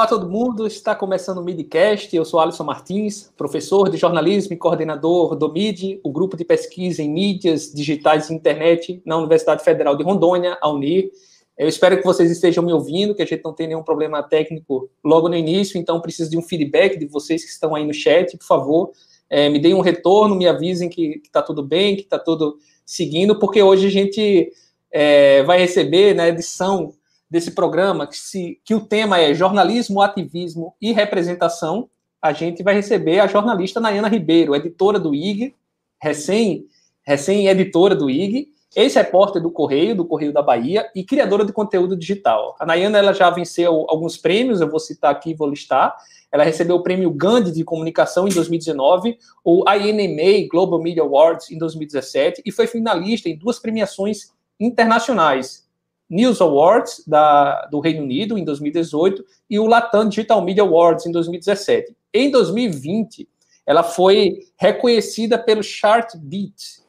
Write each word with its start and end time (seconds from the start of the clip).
Olá 0.00 0.06
todo 0.06 0.30
mundo, 0.30 0.66
está 0.66 0.94
começando 0.94 1.36
o 1.36 1.44
Midcast. 1.44 2.16
Eu 2.16 2.24
sou 2.24 2.40
Alisson 2.40 2.64
Martins, 2.64 3.30
professor 3.36 3.90
de 3.90 3.98
jornalismo 3.98 4.54
e 4.54 4.56
coordenador 4.56 5.36
do 5.36 5.52
MID, 5.52 6.00
o 6.02 6.10
grupo 6.10 6.38
de 6.38 6.42
pesquisa 6.42 7.02
em 7.02 7.10
mídias 7.10 7.70
digitais 7.70 8.30
e 8.30 8.34
internet 8.34 9.02
na 9.04 9.18
Universidade 9.18 9.62
Federal 9.62 9.94
de 9.94 10.02
Rondônia, 10.02 10.56
a 10.62 10.70
UNIR. 10.70 11.10
Eu 11.54 11.68
espero 11.68 11.98
que 11.98 12.02
vocês 12.02 12.30
estejam 12.30 12.64
me 12.64 12.72
ouvindo, 12.72 13.14
que 13.14 13.20
a 13.20 13.26
gente 13.26 13.44
não 13.44 13.52
tenha 13.52 13.68
nenhum 13.68 13.82
problema 13.82 14.22
técnico 14.22 14.88
logo 15.04 15.28
no 15.28 15.36
início, 15.36 15.78
então 15.78 16.00
preciso 16.00 16.30
de 16.30 16.38
um 16.38 16.42
feedback 16.42 16.98
de 16.98 17.04
vocês 17.04 17.44
que 17.44 17.50
estão 17.50 17.74
aí 17.74 17.86
no 17.86 17.92
chat, 17.92 18.38
por 18.38 18.46
favor. 18.46 18.92
É, 19.28 19.50
me 19.50 19.58
deem 19.58 19.74
um 19.74 19.82
retorno, 19.82 20.34
me 20.34 20.48
avisem 20.48 20.88
que 20.88 21.20
está 21.22 21.42
tudo 21.42 21.62
bem, 21.62 21.96
que 21.96 22.02
está 22.04 22.18
tudo 22.18 22.56
seguindo, 22.86 23.38
porque 23.38 23.62
hoje 23.62 23.88
a 23.88 23.90
gente 23.90 24.50
é, 24.90 25.42
vai 25.42 25.58
receber 25.58 26.14
na 26.14 26.22
né, 26.22 26.30
edição 26.30 26.94
desse 27.30 27.52
programa, 27.52 28.06
que, 28.06 28.16
se, 28.16 28.60
que 28.64 28.74
o 28.74 28.80
tema 28.80 29.20
é 29.20 29.32
jornalismo, 29.32 30.00
ativismo 30.00 30.74
e 30.80 30.92
representação, 30.92 31.88
a 32.20 32.32
gente 32.32 32.62
vai 32.62 32.74
receber 32.74 33.20
a 33.20 33.26
jornalista 33.26 33.80
Nayana 33.80 34.08
Ribeiro, 34.08 34.54
editora 34.54 34.98
do 34.98 35.14
IG, 35.14 35.54
recém, 36.02 36.66
recém-editora 37.06 37.94
do 37.94 38.10
IG, 38.10 38.48
ex-repórter 38.74 39.42
do 39.42 39.50
Correio, 39.50 39.96
do 39.96 40.04
Correio 40.04 40.32
da 40.32 40.42
Bahia, 40.42 40.88
e 40.94 41.02
criadora 41.02 41.44
de 41.44 41.52
conteúdo 41.52 41.96
digital. 41.96 42.56
A 42.58 42.66
Nayana 42.66 42.98
ela 42.98 43.12
já 43.12 43.30
venceu 43.30 43.86
alguns 43.88 44.16
prêmios, 44.16 44.60
eu 44.60 44.68
vou 44.68 44.78
citar 44.78 45.10
aqui, 45.10 45.34
vou 45.34 45.48
listar. 45.48 45.96
Ela 46.30 46.44
recebeu 46.44 46.76
o 46.76 46.82
prêmio 46.82 47.10
Gandhi 47.10 47.50
de 47.50 47.64
Comunicação 47.64 48.28
em 48.28 48.32
2019, 48.32 49.18
o 49.44 49.64
INMA 49.68 50.48
Global 50.48 50.80
Media 50.80 51.02
Awards 51.02 51.50
em 51.50 51.58
2017, 51.58 52.42
e 52.46 52.52
foi 52.52 52.68
finalista 52.68 53.28
em 53.28 53.36
duas 53.36 53.58
premiações 53.58 54.30
internacionais, 54.60 55.68
News 56.10 56.40
Awards 56.40 57.04
da, 57.06 57.66
do 57.66 57.78
Reino 57.78 58.02
Unido 58.02 58.36
em 58.36 58.44
2018 58.44 59.24
e 59.48 59.60
o 59.60 59.66
Latam 59.66 60.08
Digital 60.08 60.42
Media 60.42 60.64
Awards 60.64 61.06
em 61.06 61.12
2017. 61.12 61.94
Em 62.12 62.28
2020, 62.30 63.28
ela 63.64 63.84
foi 63.84 64.40
reconhecida 64.56 65.38
pelo 65.38 65.62
Chartbeat 65.62 66.82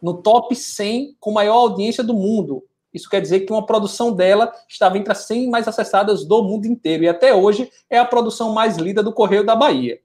no 0.00 0.22
top 0.22 0.54
100 0.54 1.16
com 1.18 1.32
maior 1.32 1.56
audiência 1.56 2.04
do 2.04 2.14
mundo. 2.14 2.64
Isso 2.94 3.10
quer 3.10 3.20
dizer 3.20 3.40
que 3.40 3.52
uma 3.52 3.66
produção 3.66 4.12
dela 4.12 4.52
estava 4.68 4.96
entre 4.96 5.12
as 5.12 5.26
100 5.26 5.48
mais 5.48 5.66
acessadas 5.66 6.24
do 6.24 6.42
mundo 6.42 6.66
inteiro 6.66 7.02
e 7.02 7.08
até 7.08 7.34
hoje 7.34 7.70
é 7.88 7.98
a 7.98 8.04
produção 8.04 8.52
mais 8.52 8.76
lida 8.76 9.02
do 9.02 9.12
Correio 9.12 9.44
da 9.44 9.56
Bahia. 9.56 10.00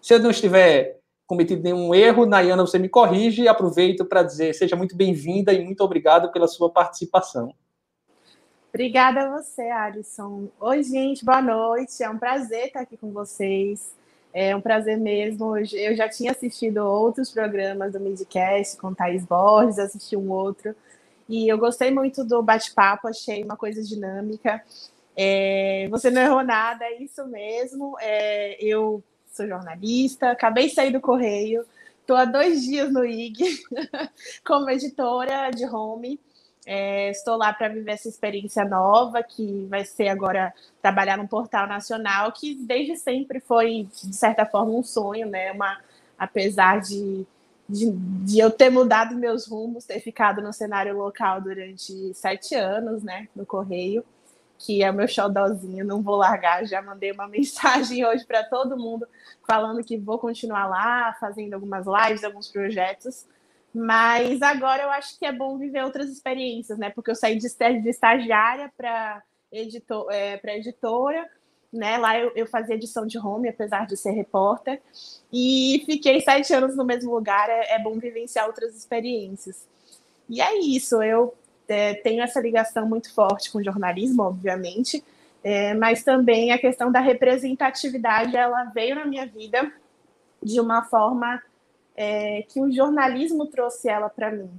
Se 0.00 0.14
eu 0.14 0.20
não 0.20 0.30
estiver 0.30 1.00
cometido 1.26 1.62
nenhum 1.62 1.92
erro, 1.92 2.24
Nayana, 2.24 2.64
você 2.64 2.78
me 2.78 2.88
corrige 2.88 3.42
e 3.42 3.48
aproveito 3.48 4.04
para 4.04 4.22
dizer 4.22 4.54
seja 4.54 4.76
muito 4.76 4.96
bem-vinda 4.96 5.52
e 5.52 5.64
muito 5.64 5.80
obrigado 5.82 6.30
pela 6.30 6.46
sua 6.46 6.70
participação. 6.70 7.52
Obrigada 8.76 9.22
a 9.22 9.40
você, 9.40 9.62
Alisson. 9.70 10.48
Oi, 10.60 10.82
gente, 10.82 11.24
boa 11.24 11.40
noite. 11.40 12.02
É 12.02 12.10
um 12.10 12.18
prazer 12.18 12.66
estar 12.66 12.80
aqui 12.80 12.94
com 12.94 13.10
vocês. 13.10 13.90
É 14.34 14.54
um 14.54 14.60
prazer 14.60 14.98
mesmo. 14.98 15.56
Eu 15.56 15.96
já 15.96 16.10
tinha 16.10 16.32
assistido 16.32 16.84
outros 16.84 17.32
programas 17.32 17.94
do 17.94 18.00
Midcast 18.00 18.76
com 18.76 18.92
Thaís 18.92 19.24
Borges, 19.24 19.78
assisti 19.78 20.14
um 20.14 20.30
outro. 20.30 20.76
E 21.26 21.50
eu 21.50 21.56
gostei 21.56 21.90
muito 21.90 22.22
do 22.22 22.42
bate-papo, 22.42 23.08
achei 23.08 23.42
uma 23.42 23.56
coisa 23.56 23.82
dinâmica. 23.82 24.62
É, 25.16 25.88
você 25.90 26.10
não 26.10 26.20
errou 26.20 26.44
nada, 26.44 26.84
é 26.84 27.02
isso 27.02 27.26
mesmo. 27.26 27.96
É, 27.98 28.62
eu 28.62 29.02
sou 29.32 29.48
jornalista, 29.48 30.32
acabei 30.32 30.66
de 30.66 30.74
sair 30.74 30.92
do 30.92 31.00
Correio, 31.00 31.64
estou 32.02 32.14
há 32.14 32.26
dois 32.26 32.62
dias 32.62 32.92
no 32.92 33.06
IG 33.06 33.58
como 34.44 34.68
editora 34.68 35.50
de 35.50 35.64
home. 35.64 36.20
É, 36.68 37.10
estou 37.10 37.36
lá 37.36 37.52
para 37.52 37.68
viver 37.68 37.92
essa 37.92 38.08
experiência 38.08 38.64
nova, 38.64 39.22
que 39.22 39.66
vai 39.70 39.84
ser 39.84 40.08
agora 40.08 40.52
trabalhar 40.82 41.16
num 41.16 41.26
portal 41.26 41.68
nacional, 41.68 42.32
que 42.32 42.56
desde 42.56 42.96
sempre 42.96 43.38
foi, 43.38 43.88
de 44.02 44.16
certa 44.16 44.44
forma, 44.44 44.72
um 44.72 44.82
sonho, 44.82 45.28
né? 45.28 45.52
Uma, 45.52 45.78
apesar 46.18 46.80
de, 46.80 47.24
de, 47.68 47.92
de, 47.92 48.40
eu 48.40 48.50
ter 48.50 48.68
mudado 48.68 49.14
meus 49.14 49.46
rumos, 49.46 49.84
ter 49.84 50.00
ficado 50.00 50.42
no 50.42 50.52
cenário 50.52 50.96
local 50.96 51.40
durante 51.40 52.12
sete 52.14 52.56
anos, 52.56 53.00
né? 53.04 53.28
No 53.36 53.46
Correio, 53.46 54.04
que 54.58 54.82
é 54.82 54.90
o 54.90 54.94
meu 54.94 55.06
xodózinho, 55.06 55.84
não 55.84 56.02
vou 56.02 56.16
largar. 56.16 56.66
Já 56.66 56.82
mandei 56.82 57.12
uma 57.12 57.28
mensagem 57.28 58.04
hoje 58.04 58.26
para 58.26 58.42
todo 58.42 58.76
mundo 58.76 59.06
falando 59.46 59.84
que 59.84 59.96
vou 59.96 60.18
continuar 60.18 60.66
lá, 60.66 61.16
fazendo 61.20 61.54
algumas 61.54 61.86
lives, 61.86 62.24
alguns 62.24 62.48
projetos 62.48 63.24
mas 63.78 64.40
agora 64.40 64.84
eu 64.84 64.90
acho 64.90 65.18
que 65.18 65.26
é 65.26 65.32
bom 65.32 65.58
viver 65.58 65.84
outras 65.84 66.08
experiências, 66.08 66.78
né? 66.78 66.88
Porque 66.88 67.10
eu 67.10 67.14
saí 67.14 67.36
de, 67.36 67.46
estagiária 67.90 68.72
para 68.74 69.22
editor, 69.52 70.06
é, 70.10 70.40
editora, 70.56 71.28
né? 71.70 71.98
Lá 71.98 72.18
eu, 72.18 72.32
eu, 72.34 72.46
fazia 72.46 72.74
edição 72.74 73.06
de 73.06 73.18
home, 73.18 73.50
apesar 73.50 73.86
de 73.86 73.94
ser 73.94 74.12
repórter, 74.12 74.80
e 75.30 75.82
fiquei 75.84 76.22
sete 76.22 76.54
anos 76.54 76.74
no 76.74 76.86
mesmo 76.86 77.14
lugar. 77.14 77.50
É, 77.50 77.74
é 77.74 77.78
bom 77.78 77.98
vivenciar 77.98 78.46
outras 78.46 78.74
experiências. 78.74 79.66
E 80.26 80.40
é 80.40 80.58
isso, 80.58 81.02
eu 81.02 81.34
é, 81.68 81.92
tenho 81.96 82.22
essa 82.22 82.40
ligação 82.40 82.88
muito 82.88 83.12
forte 83.12 83.52
com 83.52 83.62
jornalismo, 83.62 84.22
obviamente, 84.22 85.04
é, 85.44 85.74
mas 85.74 86.02
também 86.02 86.50
a 86.50 86.58
questão 86.58 86.90
da 86.90 87.00
representatividade, 87.00 88.34
ela 88.38 88.64
veio 88.64 88.94
na 88.94 89.04
minha 89.04 89.26
vida 89.26 89.70
de 90.42 90.60
uma 90.60 90.82
forma 90.82 91.42
é, 91.96 92.42
que 92.42 92.60
o 92.60 92.70
jornalismo 92.70 93.46
trouxe 93.46 93.88
ela 93.88 94.10
para 94.10 94.30
mim. 94.30 94.50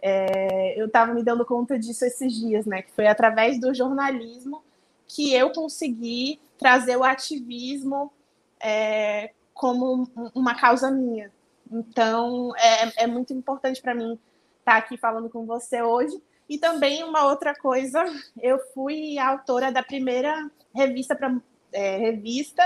É, 0.00 0.80
eu 0.80 0.86
estava 0.86 1.12
me 1.12 1.22
dando 1.22 1.44
conta 1.44 1.78
disso 1.78 2.04
esses 2.04 2.32
dias, 2.32 2.64
né? 2.64 2.82
Que 2.82 2.92
foi 2.92 3.06
através 3.06 3.60
do 3.60 3.74
jornalismo 3.74 4.62
que 5.06 5.32
eu 5.34 5.50
consegui 5.50 6.40
trazer 6.58 6.96
o 6.96 7.04
ativismo 7.04 8.10
é, 8.58 9.30
como 9.52 10.08
uma 10.34 10.54
causa 10.54 10.90
minha. 10.90 11.30
Então, 11.70 12.52
é, 12.56 13.04
é 13.04 13.06
muito 13.06 13.32
importante 13.32 13.82
para 13.82 13.94
mim 13.94 14.18
estar 14.58 14.72
tá 14.72 14.76
aqui 14.76 14.96
falando 14.96 15.28
com 15.28 15.44
você 15.44 15.82
hoje. 15.82 16.20
E 16.48 16.56
também 16.58 17.02
uma 17.02 17.26
outra 17.26 17.54
coisa, 17.54 18.04
eu 18.40 18.58
fui 18.72 19.18
autora 19.18 19.70
da 19.72 19.82
primeira 19.82 20.48
revista 20.74 21.14
para 21.14 21.36
é, 21.72 21.96
revista 21.96 22.62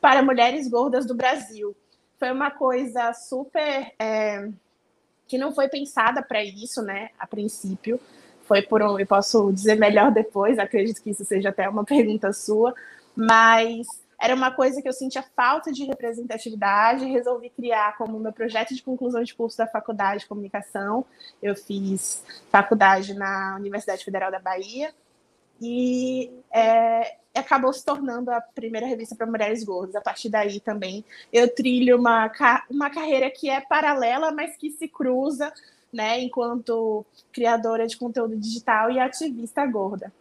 para 0.00 0.22
mulheres 0.22 0.68
gordas 0.68 1.04
do 1.04 1.14
Brasil 1.14 1.76
foi 2.18 2.30
uma 2.30 2.50
coisa 2.50 3.12
super. 3.12 3.92
É, 3.98 4.48
que 5.26 5.38
não 5.38 5.54
foi 5.54 5.68
pensada 5.68 6.22
para 6.22 6.42
isso, 6.44 6.82
né, 6.82 7.10
a 7.18 7.26
princípio. 7.26 7.98
Foi 8.42 8.62
por 8.62 8.82
um. 8.82 8.98
Eu 8.98 9.06
posso 9.06 9.50
dizer 9.52 9.76
melhor 9.76 10.12
depois, 10.12 10.58
acredito 10.58 11.02
que 11.02 11.10
isso 11.10 11.24
seja 11.24 11.48
até 11.48 11.68
uma 11.68 11.84
pergunta 11.84 12.32
sua, 12.32 12.74
mas 13.16 13.86
era 14.20 14.34
uma 14.34 14.50
coisa 14.50 14.80
que 14.80 14.88
eu 14.88 14.92
sentia 14.92 15.24
falta 15.34 15.72
de 15.72 15.84
representatividade, 15.84 17.04
resolvi 17.04 17.50
criar 17.50 17.96
como 17.96 18.18
meu 18.18 18.32
projeto 18.32 18.74
de 18.74 18.82
conclusão 18.82 19.22
de 19.22 19.34
curso 19.34 19.58
da 19.58 19.66
faculdade 19.66 20.20
de 20.20 20.26
comunicação. 20.26 21.04
Eu 21.42 21.56
fiz 21.56 22.22
faculdade 22.50 23.14
na 23.14 23.56
Universidade 23.56 24.04
Federal 24.04 24.30
da 24.30 24.38
Bahia 24.38 24.94
e 25.60 26.30
é, 26.52 27.16
acabou 27.38 27.72
se 27.72 27.84
tornando 27.84 28.30
a 28.30 28.40
primeira 28.40 28.86
revista 28.86 29.14
para 29.14 29.26
mulheres 29.26 29.64
gordas. 29.64 29.96
A 29.96 30.00
partir 30.00 30.28
daí 30.28 30.60
também 30.60 31.04
eu 31.32 31.52
trilho 31.52 31.98
uma, 31.98 32.30
uma 32.70 32.90
carreira 32.90 33.30
que 33.30 33.50
é 33.50 33.60
paralela, 33.60 34.30
mas 34.32 34.56
que 34.56 34.70
se 34.70 34.88
cruza, 34.88 35.52
né, 35.92 36.20
enquanto 36.20 37.04
criadora 37.32 37.86
de 37.86 37.96
conteúdo 37.96 38.36
digital 38.36 38.90
e 38.90 38.98
ativista 38.98 39.64
gorda. 39.66 40.12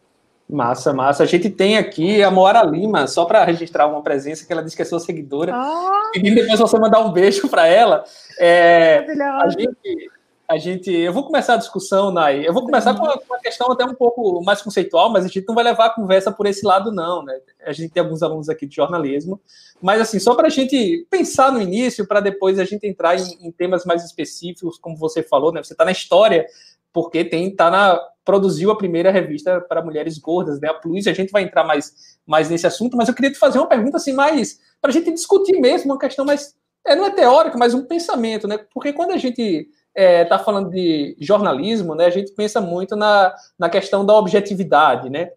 Massa, 0.50 0.94
massa. 0.94 1.24
A 1.24 1.26
gente 1.26 1.50
tem 1.50 1.78
aqui 1.78 2.22
a 2.22 2.30
Moara 2.30 2.64
Lima, 2.64 3.08
só 3.08 3.26
para 3.26 3.44
registrar 3.44 3.88
uma 3.88 4.02
presença, 4.02 4.46
que 4.46 4.52
ela 4.52 4.62
disse 4.62 4.76
que 4.76 4.82
é 4.82 4.86
sua 4.86 5.00
seguidora. 5.00 5.54
Oh. 5.56 6.12
Pedindo 6.12 6.36
depois 6.36 6.60
você 6.60 6.78
mandar 6.78 7.00
um 7.00 7.12
beijo 7.12 7.50
para 7.50 7.66
ela. 7.66 8.04
É, 8.38 9.06
a 9.42 9.50
gente, 9.50 10.12
a 10.54 10.58
gente. 10.60 10.92
Eu 10.92 11.12
vou 11.12 11.24
começar 11.24 11.56
a 11.56 11.58
discussão, 11.58 12.12
Nai. 12.12 12.48
Eu 12.48 12.54
vou 12.54 12.64
começar 12.64 12.94
com 12.94 13.04
uma, 13.04 13.40
questão 13.40 13.72
até 13.72 13.84
um 13.84 13.96
pouco 13.96 14.42
mais 14.44 14.62
conceitual, 14.62 15.10
mas 15.12 15.26
a 15.26 15.28
gente 15.28 15.48
não 15.48 15.56
vai 15.56 15.64
levar 15.64 15.88
a 15.88 15.90
conversa 15.90 16.32
por 16.32 16.46
esse 16.46 16.64
lado, 16.66 16.92
não, 16.92 17.24
né? 17.24 17.40
A 17.66 17.74
gente 17.74 17.92
tem 17.92 18.04
alguns 18.04 18.22
alunos 18.22 18.50
aqui 18.50 18.68
de 18.68 18.76
jornalismo. 18.76 19.42
Mas, 19.82 20.00
assim, 20.00 20.20
só 20.20 20.36
para 20.36 20.48
a 20.48 20.52
gente 20.52 21.08
pensar 21.10 21.52
no 21.52 21.60
início, 21.60 22.08
para 22.08 22.20
depois 22.20 22.60
a 22.60 22.66
gente 22.66 22.86
entrar 22.86 23.20
em, 23.20 23.48
em, 23.48 23.52
temas 23.52 23.84
mais 23.84 24.06
específicos, 24.06 24.78
como 24.78 24.96
você 24.96 25.24
falou, 25.24 25.52
né? 25.52 25.64
Você 25.64 25.74
está 25.74 25.84
na 25.84 25.92
história, 25.92 26.46
porque 26.92 27.26
tem, 27.26 27.54
tá 27.54 27.72
na. 27.72 28.00
Produziu 28.24 28.72
a 28.72 28.78
primeira 28.78 29.12
revista 29.12 29.60
para 29.60 29.84
mulheres 29.84 30.18
gordas, 30.20 30.60
né? 30.62 30.70
A 30.70 30.74
Plus, 30.76 31.08
a 31.08 31.14
gente 31.14 31.32
vai 31.32 31.44
entrar 31.44 31.64
mais, 31.64 32.18
mais 32.26 32.50
nesse 32.50 32.68
assunto, 32.68 32.96
mas 32.96 33.10
eu 33.10 33.16
queria 33.16 33.32
te 33.32 33.40
fazer 33.40 33.58
uma 33.58 33.68
pergunta 33.68 33.98
assim, 33.98 34.14
mais. 34.14 34.60
para 34.80 34.92
a 34.92 34.94
gente 34.94 35.12
discutir 35.12 35.60
mesmo, 35.60 35.92
uma 35.92 36.00
questão 36.00 36.24
mais. 36.24 36.56
É, 36.86 36.96
não 36.96 37.06
é 37.06 37.10
teórica, 37.10 37.58
mas 37.58 37.74
um 37.74 37.86
pensamento, 37.86 38.48
né? 38.48 38.60
Porque 38.74 38.94
quando 38.94 39.12
a 39.12 39.18
gente 39.18 39.68
está 39.96 40.36
é, 40.36 40.40
falando 40.40 40.70
de 40.70 41.16
jornalismo, 41.20 41.96
né, 41.96 42.06
a 42.06 42.10
gente 42.10 42.32
pensa 42.32 42.60
muito 42.60 42.96
na, 42.96 43.34
na 43.58 43.70
questão 43.70 44.06
da 44.06 44.16
objetividade, 44.16 45.10
né? 45.10 45.32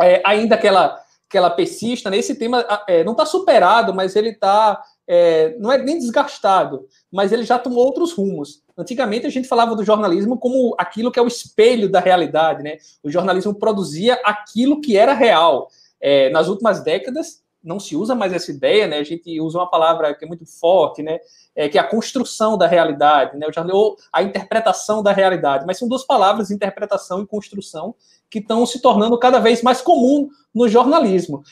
É, 0.00 0.20
ainda 0.24 0.58
que 0.58 0.66
ela, 0.66 1.00
que 1.28 1.38
ela 1.38 1.50
persista, 1.50 2.10
né, 2.10 2.18
esse 2.18 2.34
tema 2.34 2.66
é, 2.86 3.04
não 3.04 3.12
está 3.12 3.24
superado, 3.24 3.94
mas 3.94 4.16
ele 4.16 4.30
está, 4.30 4.82
é, 5.06 5.56
não 5.58 5.70
é 5.72 5.78
nem 5.78 5.98
desgastado, 5.98 6.86
mas 7.10 7.32
ele 7.32 7.44
já 7.44 7.58
tomou 7.58 7.84
outros 7.84 8.12
rumos. 8.12 8.62
Antigamente 8.76 9.26
a 9.26 9.30
gente 9.30 9.48
falava 9.48 9.74
do 9.74 9.84
jornalismo 9.84 10.38
como 10.38 10.74
aquilo 10.76 11.10
que 11.10 11.18
é 11.18 11.22
o 11.22 11.28
espelho 11.28 11.90
da 11.90 12.00
realidade, 12.00 12.62
né? 12.62 12.76
O 13.02 13.10
jornalismo 13.10 13.54
produzia 13.54 14.20
aquilo 14.24 14.80
que 14.80 14.96
era 14.96 15.14
real. 15.14 15.68
É, 15.98 16.28
nas 16.28 16.46
últimas 16.48 16.84
décadas, 16.84 17.42
não 17.66 17.80
se 17.80 17.96
usa 17.96 18.14
mais 18.14 18.32
essa 18.32 18.50
ideia, 18.50 18.86
né? 18.86 18.98
A 18.98 19.04
gente 19.04 19.40
usa 19.40 19.58
uma 19.58 19.68
palavra 19.68 20.14
que 20.14 20.24
é 20.24 20.28
muito 20.28 20.46
forte, 20.46 21.02
né? 21.02 21.18
É, 21.54 21.68
que 21.68 21.76
é 21.76 21.80
a 21.80 21.88
construção 21.88 22.56
da 22.56 22.66
realidade, 22.66 23.36
né? 23.36 23.46
Ou 23.72 23.96
a 24.12 24.22
interpretação 24.22 25.02
da 25.02 25.12
realidade. 25.12 25.64
Mas 25.66 25.78
são 25.78 25.88
duas 25.88 26.04
palavras, 26.04 26.50
interpretação 26.50 27.22
e 27.22 27.26
construção, 27.26 27.94
que 28.30 28.38
estão 28.38 28.64
se 28.64 28.80
tornando 28.80 29.18
cada 29.18 29.38
vez 29.38 29.62
mais 29.62 29.82
comum 29.82 30.28
no 30.54 30.68
jornalismo. 30.68 31.42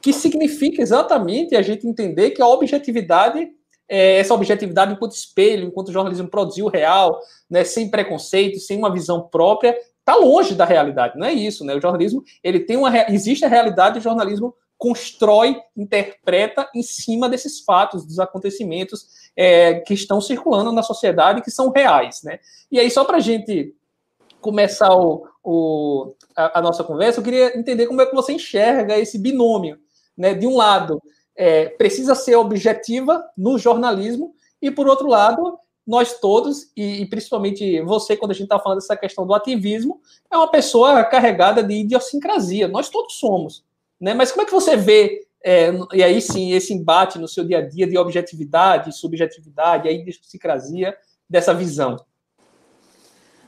Que 0.00 0.12
significa 0.12 0.82
exatamente 0.82 1.56
a 1.56 1.62
gente 1.62 1.86
entender 1.86 2.30
que 2.32 2.42
a 2.42 2.46
objetividade 2.46 3.50
é, 3.88 4.18
essa 4.18 4.34
objetividade 4.34 4.92
enquanto 4.92 5.12
espelho, 5.12 5.68
enquanto 5.68 5.88
o 5.88 5.92
jornalismo 5.92 6.28
produziu 6.28 6.66
real, 6.66 7.20
né, 7.48 7.62
sem 7.62 7.88
preconceito, 7.88 8.58
sem 8.58 8.76
uma 8.76 8.92
visão 8.92 9.28
própria, 9.28 9.76
está 10.00 10.16
longe 10.16 10.54
da 10.54 10.64
realidade. 10.64 11.18
Não 11.18 11.26
é 11.26 11.32
isso, 11.32 11.64
né? 11.64 11.74
O 11.74 11.80
jornalismo 11.80 12.22
ele 12.42 12.60
tem 12.60 12.76
uma 12.76 12.92
existe 13.08 13.44
a 13.44 13.48
realidade, 13.48 13.98
o 13.98 14.02
jornalismo 14.02 14.54
constrói, 14.78 15.60
interpreta 15.76 16.68
em 16.74 16.82
cima 16.82 17.28
desses 17.28 17.60
fatos, 17.60 18.04
dos 18.04 18.18
acontecimentos 18.18 19.06
é, 19.36 19.80
que 19.80 19.94
estão 19.94 20.20
circulando 20.20 20.72
na 20.72 20.82
sociedade, 20.82 21.42
que 21.42 21.50
são 21.50 21.70
reais, 21.70 22.22
né? 22.22 22.38
E 22.70 22.78
aí 22.78 22.90
só 22.90 23.04
para 23.04 23.16
a 23.16 23.20
gente 23.20 23.74
começar 24.40 24.94
o, 24.94 25.26
o 25.42 26.14
a, 26.36 26.58
a, 26.58 26.62
nossa 26.62 26.84
conversa, 26.84 27.20
eu 27.20 27.24
queria 27.24 27.58
entender 27.58 27.86
como 27.86 28.00
é 28.00 28.06
que 28.06 28.14
você 28.14 28.32
enxerga 28.32 28.98
esse 28.98 29.18
binômio, 29.18 29.78
né? 30.16 30.34
De 30.34 30.46
um 30.46 30.56
lado 30.56 31.02
é, 31.34 31.68
precisa 31.70 32.14
ser 32.14 32.36
objetiva 32.36 33.24
no 33.36 33.58
jornalismo, 33.58 34.34
e 34.60 34.70
por 34.70 34.88
outro 34.88 35.06
lado, 35.06 35.58
nós 35.86 36.18
todos, 36.18 36.70
e, 36.76 37.02
e 37.02 37.06
principalmente 37.06 37.80
você, 37.82 38.16
quando 38.16 38.32
a 38.32 38.34
gente 38.34 38.44
está 38.44 38.58
falando 38.58 38.78
dessa 38.78 38.96
questão 38.96 39.26
do 39.26 39.34
ativismo, 39.34 40.00
é 40.30 40.36
uma 40.36 40.50
pessoa 40.50 41.04
carregada 41.04 41.62
de 41.62 41.74
idiosincrasia, 41.74 42.66
nós 42.66 42.88
todos 42.88 43.14
somos. 43.18 43.65
Né? 44.00 44.14
Mas 44.14 44.30
como 44.30 44.42
é 44.42 44.44
que 44.44 44.52
você 44.52 44.76
vê, 44.76 45.26
é, 45.44 45.70
e 45.92 46.02
aí 46.02 46.20
sim, 46.20 46.52
esse 46.52 46.72
embate 46.72 47.18
no 47.18 47.28
seu 47.28 47.44
dia 47.44 47.58
a 47.58 47.66
dia 47.66 47.86
de 47.86 47.96
objetividade, 47.96 48.96
subjetividade, 48.96 49.88
a 49.88 49.92
idiosincrasia 49.92 50.96
dessa 51.28 51.54
visão? 51.54 51.96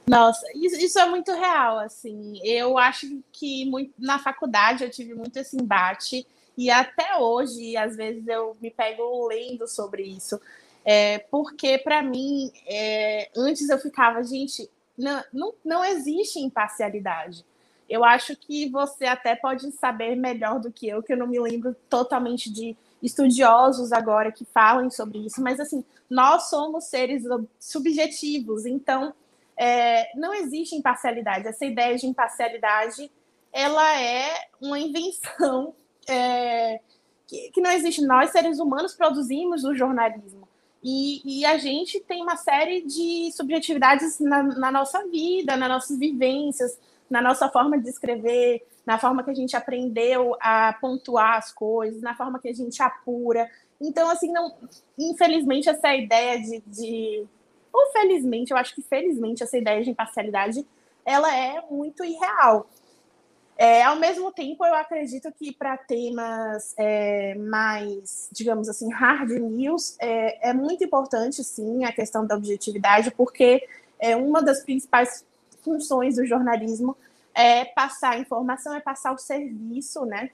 Nossa, 0.08 0.46
isso, 0.54 0.76
isso, 0.76 0.98
é 0.98 1.06
muito 1.06 1.30
real, 1.32 1.78
assim. 1.78 2.40
Eu 2.42 2.78
acho 2.78 3.06
que 3.30 3.66
muito, 3.66 3.92
na 3.98 4.18
faculdade 4.18 4.82
eu 4.82 4.90
tive 4.90 5.14
muito 5.14 5.36
esse 5.36 5.54
embate 5.60 6.26
e 6.56 6.70
até 6.70 7.16
hoje, 7.18 7.76
às 7.76 7.94
vezes, 7.94 8.26
eu 8.26 8.56
me 8.60 8.70
pego 8.70 9.28
lendo 9.28 9.68
sobre 9.68 10.02
isso. 10.02 10.40
É, 10.84 11.18
porque, 11.30 11.78
para 11.78 12.02
mim, 12.02 12.50
é, 12.66 13.30
antes 13.36 13.68
eu 13.68 13.78
ficava, 13.78 14.22
gente, 14.22 14.68
não, 14.96 15.22
não, 15.32 15.54
não 15.64 15.84
existe 15.84 16.40
imparcialidade. 16.40 17.44
Eu 17.88 18.04
acho 18.04 18.36
que 18.36 18.68
você 18.68 19.06
até 19.06 19.34
pode 19.34 19.70
saber 19.72 20.14
melhor 20.14 20.60
do 20.60 20.70
que 20.70 20.88
eu, 20.88 21.02
que 21.02 21.12
eu 21.12 21.16
não 21.16 21.26
me 21.26 21.40
lembro 21.40 21.74
totalmente 21.88 22.52
de 22.52 22.76
estudiosos 23.02 23.92
agora 23.92 24.32
que 24.32 24.44
falam 24.44 24.90
sobre 24.90 25.18
isso, 25.18 25.40
mas 25.40 25.60
assim, 25.60 25.84
nós 26.10 26.50
somos 26.50 26.84
seres 26.84 27.22
subjetivos, 27.58 28.66
então 28.66 29.14
é, 29.56 30.16
não 30.16 30.34
existe 30.34 30.74
imparcialidade. 30.74 31.46
Essa 31.46 31.64
ideia 31.64 31.96
de 31.96 32.06
imparcialidade 32.06 33.10
ela 33.52 34.00
é 34.00 34.48
uma 34.60 34.78
invenção 34.78 35.74
é, 36.08 36.80
que, 37.26 37.50
que, 37.50 37.60
não 37.60 37.70
existe. 37.70 38.04
Nós, 38.04 38.30
seres 38.30 38.58
humanos, 38.58 38.94
produzimos 38.94 39.64
o 39.64 39.74
jornalismo. 39.74 40.48
E, 40.82 41.40
e 41.40 41.44
a 41.44 41.58
gente 41.58 41.98
tem 42.00 42.22
uma 42.22 42.36
série 42.36 42.82
de 42.82 43.32
subjetividades 43.32 44.20
na, 44.20 44.42
na, 44.42 44.70
nossa 44.70 45.06
vida, 45.08 45.56
nas 45.56 45.68
nossas 45.68 45.98
vivências, 45.98 46.78
na 47.08 47.22
nossa 47.22 47.48
forma 47.48 47.78
de 47.78 47.88
escrever, 47.88 48.66
na 48.84 48.98
forma 48.98 49.22
que 49.22 49.30
a 49.30 49.34
gente 49.34 49.56
aprendeu 49.56 50.36
a 50.40 50.72
pontuar 50.80 51.36
as 51.36 51.52
coisas, 51.52 52.00
na 52.02 52.14
forma 52.14 52.38
que 52.38 52.48
a 52.48 52.54
gente 52.54 52.82
apura. 52.82 53.50
Então, 53.80 54.08
assim, 54.10 54.32
não, 54.32 54.54
infelizmente, 54.98 55.68
essa 55.68 55.94
ideia 55.94 56.40
de, 56.40 56.62
de. 56.66 57.26
Ou 57.72 57.92
felizmente, 57.92 58.50
eu 58.50 58.56
acho 58.56 58.74
que 58.74 58.82
felizmente, 58.82 59.42
essa 59.42 59.56
ideia 59.56 59.82
de 59.82 59.90
imparcialidade 59.90 60.66
ela 61.04 61.34
é 61.34 61.62
muito 61.70 62.04
irreal. 62.04 62.68
É, 63.56 63.82
ao 63.82 63.96
mesmo 63.96 64.30
tempo, 64.30 64.64
eu 64.64 64.74
acredito 64.74 65.32
que 65.32 65.52
para 65.52 65.76
temas 65.76 66.74
é, 66.76 67.34
mais, 67.34 68.28
digamos 68.30 68.68
assim, 68.68 68.92
hard 68.92 69.30
news, 69.30 69.96
é, 69.98 70.50
é, 70.50 70.52
muito 70.52 70.84
importante, 70.84 71.42
sim, 71.42 71.84
a 71.84 71.90
questão 71.90 72.24
da 72.24 72.36
objetividade, 72.36 73.10
porque 73.10 73.66
é 73.98 74.14
uma 74.14 74.40
das 74.40 74.62
principais 74.62 75.24
funções 75.68 76.16
do 76.16 76.26
jornalismo 76.26 76.96
é 77.34 77.66
passar 77.66 78.18
informação, 78.18 78.74
é 78.74 78.80
passar 78.80 79.12
o 79.12 79.18
serviço, 79.18 80.06
né? 80.06 80.30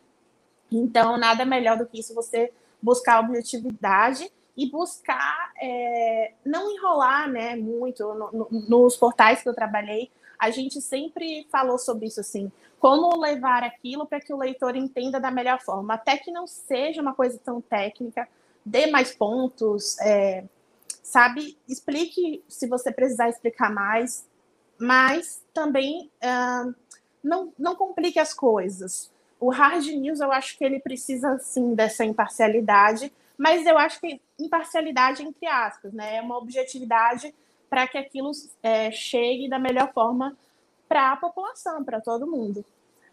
Então, 0.70 1.16
nada 1.16 1.44
melhor 1.44 1.76
do 1.76 1.86
que 1.86 1.98
isso, 1.98 2.14
você 2.14 2.52
buscar 2.80 3.20
objetividade 3.20 4.30
e 4.56 4.70
buscar 4.70 5.52
é, 5.60 6.34
não 6.44 6.70
enrolar 6.70 7.28
né, 7.28 7.56
muito 7.56 8.02
no, 8.14 8.30
no, 8.32 8.48
nos 8.68 8.96
portais 8.96 9.42
que 9.42 9.48
eu 9.48 9.54
trabalhei. 9.54 10.10
A 10.38 10.50
gente 10.50 10.80
sempre 10.80 11.46
falou 11.50 11.78
sobre 11.78 12.06
isso, 12.06 12.20
assim, 12.20 12.50
como 12.78 13.20
levar 13.20 13.64
aquilo 13.64 14.06
para 14.06 14.20
que 14.20 14.32
o 14.32 14.38
leitor 14.38 14.76
entenda 14.76 15.18
da 15.18 15.30
melhor 15.30 15.60
forma, 15.60 15.94
até 15.94 16.16
que 16.16 16.30
não 16.30 16.46
seja 16.46 17.02
uma 17.02 17.14
coisa 17.14 17.40
tão 17.42 17.60
técnica, 17.60 18.28
dê 18.64 18.86
mais 18.86 19.14
pontos, 19.14 19.98
é, 20.00 20.44
sabe? 21.02 21.58
Explique 21.68 22.44
se 22.48 22.66
você 22.68 22.92
precisar 22.92 23.28
explicar 23.28 23.72
mais, 23.72 24.26
mas 24.78 25.42
também 25.52 26.10
uh, 26.22 26.74
não, 27.22 27.52
não 27.58 27.74
complique 27.74 28.18
as 28.18 28.34
coisas. 28.34 29.10
O 29.40 29.50
hard 29.50 29.84
news, 29.86 30.20
eu 30.20 30.32
acho 30.32 30.56
que 30.56 30.64
ele 30.64 30.80
precisa, 30.80 31.38
sim, 31.38 31.74
dessa 31.74 32.04
imparcialidade, 32.04 33.12
mas 33.36 33.66
eu 33.66 33.76
acho 33.76 34.00
que 34.00 34.20
imparcialidade 34.38 35.22
entre 35.22 35.46
aspas, 35.46 35.92
né? 35.92 36.16
É 36.16 36.22
uma 36.22 36.38
objetividade 36.38 37.34
para 37.68 37.86
que 37.86 37.98
aquilo 37.98 38.30
é, 38.62 38.90
chegue 38.90 39.48
da 39.48 39.58
melhor 39.58 39.92
forma 39.92 40.36
para 40.88 41.12
a 41.12 41.16
população, 41.16 41.82
para 41.82 42.00
todo 42.00 42.26
mundo. 42.26 42.64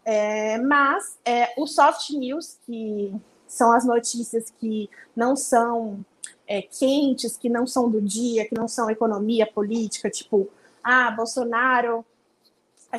É, 0.04 0.58
mas 0.58 1.18
é, 1.24 1.52
o 1.56 1.66
soft 1.66 2.10
news, 2.10 2.58
que 2.66 3.14
são 3.46 3.72
as 3.72 3.84
notícias 3.84 4.50
que 4.58 4.88
não 5.14 5.36
são 5.36 6.04
é, 6.46 6.62
quentes, 6.62 7.36
que 7.36 7.48
não 7.48 7.66
são 7.66 7.90
do 7.90 8.00
dia, 8.00 8.46
que 8.46 8.54
não 8.54 8.68
são 8.68 8.90
economia, 8.90 9.46
política, 9.46 10.10
tipo, 10.10 10.48
ah, 10.82 11.10
Bolsonaro. 11.10 12.04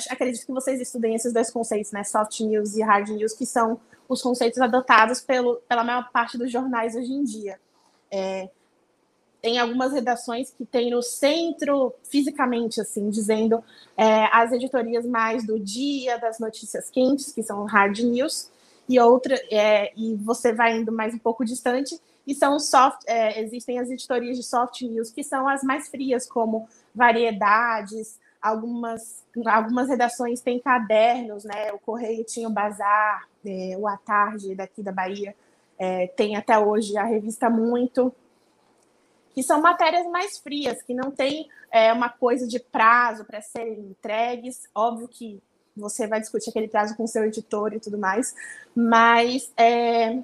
Acredito 0.09 0.45
que 0.45 0.51
vocês 0.51 0.81
estudem 0.81 1.15
esses 1.15 1.31
dois 1.31 1.51
conceitos, 1.51 1.91
né? 1.91 2.03
Soft 2.03 2.39
news 2.41 2.75
e 2.75 2.81
hard 2.81 3.09
news, 3.09 3.33
que 3.33 3.45
são 3.45 3.79
os 4.09 4.21
conceitos 4.21 4.59
adotados 4.59 5.21
pelo, 5.21 5.57
pela 5.67 5.83
maior 5.83 6.09
parte 6.11 6.37
dos 6.37 6.51
jornais 6.51 6.95
hoje 6.95 7.11
em 7.11 7.23
dia. 7.23 7.59
É, 8.09 8.49
tem 9.43 9.59
algumas 9.59 9.91
redações 9.91 10.51
que 10.51 10.65
tem 10.65 10.89
no 10.89 11.01
centro, 11.01 11.93
fisicamente, 12.09 12.79
assim, 12.79 13.09
dizendo 13.09 13.61
é, 13.97 14.25
as 14.31 14.53
editorias 14.53 15.05
mais 15.05 15.45
do 15.45 15.59
dia, 15.59 16.17
das 16.17 16.39
notícias 16.39 16.89
quentes, 16.89 17.33
que 17.33 17.43
são 17.43 17.65
hard 17.65 17.99
news, 17.99 18.49
e 18.87 18.97
outra, 19.01 19.35
é, 19.51 19.91
e 19.97 20.15
você 20.15 20.53
vai 20.53 20.77
indo 20.77 20.93
mais 20.93 21.13
um 21.13 21.17
pouco 21.17 21.43
distante, 21.43 21.99
e 22.25 22.33
são 22.33 22.57
soft, 22.57 23.01
é, 23.05 23.41
existem 23.41 23.79
as 23.79 23.89
editorias 23.89 24.37
de 24.37 24.43
soft 24.43 24.81
news, 24.83 25.11
que 25.11 25.23
são 25.23 25.45
as 25.45 25.61
mais 25.61 25.89
frias, 25.89 26.25
como 26.25 26.65
variedades, 26.93 28.19
algumas, 28.41 29.23
algumas 29.45 29.87
redações 29.87 30.41
têm 30.41 30.59
cadernos, 30.59 31.45
né? 31.45 31.71
O 31.71 31.79
Correio 31.79 32.25
tinha 32.25 32.47
o 32.47 32.51
Bazar, 32.51 33.27
é, 33.45 33.75
o 33.77 33.87
A 33.87 33.97
Tarde 33.97 34.53
daqui 34.53 34.83
da 34.83 34.91
Bahia, 34.91 35.35
é, 35.79 36.07
tem 36.07 36.35
até 36.35 36.59
hoje 36.59 36.97
a 36.97 37.03
revista 37.03 37.49
Muito, 37.49 38.13
que 39.33 39.41
são 39.41 39.61
matérias 39.61 40.05
mais 40.07 40.37
frias, 40.37 40.81
que 40.83 40.93
não 40.93 41.09
tem 41.09 41.49
é, 41.71 41.91
uma 41.91 42.09
coisa 42.09 42.47
de 42.47 42.59
prazo 42.59 43.25
para 43.25 43.41
serem 43.41 43.79
entregues. 43.79 44.69
Óbvio 44.75 45.07
que 45.07 45.41
você 45.75 46.05
vai 46.05 46.19
discutir 46.19 46.51
aquele 46.51 46.67
prazo 46.67 46.95
com 46.95 47.07
seu 47.07 47.25
editor 47.25 47.73
e 47.73 47.79
tudo 47.79 47.97
mais, 47.97 48.35
mas 48.75 49.51
é, 49.57 50.21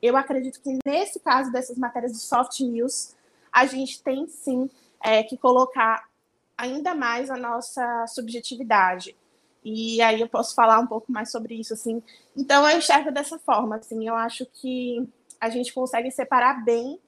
eu 0.00 0.16
acredito 0.16 0.60
que 0.60 0.78
nesse 0.86 1.18
caso 1.18 1.50
dessas 1.50 1.76
matérias 1.76 2.12
de 2.12 2.18
soft 2.18 2.60
news, 2.60 3.16
a 3.52 3.66
gente 3.66 4.02
tem 4.02 4.28
sim 4.28 4.70
é, 5.02 5.22
que 5.22 5.36
colocar 5.36 6.08
ainda 6.56 6.94
mais 6.94 7.30
a 7.30 7.36
nossa 7.36 8.06
subjetividade. 8.06 9.16
E 9.64 10.02
aí 10.02 10.20
eu 10.20 10.28
posso 10.28 10.54
falar 10.54 10.78
um 10.80 10.86
pouco 10.86 11.10
mais 11.10 11.30
sobre 11.30 11.54
isso, 11.54 11.72
assim. 11.74 12.02
Então 12.36 12.68
eu 12.68 12.78
enxergo 12.78 13.12
dessa 13.12 13.38
forma, 13.38 13.76
assim. 13.76 14.06
Eu 14.06 14.14
acho 14.14 14.44
que 14.46 15.08
a 15.40 15.48
gente 15.48 15.72
consegue 15.72 16.10
separar 16.10 16.64
bem 16.64 16.98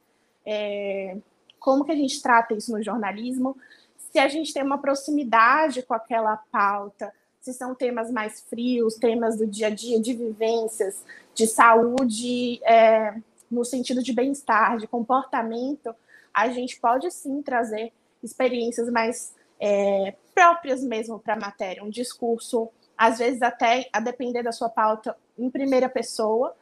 é, 0.46 1.16
como 1.58 1.84
que 1.84 1.92
a 1.92 1.96
gente 1.96 2.20
trata 2.20 2.54
isso 2.54 2.70
no 2.72 2.82
jornalismo, 2.82 3.56
se 3.96 4.18
a 4.18 4.28
gente 4.28 4.52
tem 4.52 4.62
uma 4.62 4.78
proximidade 4.78 5.82
com 5.82 5.94
aquela 5.94 6.36
pauta, 6.36 7.12
se 7.40 7.52
são 7.52 7.74
temas 7.74 8.10
mais 8.10 8.42
frios, 8.42 8.94
temas 8.94 9.36
do 9.36 9.46
dia 9.46 9.68
a 9.68 9.70
dia, 9.70 10.00
de 10.00 10.14
vivências, 10.14 11.02
de 11.34 11.46
saúde, 11.46 12.60
é, 12.64 13.14
no 13.50 13.64
sentido 13.64 14.02
de 14.02 14.12
bem-estar, 14.12 14.76
de 14.76 14.86
comportamento, 14.86 15.94
a 16.32 16.48
gente 16.48 16.78
pode 16.78 17.10
sim 17.10 17.42
trazer 17.42 17.92
experiências 18.25 18.90
mais 18.90 19.35
é, 19.61 20.14
próprias 20.35 20.83
mesmo 20.83 21.19
para 21.19 21.35
a 21.35 21.38
matéria, 21.38 21.85
um 21.85 21.90
discurso 21.90 22.71
às 22.97 23.19
vezes 23.19 23.43
até 23.43 23.88
a 23.93 24.00
depender 24.00 24.43
da 24.43 24.52
sua 24.52 24.69
pauta 24.69 25.16
em 25.38 25.50
primeira 25.50 25.88
pessoa. 25.88 26.54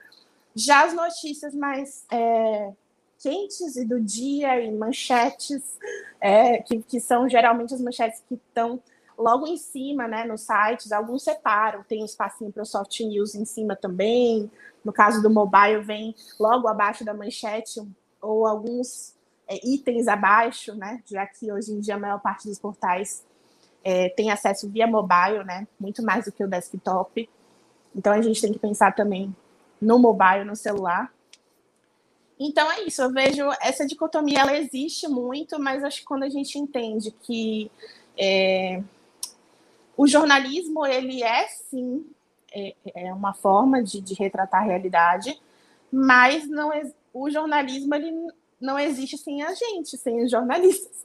Já 0.54 0.85
as 0.85 0.95
notícias 0.95 1.54
mais 1.54 2.04
é, 2.11 2.73
quentes 3.23 3.76
e 3.76 3.85
do 3.85 4.00
dia 4.00 4.61
e 4.61 4.71
manchetes, 4.73 5.78
é, 6.21 6.59
que, 6.59 6.83
que 6.83 7.00
são 7.00 7.28
geralmente 7.28 7.75
as 7.75 7.81
manchetes 7.81 8.23
que 8.28 8.35
estão 8.35 8.81
logo 9.16 9.47
em 9.47 9.57
cima, 9.57 10.09
né, 10.09 10.25
nos 10.25 10.42
sites, 10.42 10.90
alguns 10.90 11.23
separam, 11.23 11.85
tem 11.85 12.02
um 12.02 12.07
espacinho 12.07 12.50
para 12.50 12.62
o 12.62 12.66
soft 12.66 12.99
news 13.00 13.35
em 13.35 13.45
cima 13.45 13.76
também. 13.76 14.50
No 14.85 14.92
caso 14.92 15.23
do 15.23 15.31
mobile, 15.31 15.83
vem 15.83 16.14
logo 16.40 16.66
abaixo 16.66 17.04
da 17.04 17.14
manchete 17.14 17.81
ou 18.21 18.47
alguns 18.47 19.14
itens 19.62 20.08
abaixo, 20.08 20.75
né, 20.75 21.02
já 21.06 21.26
que 21.26 21.52
hoje 21.52 21.72
em 21.72 21.80
dia 21.80 21.96
a 21.96 21.99
maior 21.99 22.20
parte 22.20 22.49
dos 22.49 22.58
portais 22.58 23.25
é, 23.84 24.08
tem 24.11 24.30
acesso 24.30 24.68
via 24.68 24.87
mobile, 24.87 25.44
né, 25.44 25.66
muito 25.78 26.02
mais 26.02 26.25
do 26.25 26.32
que 26.32 26.44
o 26.44 26.49
desktop. 26.49 27.28
Então 27.94 28.12
a 28.12 28.22
gente 28.22 28.40
tem 28.40 28.52
que 28.52 28.58
pensar 28.58 28.94
também 28.94 29.34
no 29.80 29.99
mobile, 29.99 30.44
no 30.44 30.56
celular. 30.56 31.12
Então 32.38 32.70
é 32.70 32.82
isso, 32.82 33.02
eu 33.02 33.12
vejo 33.12 33.49
essa 33.61 33.87
dicotomia, 33.87 34.40
ela 34.40 34.56
existe 34.56 35.06
muito, 35.06 35.58
mas 35.58 35.84
acho 35.84 36.00
que 36.00 36.04
quando 36.04 36.25
a 36.25 36.28
gente 36.28 36.58
entende 36.58 37.11
que 37.22 37.70
é, 38.18 38.82
o 39.96 40.06
jornalismo, 40.06 40.87
ele 40.87 41.22
é 41.22 41.46
sim 41.49 42.04
é, 42.54 42.75
é 42.94 43.12
uma 43.12 43.32
forma 43.32 43.82
de, 43.82 44.00
de, 44.00 44.14
retratar 44.14 44.62
a 44.62 44.64
realidade, 44.64 45.40
mas 45.90 46.49
não 46.49 46.72
é, 46.72 46.90
o 47.12 47.30
jornalismo 47.30 47.94
ele 47.94 48.12
não 48.62 48.78
existe 48.78 49.19
sem 49.19 49.42
a 49.42 49.52
gente, 49.52 49.99
sem 49.99 50.23
os 50.25 50.31
jornalistas. 50.31 51.02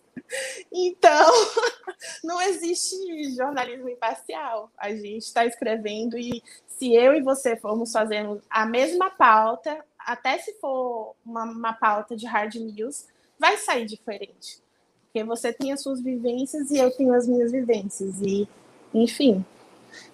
Então, 0.72 1.32
não 2.24 2.42
existe 2.42 3.36
jornalismo 3.36 3.90
imparcial. 3.90 4.72
A 4.78 4.90
gente 4.92 5.24
está 5.24 5.46
escrevendo 5.46 6.18
e 6.18 6.44
se 6.68 6.94
eu 6.94 7.14
e 7.14 7.22
você 7.22 7.56
formos 7.58 7.92
fazendo 7.92 8.42
a 8.50 8.66
mesma 8.66 9.10
pauta, 9.10 9.84
até 9.98 10.38
se 10.38 10.54
for 10.60 11.16
uma, 11.26 11.44
uma 11.44 11.74
pauta 11.74 12.16
de 12.16 12.26
hard 12.26 12.56
news, 12.56 13.08
vai 13.40 13.58
sair 13.58 13.86
diferente. 13.86 14.62
Porque 15.06 15.24
você 15.24 15.52
tem 15.52 15.72
as 15.72 15.82
suas 15.82 16.02
vivências 16.02 16.70
e 16.70 16.78
eu 16.78 16.92
tenho 16.92 17.14
as 17.14 17.28
minhas 17.28 17.52
vivências. 17.52 18.22
E, 18.22 18.48
enfim, 18.94 19.44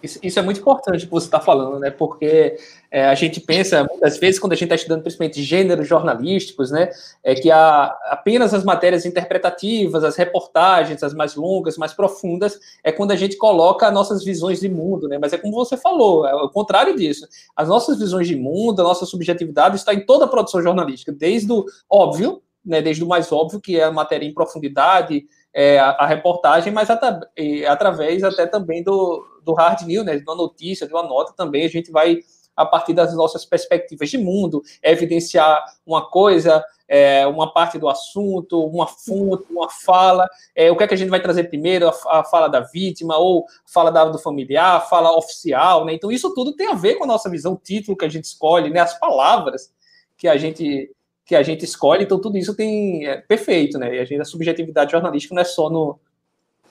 isso, 0.02 0.20
isso, 0.22 0.40
é 0.40 0.42
muito 0.42 0.60
importante 0.60 1.06
que 1.06 1.12
você 1.12 1.28
está 1.28 1.40
falando, 1.40 1.80
né? 1.80 1.90
Porque 1.90 2.58
é, 2.92 3.06
a 3.06 3.16
gente 3.16 3.40
pensa, 3.40 3.84
muitas 3.90 4.18
vezes, 4.18 4.40
quando 4.40 4.54
a 4.54 4.56
gente 4.56 4.66
está 4.66 4.76
estudando 4.76 5.02
principalmente 5.02 5.42
gêneros 5.42 5.88
jornalísticos, 5.88 6.72
né? 6.72 6.90
É 7.24 7.34
que 7.36 7.50
há 7.50 7.86
apenas 8.06 8.54
as 8.54 8.64
matérias 8.64 9.06
interpretativas, 9.06 10.04
as 10.04 10.16
reportagens, 10.16 11.04
as 11.04 11.14
mais 11.14 11.36
longas, 11.36 11.78
mais 11.78 11.94
profundas, 11.94 12.60
é 12.84 12.92
quando 12.92 13.12
a 13.12 13.16
gente 13.16 13.38
coloca 13.38 13.90
nossas 13.92 14.24
visões 14.24 14.60
de 14.60 14.70
mundo, 14.70 15.08
né? 15.08 15.18
Mas 15.20 15.34
é 15.34 15.38
como 15.38 15.54
você 15.54 15.78
falou, 15.78 16.28
é 16.28 16.34
o 16.36 16.50
contrário 16.50 16.96
disso. 16.96 17.28
As 17.56 17.68
nossas 17.68 17.98
visões 17.98 18.28
de 18.28 18.36
mundo, 18.36 18.82
a 18.82 18.84
nossa 18.84 19.06
subjetividade 19.06 19.76
está 19.76 19.94
em 19.94 20.06
toda 20.06 20.26
a 20.26 20.28
produção 20.28 20.62
jornalística, 20.62 21.12
desde 21.12 21.52
o 21.52 21.66
óbvio, 21.90 22.42
né? 22.66 22.82
Desde 22.82 23.04
o 23.04 23.08
mais 23.08 23.32
óbvio, 23.32 23.60
que 23.60 23.80
é 23.80 23.84
a 23.84 23.92
matéria 23.92 24.26
em 24.26 24.34
profundidade, 24.34 25.26
é, 25.54 25.80
a, 25.80 25.90
a, 25.92 26.08
reportagem, 26.08 26.74
mas 26.74 26.90
através 26.90 28.24
até 28.24 28.48
também 28.48 28.84
do, 28.84 29.24
do 29.44 29.54
hard 29.54 29.82
news, 29.82 30.06
né, 30.06 30.18
de 30.18 30.24
uma 30.24 30.36
notícia, 30.36 30.88
de 30.88 30.94
uma 30.94 31.04
nota 31.04 31.34
também, 31.36 31.66
a 31.66 31.70
gente 31.70 31.92
vai, 31.92 32.20
a 32.56 32.66
partir 32.66 32.94
das 32.94 33.16
nossas 33.16 33.46
perspectivas 33.46 34.10
de 34.10 34.18
mundo, 34.18 34.62
evidenciar 34.82 35.64
uma 35.86 36.10
coisa, 36.10 36.64
é, 36.88 37.26
uma 37.28 37.52
parte 37.52 37.78
do 37.78 37.90
assunto, 37.90 38.64
uma 38.66 38.88
fonte, 38.88 39.46
uma 39.52 39.70
fala, 39.70 40.28
é, 40.56 40.72
o 40.72 40.76
que 40.76 40.84
é 40.84 40.88
que 40.88 40.94
a 40.94 40.98
gente 40.98 41.10
vai 41.10 41.22
trazer 41.22 41.46
primeiro, 41.46 41.88
a, 41.88 42.20
a 42.20 42.24
fala 42.24 42.48
da 42.48 42.62
vítima, 42.62 43.18
ou 43.18 43.46
fala 43.66 43.92
da, 43.92 44.06
do 44.06 44.20
familiar, 44.20 44.78
a 44.78 44.82
fala 44.82 45.16
oficial, 45.18 45.86
né, 45.86 45.94
então 45.94 46.12
isso 46.12 46.34
tudo 46.34 46.56
tem 46.56 46.68
a 46.68 46.76
ver 46.76 46.96
com 46.96 47.04
a 47.04 47.08
nossa 47.08 47.30
visão, 47.30 47.54
o 47.54 47.58
título 47.58 47.98
que 47.98 48.06
a 48.06 48.10
gente 48.10 48.26
escolhe, 48.26 48.70
né, 48.70 48.80
as 48.80 48.98
palavras 49.00 49.72
que 50.18 50.28
a 50.28 50.38
gente 50.38 50.90
que 51.26 51.36
a 51.36 51.44
gente 51.44 51.64
escolhe, 51.64 52.04
então 52.04 52.20
tudo 52.20 52.38
isso 52.38 52.54
tem 52.56 53.08
é, 53.08 53.18
perfeito, 53.18 53.78
né? 53.78 53.96
E 53.96 54.00
a, 54.00 54.06
gente, 54.06 54.22
a 54.22 54.26
subjetividade 54.26 54.92
jornalística 54.92 55.34
não 55.34 55.42
é 55.42 55.46
só 55.46 55.70
no, 55.70 56.00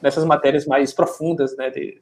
nessas 0.00 0.24
matérias 0.24 0.66
mais 0.66 0.92
profundas, 0.92 1.56
né? 1.56 1.70
De, 1.70 2.00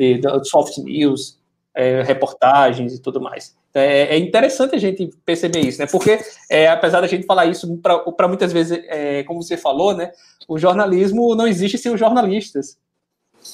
de, 0.00 0.18
de 0.18 0.48
soft 0.48 0.78
news, 0.78 1.38
é, 1.74 2.02
reportagens 2.02 2.94
e 2.94 3.00
tudo 3.00 3.20
mais. 3.20 3.56
Então, 3.70 3.82
é, 3.82 4.14
é, 4.14 4.18
interessante 4.18 4.74
a 4.74 4.78
gente 4.78 5.10
perceber 5.24 5.60
isso, 5.60 5.78
né? 5.78 5.86
Porque 5.86 6.18
é, 6.50 6.68
apesar 6.68 7.00
da 7.00 7.06
gente 7.06 7.26
falar 7.26 7.46
isso 7.46 7.78
para 7.78 8.28
muitas 8.28 8.52
vezes, 8.52 8.82
é, 8.88 9.22
como 9.24 9.42
você 9.42 9.56
falou, 9.56 9.96
né? 9.96 10.10
O 10.48 10.58
jornalismo 10.58 11.34
não 11.34 11.46
existe 11.46 11.78
sem 11.78 11.92
os 11.92 12.00
jornalistas. 12.00 12.76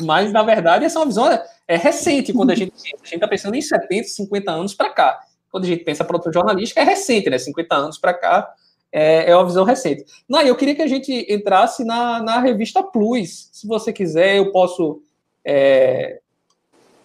Mas, 0.01 0.33
na 0.33 0.43
verdade, 0.43 0.85
essa 0.85 0.99
é 0.99 1.01
uma 1.01 1.07
visão 1.07 1.31
é, 1.69 1.77
recente 1.77 2.33
quando 2.33 2.51
a 2.51 2.55
gente 2.55 2.73
a 2.73 2.97
gente 2.97 3.15
está 3.15 3.29
pensando 3.29 3.55
em 3.55 3.63
70, 3.63 4.09
50 4.09 4.51
anos 4.51 4.75
para 4.75 4.91
cá 4.91 5.21
quando 5.57 5.65
a 5.65 5.69
gente 5.69 5.85
pensa 5.85 6.05
produção 6.05 6.31
jornalística, 6.31 6.81
é 6.83 6.85
recente, 6.85 7.31
né? 7.31 7.39
50 7.39 7.75
anos 7.75 7.99
para 7.99 8.13
cá, 8.13 8.53
é, 8.93 9.31
é 9.31 9.35
uma 9.35 9.47
visão 9.47 9.65
recente. 9.65 10.05
Não, 10.29 10.43
eu 10.43 10.55
queria 10.55 10.75
que 10.75 10.83
a 10.83 10.87
gente 10.87 11.27
entrasse 11.33 11.83
na, 11.83 12.23
na 12.23 12.41
revista 12.41 12.83
Plus. 12.83 13.49
Se 13.53 13.67
você 13.67 13.91
quiser, 13.91 14.37
eu 14.37 14.53
posso 14.53 15.01
é, 15.43 16.21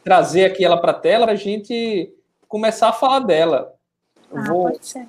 trazer 0.03 0.45
aqui 0.45 0.63
ela 0.63 0.79
para 0.79 0.91
a 0.91 0.99
tela 0.99 1.25
para 1.25 1.33
a 1.33 1.37
gente 1.37 2.13
começar 2.47 2.89
a 2.89 2.93
falar 2.93 3.19
dela. 3.19 3.73
Ah, 4.33 4.43
vou... 4.47 4.63
Pode 4.63 4.85
ser. 4.85 5.07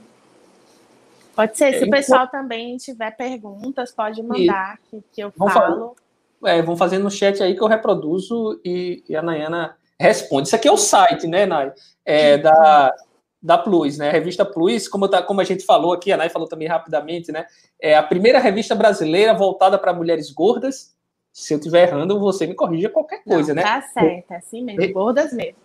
Pode 1.34 1.58
ser. 1.58 1.74
Se 1.74 1.84
é, 1.84 1.86
o 1.86 1.90
pessoal 1.90 2.24
então... 2.24 2.40
também 2.40 2.76
tiver 2.76 3.10
perguntas, 3.12 3.92
pode 3.92 4.22
mandar 4.22 4.78
que, 4.90 5.02
que 5.12 5.20
eu 5.22 5.32
vamos 5.36 5.54
falo. 5.54 5.96
Falar, 6.40 6.56
é, 6.56 6.62
vão 6.62 6.76
fazendo 6.76 7.04
no 7.04 7.10
chat 7.10 7.42
aí 7.42 7.54
que 7.54 7.62
eu 7.62 7.68
reproduzo 7.68 8.60
e, 8.64 9.02
e 9.08 9.16
a 9.16 9.22
Nayana 9.22 9.76
responde. 9.98 10.48
Isso 10.48 10.56
aqui 10.56 10.68
é 10.68 10.72
o 10.72 10.76
site, 10.76 11.26
né, 11.26 11.46
Nay? 11.46 11.72
É, 12.04 12.36
da, 12.36 12.94
da 13.40 13.58
Plus, 13.58 13.96
né? 13.96 14.08
A 14.08 14.12
revista 14.12 14.44
Plus, 14.44 14.88
como, 14.88 15.08
tá, 15.08 15.22
como 15.22 15.40
a 15.40 15.44
gente 15.44 15.64
falou 15.64 15.92
aqui, 15.92 16.12
a 16.12 16.16
Nay 16.16 16.28
falou 16.28 16.48
também 16.48 16.68
rapidamente, 16.68 17.30
né? 17.32 17.46
É 17.80 17.96
a 17.96 18.02
primeira 18.02 18.38
revista 18.38 18.74
brasileira 18.74 19.32
voltada 19.32 19.78
para 19.78 19.92
mulheres 19.92 20.30
gordas. 20.30 20.94
Se 21.32 21.54
eu 21.54 21.58
estiver 21.58 21.88
errando, 21.88 22.20
você 22.20 22.46
me 22.46 22.54
corrija 22.54 22.90
qualquer 22.90 23.24
coisa, 23.24 23.54
Não, 23.54 23.62
né? 23.62 23.62
Tá 23.62 23.80
certo, 23.80 24.30
é 24.32 24.36
assim 24.36 24.62
mesmo, 24.62 24.92
gordas 24.92 25.32
mesmo. 25.32 25.56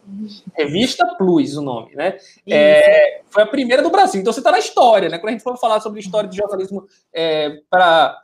Revista 0.54 1.06
Plus, 1.18 1.58
o 1.58 1.62
nome, 1.62 1.94
né? 1.94 2.18
É, 2.50 3.22
foi 3.30 3.44
a 3.44 3.48
primeira 3.48 3.84
do 3.84 3.90
Brasil. 3.90 4.22
Então 4.22 4.32
você 4.32 4.40
está 4.40 4.52
na 4.52 4.60
história, 4.60 5.10
né? 5.10 5.18
Quando 5.18 5.30
a 5.30 5.32
gente 5.34 5.44
for 5.44 5.58
falar 5.58 5.82
sobre 5.82 6.00
história 6.00 6.30
de 6.30 6.38
jornalismo 6.38 6.88
é, 7.14 7.60
para 7.70 8.18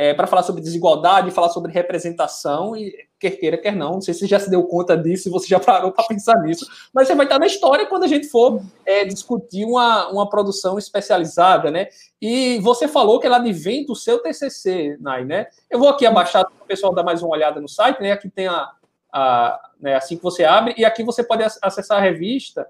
é, 0.00 0.14
para 0.14 0.26
falar 0.26 0.42
sobre 0.42 0.62
desigualdade, 0.62 1.30
falar 1.30 1.50
sobre 1.50 1.70
representação, 1.70 2.74
e 2.74 2.90
quer 3.18 3.32
queira, 3.32 3.58
quer 3.58 3.76
não, 3.76 3.92
não 3.92 4.00
sei 4.00 4.14
se 4.14 4.20
você 4.20 4.26
já 4.28 4.40
se 4.40 4.48
deu 4.48 4.64
conta 4.64 4.96
disso, 4.96 5.24
se 5.24 5.28
você 5.28 5.46
já 5.46 5.60
parou 5.60 5.92
para 5.92 6.06
pensar 6.06 6.40
nisso, 6.40 6.66
mas 6.90 7.06
você 7.06 7.14
vai 7.14 7.26
estar 7.26 7.38
na 7.38 7.44
história 7.44 7.84
quando 7.84 8.04
a 8.04 8.06
gente 8.06 8.26
for 8.26 8.62
é, 8.86 9.04
discutir 9.04 9.66
uma, 9.66 10.08
uma 10.08 10.26
produção 10.26 10.78
especializada, 10.78 11.70
né? 11.70 11.88
E 12.18 12.58
você 12.60 12.88
falou 12.88 13.20
que 13.20 13.26
ela 13.26 13.36
advém 13.36 13.84
do 13.84 13.94
seu 13.94 14.20
TCC, 14.20 14.96
Nai, 15.02 15.22
né? 15.26 15.48
Eu 15.68 15.78
vou 15.78 15.90
aqui 15.90 16.06
abaixar 16.06 16.46
para 16.46 16.64
o 16.64 16.66
pessoal 16.66 16.94
dar 16.94 17.02
mais 17.02 17.22
uma 17.22 17.32
olhada 17.32 17.60
no 17.60 17.68
site, 17.68 18.00
né? 18.00 18.12
Aqui 18.12 18.30
tem 18.30 18.46
a, 18.46 18.70
a 19.12 19.70
né, 19.78 19.96
assim 19.96 20.16
que 20.16 20.22
você 20.22 20.44
abre, 20.44 20.72
e 20.78 20.84
aqui 20.86 21.02
você 21.02 21.22
pode 21.22 21.44
acessar 21.60 21.98
a 21.98 22.00
revista, 22.00 22.66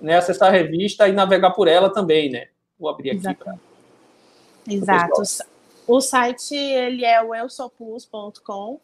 né? 0.00 0.16
Acessar 0.16 0.48
a 0.48 0.52
revista 0.52 1.06
e 1.06 1.12
navegar 1.12 1.52
por 1.52 1.68
ela 1.68 1.92
também, 1.92 2.28
né? 2.28 2.48
Vou 2.76 2.90
abrir 2.90 3.10
aqui 3.10 3.36
para. 3.36 3.54
Exato. 4.68 5.22
O 5.92 6.00
site 6.00 6.54
ele 6.54 7.04
é 7.04 7.20
o 7.20 7.34
eusoplus.com 7.34 8.78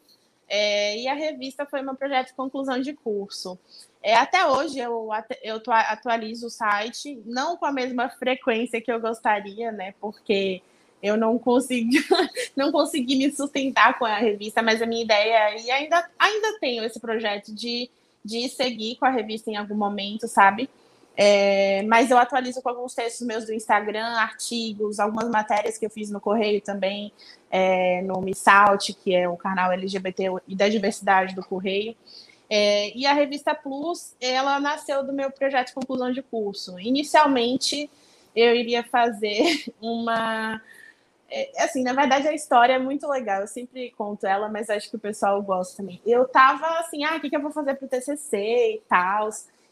é, 0.48 0.98
e 0.98 1.06
a 1.06 1.14
revista 1.14 1.64
foi 1.64 1.80
meu 1.80 1.94
projeto 1.94 2.26
de 2.26 2.34
conclusão 2.34 2.80
de 2.80 2.94
curso. 2.94 3.56
É, 4.02 4.16
até 4.16 4.44
hoje 4.44 4.80
eu, 4.80 5.08
eu 5.40 5.62
atualizo 5.68 6.48
o 6.48 6.50
site, 6.50 7.22
não 7.24 7.56
com 7.56 7.64
a 7.64 7.70
mesma 7.70 8.08
frequência 8.08 8.80
que 8.80 8.90
eu 8.90 9.00
gostaria, 9.00 9.70
né? 9.70 9.94
Porque 10.00 10.60
eu 11.00 11.16
não 11.16 11.38
consegui, 11.38 12.04
não 12.56 12.72
consegui 12.72 13.14
me 13.14 13.30
sustentar 13.30 13.96
com 14.00 14.04
a 14.04 14.18
revista, 14.18 14.60
mas 14.60 14.82
a 14.82 14.86
minha 14.86 15.04
ideia, 15.04 15.60
e 15.60 15.70
ainda, 15.70 16.10
ainda 16.18 16.58
tenho 16.58 16.82
esse 16.82 16.98
projeto 16.98 17.54
de, 17.54 17.88
de 18.24 18.48
seguir 18.48 18.96
com 18.96 19.06
a 19.06 19.10
revista 19.10 19.48
em 19.48 19.54
algum 19.54 19.76
momento, 19.76 20.26
sabe? 20.26 20.68
É, 21.16 21.82
mas 21.84 22.10
eu 22.10 22.18
atualizo 22.18 22.60
com 22.60 22.68
alguns 22.68 22.94
textos 22.94 23.26
meus 23.26 23.46
do 23.46 23.54
Instagram, 23.54 24.04
artigos, 24.04 25.00
algumas 25.00 25.30
matérias 25.30 25.78
que 25.78 25.86
eu 25.86 25.90
fiz 25.90 26.10
no 26.10 26.20
Correio 26.20 26.60
também, 26.60 27.10
é, 27.50 28.02
no 28.02 28.20
Missalt, 28.20 28.90
que 29.02 29.14
é 29.14 29.26
o 29.26 29.36
canal 29.36 29.72
LGBT 29.72 30.24
e 30.46 30.54
da 30.54 30.68
diversidade 30.68 31.34
do 31.34 31.42
Correio. 31.42 31.96
É, 32.50 32.96
e 32.96 33.06
a 33.06 33.12
revista 33.12 33.54
Plus, 33.54 34.14
ela 34.20 34.60
nasceu 34.60 35.02
do 35.04 35.12
meu 35.12 35.30
projeto 35.30 35.68
de 35.68 35.74
conclusão 35.74 36.12
de 36.12 36.22
curso. 36.22 36.78
Inicialmente, 36.78 37.90
eu 38.34 38.54
iria 38.54 38.84
fazer 38.84 39.64
uma. 39.80 40.60
É, 41.28 41.64
assim, 41.64 41.82
na 41.82 41.92
verdade, 41.92 42.28
a 42.28 42.34
história 42.34 42.74
é 42.74 42.78
muito 42.78 43.08
legal. 43.08 43.40
Eu 43.40 43.48
sempre 43.48 43.90
conto 43.96 44.26
ela, 44.26 44.48
mas 44.48 44.70
acho 44.70 44.90
que 44.90 44.96
o 44.96 45.00
pessoal 45.00 45.42
gosta 45.42 45.78
também. 45.78 46.00
Eu 46.06 46.28
tava 46.28 46.78
assim, 46.78 47.04
ah, 47.04 47.16
o 47.16 47.20
que, 47.20 47.30
que 47.30 47.36
eu 47.36 47.42
vou 47.42 47.50
fazer 47.50 47.74
para 47.74 47.86
o 47.86 47.88
TCC 47.88 48.36
e 48.74 48.82
tal. 48.88 49.30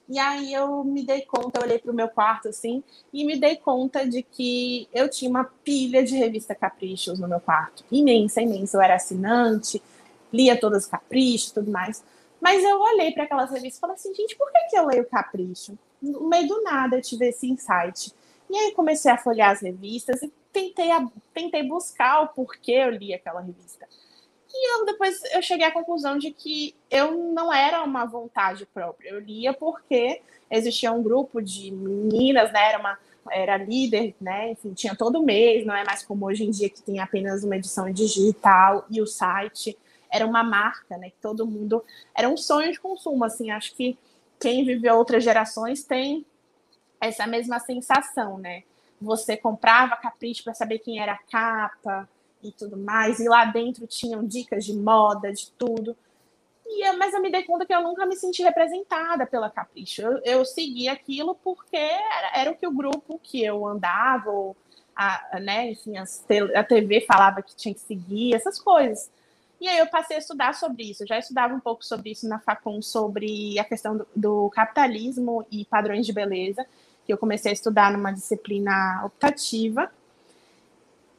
E 0.09 0.19
aí 0.19 0.53
eu 0.53 0.85
me 0.85 1.05
dei 1.05 1.23
conta, 1.23 1.59
eu 1.59 1.65
olhei 1.65 1.79
para 1.79 1.91
o 1.91 1.95
meu 1.95 2.09
quarto 2.09 2.49
assim, 2.49 2.83
e 3.13 3.25
me 3.25 3.39
dei 3.39 3.57
conta 3.57 4.07
de 4.07 4.23
que 4.23 4.87
eu 4.93 5.09
tinha 5.09 5.31
uma 5.31 5.45
pilha 5.45 6.05
de 6.05 6.15
revista 6.15 6.55
Caprichos 6.55 7.19
no 7.19 7.27
meu 7.27 7.41
quarto. 7.41 7.85
Imensa, 7.91 8.43
imensa. 8.43 8.77
Eu 8.77 8.83
era 8.83 8.97
assinante, 8.97 9.83
lia 10.33 10.59
todas 10.59 10.85
as 10.85 10.91
Caprichos 10.91 11.53
tudo 11.53 11.71
mais. 11.71 12.05
Mas 12.41 12.63
eu 12.63 12.79
olhei 12.79 13.13
para 13.13 13.25
aquelas 13.25 13.51
revistas 13.51 13.79
e 13.79 13.81
falei 13.81 13.95
assim, 13.95 14.15
gente, 14.15 14.37
por 14.37 14.51
que, 14.53 14.59
que 14.69 14.79
eu 14.79 14.87
leio 14.87 15.07
Capricho? 15.07 15.79
No 16.03 16.29
meio 16.29 16.47
do 16.47 16.63
nada 16.63 16.97
eu 16.97 17.03
tive 17.03 17.29
esse 17.29 17.47
insight. 17.49 18.13
E 18.51 18.57
aí 18.57 18.73
comecei 18.73 19.11
a 19.11 19.17
folhear 19.17 19.51
as 19.53 19.63
revistas 19.63 20.23
e 20.23 20.31
tentei, 20.53 20.91
tentei 21.33 21.63
buscar 21.63 22.21
o 22.21 22.29
porquê 22.29 22.73
eu 22.73 22.91
li 22.91 23.15
aquela 23.15 23.41
revista. 23.41 23.89
E 24.57 24.73
eu, 24.73 24.87
depois 24.87 25.21
eu 25.33 25.43
cheguei 25.43 25.67
à 25.67 25.73
conclusão 25.73 26.17
de 26.17 26.31
que 26.31 26.77
eu 26.89 27.33
não 27.33 27.53
era 27.53 27.83
uma 27.83 28.05
vontade 28.05 28.65
própria. 28.67 29.11
Eu 29.11 29.19
lia 29.19 29.53
porque 29.53 30.23
existia 30.49 30.93
um 30.93 31.03
grupo 31.03 31.43
de 31.43 31.73
meninas, 31.73 32.53
né? 32.53 32.69
Era 32.69 32.79
uma 32.79 32.99
era 33.31 33.57
líder, 33.57 34.15
né? 34.21 34.53
Enfim, 34.53 34.73
tinha 34.75 34.95
todo 34.95 35.23
mês, 35.23 35.67
não 35.67 35.75
é 35.75 35.83
mais 35.85 36.05
como 36.05 36.27
hoje 36.27 36.45
em 36.45 36.51
dia 36.51 36.69
que 36.69 36.83
tem 36.83 37.01
apenas 37.01 37.43
uma 37.43 37.57
edição 37.57 37.91
digital 37.91 38.85
e 38.91 39.01
o 39.01 39.07
site 39.07 39.77
era 40.11 40.27
uma 40.27 40.45
marca, 40.45 40.97
né? 40.99 41.11
Que 41.11 41.17
todo 41.21 41.47
mundo 41.47 41.83
era 42.15 42.29
um 42.29 42.37
sonho 42.37 42.71
de 42.71 42.79
consumo, 42.79 43.25
assim. 43.25 43.51
Acho 43.51 43.75
que 43.75 43.99
quem 44.39 44.65
viveu 44.65 44.97
outras 44.97 45.25
gerações 45.25 45.85
tem 45.85 46.25
essa 47.01 47.27
mesma 47.27 47.59
sensação, 47.59 48.39
né? 48.39 48.63
Você 49.01 49.37
comprava 49.37 49.97
capricho 49.97 50.45
para 50.45 50.55
saber 50.55 50.79
quem 50.79 51.01
era 51.01 51.13
a 51.13 51.19
capa 51.19 52.09
e 52.49 52.53
tudo 52.53 52.77
mais, 52.77 53.21
e 53.21 53.29
lá 53.29 53.45
dentro 53.45 53.87
tinham 53.87 54.27
dicas 54.27 54.65
de 54.65 54.75
moda, 54.75 55.33
de 55.33 55.51
tudo. 55.53 55.97
E, 56.67 56.93
mas 56.93 57.13
eu 57.13 57.21
me 57.21 57.31
dei 57.31 57.43
conta 57.45 57.67
que 57.67 57.75
eu 57.75 57.83
nunca 57.83 58.07
me 58.07 58.17
senti 58.17 58.43
representada 58.43 59.27
pela 59.27 59.51
Capricho. 59.51 60.03
Eu, 60.03 60.19
eu 60.25 60.45
segui 60.45 60.89
aquilo 60.89 61.35
porque 61.35 61.77
era, 61.77 62.41
era, 62.41 62.51
o 62.51 62.57
que 62.57 62.67
o 62.67 62.73
grupo 62.73 63.21
que 63.23 63.45
eu 63.45 63.67
andava, 63.67 64.31
ou 64.31 64.57
a, 64.97 65.39
né, 65.41 65.73
enfim, 65.73 65.95
a 65.97 66.65
TV 66.65 67.03
falava 67.03 67.43
que 67.43 67.55
tinha 67.55 67.75
que 67.75 67.81
seguir, 67.81 68.35
essas 68.35 68.61
coisas. 68.61 69.11
E 69.61 69.69
aí 69.69 69.79
eu 69.79 69.87
passei 69.87 70.17
a 70.17 70.21
estudar 70.21 70.55
sobre 70.55 70.83
isso. 70.83 71.03
Eu 71.03 71.07
já 71.07 71.19
estudava 71.19 71.55
um 71.55 71.61
pouco 71.61 71.85
sobre 71.85 72.11
isso 72.11 72.29
na 72.29 72.39
Facom, 72.39 72.83
sobre 72.83 73.59
a 73.59 73.65
questão 73.65 73.97
do, 73.97 74.07
do 74.15 74.51
capitalismo 74.51 75.47
e 75.51 75.65
padrões 75.65 76.05
de 76.07 76.13
beleza, 76.13 76.67
que 77.07 77.13
eu 77.13 77.19
comecei 77.19 77.51
a 77.51 77.55
estudar 77.55 77.93
numa 77.93 78.13
disciplina 78.13 79.03
optativa. 79.05 79.91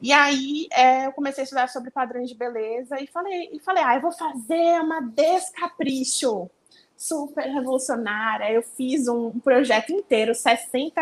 E 0.02 0.12
aí 0.12 0.68
é, 0.72 1.08
eu 1.08 1.12
comecei 1.14 1.42
a 1.42 1.46
estudar 1.46 1.70
sobre 1.70 1.90
padrões 1.90 2.30
de 2.30 2.36
beleza 2.36 3.00
e 3.00 3.08
falei, 3.08 3.50
e 3.54 3.60
falei, 3.60 3.84
ah, 3.84 3.96
eu 3.96 4.02
vou 4.02 4.12
fazer 4.12 4.80
uma 4.82 5.02
descapricho 5.02 6.50
super 6.96 7.46
revolucionária. 7.46 8.52
Eu 8.52 8.62
fiz 8.62 9.08
um, 9.08 9.40
projeto 9.40 9.92
inteiro, 9.92 10.34
60 10.34 11.02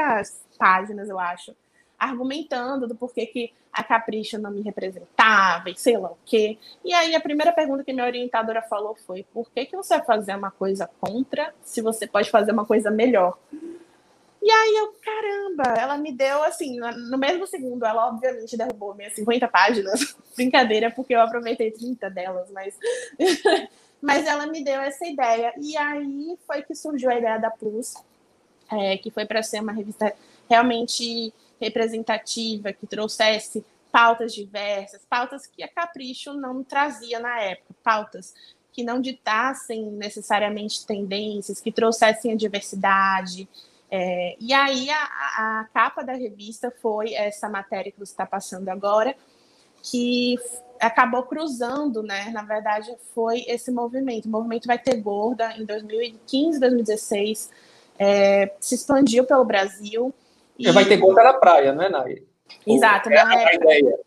páginas, 0.58 1.10
eu 1.10 1.20
acho, 1.20 1.56
argumentando 1.98 2.88
do 2.88 2.96
porquê 2.96 3.26
que 3.26 3.54
a 3.72 3.84
Capricho 3.84 4.38
não 4.38 4.52
me 4.52 4.62
representava 4.62 5.70
e 5.70 5.76
sei 5.76 5.98
lá 5.98 6.12
o 6.12 6.18
quê. 6.24 6.60
E 6.86 6.94
aí 6.94 7.16
a 7.16 7.20
primeira 7.20 7.52
pergunta 7.52 7.84
que 7.84 7.92
minha 7.92 8.06
orientadora 8.06 8.62
falou 8.62 8.96
foi: 8.96 9.26
por 9.34 9.50
que, 9.50 9.66
que 9.66 9.76
você 9.76 9.98
vai 9.98 10.06
fazer 10.06 10.36
uma 10.36 10.52
coisa 10.52 10.88
contra 11.02 11.54
se 11.64 11.82
você 11.82 12.06
pode 12.06 12.30
fazer 12.30 12.52
uma 12.52 12.66
coisa 12.66 12.92
melhor? 12.92 13.38
E 14.44 14.52
aí 14.52 14.76
eu, 14.76 14.94
caramba, 15.02 15.80
ela 15.80 15.98
me 15.98 16.12
deu 16.12 16.44
assim, 16.44 16.78
no 16.78 17.18
mesmo 17.18 17.48
segundo, 17.48 17.86
ela 17.86 18.10
obviamente 18.10 18.58
derrubou 18.58 18.94
minhas 18.94 19.14
50 19.14 19.48
páginas. 19.48 20.18
Brincadeira, 20.36 20.92
porque 20.92 21.16
eu 21.16 21.22
aproveitei 21.22 21.72
30 21.72 22.10
delas, 22.10 22.52
mas. 22.52 22.78
mas 24.02 24.28
ela 24.28 24.46
me 24.46 24.62
deu 24.62 24.82
essa 24.82 25.06
ideia. 25.06 25.54
E 25.58 25.78
aí 25.78 26.38
foi 26.46 26.62
que 26.62 26.76
surgiu 26.76 27.10
a 27.10 27.18
ideia 27.18 27.38
da 27.38 27.50
Plus, 27.50 27.94
é, 28.70 28.98
que 28.98 29.10
foi 29.10 29.26
para 29.26 29.42
ser 29.42 29.62
uma 29.62 29.72
revista 29.72 30.14
realmente 30.50 31.34
representativa, 31.62 32.74
que 32.74 32.86
trouxesse 32.86 33.64
pautas 33.94 34.34
diversas, 34.34 35.06
pautas 35.10 35.48
que 35.48 35.64
a 35.64 35.70
Capricho 35.70 36.34
não 36.34 36.66
trazia 36.66 37.18
na 37.18 37.40
época, 37.40 37.74
pautas 37.82 38.34
que 38.74 38.84
não 38.84 39.00
ditassem 39.00 39.86
necessariamente 39.86 40.86
tendências, 40.86 41.62
que 41.62 41.72
trouxessem 41.72 42.34
a 42.34 42.36
diversidade. 42.36 43.48
É, 43.96 44.36
e 44.40 44.52
aí 44.52 44.90
a, 44.90 45.04
a, 45.04 45.68
capa 45.72 46.04
da 46.04 46.14
revista 46.14 46.74
foi 46.82 47.14
essa 47.14 47.48
matéria 47.48 47.92
que 47.92 48.00
você 48.00 48.12
está 48.12 48.26
passando 48.26 48.68
agora, 48.70 49.16
que 49.84 50.36
acabou 50.80 51.22
cruzando, 51.22 52.02
né? 52.02 52.32
Na 52.34 52.42
verdade, 52.42 52.92
foi 53.14 53.46
esse 53.48 53.72
movimento. 53.72 54.26
O 54.26 54.30
movimento 54.30 54.66
vai 54.66 54.80
ter 54.80 54.96
gorda 55.00 55.54
em 55.56 55.64
2015, 55.64 56.60
2016, 56.60 57.52
é, 58.00 58.56
se 58.60 58.74
expandiu 58.74 59.26
pelo 59.26 59.46
Brasil. 59.46 60.12
E... 60.58 60.72
Vai 60.72 60.86
ter 60.86 60.98
gorda 60.98 61.22
na 61.22 61.34
praia, 61.34 61.72
não 61.72 61.84
é, 61.84 61.90
Nai? 61.90 62.24
Exato, 62.66 63.12
é 63.12 63.24
na 63.24 63.36
época. 63.36 64.04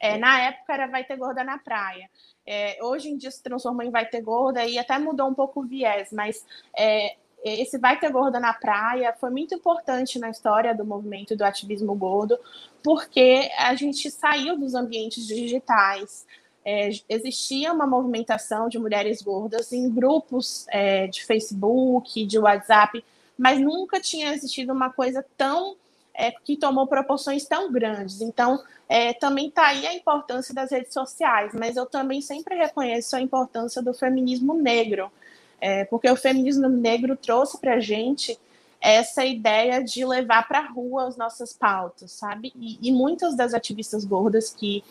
É, 0.00 0.16
na 0.16 0.40
época 0.44 0.72
era 0.72 0.86
vai 0.86 1.04
ter 1.04 1.16
gorda 1.18 1.44
na 1.44 1.58
praia. 1.58 2.08
É, 2.46 2.78
hoje 2.80 3.10
em 3.10 3.18
dia 3.18 3.30
se 3.30 3.42
transformou 3.42 3.82
em 3.82 3.90
vai 3.90 4.06
ter 4.06 4.22
gorda 4.22 4.64
e 4.64 4.78
até 4.78 4.98
mudou 4.98 5.28
um 5.28 5.34
pouco 5.34 5.60
o 5.60 5.66
viés, 5.66 6.10
mas 6.10 6.42
é, 6.74 7.16
esse 7.48 7.78
vai 7.78 7.98
ter 7.98 8.10
gorda 8.10 8.40
na 8.40 8.52
praia 8.52 9.14
foi 9.18 9.30
muito 9.30 9.54
importante 9.54 10.18
na 10.18 10.30
história 10.30 10.74
do 10.74 10.84
movimento 10.84 11.36
do 11.36 11.44
ativismo 11.44 11.94
gordo, 11.94 12.38
porque 12.82 13.50
a 13.58 13.74
gente 13.74 14.10
saiu 14.10 14.58
dos 14.58 14.74
ambientes 14.74 15.26
digitais. 15.26 16.26
É, 16.64 16.90
existia 17.08 17.72
uma 17.72 17.86
movimentação 17.86 18.68
de 18.68 18.78
mulheres 18.78 19.22
gordas 19.22 19.72
em 19.72 19.88
grupos 19.88 20.66
é, 20.68 21.06
de 21.06 21.24
Facebook, 21.24 22.26
de 22.26 22.38
WhatsApp, 22.38 23.04
mas 23.38 23.60
nunca 23.60 24.00
tinha 24.00 24.34
existido 24.34 24.72
uma 24.72 24.90
coisa 24.90 25.24
tão 25.36 25.76
é, 26.16 26.30
que 26.32 26.56
tomou 26.56 26.86
proporções 26.86 27.44
tão 27.44 27.70
grandes. 27.70 28.20
Então, 28.20 28.62
é, 28.88 29.12
também 29.12 29.48
está 29.48 29.66
aí 29.66 29.86
a 29.86 29.94
importância 29.94 30.54
das 30.54 30.70
redes 30.70 30.92
sociais, 30.92 31.52
mas 31.54 31.76
eu 31.76 31.86
também 31.86 32.20
sempre 32.20 32.56
reconheço 32.56 33.14
a 33.14 33.20
importância 33.20 33.82
do 33.82 33.92
feminismo 33.92 34.54
negro, 34.54 35.10
é, 35.60 35.84
porque 35.84 36.10
o 36.10 36.16
feminismo 36.16 36.68
negro 36.68 37.16
trouxe 37.16 37.58
para 37.58 37.74
a 37.74 37.80
gente 37.80 38.38
essa 38.80 39.24
ideia 39.24 39.82
de 39.82 40.04
levar 40.04 40.46
para 40.46 40.60
a 40.60 40.68
rua 40.68 41.08
as 41.08 41.16
nossas 41.16 41.52
pautas, 41.52 42.12
sabe? 42.12 42.52
E, 42.54 42.78
e, 42.88 42.92
muitas 42.92 43.36
das 43.36 43.54
ativistas 43.54 44.04
gordas 44.04 44.50
que 44.50 44.84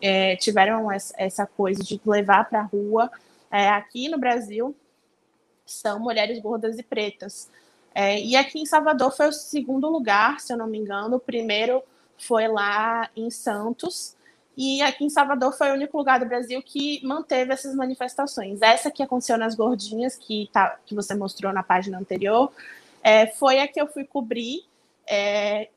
é, 0.00 0.36
tiveram 0.36 0.88
essa 0.90 1.46
coisa 1.46 1.82
de 1.82 2.00
levar 2.04 2.48
para 2.48 2.60
a 2.60 2.64
rua 2.64 3.10
é, 3.50 3.68
aqui 3.68 4.08
no 4.08 4.18
Brasil 4.18 4.74
são 5.64 5.98
mulheres 5.98 6.40
gordas 6.40 6.78
e 6.78 6.82
pretas. 6.82 7.48
É, 7.94 8.20
e 8.20 8.36
aqui 8.36 8.60
em 8.60 8.66
Salvador 8.66 9.14
foi 9.14 9.28
o 9.28 9.32
segundo 9.32 9.88
lugar, 9.88 10.40
se 10.40 10.52
eu 10.52 10.56
não 10.56 10.66
me 10.66 10.78
engano. 10.78 11.16
O 11.16 11.20
primeiro 11.20 11.82
foi 12.18 12.48
lá 12.48 13.08
em 13.16 13.30
Santos. 13.30 14.16
E 14.60 14.82
aqui 14.82 15.04
em 15.04 15.08
Salvador 15.08 15.56
foi 15.56 15.70
o 15.70 15.74
único 15.74 15.96
lugar 15.96 16.18
do 16.18 16.26
Brasil 16.26 16.60
que 16.60 17.00
manteve 17.06 17.52
essas 17.52 17.76
manifestações. 17.76 18.60
Essa 18.60 18.90
que 18.90 19.04
aconteceu 19.04 19.38
nas 19.38 19.54
Gordinhas, 19.54 20.16
que, 20.16 20.50
tá, 20.52 20.76
que 20.84 20.96
você 20.96 21.14
mostrou 21.14 21.52
na 21.52 21.62
página 21.62 21.96
anterior, 21.96 22.50
é, 23.00 23.28
foi 23.28 23.60
a 23.60 23.68
que 23.68 23.80
eu 23.80 23.86
fui 23.86 24.04
cobrir. 24.04 24.64
É, 25.06 25.68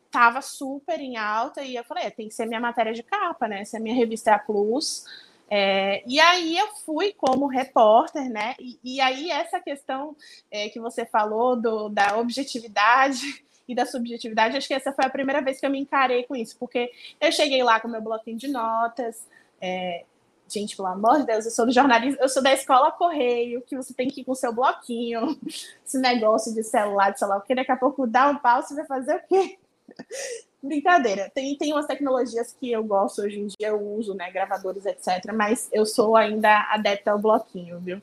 super 0.42 1.00
em 1.00 1.16
alta 1.16 1.62
e 1.62 1.76
eu 1.76 1.84
falei, 1.86 2.06
é, 2.06 2.10
tem 2.10 2.28
que 2.28 2.34
ser 2.34 2.46
minha 2.46 2.60
matéria 2.60 2.92
de 2.92 3.04
capa, 3.04 3.48
né? 3.48 3.64
Se 3.64 3.78
a 3.78 3.80
minha 3.80 3.96
revista 3.96 4.32
é 4.32 4.34
a 4.34 4.40
Plus, 4.40 5.06
é, 5.48 6.04
e 6.08 6.20
aí 6.20 6.58
eu 6.58 6.68
fui 6.86 7.14
como 7.14 7.46
repórter, 7.46 8.30
né? 8.30 8.56
E, 8.60 8.80
e 8.84 9.00
aí 9.00 9.30
essa 9.30 9.60
questão 9.60 10.16
é, 10.50 10.70
que 10.70 10.80
você 10.80 11.06
falou 11.06 11.56
do, 11.56 11.88
da 11.88 12.18
objetividade 12.18 13.46
e 13.68 13.76
da 13.76 13.86
subjetividade, 13.86 14.58
acho 14.58 14.68
que 14.68 14.74
essa 14.74 14.92
foi 14.92 15.06
a 15.06 15.10
primeira 15.10 15.42
vez 15.42 15.60
que 15.60 15.66
eu 15.66 15.70
me 15.70 15.80
encarei 15.80 16.24
com 16.24 16.36
isso, 16.36 16.56
porque 16.60 16.92
eu 17.20 17.32
cheguei 17.32 17.64
lá 17.64 17.80
com 17.80 17.88
meu 17.88 18.02
bloquinho 18.02 18.38
de 18.38 18.48
notas. 18.48 19.28
É, 19.60 20.04
gente, 20.48 20.76
pelo 20.76 20.90
amor 20.90 21.20
de 21.20 21.26
Deus, 21.26 21.46
eu 21.46 21.52
sou 21.52 21.66
do 21.66 21.72
jornalismo, 21.72 22.20
eu 22.22 22.30
sou 22.30 22.44
da 22.44 22.54
escola 22.54 22.92
Correio, 22.92 23.62
que 23.62 23.76
você 23.76 23.94
tem 23.94 24.10
que 24.10 24.22
ir 24.22 24.24
com 24.26 24.36
seu 24.36 24.54
bloquinho, 24.54 25.40
esse 25.86 25.98
negócio 26.00 26.54
de 26.54 26.64
celular, 26.64 27.12
de 27.12 27.20
celular, 27.20 27.40
porque 27.40 27.56
daqui 27.56 27.72
a 27.72 27.78
pouco 27.78 28.06
dá 28.06 28.30
um 28.30 28.38
pau, 28.38 28.62
você 28.62 28.76
vai 28.76 28.86
fazer 28.86 29.16
o 29.16 29.28
quê? 29.28 29.58
Brincadeira. 30.64 31.32
Tem, 31.34 31.58
tem 31.58 31.74
umas 31.74 31.88
tecnologias 31.88 32.56
que 32.60 32.72
eu 32.72 32.84
gosto 32.84 33.24
hoje 33.24 33.40
em 33.40 33.48
dia, 33.48 33.70
eu 33.70 33.82
uso, 33.96 34.14
né? 34.14 34.30
Gravadores, 34.30 34.86
etc. 34.86 35.34
Mas 35.34 35.68
eu 35.72 35.88
sou 35.88 36.16
ainda 36.16 36.68
adepta 36.72 37.12
ao 37.12 37.18
bloquinho, 37.18 37.80
viu? 37.80 38.00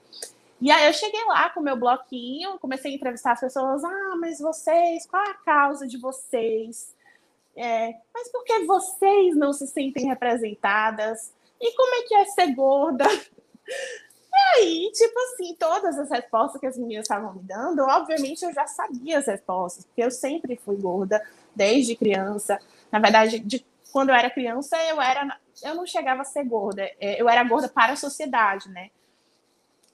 E 0.61 0.71
aí 0.71 0.87
eu 0.87 0.92
cheguei 0.92 1.25
lá 1.25 1.51
com 1.51 1.61
o 1.61 1.62
meu 1.62 1.77
bloquinho, 1.77 2.59
comecei 2.59 2.92
a 2.92 2.94
entrevistar 2.94 3.33
as 3.33 3.40
pessoas. 3.40 3.85
Ah, 3.85 4.16
mas 4.21 4.40
vocês, 4.40 5.07
qual 5.07 5.23
a 5.23 5.35
causa 5.35 5.87
de 5.87 5.99
vocês? 5.99 6.94
É, 7.57 7.94
mas 8.14 8.31
por 8.31 8.44
que 8.44 8.64
vocês 8.64 9.37
não 9.37 9.53
se 9.53 9.66
sentem 9.66 10.07
representadas? 10.07 11.33
E 11.61 11.75
como 11.77 11.94
é 11.94 12.03
que 12.03 12.14
é 12.14 12.25
ser 12.27 12.55
gorda? 12.55 13.05
E 14.31 14.61
aí, 14.61 14.92
tipo 14.92 15.18
assim, 15.18 15.55
todas 15.59 15.99
as 15.99 16.09
respostas 16.11 16.61
que 16.61 16.66
as 16.66 16.79
meninas 16.79 17.05
estavam 17.05 17.35
me 17.35 17.42
dando, 17.42 17.81
obviamente 17.83 18.44
eu 18.44 18.53
já 18.53 18.66
sabia 18.66 19.18
as 19.18 19.27
respostas, 19.27 19.85
porque 19.85 20.03
eu 20.03 20.12
sempre 20.12 20.55
fui 20.57 20.77
gorda, 20.77 21.21
desde 21.55 21.97
criança. 21.97 22.59
Na 22.90 23.01
verdade, 23.01 23.40
de 23.40 23.66
quando 23.90 24.11
eu 24.11 24.14
era 24.14 24.31
criança, 24.31 24.77
eu 24.85 25.01
era 25.03 25.38
eu 25.62 25.75
não 25.75 25.87
chegava 25.87 26.23
a 26.23 26.25
ser 26.25 26.44
gorda, 26.44 26.83
é, 27.01 27.21
eu 27.21 27.29
era 27.29 27.42
gorda 27.42 27.68
para 27.68 27.94
a 27.94 27.97
sociedade, 27.97 28.68
né? 28.68 28.90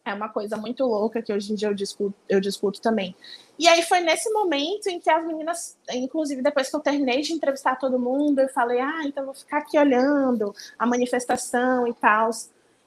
É 0.04 0.12
uma 0.12 0.28
coisa 0.28 0.56
muito 0.56 0.84
louca 0.84 1.22
que 1.22 1.32
hoje 1.32 1.52
em 1.52 1.54
dia 1.54 1.68
eu 1.68 1.74
discuto, 1.74 2.14
eu 2.28 2.40
discuto 2.40 2.80
também. 2.80 3.16
E 3.58 3.66
aí 3.66 3.82
foi 3.82 4.00
nesse 4.00 4.30
momento 4.30 4.88
em 4.88 5.00
que 5.00 5.08
as 5.08 5.24
meninas, 5.24 5.78
inclusive 5.92 6.42
depois 6.42 6.68
que 6.68 6.76
eu 6.76 6.80
terminei 6.80 7.22
de 7.22 7.32
entrevistar 7.32 7.76
todo 7.76 7.98
mundo, 7.98 8.40
eu 8.40 8.48
falei, 8.48 8.80
ah, 8.80 9.02
então 9.04 9.24
vou 9.24 9.34
ficar 9.34 9.58
aqui 9.58 9.78
olhando 9.78 10.54
a 10.78 10.86
manifestação 10.86 11.86
e 11.86 11.94
tal. 11.94 12.30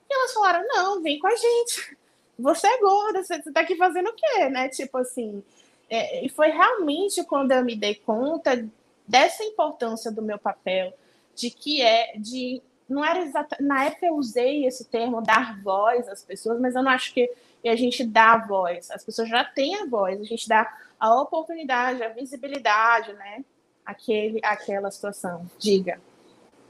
E 0.10 0.14
elas 0.14 0.34
falaram, 0.34 0.66
não, 0.68 1.02
vem 1.02 1.18
com 1.18 1.28
a 1.28 1.36
gente. 1.36 1.98
você 2.38 2.68
é 2.68 2.80
gorda, 2.80 3.24
você 3.24 3.36
está 3.36 3.62
aqui 3.62 3.76
fazendo 3.76 4.10
o 4.10 4.14
quê, 4.14 4.50
né? 4.50 4.70
Tipo 4.70 5.00
assim, 5.00 5.44
é, 5.90 6.26
e 6.26 6.30
foi 6.30 6.50
realmente 6.50 7.24
quando 7.24 7.52
eu 7.52 7.64
me 7.64 7.76
dei 7.76 7.96
conta 7.96 8.68
dessa 9.08 9.44
importância 9.44 10.12
do 10.12 10.22
meu 10.22 10.38
papel, 10.38 10.94
de 11.36 11.50
que 11.50 11.82
é 11.82 12.14
de 12.18 12.62
não 12.90 13.04
era 13.04 13.30
na 13.60 13.86
época 13.86 14.06
eu 14.06 14.16
usei 14.16 14.66
esse 14.66 14.86
termo 14.86 15.22
dar 15.22 15.62
voz 15.62 16.08
às 16.08 16.24
pessoas, 16.24 16.60
mas 16.60 16.76
eu 16.76 16.84
não 16.84 16.92
acho 16.92 17.14
que 17.14 17.30
a 17.66 17.76
gente 17.76 18.04
dá 18.04 18.38
voz. 18.38 18.90
As 18.92 19.04
pessoas 19.04 19.30
já 19.30 19.44
têm 19.44 19.76
a 19.76 19.86
voz, 19.86 20.20
a 20.20 20.24
gente 20.24 20.48
dá 20.48 20.68
a 21.00 21.22
oportunidade, 21.22 22.04
a 22.04 22.10
visibilidade, 22.10 23.14
né? 23.14 23.44
Aquele, 23.86 24.40
aquela 24.44 24.92
situação. 24.92 25.46
Diga. 25.60 26.00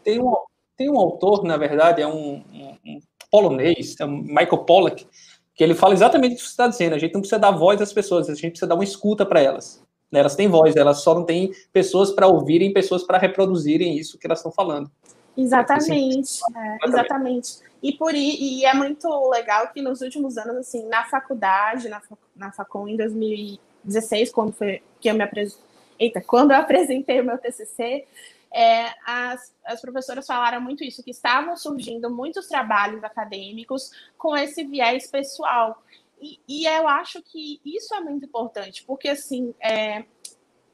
Tem 0.04 0.22
um, 0.22 0.36
tem 0.76 0.90
um 0.90 0.98
autor, 0.98 1.44
na 1.44 1.58
verdade, 1.58 2.02
é 2.02 2.08
um, 2.08 2.44
um, 2.54 2.78
um 2.86 3.00
polonês, 3.32 3.96
é 4.00 4.06
um 4.06 4.22
Michael 4.22 4.60
Pollack, 4.60 5.08
que 5.56 5.64
ele 5.64 5.74
fala 5.74 5.94
exatamente 5.94 6.34
o 6.34 6.36
que 6.36 6.44
você 6.44 6.50
está 6.50 6.68
dizendo. 6.68 6.94
A 6.94 7.00
gente 7.00 7.14
não 7.14 7.22
precisa 7.22 7.40
dar 7.40 7.52
voz 7.52 7.82
às 7.82 7.92
pessoas, 7.92 8.30
a 8.30 8.34
gente 8.34 8.52
precisa 8.52 8.68
dar 8.68 8.76
uma 8.76 8.84
escuta 8.84 9.26
para 9.26 9.42
elas. 9.42 9.84
Né? 10.12 10.20
Elas 10.20 10.36
têm 10.36 10.48
voz, 10.48 10.76
elas 10.76 11.02
só 11.02 11.16
não 11.16 11.26
têm 11.26 11.52
pessoas 11.74 12.12
para 12.12 12.28
ouvirem, 12.28 12.74
pessoas 12.74 13.04
para 13.04 13.18
reproduzirem 13.18 13.98
isso 13.98 14.18
que 14.18 14.28
elas 14.28 14.40
estão 14.40 14.52
falando. 14.52 14.90
Exatamente, 15.38 16.40
é, 16.56 16.88
exatamente. 16.88 17.60
E, 17.82 17.94
por, 17.94 18.14
e 18.16 18.66
é 18.66 18.74
muito 18.74 19.08
legal 19.30 19.72
que 19.72 19.82
nos 19.82 20.02
últimos 20.02 20.38
anos, 20.38 20.58
assim, 20.58 20.88
na 20.88 21.06
faculdade, 21.06 21.88
na, 21.88 22.02
na 22.36 22.52
Facom, 22.52 22.88
em 22.88 22.98
2016, 22.98 24.32
quando 24.32 24.54
foi 24.54 24.82
que 25.00 25.10
eu 25.10 25.14
me 25.14 25.24
apresentei, 25.24 25.64
eita, 26.00 26.22
quando 26.22 26.52
eu 26.52 26.58
apresentei 26.58 27.22
o 27.22 27.26
meu 27.26 27.38
TCC, 27.38 28.06
é, 28.52 28.94
as, 29.06 29.54
as 29.64 29.80
professoras 29.80 30.26
falaram 30.26 30.60
muito 30.60 30.84
isso, 30.84 31.04
que 31.04 31.12
estavam 31.12 31.56
surgindo 31.56 32.10
muitos 32.10 32.48
trabalhos 32.48 33.04
acadêmicos 33.04 33.92
com 34.18 34.36
esse 34.36 34.64
viés 34.64 35.08
pessoal. 35.08 35.84
E, 36.20 36.40
e 36.48 36.66
eu 36.66 36.88
acho 36.88 37.22
que 37.22 37.62
isso 37.64 37.94
é 37.94 38.00
muito 38.00 38.26
importante, 38.26 38.84
porque 38.86 39.10
assim, 39.10 39.54
é, 39.62 40.04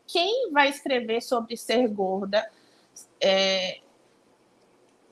quem 0.08 0.52
vai 0.52 0.70
escrever 0.70 1.22
sobre 1.22 1.58
ser 1.58 1.86
gorda, 1.90 2.50
é, 3.20 3.80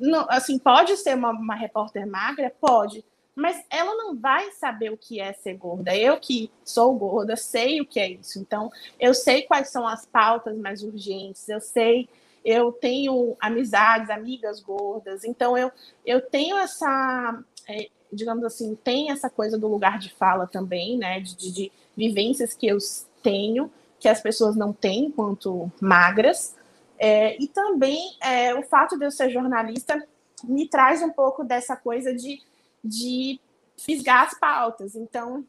não, 0.02 0.26
assim, 0.30 0.58
pode 0.58 0.98
ser 0.98 1.16
uma, 1.16 1.32
uma 1.32 1.56
repórter 1.56 2.08
magra? 2.08 2.54
Pode, 2.60 3.06
mas 3.36 3.64
ela 3.70 3.96
não 3.96 4.18
vai 4.18 4.52
saber 4.52 4.92
o 4.92 4.98
que 4.98 5.20
é 5.20 5.32
ser 5.34 5.54
gorda. 5.54 5.96
Eu 5.96 6.20
que 6.20 6.52
sou 6.66 6.94
gorda 6.94 7.36
sei 7.36 7.80
o 7.80 7.86
que 7.86 8.00
é 8.00 8.10
isso. 8.10 8.40
Então, 8.40 8.72
eu 9.00 9.14
sei 9.14 9.44
quais 9.44 9.70
são 9.70 9.88
as 9.88 10.06
pautas 10.06 10.58
mais 10.58 10.84
urgentes, 10.84 11.48
eu 11.48 11.62
sei 11.62 12.10
eu 12.44 12.72
tenho 12.72 13.36
amizades, 13.40 14.10
amigas 14.10 14.60
gordas, 14.60 15.24
então 15.24 15.58
eu, 15.58 15.72
eu 16.06 16.22
tenho 16.22 16.58
essa, 16.58 17.40
é, 17.68 17.88
digamos 18.12 18.44
assim, 18.44 18.76
tem 18.84 19.12
essa 19.12 19.30
coisa 19.30 19.58
do 19.58 19.68
lugar 19.68 20.00
de 20.00 20.12
fala 20.14 20.48
também, 20.48 20.98
né, 20.98 21.20
de, 21.20 21.36
de 21.36 21.72
vivências 21.96 22.54
que 22.54 22.68
eu 22.68 22.78
tenho, 23.22 23.72
que 24.00 24.08
as 24.08 24.22
pessoas 24.22 24.56
não 24.56 24.74
têm 24.74 25.06
enquanto 25.06 25.72
magras, 25.80 26.56
é, 27.02 27.42
e 27.42 27.48
também 27.48 28.16
é, 28.22 28.54
o 28.54 28.64
fato 28.64 28.98
de 28.98 29.06
eu 29.06 29.12
ser 29.12 29.30
jornalista 29.30 30.02
me 30.44 30.68
traz 30.68 31.02
um 31.02 31.10
pouco 31.10 31.44
dessa 31.44 31.76
coisa 31.76 32.14
de, 32.14 32.42
de 32.84 33.40
fisgar 33.78 34.28
as 34.28 34.38
pautas, 34.38 34.96
então, 34.96 35.46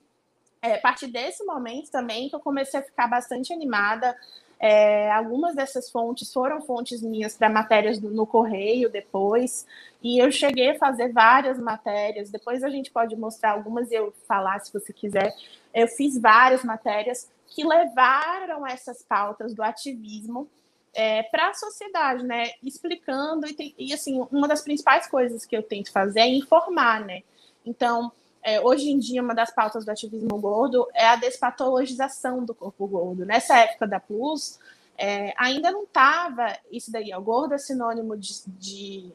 é, 0.63 0.75
a 0.75 0.81
partir 0.81 1.09
desse 1.09 1.45
momento 1.45 1.91
também 1.91 2.29
que 2.29 2.35
eu 2.35 2.41
comecei 2.41 2.81
a 2.81 2.83
ficar 2.83 3.07
bastante 3.07 3.53
animada 3.53 4.17
é, 4.63 5.11
algumas 5.11 5.57
dessas 5.57 5.91
fontes 5.91 6.33
foram 6.33 6.63
fontes 6.63 7.03
minhas 7.03 7.37
para 7.37 7.51
matérias 7.51 7.99
do, 7.99 8.09
no 8.13 8.25
Correio 8.25 8.89
depois, 8.89 9.67
e 10.01 10.23
eu 10.23 10.31
cheguei 10.31 10.71
a 10.71 10.79
fazer 10.79 11.13
várias 11.13 11.59
matérias. 11.59 12.31
Depois 12.31 12.63
a 12.63 12.69
gente 12.69 12.89
pode 12.89 13.17
mostrar 13.17 13.51
algumas 13.51 13.91
e 13.91 13.95
eu 13.95 14.15
falar 14.29 14.61
se 14.61 14.73
você 14.73 14.93
quiser. 14.93 15.35
Eu 15.75 15.89
fiz 15.89 16.17
várias 16.17 16.63
matérias 16.63 17.29
que 17.49 17.65
levaram 17.65 18.65
essas 18.65 19.03
pautas 19.03 19.53
do 19.53 19.65
ativismo 19.65 20.49
é, 20.95 21.23
para 21.25 21.51
a 21.51 21.55
sociedade, 21.55 22.25
né? 22.25 22.53
Explicando 22.63 23.47
e, 23.47 23.55
tem, 23.55 23.75
e 23.79 23.93
assim 23.93 24.27
uma 24.31 24.47
das 24.47 24.63
principais 24.63 25.07
coisas 25.07 25.47
que 25.47 25.57
eu 25.57 25.63
tento 25.63 25.93
fazer 25.93 26.21
é 26.21 26.29
informar, 26.29 27.05
né? 27.05 27.23
Então 27.65 28.13
é, 28.43 28.61
hoje 28.61 28.91
em 28.91 28.99
dia, 28.99 29.23
uma 29.23 29.35
das 29.35 29.55
pautas 29.55 29.85
do 29.85 29.91
ativismo 29.91 30.37
gordo 30.41 30.89
é 30.93 31.07
a 31.07 31.17
despatologização 31.17 32.45
do 32.45 32.53
corpo 32.53 32.87
gordo. 32.89 33.25
Nessa 33.25 33.57
época 33.57 33.87
da 33.87 34.01
Plus, 34.01 34.59
é, 34.99 35.33
ainda 35.39 35.71
não 35.71 35.85
estava 35.85 36.57
isso 36.71 36.91
daí. 36.91 37.15
O 37.15 37.23
gordo 37.23 37.55
é 37.55 37.59
sinônimo 37.59 38.17
de, 38.17 38.43
de, 38.49 39.13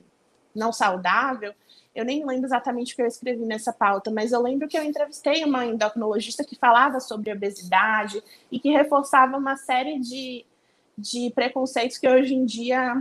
não 0.55 0.71
saudável. 0.71 1.53
Eu 1.93 2.05
nem 2.05 2.25
lembro 2.25 2.45
exatamente 2.45 2.93
o 2.93 2.95
que 2.95 3.01
eu 3.01 3.07
escrevi 3.07 3.43
nessa 3.43 3.73
pauta, 3.73 4.09
mas 4.09 4.31
eu 4.31 4.41
lembro 4.41 4.67
que 4.67 4.77
eu 4.77 4.83
entrevistei 4.83 5.43
uma 5.43 5.65
endocrinologista 5.65 6.43
que 6.43 6.55
falava 6.55 7.01
sobre 7.01 7.31
obesidade 7.31 8.23
e 8.49 8.59
que 8.59 8.69
reforçava 8.69 9.35
uma 9.35 9.57
série 9.57 9.99
de, 9.99 10.45
de 10.97 11.31
preconceitos 11.35 11.97
que 11.97 12.09
hoje 12.09 12.33
em 12.33 12.45
dia 12.45 12.95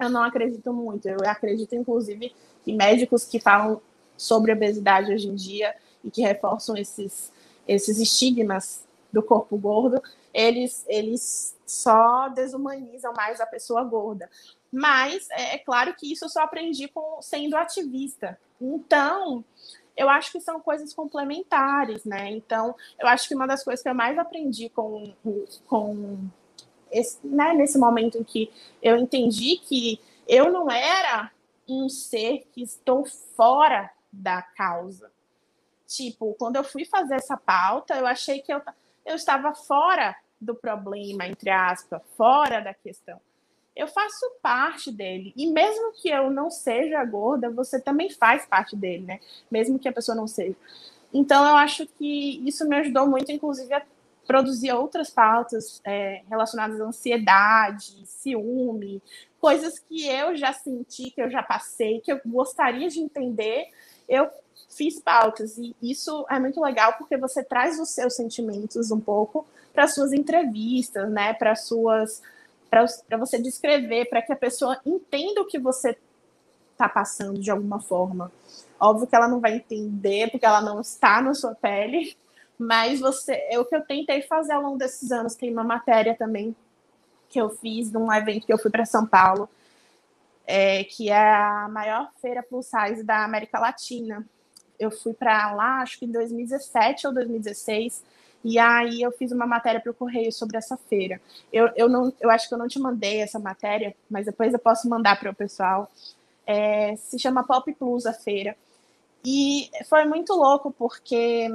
eu 0.00 0.10
não 0.10 0.22
acredito 0.22 0.72
muito. 0.72 1.08
Eu 1.08 1.18
acredito, 1.26 1.74
inclusive, 1.74 2.32
que 2.64 2.72
médicos 2.72 3.24
que 3.24 3.40
falam 3.40 3.80
sobre 4.16 4.52
obesidade 4.52 5.12
hoje 5.12 5.28
em 5.28 5.34
dia 5.34 5.74
e 6.02 6.10
que 6.10 6.22
reforçam 6.22 6.76
esses, 6.76 7.32
esses 7.66 7.98
estigmas 7.98 8.84
do 9.12 9.22
corpo 9.22 9.56
gordo, 9.56 10.02
eles, 10.32 10.84
eles 10.88 11.56
só 11.64 12.28
desumanizam 12.28 13.12
mais 13.14 13.40
a 13.40 13.46
pessoa 13.46 13.82
gorda. 13.84 14.28
Mas 14.72 15.28
é, 15.30 15.54
é 15.54 15.58
claro 15.58 15.94
que 15.94 16.12
isso 16.12 16.24
eu 16.24 16.28
só 16.28 16.42
aprendi 16.42 16.88
com, 16.88 17.22
sendo 17.22 17.56
ativista. 17.56 18.38
Então, 18.60 19.44
eu 19.96 20.08
acho 20.08 20.32
que 20.32 20.40
são 20.40 20.60
coisas 20.60 20.92
complementares, 20.92 22.04
né? 22.04 22.30
Então, 22.32 22.74
eu 22.98 23.06
acho 23.06 23.28
que 23.28 23.34
uma 23.34 23.46
das 23.46 23.62
coisas 23.62 23.82
que 23.82 23.88
eu 23.88 23.94
mais 23.94 24.18
aprendi 24.18 24.68
com, 24.68 25.14
com 25.68 26.18
esse, 26.94 27.18
né, 27.26 27.52
nesse 27.52 27.76
momento 27.76 28.16
em 28.16 28.24
que 28.24 28.50
eu 28.80 28.96
entendi 28.96 29.56
que 29.56 30.00
eu 30.26 30.50
não 30.50 30.70
era 30.70 31.30
um 31.68 31.88
ser 31.88 32.46
que 32.52 32.62
estou 32.62 33.04
fora 33.04 33.90
da 34.12 34.40
causa. 34.40 35.10
Tipo, 35.86 36.34
quando 36.38 36.56
eu 36.56 36.64
fui 36.64 36.84
fazer 36.84 37.16
essa 37.16 37.36
pauta, 37.36 37.94
eu 37.94 38.06
achei 38.06 38.40
que 38.40 38.52
eu, 38.52 38.62
eu 39.04 39.16
estava 39.16 39.54
fora 39.54 40.16
do 40.40 40.54
problema, 40.54 41.26
entre 41.26 41.50
aspas, 41.50 42.00
fora 42.16 42.60
da 42.60 42.72
questão. 42.72 43.20
Eu 43.74 43.88
faço 43.88 44.30
parte 44.40 44.92
dele. 44.92 45.32
E 45.36 45.46
mesmo 45.46 45.92
que 45.92 46.08
eu 46.08 46.30
não 46.30 46.48
seja 46.48 47.04
gorda, 47.04 47.50
você 47.50 47.80
também 47.80 48.08
faz 48.08 48.46
parte 48.46 48.76
dele, 48.76 49.04
né? 49.04 49.20
Mesmo 49.50 49.78
que 49.78 49.88
a 49.88 49.92
pessoa 49.92 50.14
não 50.14 50.28
seja. 50.28 50.56
Então, 51.12 51.46
eu 51.46 51.56
acho 51.56 51.86
que 51.86 52.40
isso 52.46 52.68
me 52.68 52.76
ajudou 52.76 53.06
muito, 53.06 53.30
inclusive, 53.32 53.72
a 53.72 53.82
produzir 54.26 54.72
outras 54.72 55.10
pautas 55.10 55.80
é, 55.84 56.22
relacionadas 56.28 56.80
à 56.80 56.84
ansiedade, 56.84 58.06
ciúme, 58.06 59.02
coisas 59.40 59.78
que 59.78 60.06
eu 60.06 60.36
já 60.36 60.52
senti, 60.52 61.10
que 61.10 61.20
eu 61.20 61.30
já 61.30 61.42
passei, 61.42 62.00
que 62.00 62.12
eu 62.12 62.20
gostaria 62.24 62.88
de 62.88 63.00
entender, 63.00 63.66
eu 64.08 64.28
fiz 64.70 65.00
pautas 65.00 65.58
e 65.58 65.74
isso 65.82 66.26
é 66.30 66.38
muito 66.38 66.60
legal 66.60 66.94
porque 66.98 67.16
você 67.16 67.42
traz 67.42 67.78
os 67.78 67.90
seus 67.90 68.14
sentimentos 68.14 68.90
um 68.90 69.00
pouco 69.00 69.46
para 69.72 69.88
suas 69.88 70.12
entrevistas, 70.12 71.10
né? 71.10 71.34
Para 71.34 71.54
suas 71.54 72.22
para 72.70 73.16
você 73.16 73.38
descrever, 73.38 74.06
para 74.06 74.20
que 74.20 74.32
a 74.32 74.36
pessoa 74.36 74.80
entenda 74.84 75.40
o 75.40 75.46
que 75.46 75.60
você 75.60 75.96
está 76.72 76.88
passando 76.88 77.38
de 77.38 77.48
alguma 77.48 77.80
forma. 77.80 78.32
Óbvio 78.80 79.06
que 79.06 79.14
ela 79.14 79.28
não 79.28 79.38
vai 79.38 79.54
entender 79.56 80.28
porque 80.30 80.44
ela 80.44 80.60
não 80.60 80.80
está 80.80 81.22
na 81.22 81.34
sua 81.34 81.54
pele, 81.54 82.16
mas 82.58 83.00
você, 83.00 83.34
é 83.50 83.58
o 83.58 83.64
que 83.64 83.74
eu 83.74 83.82
tentei 83.82 84.22
fazer 84.22 84.52
ao 84.52 84.62
longo 84.62 84.78
desses 84.78 85.10
anos. 85.10 85.34
Tem 85.34 85.52
uma 85.52 85.64
matéria 85.64 86.14
também 86.14 86.54
que 87.28 87.40
eu 87.40 87.50
fiz 87.50 87.90
num 87.90 88.12
evento 88.12 88.46
que 88.46 88.52
eu 88.52 88.58
fui 88.58 88.70
para 88.70 88.84
São 88.84 89.04
Paulo, 89.04 89.48
é, 90.46 90.84
que 90.84 91.10
é 91.10 91.32
a 91.34 91.68
maior 91.68 92.10
feira 92.20 92.42
plus 92.42 92.66
size 92.66 93.02
da 93.02 93.24
América 93.24 93.58
Latina. 93.58 94.24
Eu 94.78 94.90
fui 94.90 95.12
para 95.12 95.52
lá, 95.52 95.80
acho 95.80 95.98
que 95.98 96.04
em 96.04 96.12
2017 96.12 97.06
ou 97.06 97.12
2016, 97.12 98.02
e 98.44 98.58
aí 98.58 99.00
eu 99.00 99.10
fiz 99.10 99.32
uma 99.32 99.46
matéria 99.46 99.80
para 99.80 99.90
o 99.90 99.94
Correio 99.94 100.30
sobre 100.30 100.58
essa 100.58 100.76
feira. 100.76 101.20
Eu, 101.52 101.70
eu, 101.74 101.88
não, 101.88 102.12
eu 102.20 102.30
acho 102.30 102.46
que 102.46 102.54
eu 102.54 102.58
não 102.58 102.68
te 102.68 102.78
mandei 102.78 103.20
essa 103.20 103.38
matéria, 103.38 103.96
mas 104.08 104.26
depois 104.26 104.52
eu 104.52 104.58
posso 104.58 104.88
mandar 104.88 105.18
para 105.18 105.30
o 105.30 105.34
pessoal. 105.34 105.90
É, 106.46 106.94
se 106.96 107.18
chama 107.18 107.42
Pop 107.42 107.72
Plus 107.72 108.04
a 108.04 108.12
feira. 108.12 108.54
E 109.24 109.70
foi 109.88 110.04
muito 110.04 110.34
louco 110.34 110.70
porque 110.70 111.48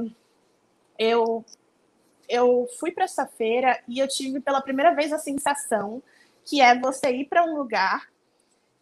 eu 1.00 1.44
eu 2.28 2.68
fui 2.80 2.92
para 2.92 3.06
essa 3.06 3.26
feira 3.26 3.82
e 3.88 3.98
eu 3.98 4.08
tive 4.08 4.40
pela 4.40 4.62
primeira 4.62 4.94
vez 4.94 5.12
a 5.12 5.18
sensação 5.18 6.04
que 6.46 6.62
é 6.62 6.80
você 6.80 7.10
ir 7.10 7.26
para 7.26 7.44
um 7.44 7.56
lugar 7.58 8.08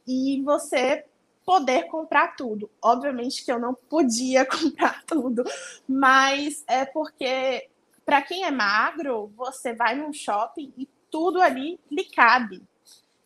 e 0.06 0.41
você 0.43 1.06
poder 1.45 1.84
comprar 1.84 2.36
tudo. 2.36 2.69
Obviamente 2.82 3.45
que 3.45 3.51
eu 3.51 3.58
não 3.58 3.73
podia 3.73 4.43
comprar 4.47 5.01
tudo, 5.06 5.45
mas 5.88 6.63
é 6.67 6.84
porque 6.84 7.69
para 8.06 8.21
quem 8.21 8.43
é 8.43 8.51
magro, 8.51 9.32
você 9.36 9.73
vai 9.73 9.95
num 9.95 10.12
shopping 10.12 10.73
e 10.77 10.88
tudo 11.10 11.41
ali 11.41 11.80
lhe 11.89 12.03
cabe. 12.06 12.62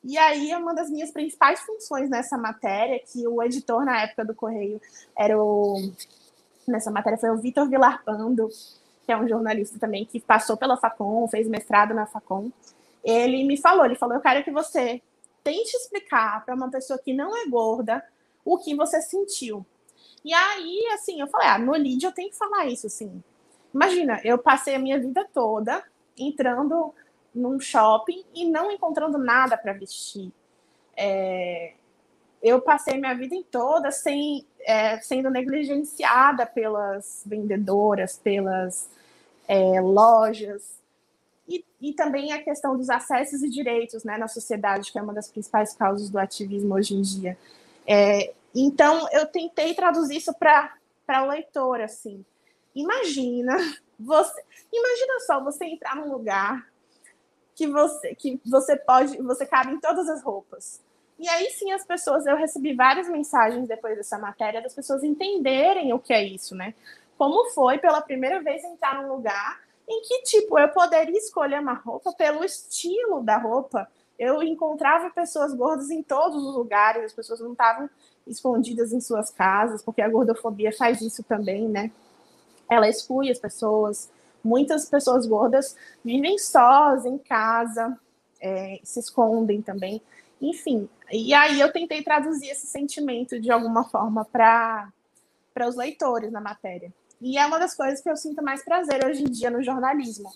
E 0.03 0.17
aí, 0.17 0.53
uma 0.55 0.73
das 0.73 0.89
minhas 0.89 1.11
principais 1.11 1.59
funções 1.59 2.09
nessa 2.09 2.35
matéria, 2.35 2.99
que 2.99 3.27
o 3.27 3.43
editor 3.43 3.85
na 3.85 4.01
época 4.01 4.25
do 4.25 4.33
Correio 4.33 4.81
era 5.15 5.39
o 5.39 5.91
nessa 6.67 6.91
matéria 6.91 7.17
foi 7.17 7.29
o 7.29 7.37
Vitor 7.37 7.67
Vilarpando, 7.67 8.49
que 9.05 9.11
é 9.11 9.17
um 9.17 9.27
jornalista 9.27 9.79
também 9.79 10.05
que 10.05 10.19
passou 10.19 10.57
pela 10.57 10.77
Facom, 10.77 11.27
fez 11.27 11.47
mestrado 11.47 11.93
na 11.93 12.05
Facom. 12.05 12.51
Ele 13.03 13.43
me 13.43 13.57
falou, 13.57 13.85
ele 13.85 13.95
falou, 13.95 14.15
eu 14.15 14.21
quero 14.21 14.43
que 14.43 14.51
você 14.51 15.01
tente 15.43 15.75
explicar 15.75 16.45
para 16.45 16.55
uma 16.55 16.69
pessoa 16.69 16.99
que 16.99 17.13
não 17.13 17.35
é 17.35 17.47
gorda 17.47 18.03
o 18.45 18.57
que 18.57 18.75
você 18.75 19.01
sentiu. 19.01 19.65
E 20.23 20.33
aí, 20.33 20.87
assim, 20.93 21.19
eu 21.19 21.27
falei, 21.27 21.47
ah, 21.47 21.57
no 21.57 21.71
lead 21.73 22.03
eu 22.03 22.11
tenho 22.11 22.29
que 22.29 22.37
falar 22.37 22.67
isso, 22.67 22.87
assim. 22.87 23.23
Imagina, 23.73 24.21
eu 24.23 24.37
passei 24.37 24.75
a 24.75 24.79
minha 24.79 24.99
vida 24.99 25.27
toda 25.33 25.83
entrando 26.17 26.93
num 27.33 27.59
shopping 27.59 28.23
e 28.35 28.45
não 28.45 28.71
encontrando 28.71 29.17
nada 29.17 29.57
para 29.57 29.73
vestir. 29.73 30.31
É, 30.95 31.73
eu 32.41 32.61
passei 32.61 32.97
minha 32.97 33.15
vida 33.15 33.35
toda 33.49 33.91
sem, 33.91 34.45
é, 34.65 34.99
sendo 34.99 35.29
negligenciada 35.29 36.45
pelas 36.45 37.23
vendedoras, 37.25 38.17
pelas 38.17 38.89
é, 39.47 39.81
lojas. 39.81 40.79
E, 41.47 41.65
e, 41.81 41.93
também 41.93 42.31
a 42.31 42.41
questão 42.41 42.77
dos 42.77 42.89
acessos 42.89 43.43
e 43.43 43.49
direitos 43.49 44.03
né, 44.03 44.17
na 44.17 44.27
sociedade, 44.27 44.91
que 44.91 44.99
é 44.99 45.01
uma 45.01 45.13
das 45.13 45.29
principais 45.29 45.73
causas 45.73 46.09
do 46.09 46.17
ativismo 46.17 46.75
hoje 46.75 46.95
em 46.95 47.01
dia. 47.01 47.37
É, 47.85 48.33
então, 48.55 49.07
eu 49.11 49.25
tentei 49.25 49.73
traduzir 49.73 50.17
isso 50.17 50.33
para 50.33 51.23
o 51.23 51.27
leitor, 51.27 51.81
assim. 51.81 52.23
Imagina, 52.73 53.57
você, 53.99 54.43
imagina 54.71 55.19
só 55.25 55.43
você 55.43 55.65
entrar 55.65 55.95
num 55.95 56.11
lugar 56.11 56.71
que 57.55 57.67
você 57.67 58.15
que 58.15 58.39
você 58.45 58.75
pode, 58.77 59.17
você 59.21 59.45
cabe 59.45 59.73
em 59.73 59.79
todas 59.79 60.07
as 60.09 60.23
roupas. 60.23 60.81
E 61.21 61.29
aí 61.29 61.51
sim 61.51 61.71
as 61.71 61.85
pessoas, 61.85 62.25
eu 62.25 62.35
recebi 62.35 62.73
várias 62.73 63.07
mensagens 63.07 63.67
depois 63.67 63.95
dessa 63.95 64.17
matéria 64.17 64.59
das 64.59 64.73
pessoas 64.73 65.03
entenderem 65.03 65.93
o 65.93 65.99
que 65.99 66.11
é 66.11 66.23
isso, 66.23 66.55
né? 66.55 66.73
Como 67.15 67.51
foi 67.51 67.77
pela 67.77 68.01
primeira 68.01 68.41
vez 68.41 68.63
entrar 68.63 68.99
num 68.99 69.13
lugar 69.13 69.61
em 69.87 70.01
que 70.01 70.23
tipo 70.23 70.57
eu 70.57 70.67
poderia 70.69 71.15
escolher 71.15 71.61
uma 71.61 71.75
roupa 71.75 72.11
pelo 72.13 72.43
estilo 72.43 73.21
da 73.21 73.37
roupa. 73.37 73.87
Eu 74.17 74.41
encontrava 74.41 75.11
pessoas 75.11 75.53
gordas 75.53 75.91
em 75.91 76.01
todos 76.01 76.43
os 76.43 76.55
lugares, 76.55 77.03
as 77.03 77.13
pessoas 77.13 77.39
não 77.39 77.51
estavam 77.51 77.87
escondidas 78.25 78.91
em 78.91 78.99
suas 78.99 79.29
casas, 79.29 79.83
porque 79.83 80.01
a 80.01 80.09
gordofobia 80.09 80.75
faz 80.75 81.01
isso 81.01 81.21
também, 81.21 81.69
né? 81.69 81.91
Ela 82.67 82.89
exclui 82.89 83.29
as 83.29 83.37
pessoas. 83.37 84.09
Muitas 84.43 84.89
pessoas 84.89 85.27
gordas 85.27 85.77
vivem 86.03 86.39
sós 86.39 87.05
em 87.05 87.19
casa, 87.19 87.95
é, 88.41 88.79
se 88.83 88.99
escondem 88.99 89.61
também. 89.61 90.01
Enfim, 90.41 90.89
e 91.11 91.33
aí 91.33 91.59
eu 91.59 91.71
tentei 91.71 92.03
traduzir 92.03 92.49
esse 92.49 92.65
sentimento 92.65 93.39
de 93.39 93.51
alguma 93.51 93.83
forma 93.87 94.25
para 94.25 94.91
os 95.67 95.75
leitores 95.75 96.31
na 96.31 96.41
matéria. 96.41 96.91
E 97.21 97.37
é 97.37 97.45
uma 97.45 97.59
das 97.59 97.75
coisas 97.75 98.01
que 98.01 98.09
eu 98.09 98.17
sinto 98.17 98.41
mais 98.43 98.65
prazer 98.65 99.05
hoje 99.05 99.21
em 99.21 99.29
dia 99.29 99.51
no 99.51 99.61
jornalismo. 99.61 100.31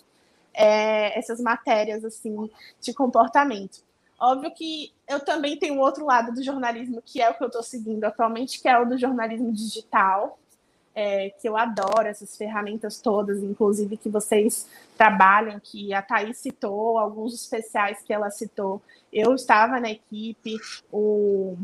É, 0.54 1.18
essas 1.18 1.40
matérias 1.40 2.04
assim 2.04 2.48
de 2.80 2.94
comportamento. 2.94 3.84
Óbvio 4.18 4.54
que 4.54 4.92
eu 5.06 5.20
também 5.20 5.58
tenho 5.58 5.78
outro 5.78 6.06
lado 6.06 6.32
do 6.32 6.42
jornalismo, 6.42 7.02
que 7.04 7.20
é 7.20 7.28
o 7.28 7.34
que 7.34 7.42
eu 7.42 7.48
estou 7.48 7.62
seguindo 7.62 8.04
atualmente, 8.04 8.62
que 8.62 8.68
é 8.68 8.78
o 8.78 8.86
do 8.86 8.96
jornalismo 8.96 9.52
digital, 9.52 10.38
é, 10.96 11.28
que 11.28 11.46
eu 11.46 11.58
adoro 11.58 12.08
essas 12.08 12.34
ferramentas 12.38 12.98
todas, 13.02 13.42
inclusive 13.42 13.98
que 13.98 14.08
vocês 14.08 14.66
trabalham, 14.96 15.60
que 15.62 15.92
a 15.92 16.00
Thaís 16.00 16.38
citou, 16.38 16.98
alguns 16.98 17.34
especiais 17.34 18.02
que 18.02 18.14
ela 18.14 18.30
citou. 18.30 18.80
Eu 19.12 19.34
estava 19.34 19.78
na 19.78 19.90
equipe, 19.90 20.56
o 20.90 21.54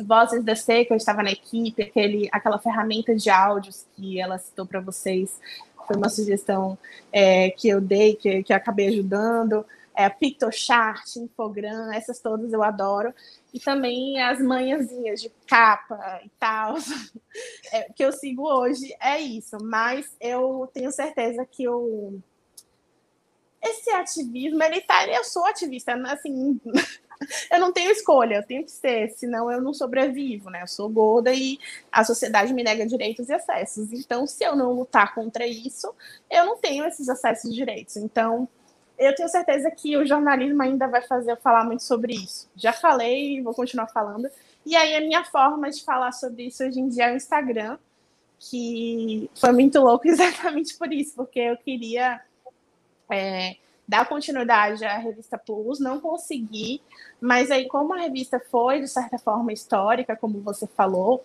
Vozes 0.00 0.42
da 0.42 0.56
Seca, 0.56 0.94
eu 0.94 0.96
estava 0.96 1.22
na 1.22 1.30
equipe, 1.30 1.82
aquele, 1.82 2.26
aquela 2.32 2.58
ferramenta 2.58 3.14
de 3.14 3.28
áudios 3.28 3.84
que 3.94 4.18
ela 4.18 4.38
citou 4.38 4.64
para 4.64 4.80
vocês, 4.80 5.38
foi 5.86 5.96
uma 5.96 6.08
sugestão 6.08 6.78
é, 7.12 7.50
que 7.50 7.68
eu 7.68 7.82
dei, 7.82 8.14
que, 8.14 8.42
que 8.42 8.52
eu 8.52 8.56
acabei 8.56 8.88
ajudando 8.88 9.64
é, 9.98 10.08
PictoChart, 10.08 11.16
Infogram, 11.16 11.92
essas 11.92 12.20
todas 12.20 12.52
eu 12.52 12.62
adoro. 12.62 13.12
E 13.52 13.58
também 13.58 14.22
as 14.22 14.40
manhãzinhas 14.40 15.20
de 15.20 15.28
capa 15.44 16.20
e 16.24 16.28
tal, 16.38 16.76
é, 17.72 17.92
que 17.92 18.04
eu 18.04 18.12
sigo 18.12 18.48
hoje, 18.48 18.96
é 19.00 19.18
isso. 19.18 19.58
Mas 19.60 20.08
eu 20.20 20.70
tenho 20.72 20.92
certeza 20.92 21.44
que 21.44 21.68
o 21.68 22.20
esse 23.60 23.90
ativismo, 23.90 24.62
ele 24.62 24.80
tá, 24.82 25.04
eu 25.08 25.24
sou 25.24 25.44
ativista, 25.44 25.92
assim, 26.06 26.60
eu 27.50 27.58
não 27.58 27.72
tenho 27.72 27.90
escolha, 27.90 28.36
eu 28.36 28.46
tenho 28.46 28.64
que 28.64 28.70
ser, 28.70 29.10
senão 29.16 29.50
eu 29.50 29.60
não 29.60 29.74
sobrevivo, 29.74 30.48
né? 30.48 30.62
Eu 30.62 30.68
sou 30.68 30.88
gorda 30.88 31.34
e 31.34 31.58
a 31.90 32.04
sociedade 32.04 32.54
me 32.54 32.62
nega 32.62 32.86
direitos 32.86 33.28
e 33.28 33.32
acessos. 33.32 33.92
Então, 33.92 34.28
se 34.28 34.44
eu 34.44 34.54
não 34.54 34.72
lutar 34.74 35.12
contra 35.12 35.44
isso, 35.44 35.92
eu 36.30 36.46
não 36.46 36.56
tenho 36.56 36.84
esses 36.84 37.08
acessos 37.08 37.50
e 37.50 37.54
direitos. 37.54 37.96
Então, 37.96 38.48
eu 38.98 39.14
tenho 39.14 39.28
certeza 39.28 39.70
que 39.70 39.96
o 39.96 40.06
jornalismo 40.06 40.62
ainda 40.62 40.86
vai 40.88 41.02
fazer 41.02 41.32
eu 41.32 41.36
falar 41.36 41.64
muito 41.64 41.82
sobre 41.82 42.14
isso. 42.14 42.50
Já 42.56 42.72
falei 42.72 43.36
e 43.36 43.40
vou 43.40 43.54
continuar 43.54 43.86
falando. 43.86 44.28
E 44.66 44.76
aí 44.76 44.94
a 44.96 45.00
minha 45.00 45.24
forma 45.24 45.70
de 45.70 45.82
falar 45.84 46.12
sobre 46.12 46.44
isso 46.44 46.64
hoje 46.64 46.80
em 46.80 46.88
dia 46.88 47.06
é 47.06 47.12
o 47.12 47.16
Instagram, 47.16 47.78
que 48.38 49.30
foi 49.34 49.52
muito 49.52 49.80
louco 49.80 50.06
exatamente 50.08 50.76
por 50.76 50.92
isso, 50.92 51.14
porque 51.14 51.40
eu 51.40 51.56
queria 51.56 52.20
é, 53.10 53.56
dar 53.86 54.06
continuidade 54.06 54.84
à 54.84 54.98
revista 54.98 55.38
Plus, 55.38 55.80
não 55.80 56.00
consegui, 56.00 56.82
mas 57.20 57.50
aí 57.50 57.66
como 57.66 57.94
a 57.94 57.98
revista 57.98 58.38
foi 58.50 58.80
de 58.80 58.88
certa 58.88 59.18
forma 59.18 59.52
histórica, 59.52 60.16
como 60.16 60.40
você 60.40 60.66
falou, 60.66 61.22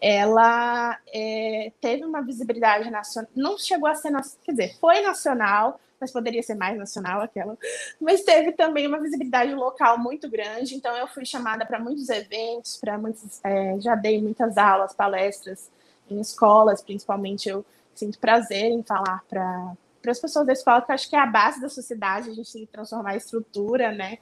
ela 0.00 0.98
é, 1.14 1.72
teve 1.80 2.04
uma 2.04 2.20
visibilidade 2.20 2.90
nacional, 2.90 3.30
não 3.34 3.56
chegou 3.56 3.88
a 3.88 3.94
ser, 3.94 4.12
quer 4.44 4.50
dizer, 4.50 4.76
foi 4.80 5.00
nacional, 5.00 5.80
mas 6.02 6.10
poderia 6.10 6.42
ser 6.42 6.56
mais 6.56 6.76
nacional 6.76 7.22
aquela. 7.22 7.56
Mas 8.00 8.22
teve 8.22 8.52
também 8.52 8.86
uma 8.88 9.00
visibilidade 9.00 9.54
local 9.54 9.96
muito 9.98 10.28
grande, 10.28 10.74
então 10.74 10.94
eu 10.96 11.06
fui 11.06 11.24
chamada 11.24 11.64
para 11.64 11.78
muitos 11.78 12.08
eventos, 12.08 12.76
para 12.76 12.98
muitos, 12.98 13.40
é, 13.44 13.80
já 13.80 13.94
dei 13.94 14.20
muitas 14.20 14.58
aulas, 14.58 14.92
palestras 14.92 15.70
em 16.10 16.20
escolas, 16.20 16.82
principalmente 16.82 17.48
eu 17.48 17.64
sinto 17.94 18.18
prazer 18.18 18.64
em 18.64 18.82
falar 18.82 19.22
para 19.28 19.72
para 20.02 20.10
as 20.10 20.18
pessoas 20.18 20.44
da 20.44 20.52
escola, 20.52 20.82
que 20.82 20.90
eu 20.90 20.94
acho 20.96 21.08
que 21.08 21.14
é 21.14 21.20
a 21.20 21.26
base 21.26 21.60
da 21.60 21.68
sociedade, 21.68 22.28
a 22.28 22.34
gente 22.34 22.52
tem 22.52 22.66
que 22.66 22.72
transformar 22.72 23.10
a 23.10 23.16
estrutura, 23.16 23.92
né? 23.92 24.18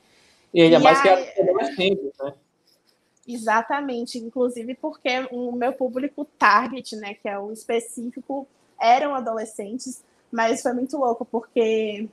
E 0.52 0.60
ainda 0.60 0.78
mais 0.78 1.00
que 1.00 1.08
é 1.08 1.52
mais 1.54 1.74
tempo, 1.74 2.12
né? 2.22 2.34
Exatamente, 3.26 4.18
inclusive 4.18 4.74
porque 4.74 5.26
o 5.30 5.52
meu 5.52 5.72
público 5.72 6.26
target, 6.38 6.96
né, 6.96 7.14
que 7.14 7.26
é 7.26 7.38
o 7.38 7.50
específico, 7.50 8.46
eram 8.78 9.14
adolescentes, 9.14 10.02
mas 10.30 10.62
foi 10.62 10.72
muito 10.72 10.96
louco, 10.96 11.24
porque 11.24 12.08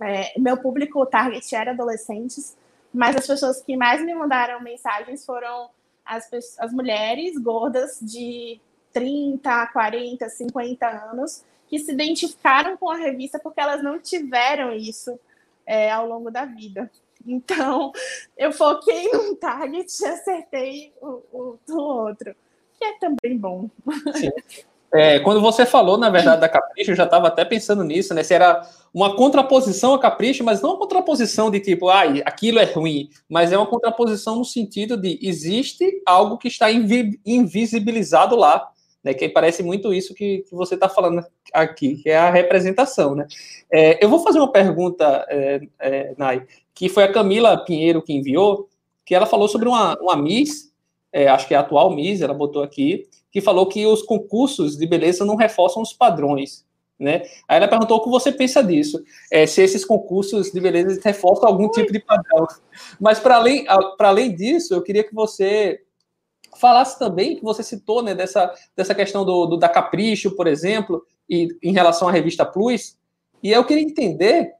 é, 0.00 0.38
meu 0.38 0.56
público 0.56 1.04
target 1.06 1.54
era 1.54 1.72
adolescentes, 1.72 2.56
mas 2.92 3.16
as 3.16 3.26
pessoas 3.26 3.62
que 3.62 3.76
mais 3.76 4.04
me 4.04 4.14
mandaram 4.14 4.60
mensagens 4.60 5.24
foram 5.24 5.70
as, 6.04 6.28
as 6.58 6.72
mulheres 6.72 7.38
gordas 7.38 7.98
de 8.00 8.60
30, 8.92 9.66
40, 9.68 10.28
50 10.28 10.86
anos, 10.86 11.44
que 11.68 11.78
se 11.78 11.92
identificaram 11.92 12.76
com 12.76 12.90
a 12.90 12.96
revista 12.96 13.38
porque 13.38 13.60
elas 13.60 13.82
não 13.82 14.00
tiveram 14.00 14.72
isso 14.72 15.18
é, 15.64 15.90
ao 15.90 16.06
longo 16.06 16.30
da 16.30 16.44
vida. 16.44 16.90
Então, 17.24 17.92
eu 18.36 18.50
foquei 18.50 19.10
num 19.12 19.36
target 19.36 19.86
e 20.02 20.06
acertei 20.06 20.92
o, 21.00 21.22
o, 21.32 21.58
o 21.68 21.78
outro, 21.78 22.34
que 22.78 22.84
é 22.84 22.98
também 22.98 23.38
bom. 23.38 23.68
Sim. 24.16 24.30
É, 24.92 25.20
quando 25.20 25.40
você 25.40 25.64
falou, 25.64 25.96
na 25.96 26.10
verdade, 26.10 26.40
da 26.40 26.48
Capricho, 26.48 26.90
eu 26.90 26.96
já 26.96 27.04
estava 27.04 27.28
até 27.28 27.44
pensando 27.44 27.84
nisso, 27.84 28.12
né? 28.12 28.24
Se 28.24 28.34
era 28.34 28.60
uma 28.92 29.14
contraposição 29.14 29.94
a 29.94 30.00
Capricho, 30.00 30.42
mas 30.42 30.60
não 30.60 30.70
uma 30.70 30.78
contraposição 30.78 31.48
de 31.50 31.60
tipo, 31.60 31.88
ah, 31.88 32.02
aquilo 32.24 32.58
é 32.58 32.64
ruim, 32.64 33.08
mas 33.28 33.52
é 33.52 33.56
uma 33.56 33.66
contraposição 33.66 34.36
no 34.36 34.44
sentido 34.44 34.96
de 34.96 35.18
existe 35.22 36.02
algo 36.04 36.36
que 36.36 36.48
está 36.48 36.70
invi 36.72 37.20
invisibilizado 37.24 38.34
lá, 38.34 38.68
né? 39.02 39.14
Que 39.14 39.28
parece 39.28 39.62
muito 39.62 39.94
isso 39.94 40.12
que, 40.12 40.38
que 40.48 40.54
você 40.56 40.74
está 40.74 40.88
falando 40.88 41.24
aqui, 41.52 42.02
que 42.02 42.10
é 42.10 42.16
a 42.16 42.30
representação, 42.30 43.14
né? 43.14 43.28
É, 43.70 44.04
eu 44.04 44.08
vou 44.08 44.18
fazer 44.18 44.40
uma 44.40 44.50
pergunta, 44.50 45.24
é, 45.28 45.60
é, 45.78 46.14
Nai, 46.18 46.44
que 46.74 46.88
foi 46.88 47.04
a 47.04 47.12
Camila 47.12 47.64
Pinheiro 47.64 48.02
que 48.02 48.12
enviou, 48.12 48.68
que 49.04 49.14
ela 49.14 49.26
falou 49.26 49.46
sobre 49.46 49.68
uma, 49.68 49.96
uma 50.00 50.16
Miss, 50.16 50.72
é, 51.12 51.28
acho 51.28 51.46
que 51.46 51.54
é 51.54 51.56
a 51.56 51.60
atual 51.60 51.90
Miss, 51.94 52.20
ela 52.20 52.34
botou 52.34 52.62
aqui, 52.62 53.08
que 53.30 53.40
falou 53.40 53.66
que 53.66 53.86
os 53.86 54.02
concursos 54.02 54.76
de 54.76 54.86
beleza 54.86 55.24
não 55.24 55.36
reforçam 55.36 55.82
os 55.82 55.92
padrões. 55.92 56.64
Né? 56.98 57.22
Aí 57.48 57.56
ela 57.56 57.68
perguntou 57.68 57.96
o 57.96 58.04
que 58.04 58.10
você 58.10 58.30
pensa 58.30 58.62
disso, 58.62 59.02
é, 59.32 59.46
se 59.46 59.62
esses 59.62 59.86
concursos 59.86 60.52
de 60.52 60.60
beleza 60.60 61.00
reforçam 61.02 61.48
algum 61.48 61.70
tipo 61.70 61.90
de 61.90 61.98
padrão. 61.98 62.46
Mas 63.00 63.18
para 63.18 63.36
além, 63.36 63.64
além 63.98 64.34
disso, 64.34 64.74
eu 64.74 64.82
queria 64.82 65.02
que 65.02 65.14
você 65.14 65.80
falasse 66.58 66.98
também, 66.98 67.36
que 67.36 67.42
você 67.42 67.62
citou 67.62 68.02
né, 68.02 68.14
dessa, 68.14 68.52
dessa 68.76 68.94
questão 68.94 69.24
do, 69.24 69.46
do, 69.46 69.56
da 69.56 69.68
Capricho, 69.68 70.36
por 70.36 70.46
exemplo, 70.46 71.02
e 71.28 71.48
em 71.62 71.72
relação 71.72 72.06
à 72.06 72.12
revista 72.12 72.44
Plus, 72.44 72.98
e 73.42 73.50
eu 73.50 73.64
queria 73.64 73.82
entender 73.82 74.52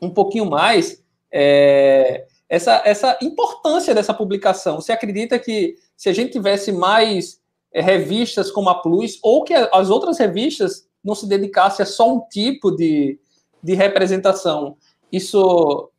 um 0.00 0.10
pouquinho 0.10 0.46
mais 0.46 1.02
é, 1.32 2.24
essa, 2.48 2.82
essa 2.84 3.18
importância 3.20 3.94
dessa 3.94 4.14
publicação. 4.14 4.76
Você 4.76 4.92
acredita 4.92 5.38
que 5.40 5.76
se 5.96 6.08
a 6.08 6.12
gente 6.12 6.32
tivesse 6.32 6.70
mais 6.70 7.40
revistas 7.72 8.50
como 8.50 8.68
a 8.68 8.74
Plus, 8.76 9.18
ou 9.22 9.44
que 9.44 9.54
as 9.54 9.90
outras 9.90 10.18
revistas 10.18 10.86
não 11.04 11.14
se 11.14 11.28
dedicassem 11.28 11.82
a 11.82 11.86
só 11.86 12.12
um 12.12 12.20
tipo 12.28 12.70
de, 12.70 13.18
de 13.62 13.74
representação. 13.74 14.76
Isso 15.12 15.90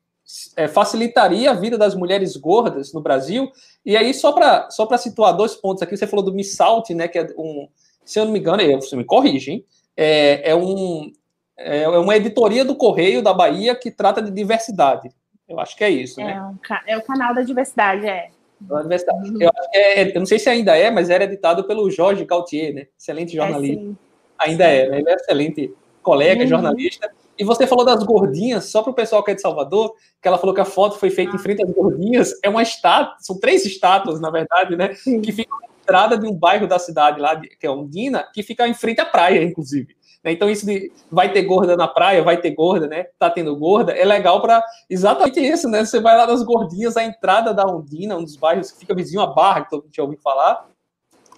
é, 0.55 0.67
facilitaria 0.67 1.51
a 1.51 1.53
vida 1.53 1.77
das 1.77 1.95
mulheres 1.95 2.35
gordas 2.35 2.93
no 2.93 3.01
Brasil. 3.01 3.51
E 3.85 3.97
aí, 3.97 4.13
só 4.13 4.31
para 4.31 4.69
só 4.69 4.87
situar 4.97 5.35
dois 5.35 5.55
pontos 5.55 5.81
aqui, 5.81 5.97
você 5.97 6.07
falou 6.07 6.23
do 6.23 6.33
Miss 6.33 6.55
Salt, 6.55 6.89
né, 6.91 7.07
que 7.07 7.17
é 7.17 7.27
um, 7.37 7.67
se 8.05 8.19
eu 8.19 8.25
não 8.25 8.31
me 8.31 8.39
engano, 8.39 8.63
você 8.81 8.95
me 8.95 9.03
corrige, 9.03 9.51
hein? 9.51 9.65
É, 9.95 10.51
é, 10.51 10.55
um, 10.55 11.11
é, 11.57 11.81
é 11.81 11.89
uma 11.89 12.15
editoria 12.15 12.63
do 12.63 12.75
Correio 12.75 13.21
da 13.21 13.33
Bahia 13.33 13.75
que 13.75 13.91
trata 13.91 14.21
de 14.21 14.31
diversidade. 14.31 15.09
Eu 15.47 15.59
acho 15.59 15.75
que 15.75 15.83
é 15.83 15.89
isso, 15.89 16.19
né? 16.19 16.33
É, 16.33 16.41
um, 16.41 16.57
é 16.87 16.97
o 16.97 17.01
canal 17.01 17.33
da 17.33 17.41
diversidade, 17.41 18.07
é. 18.07 18.29
Da 18.59 18.81
diversidade. 18.81 19.29
Uhum. 19.29 19.41
Eu, 19.41 19.51
é, 19.73 20.15
eu, 20.15 20.19
não 20.19 20.25
sei 20.25 20.37
se 20.37 20.49
ainda 20.49 20.75
é, 20.75 20.91
mas 20.91 21.09
era 21.09 21.23
editado 21.23 21.63
pelo 21.63 21.89
Jorge 21.89 22.25
Gautier, 22.25 22.73
né? 22.73 22.87
Excelente 22.97 23.37
é, 23.37 23.41
jornalista. 23.41 23.83
É, 23.83 23.93
ainda 24.37 24.63
é, 24.65 24.89
né? 24.89 24.99
Ele 24.99 25.09
é 25.09 25.13
excelente 25.15 25.73
colega, 26.01 26.41
uhum. 26.41 26.47
jornalista. 26.47 27.09
E 27.37 27.43
você 27.43 27.65
falou 27.65 27.85
das 27.85 28.03
gordinhas, 28.03 28.65
só 28.65 28.81
para 28.81 28.91
o 28.91 28.93
pessoal 28.95 29.23
que 29.23 29.31
é 29.31 29.33
de 29.35 29.41
Salvador, 29.41 29.93
que 30.21 30.27
ela 30.27 30.37
falou 30.37 30.53
que 30.53 30.59
a 30.59 30.65
foto 30.65 30.97
foi 30.97 31.09
feita 31.09 31.31
ah. 31.31 31.35
em 31.35 31.39
frente 31.39 31.63
às 31.63 31.71
gordinhas. 31.71 32.33
É 32.43 32.49
uma 32.49 32.61
estátua, 32.61 33.15
são 33.19 33.39
três 33.39 33.65
estátuas, 33.65 34.19
na 34.19 34.29
verdade, 34.29 34.75
né? 34.75 34.93
Sim. 34.93 35.21
Que 35.21 35.31
ficam 35.31 35.57
na 35.61 35.67
entrada 35.81 36.17
de 36.17 36.27
um 36.27 36.33
bairro 36.33 36.67
da 36.67 36.77
cidade 36.77 37.19
lá, 37.19 37.39
que 37.39 37.65
é 37.65 37.71
Ondina, 37.71 38.27
que 38.33 38.43
fica 38.43 38.67
em 38.67 38.73
frente 38.73 38.99
à 38.99 39.05
praia, 39.05 39.41
inclusive. 39.41 39.95
Né? 40.23 40.31
Então, 40.31 40.49
isso 40.49 40.65
de 40.65 40.91
vai 41.11 41.31
ter 41.31 41.43
gorda 41.43 41.77
na 41.77 41.87
praia, 41.87 42.23
vai 42.23 42.39
ter 42.39 42.51
gorda, 42.51 42.87
né? 42.87 43.05
Tá 43.17 43.29
tendo 43.29 43.55
gorda, 43.55 43.93
é 43.93 44.03
legal 44.03 44.41
para 44.41 44.63
exatamente 44.89 45.39
isso, 45.39 45.69
né? 45.69 45.85
Você 45.85 45.99
vai 45.99 46.17
lá 46.17 46.27
nas 46.27 46.43
gordinhas, 46.43 46.97
a 46.97 47.03
entrada 47.03 47.53
da 47.53 47.65
Ondina, 47.65 48.17
um 48.17 48.23
dos 48.23 48.35
bairros 48.35 48.71
que 48.71 48.79
fica 48.79 48.95
vizinho 48.95 49.21
à 49.21 49.27
Barra, 49.27 49.63
que 49.63 49.69
todo 49.69 49.83
mundo 49.83 49.95
já 49.95 50.03
ouviu 50.03 50.19
falar, 50.19 50.67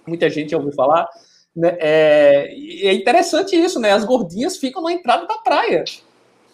muita 0.06 0.28
gente 0.28 0.50
já 0.50 0.56
ouviu 0.56 0.72
falar. 0.72 1.08
Né? 1.54 1.76
É, 1.78 2.48
é 2.88 2.92
interessante 2.92 3.54
isso, 3.54 3.78
né? 3.78 3.92
As 3.92 4.04
gordinhas 4.04 4.56
ficam 4.56 4.82
na 4.82 4.92
entrada 4.92 5.26
da 5.26 5.38
praia. 5.38 5.84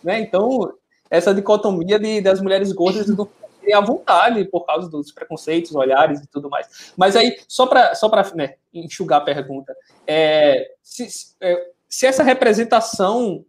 Né? 0.03 0.21
Então, 0.21 0.73
essa 1.11 1.35
dicotomia 1.35 1.99
de, 1.99 2.21
das 2.21 2.41
mulheres 2.41 2.73
gordas 2.73 3.07
não 3.07 3.29
ter 3.69 3.73
à 3.73 3.81
vontade 3.81 4.45
por 4.47 4.65
causa 4.65 4.89
dos 4.89 5.13
preconceitos, 5.13 5.75
olhares 5.75 6.21
e 6.21 6.27
tudo 6.27 6.49
mais. 6.49 6.93
Mas 6.97 7.17
aí, 7.17 7.39
só 7.47 7.67
para 7.67 7.95
só 7.95 8.11
né, 8.35 8.55
enxugar 8.73 9.21
a 9.21 9.25
pergunta, 9.25 9.75
é, 10.07 10.73
se, 10.83 11.07
é, 11.41 11.71
se 11.89 12.07
essa 12.07 12.23
representação, 12.23 13.45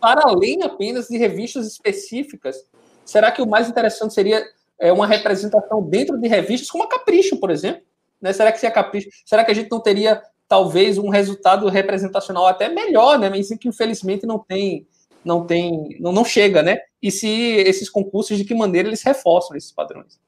para 0.00 0.22
além 0.24 0.62
apenas 0.62 1.08
de 1.08 1.18
revistas 1.18 1.66
específicas, 1.66 2.64
será 3.04 3.30
que 3.30 3.42
o 3.42 3.46
mais 3.46 3.68
interessante 3.68 4.14
seria 4.14 4.44
é, 4.78 4.92
uma 4.92 5.06
representação 5.06 5.82
dentro 5.82 6.18
de 6.18 6.26
revistas 6.28 6.70
como 6.70 6.84
a 6.84 6.88
Capricho, 6.88 7.36
por 7.38 7.50
exemplo? 7.50 7.82
Né? 8.20 8.32
Será 8.32 8.50
que 8.50 8.58
se 8.58 8.66
a 8.66 8.70
Capricho, 8.70 9.08
será 9.24 9.44
que 9.44 9.50
a 9.50 9.54
gente 9.54 9.70
não 9.70 9.80
teria 9.80 10.22
talvez 10.48 10.98
um 10.98 11.08
resultado 11.08 11.68
representacional 11.68 12.46
até 12.46 12.68
melhor, 12.68 13.18
né? 13.18 13.28
Mas 13.28 13.48
que 13.56 13.68
infelizmente 13.68 14.26
não 14.26 14.38
tem, 14.38 14.84
não 15.24 15.46
tem, 15.46 15.96
não, 16.00 16.10
não 16.10 16.24
chega, 16.24 16.60
né? 16.60 16.78
E 17.00 17.10
se 17.10 17.28
esses 17.28 17.88
concursos 17.88 18.36
de 18.36 18.44
que 18.44 18.54
maneira 18.54 18.88
eles 18.88 19.02
reforçam 19.02 19.56
esses 19.56 19.70
padrões? 19.70 20.18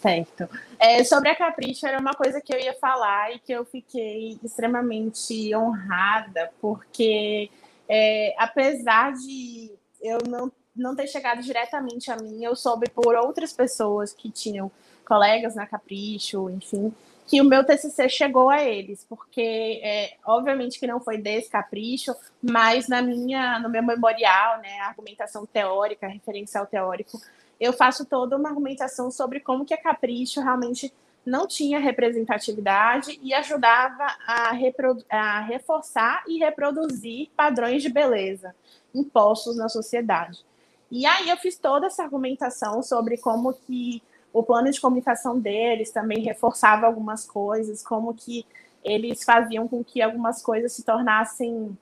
Certo. 0.00 0.48
É, 0.78 1.04
sobre 1.04 1.28
a 1.28 1.36
Capricho, 1.36 1.86
era 1.86 1.98
uma 1.98 2.14
coisa 2.14 2.40
que 2.40 2.54
eu 2.54 2.58
ia 2.58 2.72
falar 2.74 3.34
e 3.34 3.38
que 3.38 3.52
eu 3.52 3.64
fiquei 3.66 4.38
extremamente 4.42 5.54
honrada, 5.54 6.50
porque 6.60 7.50
é, 7.86 8.34
apesar 8.38 9.12
de 9.12 9.70
eu 10.00 10.18
não, 10.26 10.50
não 10.74 10.96
ter 10.96 11.06
chegado 11.06 11.42
diretamente 11.42 12.10
a 12.10 12.16
mim, 12.16 12.42
eu 12.42 12.56
soube 12.56 12.88
por 12.88 13.14
outras 13.14 13.52
pessoas 13.52 14.12
que 14.12 14.30
tinham 14.30 14.70
colegas 15.04 15.54
na 15.54 15.66
Capricho, 15.66 16.48
enfim, 16.48 16.94
que 17.26 17.40
o 17.40 17.44
meu 17.44 17.62
TCC 17.62 18.08
chegou 18.08 18.48
a 18.48 18.62
eles, 18.62 19.04
porque 19.08 19.80
é, 19.84 20.14
obviamente 20.24 20.80
que 20.80 20.86
não 20.86 20.98
foi 20.98 21.16
desse 21.16 21.48
capricho, 21.48 22.12
mas 22.42 22.88
na 22.88 23.00
minha, 23.00 23.58
no 23.60 23.68
meu 23.68 23.84
memorial, 23.84 24.60
né, 24.60 24.80
argumentação 24.80 25.46
teórica, 25.46 26.08
referencial 26.08 26.66
teórico, 26.66 27.20
eu 27.60 27.72
faço 27.72 28.04
toda 28.06 28.36
uma 28.36 28.48
argumentação 28.48 29.10
sobre 29.10 29.40
como 29.40 29.64
que 29.64 29.74
a 29.74 29.80
Capricho 29.80 30.40
realmente 30.40 30.92
não 31.24 31.46
tinha 31.46 31.78
representatividade 31.78 33.20
e 33.22 33.34
ajudava 33.34 34.06
a, 34.26 34.50
a 35.10 35.40
reforçar 35.40 36.24
e 36.26 36.38
reproduzir 36.38 37.28
padrões 37.36 37.82
de 37.82 37.90
beleza 37.90 38.54
impostos 38.94 39.56
na 39.56 39.68
sociedade. 39.68 40.44
E 40.90 41.06
aí 41.06 41.28
eu 41.28 41.36
fiz 41.36 41.56
toda 41.56 41.86
essa 41.86 42.02
argumentação 42.02 42.82
sobre 42.82 43.18
como 43.18 43.52
que 43.52 44.02
o 44.32 44.42
plano 44.42 44.70
de 44.70 44.80
comunicação 44.80 45.38
deles 45.38 45.90
também 45.90 46.20
reforçava 46.20 46.86
algumas 46.86 47.26
coisas, 47.26 47.82
como 47.82 48.14
que 48.14 48.46
eles 48.82 49.22
faziam 49.22 49.68
com 49.68 49.84
que 49.84 50.00
algumas 50.00 50.42
coisas 50.42 50.72
se 50.72 50.82
tornassem 50.82 51.76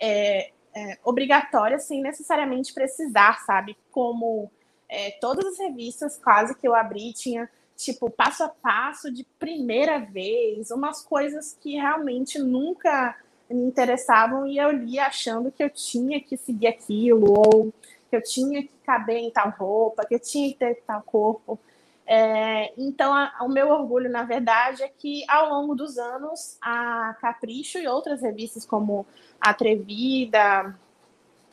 é, 0.00 0.50
é, 0.74 0.98
obrigatórias 1.04 1.84
sem 1.84 2.02
necessariamente 2.02 2.72
precisar, 2.72 3.40
sabe? 3.44 3.76
Como 3.90 4.50
é, 4.92 5.10
todas 5.12 5.46
as 5.46 5.58
revistas 5.58 6.18
quase 6.18 6.54
que 6.54 6.68
eu 6.68 6.74
abri 6.74 7.14
tinha 7.14 7.48
tipo 7.74 8.10
passo 8.10 8.44
a 8.44 8.48
passo 8.48 9.10
de 9.10 9.24
primeira 9.38 9.98
vez, 9.98 10.70
umas 10.70 11.02
coisas 11.02 11.56
que 11.58 11.72
realmente 11.76 12.38
nunca 12.38 13.16
me 13.48 13.62
interessavam 13.62 14.46
e 14.46 14.58
eu 14.58 14.70
li 14.70 14.98
achando 14.98 15.50
que 15.50 15.64
eu 15.64 15.70
tinha 15.70 16.20
que 16.20 16.36
seguir 16.36 16.66
aquilo 16.66 17.32
ou 17.32 17.72
que 18.10 18.16
eu 18.16 18.22
tinha 18.22 18.62
que 18.62 18.72
caber 18.84 19.16
em 19.16 19.30
tal 19.30 19.50
roupa, 19.50 20.04
que 20.04 20.14
eu 20.14 20.20
tinha 20.20 20.52
que 20.52 20.58
ter 20.58 20.82
tal 20.86 21.02
corpo. 21.02 21.58
É, 22.06 22.72
então, 22.76 23.14
a, 23.14 23.32
o 23.40 23.48
meu 23.48 23.70
orgulho, 23.70 24.10
na 24.10 24.24
verdade, 24.24 24.82
é 24.82 24.88
que 24.88 25.24
ao 25.26 25.48
longo 25.48 25.74
dos 25.74 25.96
anos, 25.96 26.58
a 26.60 27.16
Capricho 27.20 27.78
e 27.78 27.88
outras 27.88 28.20
revistas 28.20 28.66
como 28.66 29.06
Atrevida, 29.40 30.78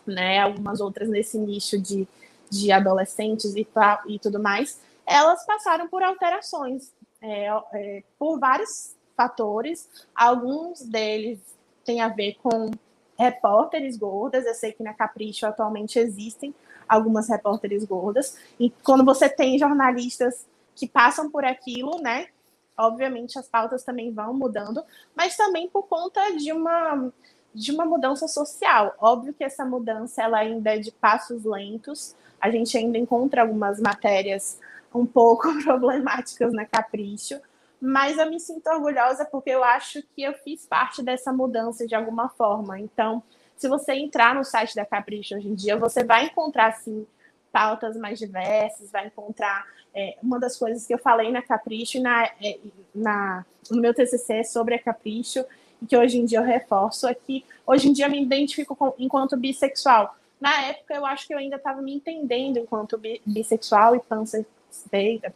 né, 0.05 0.39
algumas 0.39 0.81
outras 0.81 1.07
nesse 1.07 1.37
nicho 1.37 1.79
de 1.79 2.05
de 2.49 2.71
adolescentes 2.71 3.55
e, 3.55 3.67
e 4.07 4.19
tudo 4.19 4.39
mais, 4.39 4.79
elas 5.05 5.45
passaram 5.45 5.87
por 5.87 6.03
alterações, 6.03 6.93
é, 7.21 7.47
é, 7.73 8.03
por 8.17 8.39
vários 8.39 8.95
fatores. 9.15 9.89
Alguns 10.15 10.81
deles 10.81 11.39
têm 11.83 12.01
a 12.01 12.07
ver 12.07 12.37
com 12.41 12.71
repórteres 13.17 13.97
gordas. 13.97 14.45
Eu 14.45 14.53
sei 14.53 14.71
que 14.71 14.83
na 14.83 14.93
Capricho 14.93 15.45
atualmente 15.45 15.99
existem 15.99 16.53
algumas 16.87 17.27
repórteres 17.27 17.83
gordas. 17.85 18.37
E 18.59 18.69
quando 18.83 19.03
você 19.03 19.27
tem 19.27 19.59
jornalistas 19.59 20.45
que 20.75 20.87
passam 20.87 21.29
por 21.29 21.43
aquilo, 21.43 22.01
né? 22.01 22.27
Obviamente 22.77 23.37
as 23.37 23.47
pautas 23.47 23.83
também 23.83 24.13
vão 24.13 24.33
mudando, 24.33 24.81
mas 25.13 25.35
também 25.35 25.67
por 25.67 25.83
conta 25.83 26.37
de 26.37 26.53
uma 26.53 27.11
de 27.59 27.73
uma 27.73 27.83
mudança 27.83 28.25
social. 28.25 28.95
Óbvio 28.99 29.33
que 29.33 29.43
essa 29.43 29.65
mudança 29.65 30.23
ela 30.23 30.37
ainda 30.37 30.75
é 30.75 30.79
de 30.79 30.93
passos 30.93 31.43
lentos, 31.43 32.15
a 32.39 32.49
gente 32.49 32.77
ainda 32.77 32.97
encontra 32.97 33.41
algumas 33.41 33.81
matérias 33.81 34.57
um 34.95 35.05
pouco 35.05 35.53
problemáticas 35.61 36.53
na 36.53 36.65
Capricho, 36.65 37.37
mas 37.81 38.17
eu 38.17 38.29
me 38.29 38.39
sinto 38.39 38.69
orgulhosa 38.69 39.25
porque 39.25 39.49
eu 39.49 39.61
acho 39.61 40.01
que 40.15 40.23
eu 40.23 40.33
fiz 40.35 40.65
parte 40.65 41.03
dessa 41.03 41.33
mudança 41.33 41.85
de 41.85 41.93
alguma 41.93 42.29
forma. 42.29 42.79
Então, 42.79 43.21
se 43.57 43.67
você 43.67 43.91
entrar 43.91 44.33
no 44.33 44.45
site 44.45 44.73
da 44.73 44.85
Capricho 44.85 45.35
hoje 45.35 45.49
em 45.49 45.55
dia, 45.55 45.75
você 45.75 46.01
vai 46.01 46.25
encontrar, 46.27 46.71
sim, 46.77 47.05
pautas 47.51 47.97
mais 47.97 48.17
diversas, 48.17 48.89
vai 48.89 49.07
encontrar 49.07 49.65
é, 49.93 50.17
uma 50.23 50.39
das 50.39 50.55
coisas 50.55 50.87
que 50.87 50.93
eu 50.93 50.97
falei 50.97 51.29
na 51.29 51.41
Capricho 51.41 51.97
e 51.97 52.01
na, 52.01 52.23
é, 52.23 52.57
na, 52.95 53.45
no 53.69 53.81
meu 53.81 53.93
TCC 53.93 54.45
sobre 54.45 54.75
a 54.75 54.79
Capricho, 54.79 55.43
que 55.87 55.95
hoje 55.95 56.17
em 56.17 56.25
dia 56.25 56.39
eu 56.39 56.43
reforço, 56.43 57.07
é 57.07 57.13
que 57.13 57.45
hoje 57.65 57.89
em 57.89 57.93
dia 57.93 58.05
eu 58.05 58.11
me 58.11 58.21
identifico 58.21 58.75
com, 58.75 58.93
enquanto 58.97 59.37
bissexual. 59.37 60.15
Na 60.39 60.67
época, 60.67 60.93
eu 60.93 61.05
acho 61.05 61.27
que 61.27 61.33
eu 61.33 61.37
ainda 61.37 61.57
estava 61.57 61.81
me 61.81 61.93
entendendo 61.93 62.57
enquanto 62.57 62.99
bissexual 63.25 63.95
e 63.95 63.99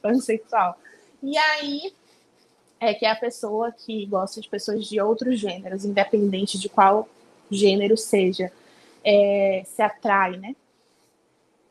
pansexual. 0.02 0.78
E 1.22 1.38
aí 1.38 1.94
é 2.80 2.94
que 2.94 3.06
é 3.06 3.12
a 3.12 3.16
pessoa 3.16 3.72
que 3.72 4.06
gosta 4.06 4.42
de 4.42 4.50
pessoas 4.50 4.86
de 4.88 5.00
outros 5.00 5.40
gêneros, 5.40 5.86
independente 5.86 6.60
de 6.60 6.70
qual 6.70 7.08
gênero 7.50 7.98
seja, 7.98 8.52
é, 9.04 9.64
se 9.66 9.82
atrai, 9.82 10.38
né? 10.38 10.56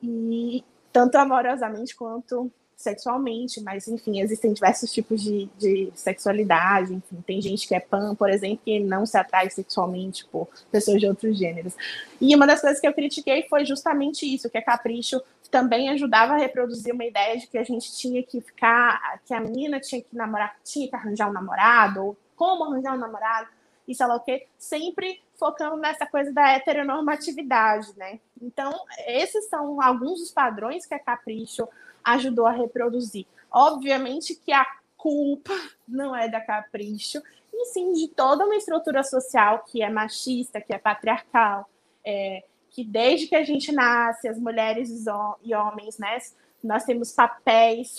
E 0.02 0.64
tanto 0.92 1.16
amorosamente 1.16 1.94
quanto 1.94 2.50
sexualmente, 2.82 3.60
mas 3.62 3.88
enfim, 3.88 4.20
existem 4.20 4.52
diversos 4.52 4.92
tipos 4.92 5.22
de, 5.22 5.48
de 5.56 5.92
sexualidade, 5.94 6.94
enfim, 6.94 7.22
tem 7.26 7.40
gente 7.40 7.66
que 7.66 7.74
é 7.74 7.80
pan, 7.80 8.14
por 8.14 8.28
exemplo, 8.28 8.60
que 8.64 8.80
não 8.80 9.06
se 9.06 9.16
atrai 9.16 9.48
sexualmente 9.50 10.26
por 10.26 10.48
pessoas 10.70 11.00
de 11.00 11.06
outros 11.06 11.38
gêneros. 11.38 11.74
E 12.20 12.34
uma 12.34 12.46
das 12.46 12.60
coisas 12.60 12.80
que 12.80 12.86
eu 12.86 12.92
critiquei 12.92 13.46
foi 13.48 13.64
justamente 13.64 14.26
isso, 14.26 14.50
que 14.50 14.58
a 14.58 14.62
Capricho 14.62 15.22
também 15.50 15.90
ajudava 15.90 16.32
a 16.32 16.36
reproduzir 16.36 16.94
uma 16.94 17.04
ideia 17.04 17.36
de 17.36 17.46
que 17.46 17.58
a 17.58 17.64
gente 17.64 17.94
tinha 17.96 18.22
que 18.22 18.40
ficar, 18.40 19.20
que 19.24 19.34
a 19.34 19.40
menina 19.40 19.78
tinha 19.78 20.00
que 20.00 20.16
namorar, 20.16 20.56
tinha 20.64 20.88
que 20.88 20.96
arranjar 20.96 21.28
um 21.28 21.32
namorado, 21.32 22.04
ou 22.04 22.16
como 22.34 22.64
arranjar 22.64 22.94
um 22.94 22.98
namorado, 22.98 23.48
e 23.86 23.94
sei 23.94 24.06
lá 24.06 24.16
o 24.16 24.20
quê, 24.20 24.46
sempre 24.58 25.20
focando 25.34 25.76
nessa 25.76 26.06
coisa 26.06 26.32
da 26.32 26.52
heteronormatividade, 26.52 27.92
né? 27.96 28.20
Então, 28.40 28.72
esses 29.06 29.48
são 29.48 29.82
alguns 29.82 30.20
dos 30.20 30.30
padrões 30.30 30.86
que 30.86 30.94
a 30.94 30.98
Capricho 30.98 31.68
ajudou 32.05 32.46
a 32.46 32.53
reproduzir. 32.53 33.26
Obviamente 33.50 34.34
que 34.34 34.53
a 34.53 34.66
culpa 34.96 35.53
não 35.86 36.14
é 36.14 36.28
da 36.28 36.40
Capricho, 36.40 37.22
e 37.53 37.66
sim 37.66 37.92
de 37.92 38.09
toda 38.09 38.44
uma 38.44 38.57
estrutura 38.57 39.03
social 39.03 39.64
que 39.64 39.82
é 39.82 39.90
machista, 39.90 40.61
que 40.61 40.72
é 40.72 40.78
patriarcal, 40.78 41.68
é, 42.05 42.44
que 42.70 42.82
desde 42.82 43.26
que 43.26 43.36
a 43.36 43.44
gente 43.44 43.70
nasce, 43.70 44.26
as 44.26 44.38
mulheres 44.38 45.05
e 45.44 45.55
homens, 45.55 45.98
né, 45.98 46.18
nós 46.62 46.84
temos 46.84 47.12
papéis 47.12 47.98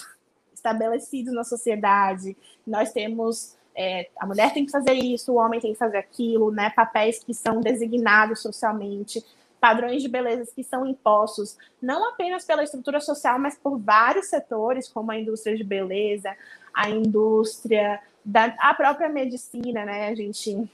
estabelecidos 0.53 1.33
na 1.33 1.43
sociedade, 1.43 2.35
nós 2.65 2.91
temos 2.91 3.55
é, 3.75 4.09
a 4.19 4.25
mulher 4.25 4.53
tem 4.53 4.65
que 4.65 4.71
fazer 4.71 4.93
isso, 4.93 5.33
o 5.33 5.35
homem 5.35 5.59
tem 5.59 5.73
que 5.73 5.79
fazer 5.79 5.97
aquilo, 5.97 6.51
né? 6.51 6.69
Papéis 6.69 7.23
que 7.23 7.33
são 7.33 7.59
designados 7.59 8.41
socialmente, 8.41 9.23
padrões 9.63 10.01
de 10.01 10.09
beleza 10.09 10.51
que 10.53 10.61
são 10.61 10.85
impostos 10.85 11.57
não 11.81 12.09
apenas 12.09 12.43
pela 12.43 12.65
estrutura 12.65 12.99
social, 12.99 13.39
mas 13.39 13.57
por 13.57 13.79
vários 13.79 14.25
setores, 14.25 14.89
como 14.89 15.09
a 15.09 15.17
indústria 15.17 15.55
de 15.55 15.63
beleza, 15.63 16.35
a 16.73 16.89
indústria 16.89 18.01
da 18.25 18.53
a 18.59 18.73
própria 18.73 19.07
medicina, 19.07 19.85
né? 19.85 20.09
A 20.09 20.15
gente 20.15 20.69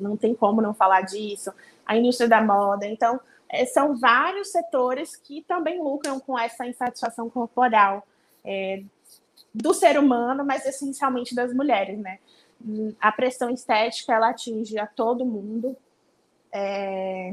não 0.00 0.16
tem 0.16 0.34
como 0.34 0.60
não 0.60 0.74
falar 0.74 1.02
disso, 1.02 1.52
a 1.86 1.96
indústria 1.96 2.28
da 2.28 2.42
moda. 2.42 2.88
Então, 2.88 3.20
é, 3.48 3.64
são 3.64 3.96
vários 3.96 4.50
setores 4.50 5.14
que 5.14 5.42
também 5.42 5.80
lucram 5.80 6.18
com 6.18 6.36
essa 6.36 6.66
insatisfação 6.66 7.30
corporal 7.30 8.04
é, 8.44 8.82
do 9.54 9.72
ser 9.72 9.96
humano, 9.96 10.44
mas 10.44 10.66
essencialmente 10.66 11.36
das 11.36 11.54
mulheres, 11.54 12.00
né? 12.00 12.18
A 13.00 13.12
pressão 13.12 13.48
estética 13.48 14.12
ela 14.12 14.30
atinge 14.30 14.76
a 14.76 14.88
todo 14.88 15.24
mundo. 15.24 15.76
É, 16.52 17.32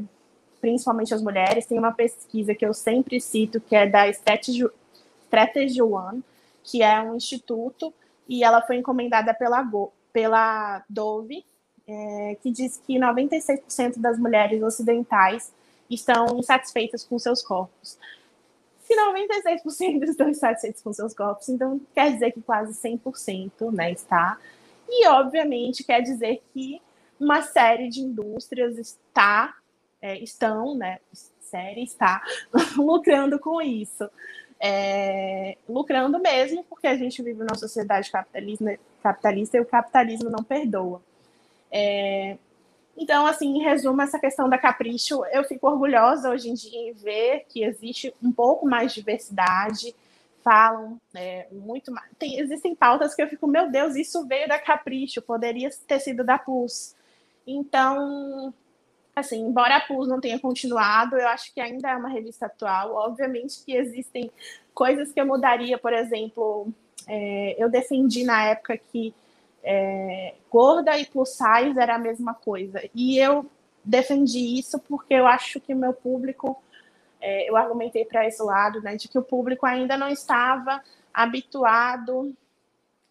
principalmente 0.60 1.14
as 1.14 1.22
mulheres. 1.22 1.66
Tem 1.66 1.78
uma 1.78 1.92
pesquisa 1.92 2.54
que 2.54 2.66
eu 2.66 2.74
sempre 2.74 3.20
cito, 3.20 3.60
que 3.60 3.76
é 3.76 3.88
da 3.88 4.08
Strategy, 4.10 4.66
Strategy 5.26 5.82
One, 5.82 6.24
que 6.64 6.82
é 6.82 7.02
um 7.02 7.16
instituto, 7.16 7.94
e 8.28 8.44
ela 8.44 8.62
foi 8.62 8.78
encomendada 8.78 9.34
pela, 9.34 9.62
Go, 9.64 9.92
pela 10.12 10.84
Dove, 10.90 11.46
é, 11.88 12.38
que 12.42 12.52
diz 12.52 12.82
que 12.86 12.96
96% 13.00 14.00
das 14.00 14.20
mulheres 14.20 14.62
ocidentais 14.62 15.54
estão 15.90 16.38
insatisfeitas 16.38 17.04
com 17.04 17.18
seus 17.18 17.42
corpos. 17.42 17.98
Se 18.82 18.96
96% 18.96 20.04
estão 20.04 20.30
insatisfeitos 20.30 20.82
com 20.82 20.94
seus 20.94 21.14
corpos, 21.14 21.50
então 21.50 21.80
quer 21.94 22.14
dizer 22.14 22.32
que 22.32 22.42
quase 22.42 22.74
100% 22.74 23.72
né, 23.72 23.92
está. 23.92 24.38
E, 24.90 25.08
obviamente, 25.08 25.84
quer 25.84 26.02
dizer 26.02 26.42
que 26.54 26.82
uma 27.20 27.42
série 27.42 27.90
de 27.90 28.02
indústrias 28.02 28.78
está 28.78 29.56
é, 30.02 30.18
estão, 30.20 30.76
né, 30.76 31.00
série 31.50 31.84
está 31.84 32.22
lucrando 32.78 33.40
com 33.40 33.62
isso. 33.62 34.10
É, 34.60 35.56
lucrando 35.70 36.20
mesmo, 36.20 36.64
porque 36.64 36.88
a 36.88 36.98
gente 36.98 37.22
vive 37.22 37.40
numa 37.40 37.56
sociedade 37.56 38.10
capitalista, 38.10 38.80
capitalista 39.04 39.58
e 39.58 39.62
o 39.62 39.66
capitalismo 39.66 40.30
não 40.30 40.44
perdoa. 40.44 41.02
É, 41.72 42.38
então, 42.98 43.28
assim, 43.28 43.58
em 43.58 43.64
resumo, 43.64 44.02
essa 44.02 44.20
questão 44.20 44.50
da 44.50 44.58
capricho, 44.58 45.24
eu 45.26 45.44
fico 45.44 45.68
orgulhosa 45.68 46.32
hoje 46.32 46.50
em 46.50 46.56
dia 46.56 46.90
em 46.90 46.94
ver 46.94 47.46
que 47.48 47.64
existe 47.64 48.14
um 48.24 48.32
pouco 48.32 48.68
mais 48.68 48.92
de 48.92 49.02
diversidade, 49.02 49.94
falam 50.44 51.00
é, 51.14 51.46
muito 51.52 51.92
mais. 51.92 52.10
Tem, 52.18 52.40
existem 52.40 52.74
pautas 52.74 53.14
que 53.14 53.22
eu 53.22 53.28
fico, 53.28 53.46
meu 53.46 53.70
Deus, 53.70 53.96
isso 53.96 54.26
veio 54.26 54.48
da 54.48 54.58
capricho, 54.58 55.22
poderia 55.22 55.70
ter 55.86 56.00
sido 56.00 56.24
da 56.24 56.40
PUS. 56.40 56.96
Então, 57.46 58.52
assim, 59.20 59.42
embora 59.42 59.78
a 59.78 59.82
PUS 59.82 60.08
não 60.08 60.22
tenha 60.22 60.40
continuado, 60.40 61.18
eu 61.18 61.28
acho 61.28 61.52
que 61.52 61.60
ainda 61.60 61.90
é 61.90 61.96
uma 61.96 62.08
revista 62.08 62.46
atual. 62.46 62.94
Obviamente 62.94 63.66
que 63.66 63.76
existem 63.76 64.30
coisas 64.76 65.12
que 65.12 65.20
eu 65.20 65.26
mudaria, 65.26 65.76
por 65.80 65.92
exemplo, 65.92 66.68
é, 67.08 67.56
eu 67.58 67.68
defendi 67.68 68.24
na 68.24 68.44
época 68.46 68.78
que 68.78 69.16
é, 69.64 70.36
gorda 70.52 70.96
e 71.00 71.06
plus 71.08 71.30
size 71.30 71.80
era 71.80 71.96
a 71.96 72.00
mesma 72.00 72.36
coisa. 72.36 72.80
E 72.94 73.18
eu 73.18 73.50
defendi 73.84 74.60
isso 74.60 74.80
porque 74.88 75.16
eu 75.16 75.26
acho 75.26 75.60
que 75.60 75.74
o 75.74 75.78
meu 75.78 75.94
público, 75.94 76.62
é, 77.20 77.50
eu 77.50 77.58
argumentei 77.58 78.06
para 78.06 78.28
esse 78.28 78.44
lado, 78.44 78.82
né, 78.82 78.98
de 78.98 79.08
que 79.08 79.18
o 79.18 79.24
público 79.24 79.66
ainda 79.66 79.98
não 79.98 80.10
estava 80.10 80.80
habituado 81.12 82.36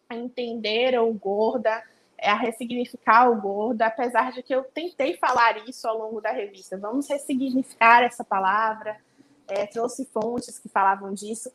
a 0.09 0.15
entender 0.15 0.97
o 1.01 1.11
gorda 1.11 1.83
a 2.21 2.35
ressignificar 2.35 3.29
o 3.29 3.39
gordo, 3.39 3.81
apesar 3.81 4.31
de 4.31 4.41
que 4.41 4.53
eu 4.53 4.63
tentei 4.63 5.15
falar 5.17 5.67
isso 5.67 5.87
ao 5.87 5.97
longo 5.97 6.19
da 6.19 6.31
revista. 6.31 6.77
Vamos 6.77 7.07
ressignificar 7.07 8.03
essa 8.03 8.23
palavra, 8.23 8.97
é, 9.47 9.65
trouxe 9.65 10.05
fontes 10.05 10.57
que 10.57 10.67
falavam 10.67 11.13
disso, 11.13 11.51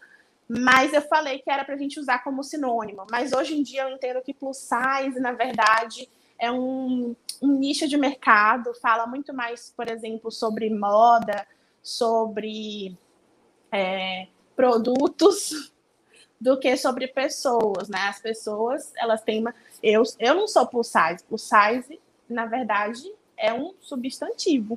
mas 0.48 0.92
eu 0.92 1.02
falei 1.02 1.40
que 1.40 1.50
era 1.50 1.64
para 1.64 1.74
a 1.74 1.78
gente 1.78 1.98
usar 1.98 2.22
como 2.22 2.42
sinônimo. 2.44 3.06
Mas 3.10 3.32
hoje 3.32 3.58
em 3.58 3.62
dia 3.62 3.82
eu 3.82 3.90
entendo 3.90 4.22
que 4.22 4.32
plus 4.32 4.58
size, 4.58 5.18
na 5.18 5.32
verdade, 5.32 6.08
é 6.38 6.50
um, 6.50 7.14
um 7.40 7.58
nicho 7.58 7.88
de 7.88 7.96
mercado, 7.96 8.72
fala 8.74 9.06
muito 9.06 9.34
mais, 9.34 9.72
por 9.76 9.88
exemplo, 9.88 10.30
sobre 10.30 10.70
moda, 10.70 11.46
sobre 11.82 12.96
é, 13.70 14.28
produtos 14.54 15.72
do 16.42 16.58
que 16.58 16.76
sobre 16.76 17.06
pessoas, 17.06 17.88
né? 17.88 18.00
As 18.08 18.20
pessoas, 18.20 18.92
elas 18.96 19.22
têm 19.22 19.38
uma... 19.38 19.54
Eu, 19.80 20.02
eu 20.18 20.34
não 20.34 20.48
sou 20.48 20.66
plus 20.66 20.88
size. 20.88 21.22
Plus 21.28 21.42
size, 21.42 22.00
na 22.28 22.46
verdade, 22.46 23.00
é 23.36 23.54
um 23.54 23.72
substantivo, 23.80 24.76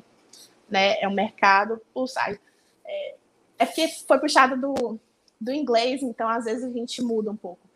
né? 0.70 1.02
É 1.02 1.08
um 1.08 1.14
mercado 1.14 1.82
plus 1.92 2.14
size. 2.14 2.40
É, 2.86 3.16
é 3.58 3.66
porque 3.66 3.88
foi 4.08 4.20
puxado 4.20 4.56
do, 4.56 5.00
do 5.42 5.52
inglês, 5.52 6.04
então 6.04 6.30
às 6.30 6.46
vezes 6.46 6.64
a 6.64 6.72
gente 6.72 7.02
muda 7.02 7.32
um 7.32 7.36
pouco. 7.36 7.68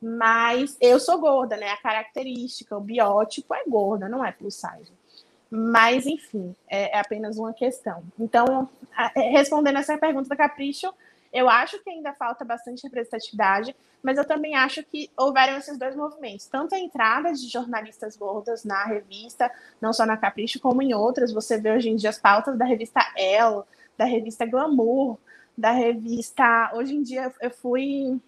Mas 0.00 0.74
eu 0.80 0.98
sou 0.98 1.18
gorda, 1.18 1.58
né? 1.58 1.68
A 1.68 1.76
característica, 1.76 2.74
o 2.74 2.80
biótipo 2.80 3.54
é 3.54 3.64
gorda, 3.68 4.08
não 4.08 4.24
é 4.24 4.32
plus 4.32 4.54
size. 4.54 4.90
Mas, 5.50 6.06
enfim, 6.06 6.56
é, 6.68 6.96
é 6.96 6.98
apenas 6.98 7.36
uma 7.36 7.52
questão. 7.52 8.02
Então, 8.18 8.66
a, 8.96 9.08
respondendo 9.14 9.78
essa 9.78 9.98
pergunta 9.98 10.26
da 10.26 10.36
Capricho, 10.36 10.90
eu 11.36 11.50
acho 11.50 11.78
que 11.82 11.90
ainda 11.90 12.14
falta 12.14 12.46
bastante 12.46 12.82
representatividade, 12.84 13.76
mas 14.02 14.16
eu 14.16 14.24
também 14.24 14.54
acho 14.54 14.82
que 14.82 15.10
houveram 15.14 15.58
esses 15.58 15.76
dois 15.76 15.94
movimentos, 15.94 16.46
tanto 16.46 16.74
a 16.74 16.78
entrada 16.78 17.30
de 17.32 17.46
jornalistas 17.46 18.16
gordas 18.16 18.64
na 18.64 18.84
revista, 18.84 19.52
não 19.78 19.92
só 19.92 20.06
na 20.06 20.16
Capricho, 20.16 20.58
como 20.58 20.80
em 20.80 20.94
outras. 20.94 21.32
Você 21.32 21.58
vê 21.58 21.72
hoje 21.72 21.90
em 21.90 21.96
dia 21.96 22.08
as 22.08 22.18
pautas 22.18 22.56
da 22.56 22.64
revista 22.64 23.00
Elle, 23.14 23.64
da 23.98 24.06
revista 24.06 24.46
Glamour, 24.46 25.18
da 25.56 25.72
revista. 25.72 26.70
Hoje 26.74 26.94
em 26.94 27.02
dia 27.02 27.30
eu 27.40 27.50
fui. 27.50 28.18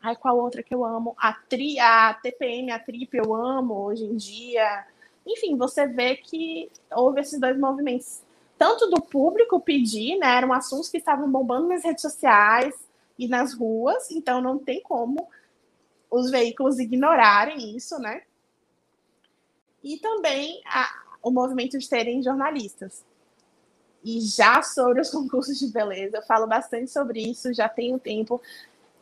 Ai, 0.00 0.16
qual 0.16 0.38
outra 0.38 0.62
que 0.62 0.74
eu 0.74 0.84
amo? 0.84 1.14
A, 1.18 1.34
tri, 1.34 1.78
a 1.78 2.14
TPM, 2.14 2.70
a 2.70 2.78
Trip, 2.78 3.14
eu 3.14 3.34
amo 3.34 3.74
hoje 3.74 4.04
em 4.04 4.16
dia. 4.16 4.86
Enfim, 5.26 5.58
você 5.58 5.86
vê 5.86 6.16
que 6.16 6.70
houve 6.90 7.20
esses 7.20 7.38
dois 7.38 7.58
movimentos 7.58 8.22
tanto 8.58 8.90
do 8.90 9.00
público 9.00 9.60
pedir, 9.60 10.18
né? 10.18 10.36
Eram 10.36 10.52
assuntos 10.52 10.88
que 10.88 10.98
estavam 10.98 11.30
bombando 11.30 11.68
nas 11.68 11.84
redes 11.84 12.02
sociais 12.02 12.74
e 13.16 13.28
nas 13.28 13.54
ruas, 13.54 14.10
então 14.10 14.40
não 14.40 14.58
tem 14.58 14.82
como 14.82 15.28
os 16.10 16.30
veículos 16.30 16.78
ignorarem 16.78 17.76
isso, 17.76 17.98
né? 17.98 18.22
E 19.82 19.98
também 19.98 20.60
a, 20.66 20.90
o 21.22 21.30
movimento 21.30 21.78
de 21.78 21.88
terem 21.88 22.22
jornalistas. 22.22 23.04
E 24.02 24.20
já 24.20 24.60
sobre 24.62 25.00
os 25.00 25.10
concursos 25.12 25.58
de 25.58 25.68
beleza, 25.68 26.16
eu 26.16 26.22
falo 26.22 26.46
bastante 26.46 26.90
sobre 26.90 27.20
isso, 27.20 27.54
já 27.54 27.68
tenho 27.68 27.98
tempo. 27.98 28.40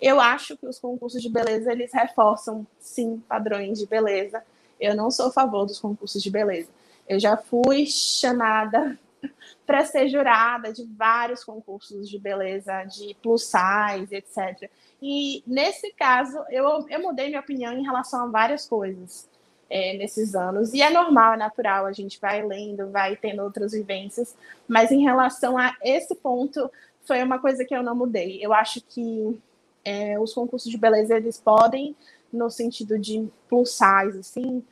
Eu 0.00 0.20
acho 0.20 0.56
que 0.58 0.66
os 0.66 0.78
concursos 0.78 1.22
de 1.22 1.30
beleza 1.30 1.72
eles 1.72 1.92
reforçam 1.94 2.66
sim 2.78 3.22
padrões 3.26 3.78
de 3.78 3.86
beleza. 3.86 4.44
Eu 4.78 4.94
não 4.94 5.10
sou 5.10 5.28
a 5.28 5.32
favor 5.32 5.64
dos 5.64 5.78
concursos 5.78 6.22
de 6.22 6.30
beleza. 6.30 6.68
Eu 7.08 7.18
já 7.18 7.36
fui 7.36 7.86
chamada 7.86 8.98
para 9.66 9.84
ser 9.84 10.08
jurada 10.08 10.72
de 10.72 10.84
vários 10.84 11.44
concursos 11.44 12.08
de 12.08 12.18
beleza, 12.18 12.84
de 12.84 13.16
plus 13.22 13.44
size, 13.44 14.14
etc. 14.14 14.70
E 15.00 15.42
nesse 15.46 15.92
caso, 15.92 16.38
eu, 16.50 16.86
eu 16.88 17.02
mudei 17.02 17.28
minha 17.28 17.40
opinião 17.40 17.72
em 17.72 17.82
relação 17.82 18.24
a 18.24 18.26
várias 18.26 18.66
coisas 18.68 19.28
é, 19.68 19.96
nesses 19.96 20.34
anos. 20.34 20.72
E 20.72 20.82
é 20.82 20.90
normal, 20.90 21.34
é 21.34 21.36
natural, 21.36 21.86
a 21.86 21.92
gente 21.92 22.20
vai 22.20 22.42
lendo, 22.44 22.90
vai 22.90 23.16
tendo 23.16 23.42
outras 23.42 23.72
vivências. 23.72 24.36
Mas 24.66 24.90
em 24.90 25.02
relação 25.02 25.58
a 25.58 25.76
esse 25.82 26.14
ponto, 26.14 26.70
foi 27.04 27.22
uma 27.22 27.38
coisa 27.38 27.64
que 27.64 27.74
eu 27.74 27.82
não 27.82 27.94
mudei. 27.94 28.38
Eu 28.44 28.52
acho 28.52 28.80
que 28.80 29.38
é, 29.84 30.18
os 30.18 30.34
concursos 30.34 30.70
de 30.70 30.78
beleza, 30.78 31.16
eles 31.16 31.38
podem, 31.38 31.94
no 32.32 32.50
sentido 32.50 32.98
de 32.98 33.28
plus 33.48 33.70
size, 33.70 34.18
assim, 34.18 34.64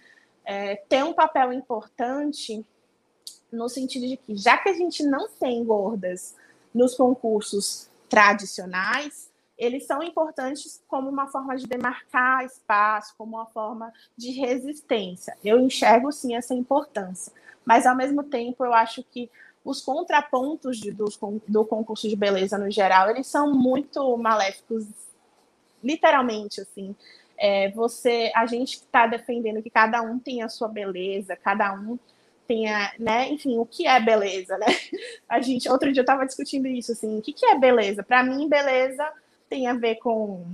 é, 0.44 0.76
ter 0.88 1.04
um 1.04 1.12
papel 1.12 1.52
importante 1.52 2.64
no 3.54 3.68
sentido 3.68 4.06
de 4.06 4.16
que, 4.16 4.36
já 4.36 4.58
que 4.58 4.68
a 4.68 4.74
gente 4.74 5.02
não 5.02 5.28
tem 5.28 5.64
gordas 5.64 6.34
nos 6.74 6.94
concursos 6.94 7.88
tradicionais, 8.08 9.30
eles 9.56 9.86
são 9.86 10.02
importantes 10.02 10.82
como 10.88 11.08
uma 11.08 11.28
forma 11.28 11.56
de 11.56 11.66
demarcar 11.66 12.44
espaço, 12.44 13.14
como 13.16 13.36
uma 13.36 13.46
forma 13.46 13.92
de 14.16 14.30
resistência. 14.32 15.36
Eu 15.44 15.60
enxergo 15.60 16.10
sim 16.10 16.34
essa 16.34 16.54
importância, 16.54 17.32
mas 17.64 17.86
ao 17.86 17.94
mesmo 17.94 18.24
tempo 18.24 18.64
eu 18.64 18.74
acho 18.74 19.02
que 19.04 19.30
os 19.64 19.80
contrapontos 19.80 20.78
de, 20.78 20.90
do 20.92 21.64
concurso 21.64 22.08
de 22.08 22.16
beleza 22.16 22.58
no 22.58 22.70
geral, 22.70 23.08
eles 23.08 23.26
são 23.26 23.54
muito 23.54 24.16
maléficos 24.18 24.84
literalmente, 25.82 26.60
assim. 26.60 26.94
É, 27.36 27.70
você, 27.70 28.30
a 28.34 28.46
gente 28.46 28.74
está 28.74 29.06
defendendo 29.06 29.62
que 29.62 29.70
cada 29.70 30.02
um 30.02 30.18
tem 30.18 30.42
a 30.42 30.48
sua 30.48 30.68
beleza, 30.68 31.36
cada 31.36 31.72
um 31.74 31.98
tenha, 32.46 32.92
né, 32.98 33.28
enfim, 33.30 33.58
o 33.58 33.66
que 33.66 33.86
é 33.86 33.98
beleza, 34.00 34.56
né? 34.58 34.66
A 35.28 35.40
gente, 35.40 35.68
outro 35.68 35.92
dia 35.92 36.00
eu 36.00 36.04
estava 36.04 36.26
discutindo 36.26 36.66
isso, 36.66 36.92
assim, 36.92 37.18
o 37.18 37.22
que, 37.22 37.32
que 37.32 37.46
é 37.46 37.58
beleza? 37.58 38.02
Para 38.02 38.22
mim, 38.22 38.48
beleza 38.48 39.10
tem 39.48 39.66
a 39.66 39.74
ver 39.74 39.96
com, 39.96 40.44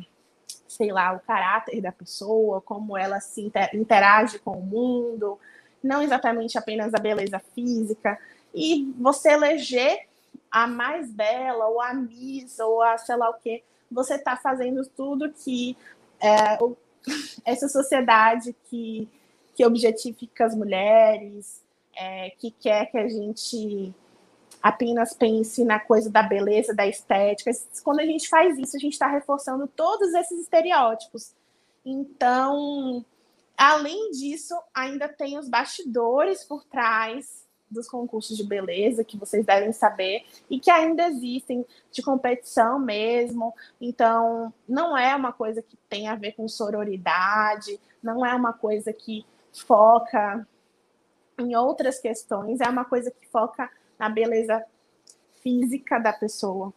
sei 0.68 0.92
lá, 0.92 1.12
o 1.12 1.20
caráter 1.20 1.80
da 1.80 1.92
pessoa, 1.92 2.60
como 2.60 2.96
ela 2.96 3.20
se 3.20 3.50
interage 3.72 4.38
com 4.38 4.58
o 4.58 4.62
mundo, 4.62 5.38
não 5.82 6.02
exatamente 6.02 6.58
apenas 6.58 6.92
a 6.92 6.98
beleza 6.98 7.38
física. 7.54 8.18
E 8.54 8.92
você 8.98 9.30
eleger 9.30 10.06
a 10.50 10.66
mais 10.66 11.10
bela, 11.10 11.66
ou 11.68 11.80
a 11.80 11.94
Miss, 11.94 12.58
ou 12.58 12.82
a 12.82 12.98
sei 12.98 13.16
lá 13.16 13.30
o 13.30 13.34
quê, 13.34 13.62
você 13.90 14.14
está 14.14 14.36
fazendo 14.36 14.84
tudo 14.86 15.32
que 15.32 15.76
é, 16.20 16.58
essa 17.44 17.68
sociedade 17.68 18.54
que, 18.68 19.08
que 19.54 19.64
objetifica 19.64 20.44
as 20.44 20.54
mulheres, 20.54 21.62
é, 22.00 22.30
que 22.30 22.50
quer 22.50 22.86
que 22.90 22.96
a 22.96 23.06
gente 23.06 23.94
apenas 24.62 25.12
pense 25.12 25.62
na 25.64 25.78
coisa 25.78 26.10
da 26.10 26.22
beleza, 26.22 26.74
da 26.74 26.86
estética. 26.86 27.50
Quando 27.84 28.00
a 28.00 28.06
gente 28.06 28.28
faz 28.28 28.58
isso, 28.58 28.76
a 28.76 28.80
gente 28.80 28.94
está 28.94 29.06
reforçando 29.06 29.66
todos 29.68 30.14
esses 30.14 30.40
estereótipos. 30.40 31.34
Então, 31.84 33.04
além 33.56 34.10
disso, 34.12 34.54
ainda 34.74 35.08
tem 35.08 35.38
os 35.38 35.48
bastidores 35.48 36.42
por 36.42 36.64
trás 36.64 37.46
dos 37.70 37.88
concursos 37.88 38.36
de 38.36 38.44
beleza, 38.44 39.04
que 39.04 39.16
vocês 39.16 39.46
devem 39.46 39.72
saber, 39.72 40.24
e 40.48 40.58
que 40.58 40.70
ainda 40.70 41.06
existem 41.06 41.64
de 41.92 42.02
competição 42.02 42.78
mesmo. 42.78 43.54
Então, 43.80 44.52
não 44.68 44.96
é 44.96 45.14
uma 45.14 45.32
coisa 45.32 45.62
que 45.62 45.76
tem 45.88 46.08
a 46.08 46.16
ver 46.16 46.32
com 46.32 46.48
sororidade, 46.48 47.78
não 48.02 48.26
é 48.26 48.34
uma 48.34 48.52
coisa 48.52 48.92
que 48.92 49.24
foca 49.52 50.46
em 51.40 51.56
outras 51.56 51.98
questões, 51.98 52.60
é 52.60 52.68
uma 52.68 52.84
coisa 52.84 53.10
que 53.10 53.26
foca 53.28 53.70
na 53.98 54.08
beleza 54.08 54.64
física 55.42 55.98
da 55.98 56.12
pessoa 56.12 56.72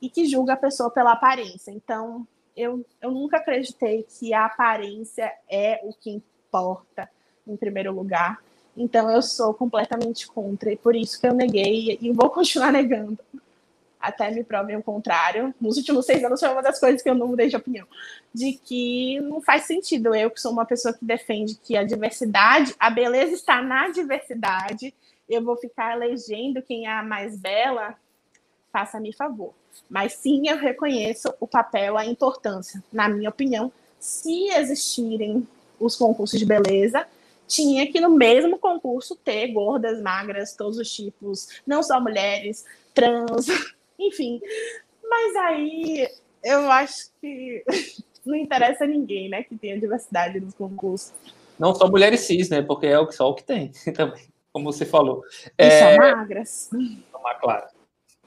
e 0.00 0.08
que 0.08 0.26
julga 0.26 0.54
a 0.54 0.56
pessoa 0.56 0.90
pela 0.90 1.12
aparência. 1.12 1.70
Então, 1.70 2.26
eu, 2.56 2.84
eu 3.00 3.10
nunca 3.10 3.38
acreditei 3.38 4.04
que 4.04 4.32
a 4.32 4.46
aparência 4.46 5.32
é 5.50 5.80
o 5.84 5.92
que 5.92 6.10
importa 6.10 7.08
em 7.46 7.56
primeiro 7.56 7.92
lugar. 7.92 8.42
Então 8.76 9.10
eu 9.10 9.22
sou 9.22 9.54
completamente 9.54 10.26
contra 10.26 10.72
e 10.72 10.76
por 10.76 10.96
isso 10.96 11.20
que 11.20 11.26
eu 11.26 11.34
neguei 11.34 11.98
e 12.00 12.12
vou 12.12 12.30
continuar 12.30 12.72
negando 12.72 13.18
até 14.04 14.30
me 14.30 14.44
provem 14.44 14.76
o 14.76 14.82
contrário. 14.82 15.54
Nos 15.60 15.78
últimos 15.78 16.04
seis 16.04 16.22
anos 16.22 16.38
foi 16.38 16.48
uma 16.50 16.62
das 16.62 16.78
coisas 16.78 17.02
que 17.02 17.08
eu 17.08 17.14
não 17.14 17.26
mudei 17.26 17.48
de 17.48 17.56
opinião, 17.56 17.86
de 18.32 18.52
que 18.52 19.18
não 19.20 19.40
faz 19.40 19.62
sentido 19.64 20.14
eu 20.14 20.30
que 20.30 20.40
sou 20.40 20.52
uma 20.52 20.66
pessoa 20.66 20.92
que 20.92 21.04
defende 21.04 21.58
que 21.64 21.76
a 21.76 21.82
diversidade, 21.82 22.74
a 22.78 22.90
beleza 22.90 23.32
está 23.32 23.62
na 23.62 23.88
diversidade. 23.88 24.94
Eu 25.26 25.42
vou 25.42 25.56
ficar 25.56 25.96
elegendo 25.96 26.60
quem 26.60 26.86
é 26.86 26.92
a 26.92 27.02
mais 27.02 27.38
bela, 27.38 27.94
faça-me 28.70 29.12
favor. 29.12 29.54
Mas 29.88 30.12
sim, 30.14 30.48
eu 30.48 30.58
reconheço 30.58 31.32
o 31.40 31.46
papel, 31.46 31.96
a 31.96 32.04
importância, 32.04 32.84
na 32.92 33.08
minha 33.08 33.30
opinião, 33.30 33.72
se 33.98 34.48
existirem 34.50 35.48
os 35.80 35.96
concursos 35.96 36.38
de 36.38 36.44
beleza, 36.44 37.06
tinha 37.46 37.90
que 37.90 38.00
no 38.00 38.10
mesmo 38.10 38.58
concurso 38.58 39.16
ter 39.16 39.48
gordas, 39.48 40.00
magras, 40.00 40.54
todos 40.54 40.78
os 40.78 40.92
tipos, 40.92 41.48
não 41.66 41.82
só 41.82 42.00
mulheres, 42.00 42.64
trans, 42.92 43.46
enfim. 44.06 44.40
Mas 45.08 45.36
aí 45.36 46.08
eu 46.42 46.70
acho 46.70 47.10
que 47.20 47.64
não 48.24 48.34
interessa 48.34 48.84
a 48.84 48.88
ninguém, 48.88 49.28
né, 49.28 49.42
que 49.42 49.56
tenha 49.56 49.78
diversidade 49.78 50.40
nos 50.40 50.54
concursos. 50.54 51.12
Não 51.58 51.74
só 51.74 51.88
mulheres 51.88 52.20
cis, 52.20 52.48
né, 52.48 52.62
porque 52.62 52.86
é 52.86 53.12
só 53.12 53.30
o 53.30 53.34
que 53.34 53.44
tem 53.44 53.70
também, 53.94 54.24
como 54.52 54.72
você 54.72 54.84
falou. 54.84 55.22
E 55.58 55.64
é... 55.64 55.94
só 55.94 56.00
magras. 56.00 56.70
Claro. 57.40 57.66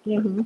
Uhum 0.06 0.46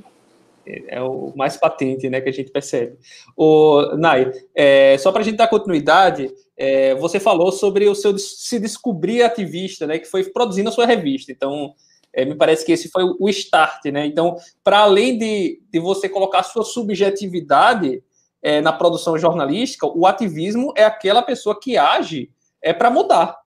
é 0.66 1.00
o 1.00 1.32
mais 1.34 1.56
patente, 1.56 2.08
né, 2.08 2.20
que 2.20 2.28
a 2.28 2.32
gente 2.32 2.50
percebe. 2.50 2.96
O 3.36 3.96
Nai, 3.96 4.30
é, 4.54 4.96
só 4.98 5.10
para 5.10 5.22
a 5.22 5.24
gente 5.24 5.36
dar 5.36 5.48
continuidade, 5.48 6.30
é, 6.56 6.94
você 6.94 7.18
falou 7.18 7.50
sobre 7.50 7.88
o 7.88 7.94
seu 7.94 8.16
se 8.18 8.58
descobrir 8.58 9.22
ativista, 9.22 9.86
né, 9.86 9.98
que 9.98 10.06
foi 10.06 10.24
produzindo 10.24 10.68
a 10.68 10.72
sua 10.72 10.86
revista. 10.86 11.32
Então, 11.32 11.74
é, 12.14 12.24
me 12.24 12.34
parece 12.34 12.64
que 12.64 12.72
esse 12.72 12.90
foi 12.90 13.04
o 13.04 13.28
start, 13.28 13.86
né? 13.86 14.06
Então, 14.06 14.36
para 14.62 14.80
além 14.80 15.18
de, 15.18 15.62
de 15.70 15.80
você 15.80 16.08
colocar 16.08 16.42
sua 16.42 16.64
subjetividade 16.64 18.02
é, 18.42 18.60
na 18.60 18.72
produção 18.72 19.16
jornalística, 19.16 19.86
o 19.86 20.06
ativismo 20.06 20.72
é 20.76 20.84
aquela 20.84 21.22
pessoa 21.22 21.58
que 21.58 21.76
age 21.76 22.30
é 22.60 22.72
para 22.72 22.90
mudar, 22.90 23.38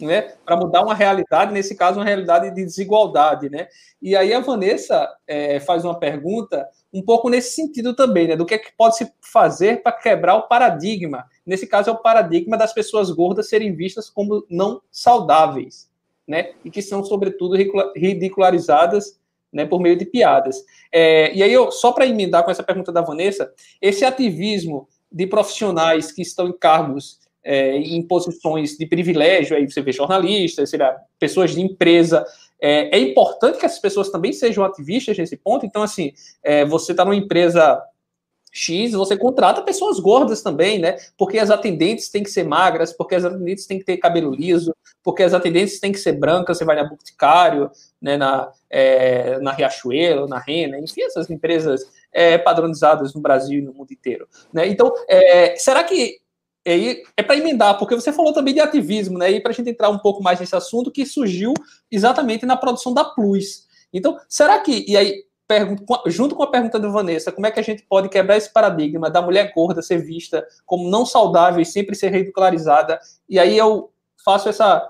né, 0.00 0.22
para 0.44 0.56
mudar 0.56 0.82
uma 0.82 0.94
realidade, 0.94 1.52
nesse 1.52 1.74
caso, 1.74 1.98
uma 1.98 2.04
realidade 2.04 2.50
de 2.50 2.64
desigualdade. 2.64 3.50
Né? 3.50 3.68
E 4.00 4.16
aí 4.16 4.32
a 4.32 4.40
Vanessa 4.40 5.08
é, 5.26 5.60
faz 5.60 5.84
uma 5.84 5.98
pergunta 5.98 6.68
um 6.92 7.02
pouco 7.02 7.28
nesse 7.28 7.54
sentido 7.54 7.94
também, 7.94 8.28
né, 8.28 8.36
do 8.36 8.46
que, 8.46 8.54
é 8.54 8.58
que 8.58 8.72
pode 8.76 8.96
se 8.96 9.12
fazer 9.20 9.82
para 9.82 9.92
quebrar 9.92 10.36
o 10.36 10.48
paradigma. 10.48 11.26
Nesse 11.44 11.66
caso, 11.66 11.90
é 11.90 11.92
o 11.92 11.98
paradigma 11.98 12.56
das 12.56 12.72
pessoas 12.72 13.10
gordas 13.10 13.48
serem 13.48 13.74
vistas 13.74 14.08
como 14.08 14.44
não 14.48 14.80
saudáveis, 14.90 15.89
né, 16.30 16.52
e 16.64 16.70
que 16.70 16.80
são, 16.80 17.02
sobretudo, 17.04 17.56
ridicularizadas 17.96 19.18
né, 19.52 19.66
por 19.66 19.80
meio 19.80 19.96
de 19.96 20.04
piadas. 20.04 20.64
É, 20.92 21.34
e 21.34 21.42
aí, 21.42 21.52
eu, 21.52 21.72
só 21.72 21.90
para 21.90 22.06
emendar 22.06 22.44
com 22.44 22.52
essa 22.52 22.62
pergunta 22.62 22.92
da 22.92 23.00
Vanessa, 23.00 23.52
esse 23.82 24.04
ativismo 24.04 24.88
de 25.10 25.26
profissionais 25.26 26.12
que 26.12 26.22
estão 26.22 26.46
em 26.46 26.56
cargos 26.56 27.18
é, 27.42 27.76
em 27.78 28.00
posições 28.06 28.76
de 28.76 28.86
privilégio, 28.86 29.56
aí 29.56 29.68
você 29.68 29.82
vê 29.82 29.90
jornalistas, 29.90 30.70
será, 30.70 30.96
pessoas 31.18 31.50
de 31.52 31.60
empresa. 31.60 32.24
É, 32.62 32.96
é, 32.96 33.00
importante 33.00 33.58
que 33.58 33.66
essas 33.66 33.80
pessoas 33.80 34.08
também 34.08 34.32
sejam 34.32 34.64
ativistas 34.64 35.18
nesse 35.18 35.36
ponto. 35.36 35.66
Então, 35.66 35.82
assim, 35.82 36.12
é, 36.44 36.64
você 36.64 36.92
está 36.92 37.04
numa 37.04 37.16
empresa 37.16 37.82
X, 38.52 38.92
você 38.92 39.16
contrata 39.16 39.62
pessoas 39.62 40.00
gordas 40.00 40.42
também, 40.42 40.78
né? 40.78 40.96
Porque 41.16 41.38
as 41.38 41.50
atendentes 41.50 42.08
têm 42.08 42.22
que 42.22 42.30
ser 42.30 42.44
magras, 42.44 42.92
porque 42.92 43.14
as 43.14 43.24
atendentes 43.24 43.66
têm 43.66 43.78
que 43.78 43.84
ter 43.84 43.96
cabelo 43.96 44.34
liso, 44.34 44.74
porque 45.02 45.22
as 45.22 45.32
atendentes 45.32 45.78
têm 45.78 45.92
que 45.92 45.98
ser 45.98 46.12
brancas, 46.12 46.58
você 46.58 46.64
vai 46.64 46.76
na 46.76 46.84
Boticário, 46.84 47.70
né, 48.00 48.16
na, 48.16 48.50
é, 48.68 49.38
na 49.38 49.52
Riachuelo, 49.52 50.26
na 50.26 50.38
Rena, 50.38 50.78
enfim, 50.78 51.02
essas 51.02 51.30
empresas 51.30 51.82
é, 52.12 52.36
padronizadas 52.38 53.14
no 53.14 53.20
Brasil 53.20 53.60
e 53.60 53.62
no 53.62 53.72
mundo 53.72 53.92
inteiro. 53.92 54.26
Né? 54.52 54.66
Então, 54.66 54.92
é, 55.08 55.56
será 55.56 55.84
que 55.84 56.20
é, 56.64 57.02
é 57.16 57.22
para 57.22 57.36
emendar, 57.36 57.78
porque 57.78 57.94
você 57.94 58.12
falou 58.12 58.32
também 58.32 58.52
de 58.52 58.60
ativismo, 58.60 59.18
né? 59.18 59.30
E 59.30 59.40
para 59.40 59.50
a 59.50 59.54
gente 59.54 59.70
entrar 59.70 59.88
um 59.88 59.98
pouco 59.98 60.22
mais 60.22 60.38
nesse 60.38 60.54
assunto 60.54 60.90
que 60.90 61.06
surgiu 61.06 61.54
exatamente 61.90 62.44
na 62.44 62.56
produção 62.56 62.92
da 62.92 63.04
Plus. 63.04 63.66
Então, 63.92 64.18
será 64.28 64.58
que, 64.60 64.84
e 64.86 64.96
aí, 64.96 65.24
junto 66.06 66.34
com 66.34 66.42
a 66.42 66.50
pergunta 66.50 66.78
do 66.78 66.92
Vanessa, 66.92 67.32
como 67.32 67.46
é 67.46 67.50
que 67.50 67.60
a 67.60 67.62
gente 67.62 67.82
pode 67.82 68.08
quebrar 68.08 68.36
esse 68.36 68.52
paradigma 68.52 69.10
da 69.10 69.22
mulher 69.22 69.52
gorda 69.54 69.82
ser 69.82 69.98
vista 69.98 70.46
como 70.66 70.88
não 70.88 71.04
saudável 71.04 71.60
e 71.60 71.66
sempre 71.66 71.94
ser 71.94 72.12
ridicularizada? 72.12 72.98
E 73.28 73.38
aí 73.38 73.56
eu 73.56 73.90
faço 74.24 74.48
essa, 74.48 74.88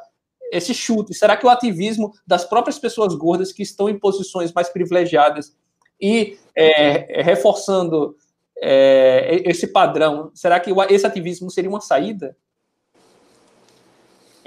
esse 0.53 0.75
chute. 0.75 1.15
Será 1.15 1.37
que 1.37 1.47
o 1.47 1.51
ativismo 1.51 2.13
das 2.27 2.45
próprias 2.45 2.79
pessoas 2.79 3.15
gordas 3.15 3.53
que 3.53 3.63
estão 3.63 3.89
em 3.89 3.99
posições 3.99 4.53
mais 4.53 4.69
privilegiadas 4.69 5.57
e 6.01 6.39
é, 6.57 7.23
reforçando 7.23 8.17
é, 8.61 9.43
esse 9.47 9.67
padrão, 9.67 10.31
será 10.35 10.61
que 10.61 10.71
esse 10.91 11.07
ativismo 11.07 11.51
seria 11.51 11.71
uma 11.71 11.81
saída? 11.81 12.37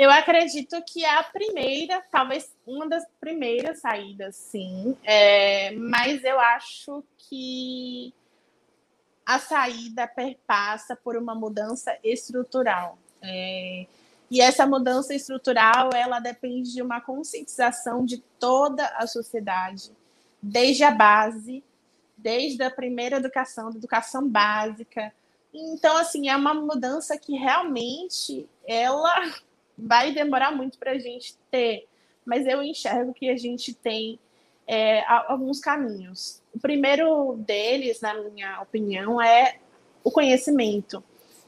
Eu 0.03 0.11
acredito 0.11 0.83
que 0.85 1.05
a 1.05 1.23
primeira, 1.23 2.03
talvez 2.11 2.53
uma 2.67 2.89
das 2.89 3.05
primeiras 3.21 3.79
saídas, 3.79 4.35
sim. 4.35 4.97
É, 5.01 5.71
mas 5.71 6.21
eu 6.25 6.37
acho 6.37 7.01
que 7.17 8.13
a 9.25 9.39
saída 9.39 10.05
perpassa 10.05 10.93
por 10.93 11.15
uma 11.15 11.33
mudança 11.33 11.97
estrutural. 12.03 12.97
É, 13.21 13.85
e 14.29 14.41
essa 14.41 14.65
mudança 14.65 15.15
estrutural, 15.15 15.91
ela 15.95 16.19
depende 16.19 16.73
de 16.73 16.81
uma 16.81 16.99
conscientização 16.99 18.03
de 18.03 18.17
toda 18.37 18.85
a 18.97 19.07
sociedade, 19.07 19.89
desde 20.41 20.83
a 20.83 20.91
base, 20.91 21.63
desde 22.17 22.61
a 22.61 22.69
primeira 22.69 23.15
educação, 23.15 23.69
da 23.71 23.77
educação 23.77 24.27
básica. 24.27 25.13
Então, 25.53 25.95
assim, 25.95 26.27
é 26.27 26.35
uma 26.35 26.53
mudança 26.53 27.17
que 27.17 27.37
realmente 27.37 28.49
ela 28.67 29.31
vai 29.77 30.13
demorar 30.13 30.51
muito 30.51 30.77
para 30.77 30.91
a 30.91 30.99
gente 30.99 31.35
ter, 31.49 31.87
mas 32.25 32.45
eu 32.45 32.61
enxergo 32.61 33.13
que 33.13 33.29
a 33.29 33.37
gente 33.37 33.73
tem 33.73 34.19
é, 34.67 35.03
alguns 35.27 35.59
caminhos. 35.59 36.41
O 36.53 36.59
primeiro 36.59 37.35
deles, 37.37 38.01
na 38.01 38.13
minha 38.13 38.61
opinião, 38.61 39.21
é 39.21 39.57
o 40.03 40.11
conhecimento. 40.11 41.03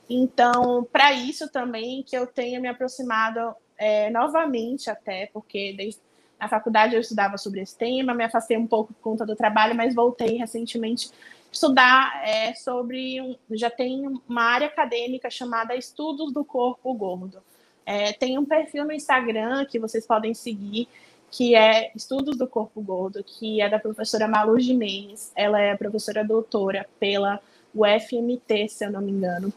Então, 0.10 0.88
para 0.92 1.14
isso 1.14 1.52
também 1.52 2.04
que 2.04 2.16
eu 2.16 2.28
tenho 2.28 2.62
me 2.62 2.68
aproximado 2.68 3.56
é, 3.78 4.10
novamente 4.10 4.90
até, 4.90 5.28
porque 5.28 5.74
desde 5.76 6.00
na 6.40 6.50
faculdade 6.50 6.94
eu 6.94 7.02
estudava 7.02 7.38
sobre 7.38 7.62
esse 7.62 7.78
tema, 7.78 8.14
me 8.14 8.24
afastei 8.24 8.58
um 8.58 8.68
pouco 8.68 8.94
por 8.94 9.02
conta 9.02 9.26
do 9.26 9.36
trabalho, 9.36 9.74
mas 9.74 9.96
voltei 9.96 10.38
recentemente 10.38 11.10
estudar 11.52 12.22
é, 12.28 12.54
sobre. 12.54 13.22
Um, 13.22 13.36
já 13.52 13.70
tem 13.70 14.06
uma 14.28 14.44
área 14.44 14.68
acadêmica 14.68 15.30
chamada 15.30 15.76
Estudos 15.76 16.34
do 16.34 16.44
Corpo 16.44 16.94
Gordo. 16.94 17.42
É, 17.86 18.14
tem 18.14 18.38
um 18.38 18.46
perfil 18.46 18.86
no 18.86 18.92
Instagram 18.92 19.66
que 19.66 19.80
vocês 19.80 20.06
podem 20.06 20.34
seguir, 20.34 20.88
que 21.30 21.56
é 21.56 21.92
Estudos 21.96 22.38
do 22.38 22.48
Corpo 22.48 22.82
Gordo, 22.82 23.24
que 23.24 23.62
é 23.62 23.70
da 23.70 23.80
professora 23.80 24.28
Malu 24.28 24.60
Jimenez. 24.60 25.32
Ela 25.36 25.60
é 25.60 25.76
professora 25.76 26.24
doutora 26.24 26.88
pela 27.00 27.40
UFMT, 27.74 28.70
se 28.70 28.86
eu 28.86 28.92
não 28.92 29.02
me 29.02 29.12
engano. 29.12 29.54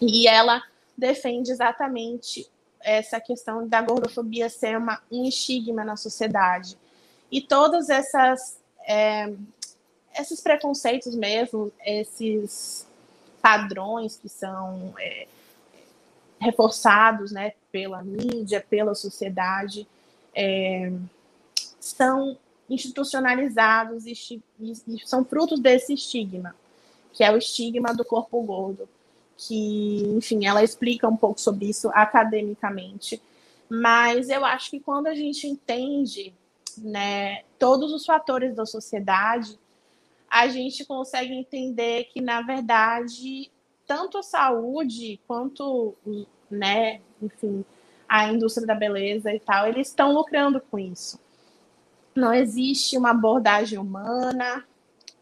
E 0.00 0.28
ela 0.28 0.62
defende 0.96 1.50
exatamente 1.50 2.48
essa 2.82 3.20
questão 3.20 3.66
da 3.66 3.82
gordofobia 3.82 4.48
ser 4.48 4.76
uma, 4.78 5.00
um 5.10 5.24
estigma 5.24 5.84
na 5.84 5.96
sociedade. 5.96 6.76
E 7.30 7.40
todas 7.40 7.88
essas 7.90 8.58
é, 8.86 9.32
esses 10.18 10.40
preconceitos 10.40 11.14
mesmo, 11.14 11.72
esses 11.84 12.86
padrões 13.40 14.16
que 14.16 14.28
são 14.28 14.92
é, 14.98 15.26
reforçados 16.40 17.30
né, 17.30 17.52
pela 17.70 18.02
mídia, 18.02 18.64
pela 18.68 18.94
sociedade, 18.94 19.86
é, 20.34 20.90
são 21.78 22.36
institucionalizados 22.68 24.06
e, 24.06 24.42
e, 24.58 24.74
são 25.04 25.24
frutos 25.24 25.60
desse 25.60 25.92
estigma, 25.92 26.54
que 27.12 27.22
é 27.22 27.30
o 27.30 27.36
estigma 27.36 27.92
do 27.92 28.04
corpo 28.04 28.40
gordo, 28.42 28.88
que, 29.36 30.02
enfim, 30.16 30.46
ela 30.46 30.62
explica 30.62 31.08
um 31.08 31.16
pouco 31.16 31.40
sobre 31.40 31.66
isso 31.66 31.90
academicamente, 31.92 33.20
mas 33.68 34.28
eu 34.28 34.44
acho 34.44 34.70
que 34.70 34.80
quando 34.80 35.08
a 35.08 35.14
gente 35.14 35.46
entende 35.46 36.32
né, 36.78 37.42
todos 37.58 37.92
os 37.92 38.06
fatores 38.06 38.54
da 38.54 38.64
sociedade, 38.64 39.58
a 40.28 40.46
gente 40.48 40.84
consegue 40.84 41.34
entender 41.34 42.04
que, 42.04 42.20
na 42.20 42.40
verdade, 42.42 43.50
tanto 43.90 44.18
a 44.18 44.22
saúde 44.22 45.18
quanto, 45.26 45.96
né, 46.48 47.00
enfim, 47.20 47.64
a 48.08 48.32
indústria 48.32 48.64
da 48.64 48.72
beleza 48.72 49.34
e 49.34 49.40
tal, 49.40 49.66
eles 49.66 49.88
estão 49.88 50.12
lucrando 50.12 50.60
com 50.60 50.78
isso. 50.78 51.18
Não 52.14 52.32
existe 52.32 52.96
uma 52.96 53.10
abordagem 53.10 53.80
humana, 53.80 54.64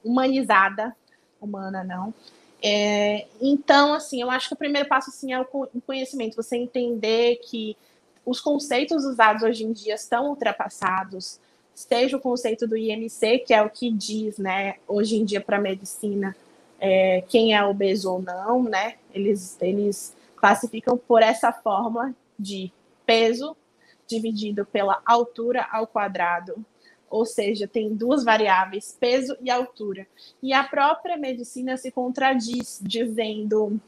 humanizada, 0.05 0.95
humana 1.41 1.83
não. 1.83 2.13
É, 2.63 3.27
então, 3.41 3.95
assim, 3.95 4.21
eu 4.21 4.31
acho 4.31 4.49
que 4.49 4.55
o 4.55 4.59
primeiro 4.59 4.87
passo 4.87 5.09
assim, 5.09 5.33
é 5.33 5.41
o 5.41 5.47
conhecimento, 5.87 6.37
você 6.37 6.59
entender 6.59 7.37
que 7.37 7.75
os 8.23 8.39
conceitos 8.39 9.03
usados 9.07 9.45
hoje 9.45 9.65
em 9.65 9.73
dia 9.73 9.95
estão 9.95 10.29
ultrapassados, 10.29 11.41
seja 11.75 12.19
o 12.19 12.21
conceito 12.21 12.69
do 12.69 12.77
IMC, 12.77 13.39
que 13.47 13.55
é 13.55 13.63
o 13.63 13.71
que 13.71 13.91
diz, 13.91 14.37
né, 14.37 14.75
hoje 14.87 15.17
em 15.17 15.25
dia 15.25 15.41
para 15.41 15.57
a 15.57 15.61
medicina, 15.61 16.37
é, 16.81 17.23
quem 17.29 17.55
é 17.55 17.65
obeso 17.65 18.13
ou 18.13 18.23
não, 18.23 18.63
né? 18.63 18.95
Eles, 19.13 19.57
eles 19.61 20.17
classificam 20.37 20.97
por 20.97 21.23
essa 21.23 21.53
forma 21.53 22.15
de 22.39 22.73
peso 23.05 23.57
dividido 24.07 24.65
pela 24.65 25.03
altura 25.05 25.67
ao 25.71 25.87
quadrado. 25.87 26.55
Ou 27.11 27.25
seja, 27.25 27.67
tem 27.67 27.95
duas 27.95 28.23
variáveis, 28.23 28.97
peso 28.99 29.37
e 29.41 29.51
altura. 29.51 30.07
E 30.43 30.53
a 30.53 30.63
própria 30.63 31.17
medicina 31.17 31.77
se 31.77 31.91
contradiz, 31.91 32.81
dizendo 32.83 33.81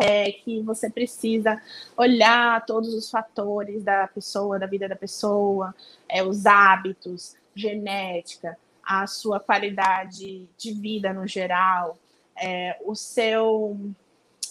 é, 0.00 0.32
que 0.32 0.60
você 0.62 0.88
precisa 0.88 1.60
olhar 1.96 2.64
todos 2.64 2.94
os 2.94 3.10
fatores 3.10 3.82
da 3.82 4.08
pessoa, 4.08 4.58
da 4.58 4.66
vida 4.66 4.88
da 4.88 4.96
pessoa, 4.96 5.74
é, 6.08 6.22
os 6.22 6.46
hábitos, 6.46 7.36
genética, 7.54 8.58
a 8.82 9.06
sua 9.06 9.40
qualidade 9.40 10.48
de 10.56 10.72
vida 10.72 11.12
no 11.12 11.26
geral, 11.26 11.98
é, 12.36 12.78
o 12.84 12.94
seu 12.94 13.78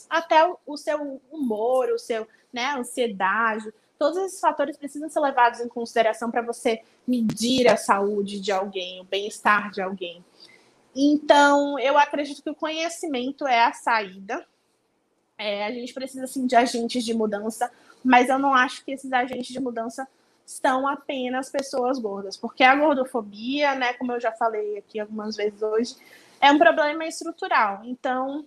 até 0.10 0.46
o, 0.46 0.58
o, 0.66 0.78
seu 0.78 1.22
humor, 1.32 1.90
o 1.90 2.00
seu 2.00 2.28
né, 2.52 2.74
ansiedade, 2.76 3.72
todos 3.98 4.18
esses 4.18 4.40
fatores 4.40 4.76
precisam 4.76 5.10
ser 5.10 5.22
levados 5.22 5.62
em 5.62 5.70
consideração 5.70 6.30
para 6.30 6.42
você 6.42 6.82
medir 7.08 7.68
a 7.70 7.78
saúde 7.78 8.40
de 8.40 8.52
alguém, 8.52 9.00
o 9.00 9.06
bem-estar 9.06 9.72
de 9.72 9.82
alguém. 9.82 10.24
Então, 10.94 11.80
eu 11.80 11.98
acredito 11.98 12.44
que 12.44 12.50
o 12.50 12.56
conhecimento 12.56 13.48
é 13.48 13.64
a 13.64 13.72
saída 13.72 14.46
é, 15.42 15.66
a 15.66 15.72
gente 15.72 15.92
precisa 15.92 16.28
sim 16.28 16.46
de 16.46 16.56
agentes 16.56 17.04
de 17.04 17.16
mudança, 17.16 17.72
mas 18.04 18.30
eu 18.30 18.38
não 18.38 18.54
acho 18.54 18.86
que 18.86 18.92
esses 18.92 19.12
agentes 19.12 19.48
de 19.48 19.60
mudança 19.60 20.08
são 20.46 20.88
apenas 20.88 21.50
pessoas 21.50 22.00
gordas, 22.00 22.36
porque 22.38 22.64
a 22.64 22.76
gordofobia, 22.76 23.76
né, 23.76 23.94
como 23.94 24.12
eu 24.12 24.20
já 24.20 24.32
falei 24.32 24.78
aqui 24.78 25.00
algumas 25.00 25.36
vezes 25.36 25.62
hoje, 25.62 25.96
é 26.40 26.52
um 26.52 26.58
problema 26.58 27.06
estrutural. 27.06 27.82
Então, 27.84 28.46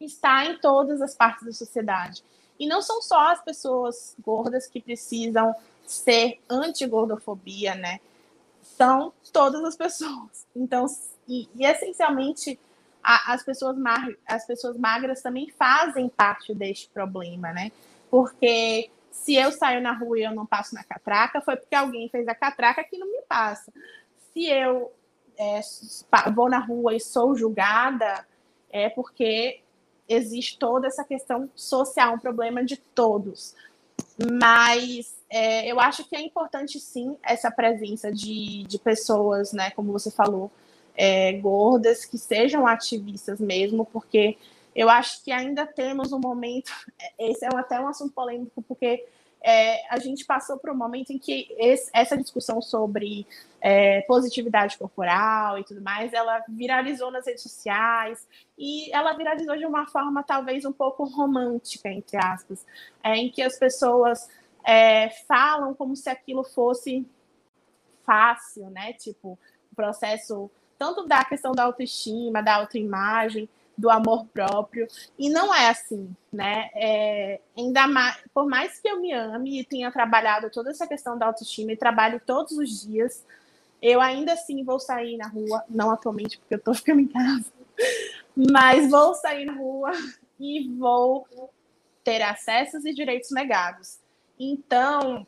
está 0.00 0.46
em 0.46 0.58
todas 0.58 1.02
as 1.02 1.14
partes 1.14 1.44
da 1.44 1.52
sociedade. 1.52 2.22
E 2.58 2.66
não 2.66 2.80
são 2.80 3.02
só 3.02 3.32
as 3.32 3.42
pessoas 3.42 4.16
gordas 4.20 4.66
que 4.66 4.80
precisam 4.80 5.54
ser 5.84 6.40
anti-gordofobia, 6.48 7.74
né? 7.74 8.00
São 8.62 9.12
todas 9.32 9.64
as 9.64 9.76
pessoas. 9.76 10.46
Então, 10.54 10.86
e, 11.26 11.48
e 11.54 11.64
essencialmente 11.64 12.58
a, 13.02 13.32
as, 13.32 13.42
pessoas 13.42 13.76
as 14.26 14.46
pessoas 14.46 14.76
magras 14.76 15.22
também 15.22 15.50
fazem 15.58 16.08
parte 16.08 16.54
deste 16.54 16.88
problema, 16.88 17.52
né? 17.52 17.72
Porque 18.10 18.90
se 19.10 19.34
eu 19.34 19.50
saio 19.52 19.80
na 19.80 19.92
rua 19.92 20.18
e 20.18 20.22
eu 20.22 20.34
não 20.34 20.46
passo 20.46 20.74
na 20.74 20.84
catraca, 20.84 21.40
foi 21.40 21.56
porque 21.56 21.74
alguém 21.74 22.08
fez 22.08 22.26
a 22.28 22.34
catraca 22.34 22.84
que 22.84 22.98
não 22.98 23.10
me 23.10 23.22
passa. 23.22 23.72
Se 24.32 24.46
eu 24.46 24.92
é, 25.36 25.60
vou 26.34 26.48
na 26.48 26.58
rua 26.58 26.94
e 26.94 27.00
sou 27.00 27.34
julgada, 27.34 28.26
é 28.70 28.88
porque 28.88 29.60
existe 30.08 30.58
toda 30.58 30.86
essa 30.86 31.04
questão 31.04 31.48
social, 31.54 32.14
um 32.14 32.18
problema 32.18 32.64
de 32.64 32.76
todos. 32.76 33.54
Mas 34.38 35.14
é, 35.28 35.70
eu 35.70 35.78
acho 35.78 36.04
que 36.04 36.16
é 36.16 36.20
importante 36.20 36.78
sim 36.80 37.16
essa 37.22 37.50
presença 37.50 38.10
de, 38.12 38.64
de 38.64 38.78
pessoas, 38.78 39.52
né, 39.52 39.70
como 39.70 39.92
você 39.92 40.10
falou, 40.10 40.50
é, 40.94 41.32
gordas 41.34 42.04
que 42.04 42.18
sejam 42.18 42.66
ativistas 42.66 43.40
mesmo, 43.40 43.86
porque 43.86 44.36
eu 44.80 44.88
acho 44.88 45.22
que 45.22 45.30
ainda 45.30 45.66
temos 45.66 46.10
um 46.10 46.18
momento. 46.18 46.72
Esse 47.18 47.44
é 47.44 47.48
até 47.54 47.78
um 47.78 47.86
assunto 47.86 48.14
polêmico, 48.14 48.62
porque 48.62 49.06
é, 49.42 49.86
a 49.92 49.98
gente 49.98 50.24
passou 50.24 50.56
por 50.58 50.70
um 50.70 50.74
momento 50.74 51.12
em 51.12 51.18
que 51.18 51.54
esse, 51.58 51.90
essa 51.92 52.16
discussão 52.16 52.62
sobre 52.62 53.26
é, 53.60 54.00
positividade 54.02 54.78
corporal 54.78 55.58
e 55.58 55.64
tudo 55.64 55.82
mais, 55.82 56.14
ela 56.14 56.42
viralizou 56.48 57.10
nas 57.10 57.26
redes 57.26 57.42
sociais 57.42 58.26
e 58.58 58.90
ela 58.94 59.12
viralizou 59.12 59.54
de 59.56 59.66
uma 59.66 59.86
forma 59.86 60.22
talvez 60.22 60.64
um 60.64 60.72
pouco 60.72 61.04
romântica, 61.04 61.90
entre 61.90 62.16
aspas, 62.16 62.64
é, 63.04 63.16
em 63.16 63.30
que 63.30 63.42
as 63.42 63.58
pessoas 63.58 64.30
é, 64.64 65.10
falam 65.28 65.74
como 65.74 65.94
se 65.94 66.08
aquilo 66.08 66.42
fosse 66.42 67.06
fácil, 68.04 68.70
né? 68.70 68.94
Tipo, 68.94 69.38
o 69.70 69.74
processo 69.76 70.50
tanto 70.78 71.06
da 71.06 71.22
questão 71.22 71.52
da 71.52 71.64
autoestima, 71.64 72.42
da 72.42 72.56
autoimagem, 72.56 73.46
do 73.80 73.90
amor 73.90 74.26
próprio. 74.26 74.86
E 75.18 75.28
não 75.30 75.54
é 75.54 75.68
assim, 75.68 76.14
né? 76.32 76.70
É, 76.74 77.40
ainda 77.56 77.86
mais, 77.86 78.18
por 78.32 78.46
mais 78.46 78.78
que 78.78 78.88
eu 78.88 79.00
me 79.00 79.12
ame 79.12 79.60
e 79.60 79.64
tenha 79.64 79.90
trabalhado 79.90 80.50
toda 80.50 80.70
essa 80.70 80.86
questão 80.86 81.18
da 81.18 81.26
autoestima 81.26 81.72
e 81.72 81.76
trabalho 81.76 82.20
todos 82.24 82.52
os 82.52 82.82
dias, 82.82 83.24
eu 83.82 84.00
ainda 84.00 84.34
assim 84.34 84.62
vou 84.62 84.78
sair 84.78 85.16
na 85.16 85.26
rua, 85.26 85.64
não 85.68 85.90
atualmente 85.90 86.38
porque 86.38 86.54
eu 86.54 86.62
tô 86.62 86.74
ficando 86.74 87.00
em 87.00 87.08
casa, 87.08 87.46
mas 88.36 88.90
vou 88.90 89.14
sair 89.14 89.46
na 89.46 89.54
rua 89.54 89.90
e 90.38 90.68
vou 90.76 91.26
ter 92.04 92.22
acessos 92.22 92.84
e 92.84 92.92
direitos 92.92 93.30
negados. 93.30 93.98
Então, 94.38 95.26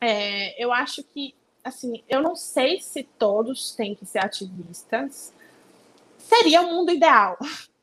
é, 0.00 0.62
eu 0.62 0.72
acho 0.72 1.02
que 1.02 1.34
assim, 1.66 2.02
eu 2.08 2.22
não 2.22 2.36
sei 2.36 2.80
se 2.80 3.02
todos 3.02 3.74
têm 3.74 3.94
que 3.94 4.06
ser 4.06 4.20
ativistas. 4.20 5.32
Seria 6.16 6.62
o 6.62 6.66
um 6.66 6.74
mundo 6.74 6.92
ideal 6.92 7.36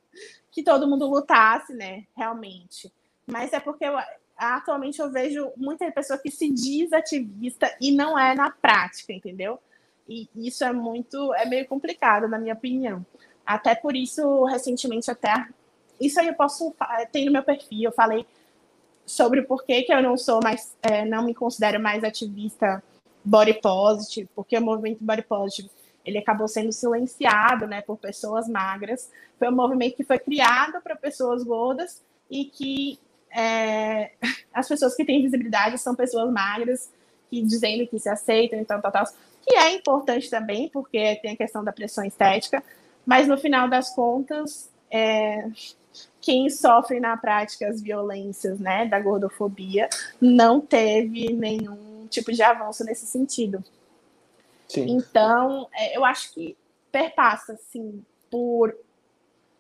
que 0.53 0.63
todo 0.63 0.87
mundo 0.87 1.09
lutasse, 1.09 1.73
né? 1.73 2.05
Realmente. 2.15 2.93
Mas 3.25 3.51
é 3.51 3.59
porque 3.59 3.83
eu, 3.83 3.97
atualmente 4.37 4.99
eu 4.99 5.11
vejo 5.11 5.51
muita 5.57 5.91
pessoa 5.91 6.19
que 6.19 6.29
se 6.29 6.49
diz 6.49 6.93
ativista 6.93 7.75
e 7.81 7.91
não 7.91 8.17
é 8.17 8.35
na 8.35 8.51
prática, 8.51 9.11
entendeu? 9.11 9.59
E 10.07 10.29
isso 10.35 10.63
é 10.63 10.71
muito, 10.71 11.33
é 11.33 11.45
meio 11.45 11.67
complicado, 11.67 12.27
na 12.27 12.37
minha 12.37 12.53
opinião. 12.53 13.03
Até 13.43 13.73
por 13.73 13.95
isso, 13.95 14.45
recentemente, 14.45 15.09
até. 15.09 15.47
Isso 15.99 16.19
aí 16.19 16.27
eu 16.27 16.35
posso. 16.35 16.73
Tem 17.11 17.25
no 17.25 17.31
meu 17.31 17.43
perfil, 17.43 17.85
eu 17.85 17.91
falei 17.91 18.25
sobre 19.05 19.39
o 19.39 19.47
porquê 19.47 19.81
que 19.83 19.93
eu 19.93 20.03
não 20.03 20.17
sou 20.17 20.39
mais. 20.43 20.77
É, 20.83 21.03
não 21.03 21.23
me 21.23 21.33
considero 21.33 21.79
mais 21.79 22.03
ativista 22.03 22.83
body 23.25 23.55
positive, 23.55 24.29
porque 24.35 24.57
o 24.57 24.61
movimento 24.61 24.99
body 25.01 25.23
positive 25.23 25.69
ele 26.05 26.17
acabou 26.17 26.47
sendo 26.47 26.71
silenciado, 26.71 27.67
né, 27.67 27.81
por 27.81 27.97
pessoas 27.97 28.47
magras. 28.47 29.09
Foi 29.39 29.49
um 29.49 29.55
movimento 29.55 29.95
que 29.95 30.03
foi 30.03 30.19
criado 30.19 30.81
para 30.81 30.95
pessoas 30.95 31.43
gordas 31.43 32.01
e 32.29 32.45
que 32.45 32.99
é, 33.31 34.11
as 34.53 34.67
pessoas 34.67 34.95
que 34.95 35.05
têm 35.05 35.21
visibilidade 35.21 35.77
são 35.77 35.95
pessoas 35.95 36.31
magras 36.31 36.91
que 37.29 37.41
dizendo 37.41 37.87
que 37.87 37.97
se 37.97 38.09
aceitam, 38.09 38.59
então 38.59 38.79
tal, 38.79 38.91
tal, 38.91 39.05
que 39.45 39.55
é 39.55 39.73
importante 39.73 40.29
também, 40.29 40.69
porque 40.69 41.15
tem 41.21 41.33
a 41.33 41.37
questão 41.37 41.63
da 41.63 41.71
pressão 41.71 42.05
estética, 42.05 42.63
mas 43.05 43.27
no 43.27 43.37
final 43.37 43.67
das 43.67 43.93
contas, 43.93 44.69
é, 44.89 45.49
quem 46.21 46.49
sofre 46.49 46.99
na 46.99 47.17
prática 47.17 47.67
as 47.67 47.81
violências 47.81 48.59
né, 48.59 48.85
da 48.85 48.99
gordofobia 48.99 49.89
não 50.21 50.61
teve 50.61 51.33
nenhum 51.33 52.07
tipo 52.09 52.31
de 52.31 52.41
avanço 52.41 52.83
nesse 52.83 53.05
sentido. 53.05 53.63
Sim. 54.67 54.85
Então, 54.89 55.67
é, 55.73 55.97
eu 55.97 56.05
acho 56.05 56.33
que 56.33 56.57
perpassa, 56.91 57.53
assim, 57.53 58.03
por 58.29 58.75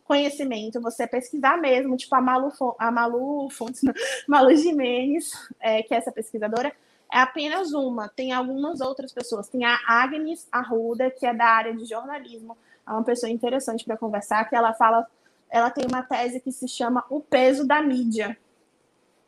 conhecimento, 0.03 0.81
você 0.81 1.07
pesquisar 1.07 1.57
mesmo, 1.57 1.95
tipo 1.95 2.13
a 2.15 2.21
Malu, 2.21 2.51
a 2.77 2.91
Malu 2.91 3.49
Fontes, 3.49 3.81
Malu 4.27 4.55
Jimenez, 4.55 5.31
é, 5.59 5.81
que 5.81 5.93
é 5.93 5.97
essa 5.97 6.11
pesquisadora, 6.11 6.73
é 7.11 7.19
apenas 7.19 7.73
uma. 7.73 8.09
Tem 8.09 8.31
algumas 8.31 8.81
outras 8.81 9.13
pessoas. 9.13 9.47
Tem 9.47 9.63
a 9.63 9.79
Agnes 9.87 10.47
Arruda, 10.51 11.11
que 11.11 11.25
é 11.25 11.33
da 11.33 11.45
área 11.45 11.75
de 11.75 11.85
jornalismo. 11.85 12.57
É 12.87 12.91
uma 12.91 13.03
pessoa 13.03 13.29
interessante 13.29 13.85
para 13.85 13.95
conversar, 13.95 14.49
que 14.49 14.55
ela 14.55 14.73
fala, 14.73 15.07
ela 15.49 15.69
tem 15.69 15.85
uma 15.85 16.01
tese 16.01 16.39
que 16.39 16.51
se 16.51 16.67
chama 16.67 17.05
O 17.09 17.21
Peso 17.21 17.67
da 17.67 17.81
Mídia. 17.81 18.35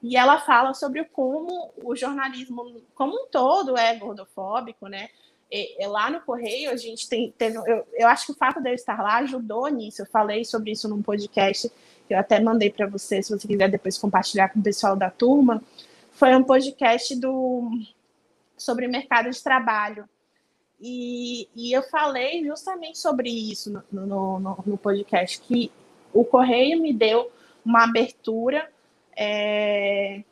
E 0.02 0.18
ela 0.18 0.40
fala 0.40 0.74
sobre 0.74 1.04
como 1.06 1.72
o 1.84 1.96
jornalismo 1.96 2.82
como 2.94 3.16
um 3.16 3.28
todo 3.28 3.78
é 3.78 3.96
gordofóbico, 3.96 4.88
né? 4.88 5.10
E, 5.52 5.84
e 5.84 5.88
lá 5.88 6.10
no 6.10 6.22
Correio, 6.22 6.72
a 6.72 6.76
gente 6.76 7.08
tem, 7.08 7.34
teve. 7.38 7.58
Eu, 7.58 7.86
eu 7.94 8.08
acho 8.08 8.26
que 8.26 8.32
o 8.32 8.36
fato 8.36 8.62
de 8.62 8.70
eu 8.70 8.74
estar 8.74 9.02
lá 9.02 9.18
ajudou 9.18 9.68
nisso. 9.68 10.02
Eu 10.02 10.06
falei 10.08 10.44
sobre 10.44 10.72
isso 10.72 10.88
num 10.90 11.02
podcast 11.02 11.72
que 12.08 12.14
eu 12.14 12.20
até 12.20 12.40
mandei 12.40 12.70
para 12.70 12.88
você, 12.88 13.22
se 13.22 13.36
você 13.36 13.48
quiser 13.48 13.70
depois 13.70 13.98
compartilhar 13.98 14.50
com 14.50 14.60
o 14.60 14.64
pessoal 14.64 14.96
da 14.96 15.10
turma. 15.10 15.62
Foi 16.12 16.36
um 16.36 16.44
podcast 16.44 17.16
do 17.16 17.70
sobre 18.58 18.88
mercado 18.88 19.30
de 19.30 19.44
trabalho. 19.44 20.08
E, 20.80 21.48
e 21.56 21.72
eu 21.72 21.84
falei 21.84 22.44
justamente 22.44 22.98
sobre 22.98 23.30
isso 23.30 23.72
no, 23.92 24.06
no, 24.06 24.40
no, 24.40 24.64
no 24.66 24.78
podcast, 24.78 25.40
que 25.42 25.72
o 26.14 26.24
Correio 26.24 26.82
me 26.82 26.94
deu 26.94 27.32
uma 27.66 27.84
abertura 27.84 28.70
é, 29.16 30.24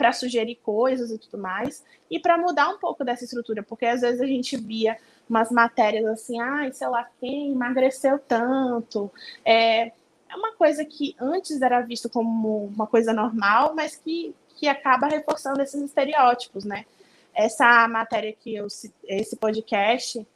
para 0.00 0.14
sugerir 0.14 0.56
coisas 0.62 1.10
e 1.10 1.18
tudo 1.18 1.36
mais, 1.36 1.84
e 2.10 2.18
para 2.18 2.38
mudar 2.38 2.70
um 2.70 2.78
pouco 2.78 3.04
dessa 3.04 3.22
estrutura, 3.22 3.62
porque 3.62 3.84
às 3.84 4.00
vezes 4.00 4.18
a 4.18 4.26
gente 4.26 4.56
via 4.56 4.96
umas 5.28 5.50
matérias 5.50 6.06
assim, 6.06 6.40
ai, 6.40 6.68
ah, 6.68 6.72
sei 6.72 6.88
lá 6.88 7.06
quem 7.20 7.52
emagreceu 7.52 8.18
tanto. 8.18 9.10
É, 9.44 9.88
é 9.88 10.34
uma 10.34 10.52
coisa 10.54 10.86
que 10.86 11.14
antes 11.20 11.60
era 11.60 11.82
visto 11.82 12.08
como 12.08 12.64
uma 12.64 12.86
coisa 12.86 13.12
normal, 13.12 13.74
mas 13.74 13.94
que, 13.94 14.34
que 14.56 14.66
acaba 14.66 15.06
reforçando 15.06 15.60
esses 15.60 15.82
estereótipos, 15.82 16.64
né? 16.64 16.86
Essa 17.34 17.86
matéria 17.86 18.32
que 18.32 18.54
eu 18.54 18.68
esse 19.06 19.36
podcast 19.36 20.26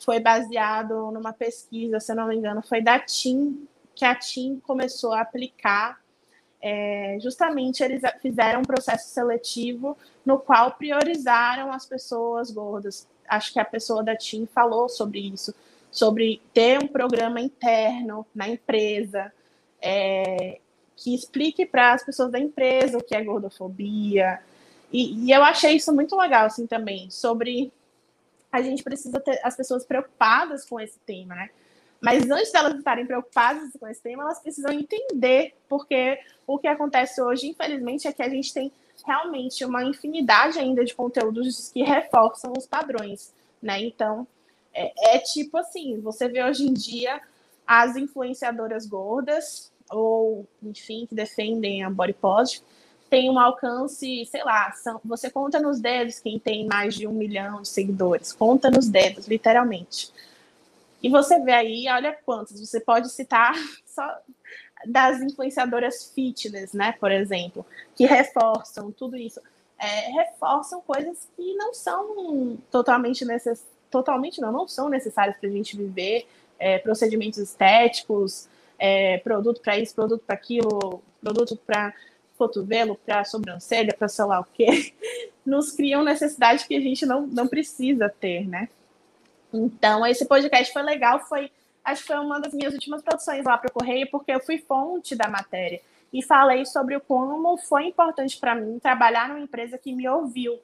foi 0.00 0.18
baseado 0.18 1.12
numa 1.12 1.32
pesquisa, 1.32 2.00
se 2.00 2.10
eu 2.10 2.16
não 2.16 2.26
me 2.26 2.34
engano, 2.34 2.60
foi 2.60 2.82
da 2.82 2.98
TIM, 2.98 3.68
que 3.94 4.04
a 4.04 4.16
TIM 4.16 4.58
começou 4.66 5.12
a 5.12 5.20
aplicar 5.20 6.01
é, 6.62 7.18
justamente 7.20 7.82
eles 7.82 8.02
fizeram 8.20 8.60
um 8.60 8.64
processo 8.64 9.08
seletivo 9.08 9.98
no 10.24 10.38
qual 10.38 10.70
priorizaram 10.72 11.72
as 11.72 11.84
pessoas 11.84 12.52
gordas. 12.52 13.08
Acho 13.28 13.52
que 13.52 13.58
a 13.58 13.64
pessoa 13.64 14.04
da 14.04 14.16
TIM 14.16 14.46
falou 14.46 14.88
sobre 14.88 15.18
isso, 15.18 15.52
sobre 15.90 16.40
ter 16.54 16.82
um 16.82 16.86
programa 16.86 17.40
interno 17.40 18.24
na 18.32 18.48
empresa 18.48 19.32
é, 19.80 20.60
que 20.96 21.12
explique 21.12 21.66
para 21.66 21.94
as 21.94 22.04
pessoas 22.04 22.30
da 22.30 22.38
empresa 22.38 22.96
o 22.96 23.02
que 23.02 23.16
é 23.16 23.24
gordofobia. 23.24 24.38
E, 24.92 25.26
e 25.26 25.32
eu 25.32 25.42
achei 25.42 25.74
isso 25.74 25.92
muito 25.92 26.14
legal, 26.16 26.46
assim, 26.46 26.66
também, 26.66 27.10
sobre 27.10 27.72
a 28.52 28.62
gente 28.62 28.84
precisa 28.84 29.18
ter 29.18 29.40
as 29.42 29.56
pessoas 29.56 29.84
preocupadas 29.84 30.64
com 30.64 30.78
esse 30.78 30.98
tema, 31.00 31.34
né? 31.34 31.50
Mas 32.02 32.28
antes 32.28 32.50
delas 32.50 32.74
estarem 32.74 33.06
preocupadas 33.06 33.70
com 33.78 33.86
esse 33.86 34.02
tema, 34.02 34.24
elas 34.24 34.40
precisam 34.40 34.72
entender, 34.72 35.54
porque 35.68 36.18
o 36.44 36.58
que 36.58 36.66
acontece 36.66 37.22
hoje, 37.22 37.46
infelizmente, 37.46 38.08
é 38.08 38.12
que 38.12 38.22
a 38.22 38.28
gente 38.28 38.52
tem 38.52 38.72
realmente 39.06 39.64
uma 39.64 39.84
infinidade 39.84 40.58
ainda 40.58 40.84
de 40.84 40.94
conteúdos 40.94 41.70
que 41.72 41.84
reforçam 41.84 42.52
os 42.58 42.66
padrões, 42.66 43.32
né? 43.62 43.80
Então, 43.80 44.26
é, 44.74 45.14
é 45.14 45.18
tipo 45.20 45.56
assim, 45.56 46.00
você 46.00 46.28
vê 46.28 46.42
hoje 46.42 46.66
em 46.66 46.72
dia 46.72 47.20
as 47.64 47.96
influenciadoras 47.96 48.84
gordas, 48.84 49.70
ou, 49.88 50.44
enfim, 50.60 51.06
que 51.06 51.14
defendem 51.14 51.84
a 51.84 51.90
body 51.90 52.14
positive, 52.14 52.64
tem 53.08 53.30
um 53.30 53.38
alcance, 53.38 54.26
sei 54.26 54.42
lá, 54.42 54.72
são, 54.72 55.00
você 55.04 55.30
conta 55.30 55.60
nos 55.60 55.78
dedos 55.78 56.18
quem 56.18 56.38
tem 56.38 56.66
mais 56.66 56.94
de 56.94 57.06
um 57.06 57.12
milhão 57.12 57.62
de 57.62 57.68
seguidores, 57.68 58.32
conta 58.32 58.70
nos 58.70 58.88
dedos, 58.88 59.28
literalmente. 59.28 60.10
E 61.02 61.08
você 61.08 61.40
vê 61.40 61.52
aí, 61.52 61.86
olha 61.88 62.16
quantos, 62.24 62.60
você 62.60 62.80
pode 62.80 63.10
citar 63.10 63.54
só 63.84 64.18
das 64.86 65.20
influenciadoras 65.20 66.12
fitness, 66.14 66.72
né, 66.72 66.92
por 66.98 67.10
exemplo, 67.10 67.64
que 67.94 68.04
reforçam 68.04 68.90
tudo 68.92 69.16
isso. 69.16 69.40
É, 69.78 70.10
reforçam 70.12 70.80
coisas 70.80 71.28
que 71.36 71.54
não 71.54 71.74
são 71.74 72.56
totalmente 72.70 73.24
necessárias, 73.24 73.66
totalmente 73.90 74.40
não, 74.40 74.50
não 74.52 74.66
são 74.66 74.88
necessárias 74.88 75.36
para 75.36 75.48
a 75.48 75.52
gente 75.52 75.76
viver, 75.76 76.26
é, 76.58 76.78
procedimentos 76.78 77.38
estéticos, 77.38 78.48
é, 78.78 79.18
produto 79.18 79.60
para 79.60 79.78
isso, 79.78 79.94
produto 79.94 80.22
para 80.24 80.34
aquilo, 80.34 81.02
produto 81.20 81.56
para 81.56 81.92
cotovelo, 82.38 82.96
para 83.04 83.24
sobrancelha, 83.24 83.94
para 83.96 84.08
sei 84.08 84.24
lá 84.24 84.40
o 84.40 84.44
quê, 84.44 84.94
nos 85.44 85.72
criam 85.72 86.02
necessidade 86.02 86.66
que 86.66 86.74
a 86.74 86.80
gente 86.80 87.04
não, 87.04 87.26
não 87.26 87.46
precisa 87.46 88.08
ter, 88.08 88.48
né? 88.48 88.68
Então, 89.52 90.06
esse 90.06 90.24
podcast 90.24 90.72
foi 90.72 90.82
legal, 90.82 91.20
foi 91.20 91.50
acho 91.84 92.02
que 92.02 92.08
foi 92.08 92.18
uma 92.18 92.40
das 92.40 92.54
minhas 92.54 92.72
últimas 92.72 93.02
produções 93.02 93.44
lá 93.44 93.58
para 93.58 93.68
o 93.68 93.72
Correio, 93.72 94.08
porque 94.10 94.32
eu 94.32 94.40
fui 94.40 94.58
fonte 94.58 95.16
da 95.16 95.28
matéria 95.28 95.80
e 96.12 96.22
falei 96.22 96.64
sobre 96.66 96.94
o 96.96 97.00
como 97.00 97.56
foi 97.56 97.86
importante 97.86 98.38
para 98.38 98.54
mim 98.54 98.78
trabalhar 98.78 99.28
numa 99.28 99.40
empresa 99.40 99.78
que 99.78 99.92
me 99.92 100.08
ouviu. 100.08 100.58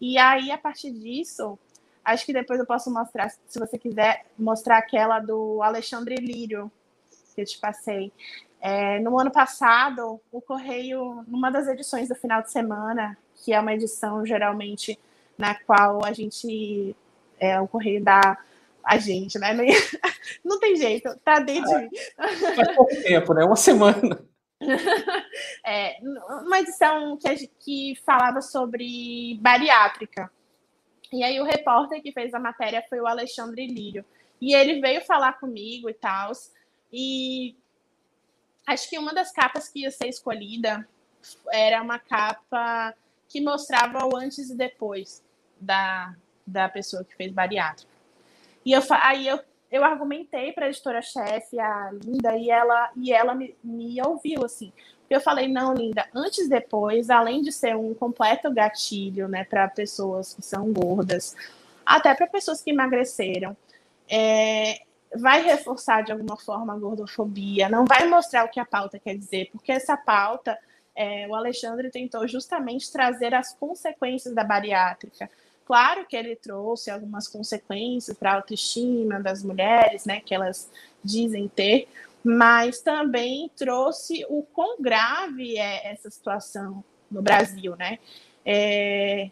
E 0.00 0.16
aí, 0.16 0.50
a 0.50 0.58
partir 0.58 0.92
disso, 0.92 1.58
acho 2.04 2.24
que 2.24 2.32
depois 2.32 2.58
eu 2.58 2.66
posso 2.66 2.90
mostrar, 2.90 3.30
se 3.30 3.58
você 3.58 3.76
quiser, 3.76 4.24
mostrar 4.38 4.78
aquela 4.78 5.18
do 5.18 5.62
Alexandre 5.62 6.14
Lírio, 6.16 6.70
que 7.34 7.40
eu 7.40 7.44
te 7.44 7.58
passei. 7.58 8.12
É, 8.60 9.00
no 9.00 9.18
ano 9.18 9.30
passado, 9.30 10.20
o 10.30 10.40
Correio, 10.40 11.24
numa 11.26 11.50
das 11.50 11.66
edições 11.66 12.08
do 12.08 12.14
final 12.14 12.42
de 12.42 12.52
semana, 12.52 13.18
que 13.36 13.52
é 13.52 13.60
uma 13.60 13.74
edição 13.74 14.24
geralmente 14.24 14.98
na 15.36 15.54
qual 15.54 16.04
a 16.04 16.12
gente 16.12 16.94
é, 17.42 17.60
o 17.60 17.66
correio 17.66 18.02
dá 18.02 18.38
a 18.84 18.98
gente, 18.98 19.36
né? 19.36 19.48
Não 20.44 20.60
tem 20.60 20.76
jeito, 20.76 21.12
tá 21.24 21.40
dentro 21.40 21.68
de 21.70 21.78
mim. 21.84 21.90
Faz 22.54 22.76
pouco 22.76 22.94
tempo, 23.02 23.34
né? 23.34 23.44
Uma 23.44 23.56
semana. 23.56 24.24
É, 25.66 25.96
uma 26.44 26.60
edição 26.60 27.16
que, 27.16 27.48
que 27.58 28.00
falava 28.06 28.40
sobre 28.40 29.36
bariátrica. 29.40 30.30
E 31.12 31.24
aí 31.24 31.40
o 31.40 31.44
repórter 31.44 32.00
que 32.00 32.12
fez 32.12 32.32
a 32.32 32.38
matéria 32.38 32.84
foi 32.88 33.00
o 33.00 33.06
Alexandre 33.08 33.66
Lírio. 33.66 34.04
E 34.40 34.54
ele 34.54 34.80
veio 34.80 35.00
falar 35.04 35.32
comigo 35.40 35.90
e 35.90 35.94
tal. 35.94 36.30
E 36.92 37.56
acho 38.64 38.88
que 38.88 38.96
uma 38.96 39.12
das 39.12 39.32
capas 39.32 39.68
que 39.68 39.80
ia 39.80 39.90
ser 39.90 40.06
escolhida 40.06 40.88
era 41.52 41.82
uma 41.82 41.98
capa 41.98 42.94
que 43.28 43.40
mostrava 43.40 44.06
o 44.06 44.16
antes 44.16 44.48
e 44.48 44.56
depois 44.56 45.24
da, 45.60 46.14
da 46.46 46.68
pessoa 46.68 47.04
que 47.04 47.14
fez 47.14 47.32
bariátrica. 47.32 47.90
E 48.64 48.72
eu, 48.72 48.82
aí 48.90 49.26
eu, 49.26 49.40
eu 49.70 49.84
argumentei 49.84 50.52
para 50.52 50.66
a 50.66 50.68
editora-chefe, 50.68 51.58
a 51.58 51.90
Linda, 51.92 52.36
e 52.36 52.50
ela, 52.50 52.90
e 52.96 53.12
ela 53.12 53.34
me, 53.34 53.54
me 53.62 54.00
ouviu, 54.02 54.44
assim. 54.44 54.72
Eu 55.08 55.20
falei, 55.20 55.46
não, 55.46 55.74
Linda, 55.74 56.06
antes 56.14 56.46
e 56.46 56.48
depois, 56.48 57.10
além 57.10 57.42
de 57.42 57.52
ser 57.52 57.76
um 57.76 57.92
completo 57.92 58.50
gatilho, 58.50 59.28
né, 59.28 59.44
para 59.44 59.68
pessoas 59.68 60.34
que 60.34 60.42
são 60.42 60.72
gordas, 60.72 61.36
até 61.84 62.14
para 62.14 62.26
pessoas 62.26 62.62
que 62.62 62.70
emagreceram, 62.70 63.56
é, 64.08 64.80
vai 65.14 65.42
reforçar 65.42 66.02
de 66.02 66.12
alguma 66.12 66.38
forma 66.38 66.72
a 66.72 66.78
gordofobia, 66.78 67.68
não 67.68 67.84
vai 67.84 68.08
mostrar 68.08 68.44
o 68.44 68.48
que 68.48 68.58
a 68.60 68.64
pauta 68.64 68.98
quer 68.98 69.16
dizer, 69.16 69.50
porque 69.52 69.72
essa 69.72 69.96
pauta, 69.96 70.58
é, 70.94 71.26
o 71.28 71.34
Alexandre 71.34 71.90
tentou 71.90 72.26
justamente 72.26 72.90
trazer 72.90 73.34
as 73.34 73.54
consequências 73.54 74.34
da 74.34 74.44
bariátrica, 74.44 75.30
Claro 75.72 76.04
que 76.04 76.14
ele 76.14 76.36
trouxe 76.36 76.90
algumas 76.90 77.26
consequências 77.26 78.14
para 78.14 78.32
a 78.32 78.34
autoestima 78.34 79.18
das 79.18 79.42
mulheres, 79.42 80.04
né, 80.04 80.20
que 80.20 80.34
elas 80.34 80.70
dizem 81.02 81.48
ter, 81.48 81.88
mas 82.22 82.82
também 82.82 83.50
trouxe 83.56 84.22
o 84.28 84.42
quão 84.42 84.76
grave 84.78 85.56
é 85.56 85.90
essa 85.90 86.10
situação 86.10 86.84
no 87.10 87.22
Brasil, 87.22 87.74
né? 87.74 87.98
É, 88.44 89.30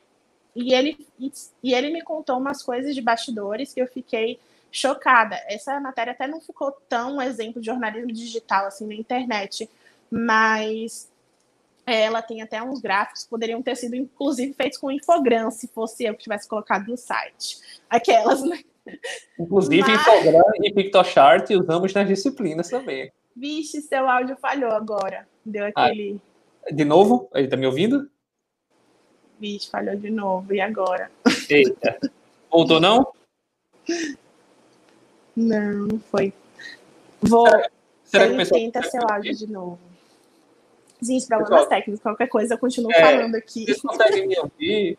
e, 0.57 0.73
ele, 0.73 1.07
e 1.63 1.75
ele 1.75 1.91
me 1.91 2.01
contou 2.01 2.39
umas 2.39 2.63
coisas 2.63 2.95
de 2.95 3.03
bastidores 3.03 3.75
que 3.75 3.83
eu 3.83 3.87
fiquei 3.87 4.41
chocada. 4.73 5.37
Essa 5.47 5.79
matéria 5.79 6.13
até 6.15 6.27
não 6.27 6.41
ficou 6.41 6.73
tão 6.89 7.21
exemplo 7.21 7.61
de 7.61 7.67
jornalismo 7.67 8.11
digital 8.11 8.65
assim 8.65 8.87
na 8.87 8.95
internet, 8.95 9.69
mas 10.11 11.07
ela 11.95 12.23
tem 12.23 12.43
até 12.43 12.63
uns 12.63 12.81
gráficos 12.81 13.25
que 13.25 13.31
poderiam 13.31 13.63
ter 13.63 13.77
sido, 13.77 13.95
inclusive, 13.95 14.53
feitos 14.55 14.79
com 14.79 14.91
infogram, 14.91 15.51
se 15.51 15.69
fosse 15.69 16.05
eu 16.05 16.15
que 16.15 16.23
tivesse 16.23 16.49
colocado 16.49 16.87
no 16.89 16.97
site. 16.97 17.59
Aquelas, 17.89 18.43
né? 18.43 18.61
Inclusive, 19.39 19.83
Mas... 19.83 20.01
Infogran 20.01 20.43
e 20.63 20.73
PictoChart 20.73 21.51
usamos 21.51 21.93
nas 21.93 22.09
disciplinas 22.09 22.69
também. 22.69 23.13
Vixe, 23.37 23.81
seu 23.83 24.09
áudio 24.09 24.37
falhou 24.37 24.73
agora. 24.73 25.29
Deu 25.45 25.67
aquele. 25.67 26.21
Ah, 26.67 26.73
de 26.73 26.85
novo? 26.85 27.29
Ele 27.35 27.49
tá 27.49 27.57
me 27.57 27.67
ouvindo? 27.67 28.11
Vixe, 29.39 29.71
falhou 29.71 29.97
de 29.97 30.11
novo. 30.11 30.53
E 30.53 30.61
agora? 30.61 31.11
Eita. 31.49 31.99
Voltou, 32.51 32.81
não? 32.81 33.13
Não, 35.37 35.87
não 35.87 35.99
foi. 36.11 36.33
Vou. 37.21 37.47
Será, 37.47 37.71
será 38.05 38.29
que 38.29 38.37
pessoal... 38.37 38.61
tenta 38.61 38.83
seu 38.83 39.01
áudio 39.09 39.35
de 39.35 39.47
novo. 39.47 39.90
Gente, 41.03 41.27
problemas 41.27 41.67
técnicos, 41.67 42.03
qualquer 42.03 42.27
coisa 42.29 42.55
eu 42.55 42.59
continuo 42.59 42.93
é, 42.93 43.01
falando 43.01 43.35
aqui. 43.35 43.65
Vocês 43.65 43.81
conseguem 43.81 44.27
me 44.27 44.39
ouvir? 44.39 44.99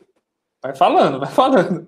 Vai 0.62 0.76
falando, 0.76 1.20
vai 1.20 1.30
falando. 1.30 1.88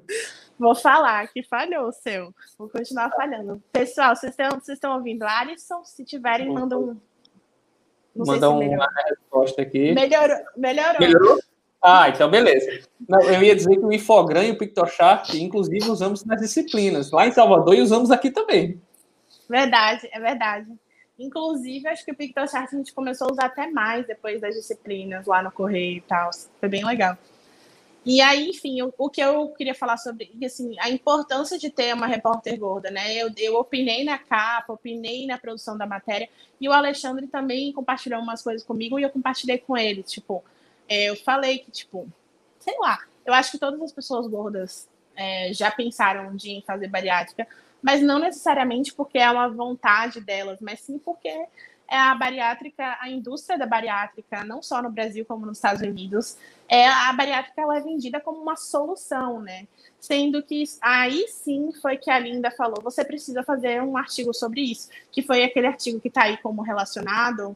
Vou 0.57 0.75
falar 0.75 1.27
que 1.27 1.43
falhou 1.43 1.87
o 1.87 1.91
seu. 1.91 2.33
Vou 2.57 2.69
continuar 2.69 3.09
falhando. 3.11 3.61
Pessoal, 3.71 4.15
vocês 4.15 4.31
estão, 4.31 4.51
vocês 4.51 4.77
estão 4.77 4.95
ouvindo 4.95 5.23
Alisson? 5.23 5.83
Se 5.83 6.05
tiverem, 6.05 6.51
mandam 6.51 6.81
um. 6.81 6.97
Não 8.15 8.25
Manda 8.25 8.49
uma 8.49 8.87
resposta 9.07 9.61
aqui. 9.61 9.91
Melhorou. 9.93 10.37
Melhorou. 10.55 10.99
Melhorou? 10.99 11.39
Ah, 11.81 12.07
então 12.07 12.29
beleza. 12.29 12.87
Não, 13.09 13.21
eu 13.23 13.43
ia 13.43 13.55
dizer 13.55 13.75
que 13.75 13.85
o 13.85 13.91
Infogram 13.91 14.43
e 14.43 14.51
o 14.51 14.57
PictoChart, 14.57 15.33
inclusive, 15.33 15.89
usamos 15.89 16.23
nas 16.23 16.39
disciplinas. 16.39 17.11
Lá 17.11 17.27
em 17.27 17.31
Salvador 17.31 17.73
e 17.73 17.81
usamos 17.81 18.09
aqui 18.09 18.31
também. 18.31 18.81
Verdade, 19.49 20.07
é 20.13 20.19
verdade. 20.19 20.67
Inclusive, 21.23 21.87
acho 21.87 22.03
que 22.03 22.11
o 22.11 22.15
PictoChart 22.15 22.73
a 22.73 22.77
gente 22.77 22.93
começou 22.93 23.27
a 23.29 23.31
usar 23.31 23.45
até 23.45 23.67
mais 23.67 24.05
depois 24.05 24.41
das 24.41 24.55
disciplinas 24.55 25.25
lá 25.25 25.41
no 25.41 25.51
Correio 25.51 25.97
e 25.97 26.01
tal. 26.01 26.29
Foi 26.59 26.69
bem 26.69 26.85
legal. 26.85 27.17
E 28.05 28.19
aí, 28.19 28.49
enfim, 28.49 28.81
o, 28.81 28.93
o, 28.97 29.09
que 29.09 29.21
eu 29.21 29.49
queria 29.49 29.73
falar 29.73 29.95
sobre 29.95 30.29
assim, 30.43 30.75
a 30.79 30.89
importância 30.89 31.57
de 31.57 31.69
ter 31.69 31.93
uma 31.93 32.05
repórter 32.05 32.59
gorda, 32.59 32.91
né? 32.91 33.15
Eu, 33.15 33.31
eu 33.37 33.55
opinei 33.55 34.03
na 34.03 34.17
capa, 34.17 34.73
opinei 34.73 35.25
na 35.25 35.37
produção 35.37 35.77
da 35.77 35.85
matéria, 35.85 36.27
e 36.59 36.67
o 36.67 36.73
Alexandre 36.73 37.27
também 37.27 37.71
compartilhou 37.71 38.19
umas 38.21 38.41
coisas 38.41 38.61
comigo 38.61 38.99
e 38.99 39.03
eu 39.03 39.09
compartilhei 39.09 39.57
com 39.57 39.77
ele. 39.77 40.03
Tipo, 40.03 40.43
é, 40.89 41.05
eu 41.05 41.15
falei 41.15 41.59
que, 41.59 41.71
tipo, 41.71 42.05
sei 42.59 42.77
lá, 42.77 42.99
eu 43.25 43.33
acho 43.33 43.51
que 43.51 43.57
todas 43.57 43.81
as 43.81 43.93
pessoas 43.93 44.27
gordas 44.27 44.89
é, 45.15 45.53
já 45.53 45.71
pensaram 45.71 46.27
um 46.27 46.35
dia 46.35 46.57
em 46.57 46.61
fazer 46.61 46.87
bariátrica, 46.89 47.47
mas 47.83 48.01
não 48.01 48.17
necessariamente 48.17 48.93
porque 48.93 49.19
é 49.19 49.29
uma 49.29 49.49
vontade 49.49 50.21
delas, 50.21 50.59
mas 50.61 50.79
sim 50.79 50.97
porque 50.97 51.29
é 51.93 51.97
a 51.97 52.15
bariátrica, 52.15 52.97
a 52.99 53.09
indústria 53.09 53.59
da 53.59 53.65
bariátrica, 53.65 54.43
não 54.45 54.63
só 54.63 54.81
no 54.81 54.89
Brasil 54.89 55.25
como 55.25 55.45
nos 55.45 55.57
Estados 55.57 55.81
Unidos, 55.81 56.37
é 56.67 56.87
a 56.87 57.11
bariátrica 57.11 57.61
ela 57.61 57.77
é 57.77 57.81
vendida 57.81 58.21
como 58.21 58.41
uma 58.41 58.55
solução, 58.55 59.41
né? 59.41 59.67
Sendo 59.99 60.41
que 60.41 60.63
aí 60.81 61.27
sim 61.27 61.71
foi 61.81 61.97
que 61.97 62.09
a 62.09 62.17
Linda 62.17 62.49
falou, 62.49 62.81
você 62.81 63.03
precisa 63.03 63.43
fazer 63.43 63.81
um 63.83 63.97
artigo 63.97 64.33
sobre 64.33 64.61
isso, 64.61 64.89
que 65.11 65.21
foi 65.21 65.43
aquele 65.43 65.67
artigo 65.67 65.99
que 65.99 66.07
está 66.07 66.23
aí 66.23 66.37
como 66.37 66.61
relacionado, 66.61 67.55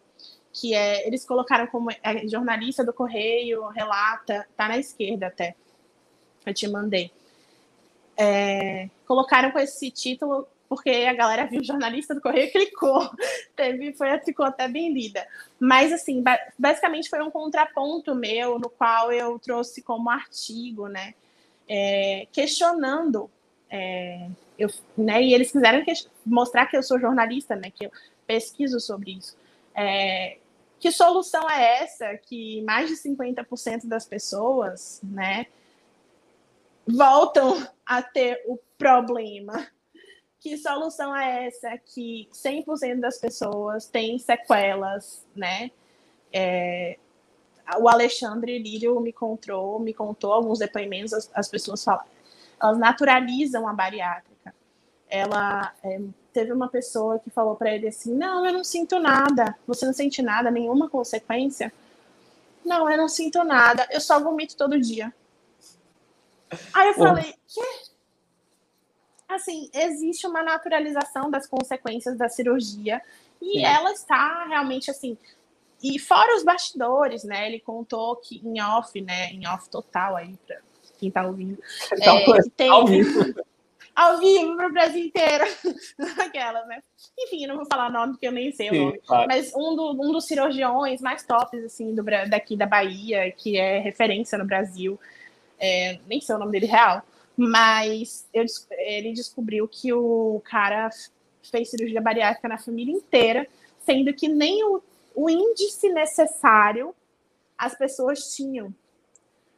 que 0.52 0.76
é 0.76 1.08
eles 1.08 1.26
colocaram 1.26 1.68
como 1.68 1.90
é, 1.90 2.28
jornalista 2.28 2.84
do 2.84 2.94
Correio 2.94 3.68
relata, 3.70 4.46
tá 4.58 4.68
na 4.68 4.78
esquerda 4.78 5.28
até, 5.28 5.56
eu 6.46 6.54
te 6.54 6.68
mandei. 6.68 7.12
É, 8.18 8.90
colocaram 9.06 9.52
com 9.52 9.60
esse 9.60 9.92
título 9.92 10.48
porque 10.68 10.90
a 10.90 11.14
galera 11.14 11.46
viu 11.46 11.62
o 11.62 11.64
jornalista 11.64 12.14
do 12.14 12.22
Correio 12.22 12.48
e 12.48 12.52
clicou. 12.52 13.10
Teve, 13.56 13.94
foi, 13.94 14.18
ficou 14.20 14.46
até 14.46 14.68
bem 14.68 14.94
lida. 14.94 15.26
Mas, 15.60 15.94
assim, 15.94 16.24
basicamente 16.58 17.10
foi 17.10 17.22
um 17.24 17.32
contraponto 17.32 18.14
meu, 18.14 18.60
no 18.60 18.70
qual 18.70 19.12
eu 19.12 19.40
trouxe 19.40 19.82
como 19.82 20.10
artigo, 20.10 20.88
né? 20.88 21.14
É, 21.68 22.28
questionando. 22.32 23.30
É, 23.70 24.28
eu, 24.58 24.70
né, 24.98 25.22
e 25.22 25.34
eles 25.34 25.52
quiseram 25.52 25.84
que, 25.84 25.94
mostrar 26.26 26.66
que 26.66 26.76
eu 26.76 26.84
sou 26.84 27.00
jornalista, 27.00 27.56
né? 27.56 27.72
Que 27.72 27.86
eu 27.86 27.92
pesquiso 28.26 28.80
sobre 28.80 29.12
isso. 29.12 29.38
É, 29.74 30.38
que 30.80 30.92
solução 30.92 31.50
é 31.50 31.84
essa 31.84 32.18
que 32.18 32.62
mais 32.64 32.90
de 32.90 32.96
50% 32.96 33.88
das 33.88 34.06
pessoas, 34.06 35.00
né? 35.04 35.46
Voltam 36.88 37.68
a 37.86 38.02
ter 38.02 38.44
o 38.48 38.58
problema 38.78 39.68
que 40.40 40.58
solução 40.58 41.16
é 41.16 41.48
essa 41.48 41.78
que 41.78 42.30
100% 42.32 43.00
das 43.00 43.18
pessoas 43.18 43.88
têm 43.88 44.18
sequelas, 44.18 45.26
né? 45.36 45.72
É, 46.32 46.98
o 47.80 47.90
Alexandre 47.90 48.58
Lírio 48.60 49.00
me 49.02 49.12
contou, 49.12 49.80
me 49.80 49.94
contou 49.94 50.32
alguns 50.32 50.60
depoimentos, 50.60 51.14
as, 51.14 51.30
as 51.34 51.50
pessoas 51.50 51.84
falam, 51.84 52.06
elas 52.62 52.78
naturalizam 52.78 53.68
a 53.68 53.74
bariátrica. 53.74 54.56
Ela 55.10 55.74
é, 55.84 56.00
teve 56.32 56.52
uma 56.54 56.70
pessoa 56.70 57.20
que 57.20 57.30
falou 57.30 57.56
para 57.56 57.74
ele 57.74 57.88
assim: 57.88 58.14
"Não, 58.14 58.46
eu 58.46 58.54
não 58.54 58.64
sinto 58.64 59.00
nada. 59.00 59.58
Você 59.66 59.86
não 59.86 59.94
sente 59.94 60.22
nada, 60.22 60.52
nenhuma 60.52 60.90
consequência?" 60.90 61.74
"Não, 62.64 62.90
eu 62.90 62.98
não 62.98 63.10
sinto 63.10 63.44
nada. 63.44 63.88
Eu 63.92 64.00
só 64.02 64.20
vomito 64.20 64.56
todo 64.56 64.80
dia." 64.80 65.14
Aí 66.74 66.88
eu 66.90 66.94
falei: 66.94 67.34
"Quê?" 67.48 67.62
assim, 69.28 69.70
existe 69.74 70.26
uma 70.26 70.42
naturalização 70.42 71.30
das 71.30 71.48
consequências 71.48 72.18
da 72.18 72.30
cirurgia 72.30 73.02
e 73.42 73.60
Sim. 73.60 73.66
ela 73.66 73.92
está 73.92 74.46
realmente 74.46 74.90
assim. 74.90 75.18
E 75.84 76.00
fora 76.00 76.36
os 76.36 76.44
bastidores, 76.44 77.24
né? 77.24 77.48
Ele 77.48 77.60
contou 77.60 78.16
que 78.16 78.42
em 78.44 78.60
off, 78.62 79.00
né? 79.00 79.30
Em 79.32 79.48
off 79.48 79.70
total 79.70 80.16
aí 80.16 80.36
para 80.48 80.58
quem 80.98 81.10
está 81.10 81.26
ouvindo. 81.26 81.62
Então, 81.94 82.18
é, 82.18 82.42
tem, 82.56 82.70
ao 82.70 82.88
vivo. 82.88 83.20
ao 83.96 84.18
vivo 84.18 84.56
para 84.56 84.68
o 84.68 84.72
Brasil 84.74 85.06
inteiro. 85.06 85.44
Aquela, 86.20 86.66
né? 86.66 86.82
Enfim, 87.20 87.44
eu 87.44 87.50
não 87.50 87.58
vou 87.58 87.66
falar 87.72 87.92
nome 87.92 88.14
porque 88.14 88.28
eu 88.28 88.32
nem 88.32 88.52
sei 88.52 88.70
Sim, 88.70 88.80
o 88.80 88.86
nome. 88.86 89.02
Claro. 89.06 89.28
Mas 89.28 89.54
um, 89.56 89.76
do, 89.76 89.92
um 89.92 90.12
dos 90.12 90.26
cirurgiões 90.26 91.00
mais 91.00 91.24
tops, 91.24 91.64
assim, 91.64 91.94
do, 91.94 92.04
daqui 92.28 92.56
da 92.56 92.66
Bahia, 92.66 93.32
que 93.32 93.56
é 93.58 93.78
referência 93.78 94.38
no 94.38 94.46
Brasil. 94.46 95.00
É, 95.60 96.00
nem 96.08 96.22
sei 96.22 96.36
o 96.36 96.40
nome 96.40 96.52
dele 96.52 96.68
real 96.68 97.04
mas 97.38 98.28
eu, 98.34 98.44
ele 98.72 99.14
descobriu 99.14 99.68
que 99.68 99.94
o 99.94 100.42
cara 100.44 100.90
fez 101.44 101.70
cirurgia 101.70 102.02
bariátrica 102.02 102.48
na 102.48 102.58
família 102.58 102.92
inteira, 102.92 103.48
sendo 103.86 104.12
que 104.12 104.28
nem 104.28 104.64
o, 104.64 104.82
o 105.14 105.30
índice 105.30 105.88
necessário 105.90 106.96
as 107.56 107.78
pessoas 107.78 108.36
tinham. 108.36 108.74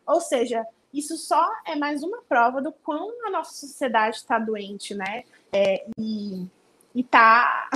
Ou 0.06 0.20
seja, 0.20 0.68
isso 0.94 1.16
só 1.16 1.50
é 1.66 1.76
mais 1.76 2.04
uma 2.04 2.22
prova 2.24 2.62
do 2.62 2.74
quão 2.74 3.26
a 3.26 3.32
nossa 3.32 3.54
sociedade 3.54 4.18
está 4.18 4.38
doente, 4.38 4.94
né? 4.94 5.24
É, 5.54 5.86
e 5.98 6.48
está 6.94 7.70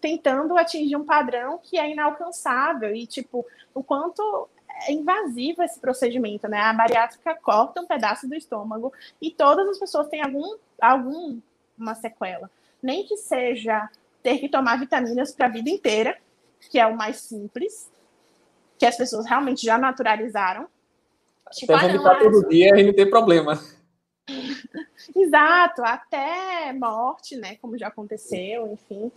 tentando 0.00 0.56
atingir 0.56 0.96
um 0.96 1.04
padrão 1.04 1.58
que 1.62 1.78
é 1.78 1.90
inalcançável 1.90 2.94
e 2.94 3.06
tipo 3.06 3.46
o 3.74 3.82
quanto 3.82 4.48
é 4.86 4.92
invasivo 4.92 5.62
esse 5.62 5.80
procedimento, 5.80 6.48
né? 6.48 6.58
A 6.58 6.72
bariátrica 6.72 7.34
corta 7.34 7.80
um 7.80 7.86
pedaço 7.86 8.28
do 8.28 8.34
estômago 8.34 8.92
e 9.20 9.30
todas 9.30 9.68
as 9.68 9.78
pessoas 9.78 10.08
têm 10.08 10.22
algum, 10.22 10.56
alguma 10.80 11.94
sequela. 11.94 12.50
Nem 12.82 13.04
que 13.04 13.16
seja 13.16 13.88
ter 14.22 14.38
que 14.38 14.48
tomar 14.48 14.78
vitaminas 14.78 15.32
para 15.32 15.46
a 15.46 15.50
vida 15.50 15.70
inteira, 15.70 16.16
que 16.70 16.78
é 16.78 16.86
o 16.86 16.96
mais 16.96 17.16
simples, 17.16 17.90
que 18.78 18.86
as 18.86 18.96
pessoas 18.96 19.26
realmente 19.26 19.64
já 19.64 19.78
naturalizaram. 19.78 20.68
Tipo, 21.52 21.72
até 21.72 21.88
vomitar 21.88 22.16
ah, 22.16 22.18
todo 22.18 22.48
dia 22.48 22.78
e 22.78 22.84
não 22.84 22.92
tem 22.92 23.08
problema. 23.08 23.58
Exato, 25.16 25.82
até 25.82 26.72
morte, 26.72 27.36
né? 27.36 27.56
Como 27.56 27.78
já 27.78 27.88
aconteceu, 27.88 28.70
enfim. 28.72 29.10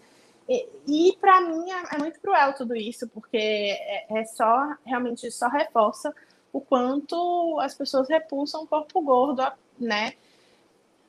E, 0.47 0.67
e 0.87 1.17
para 1.19 1.41
mim 1.41 1.71
é, 1.71 1.95
é, 1.95 1.97
muito 1.97 2.19
cruel 2.19 2.53
tudo 2.53 2.75
isso, 2.75 3.07
porque 3.07 3.37
é, 3.37 4.05
é, 4.09 4.25
só, 4.25 4.75
realmente, 4.85 5.29
só 5.31 5.47
reforça 5.47 6.13
o 6.51 6.59
quanto 6.59 7.59
as 7.61 7.73
pessoas 7.73 8.09
repulsam 8.09 8.63
o 8.63 8.67
corpo 8.67 9.01
gordo, 9.01 9.43
né? 9.79 10.13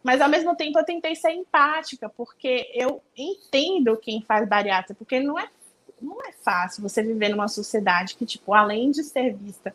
Mas 0.03 0.21
ao 0.21 0.29
mesmo 0.29 0.55
tempo 0.57 0.79
eu 0.79 0.85
tentei 0.85 1.15
ser 1.15 1.31
empática, 1.33 2.09
porque 2.09 2.71
eu 2.75 3.03
entendo 3.17 3.97
quem 3.97 4.23
faz 4.23 4.49
bariátrica, 4.49 4.95
porque 4.95 5.21
não 5.21 5.39
é, 5.39 5.49
não 6.01 6.21
é 6.23 6.33
fácil 6.33 6.83
você 6.83 7.03
viver 7.03 7.29
numa 7.29 7.49
sociedade 7.49 8.17
que, 8.17 8.27
tipo, 8.27 8.53
além 8.53 8.91
de 8.91 9.05
ser 9.05 9.35
vista 9.35 9.75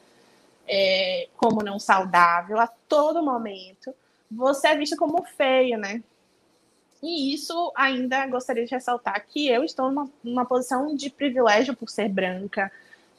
é, 0.68 1.30
como 1.38 1.64
não 1.64 1.80
saudável 1.80 2.60
a 2.60 2.68
todo 2.68 3.24
momento, 3.24 3.93
você 4.30 4.68
é 4.68 4.78
vista 4.78 4.97
como 4.97 5.24
feio, 5.24 5.78
né? 5.78 6.03
E 7.01 7.33
isso 7.33 7.71
ainda 7.75 8.25
gostaria 8.27 8.65
de 8.65 8.71
ressaltar 8.71 9.25
que 9.27 9.47
eu 9.47 9.63
estou 9.63 9.89
numa, 9.91 10.09
numa 10.23 10.45
posição 10.45 10.95
de 10.95 11.09
privilégio 11.09 11.75
por 11.75 11.89
ser 11.89 12.09
branca, 12.09 12.71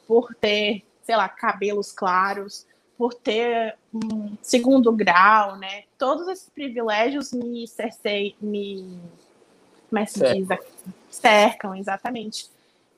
por 0.07 0.33
ter, 0.35 0.83
sei 1.03 1.15
lá, 1.15 1.29
cabelos 1.29 1.91
claros, 1.91 2.65
por 2.97 3.13
ter 3.13 3.77
um 3.93 4.35
segundo 4.41 4.91
grau, 4.91 5.55
né? 5.55 5.83
Todos 5.97 6.27
esses 6.27 6.49
privilégios 6.49 7.31
me 7.31 7.65
cercei, 7.67 8.35
me. 8.41 8.99
Como 9.89 9.99
é 9.99 10.05
que 10.05 10.11
se 10.11 10.33
diz? 10.33 10.47
Cercam, 11.09 11.75
exatamente. 11.75 12.49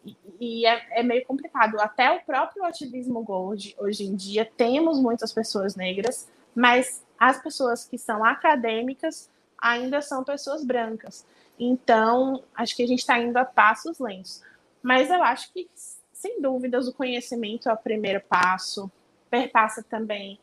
E, 0.03 0.17
e 0.39 0.65
é, 0.65 0.99
é, 0.99 1.03
meio 1.03 1.23
complicado. 1.25 1.79
Até 1.79 2.09
o 2.11 2.19
próprio 2.21 2.65
ativismo 2.65 3.21
gold, 3.23 3.75
hoje 3.77 4.03
em 4.03 4.15
dia, 4.15 4.49
temos 4.57 4.99
muitas 4.99 5.31
pessoas 5.31 5.75
negras, 5.75 6.27
mas 6.55 7.03
as 7.19 7.39
pessoas 7.41 7.85
que 7.85 7.99
são 7.99 8.25
acadêmicas 8.25 9.29
ainda 9.61 10.01
são 10.01 10.23
pessoas 10.23 10.65
brancas. 10.65 11.25
Então, 11.59 12.43
acho 12.55 12.75
que 12.75 12.83
a 12.83 12.87
gente 12.87 12.99
está 12.99 13.19
indo 13.19 13.37
a 13.37 13.45
passos 13.45 13.99
lentos. 13.99 14.41
Mas 14.81 15.11
eu 15.11 15.21
acho 15.21 15.53
que, 15.53 15.69
sem 16.11 16.41
dúvidas, 16.41 16.87
o 16.87 16.93
conhecimento 16.93 17.69
é 17.69 17.73
o 17.73 17.77
primeiro 17.77 18.19
passo, 18.21 18.91
perpassa 19.29 19.83
também 19.83 20.39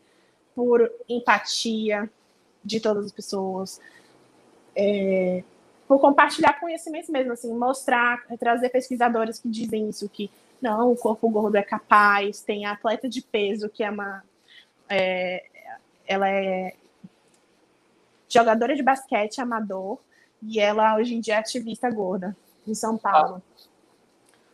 por 0.55 0.91
empatia 1.09 2.09
de 2.65 2.81
todas 2.81 3.07
as 3.07 3.13
pessoas, 3.13 3.81
é, 4.77 5.43
por 5.89 6.01
compartilhar 6.01 6.61
conhecimentos 6.61 7.09
mesmo, 7.09 7.33
assim, 7.33 7.53
mostrar, 7.53 8.25
trazer 8.39 8.69
pesquisadores 8.69 9.39
que 9.39 9.49
dizem 9.49 9.89
isso, 9.89 10.09
que 10.09 10.31
não, 10.61 10.93
o 10.93 10.97
corpo 10.97 11.29
gordo 11.29 11.57
é 11.57 11.63
capaz, 11.63 12.43
tem 12.43 12.67
atleta 12.67 13.09
de 13.09 13.23
peso, 13.23 13.69
que 13.69 13.83
é 13.83 13.91
uma. 13.91 14.23
É, 14.89 15.45
ela 16.07 16.29
é 16.29 16.75
jogadora 18.29 18.77
de 18.77 18.83
basquete 18.83 19.41
amador, 19.41 19.99
e 20.43 20.61
ela 20.61 20.97
hoje 20.97 21.15
em 21.15 21.21
dia 21.21 21.35
é 21.35 21.39
ativista 21.39 21.91
gorda, 21.91 22.37
em 22.67 22.75
São 22.75 22.97
Paulo. 22.97 23.43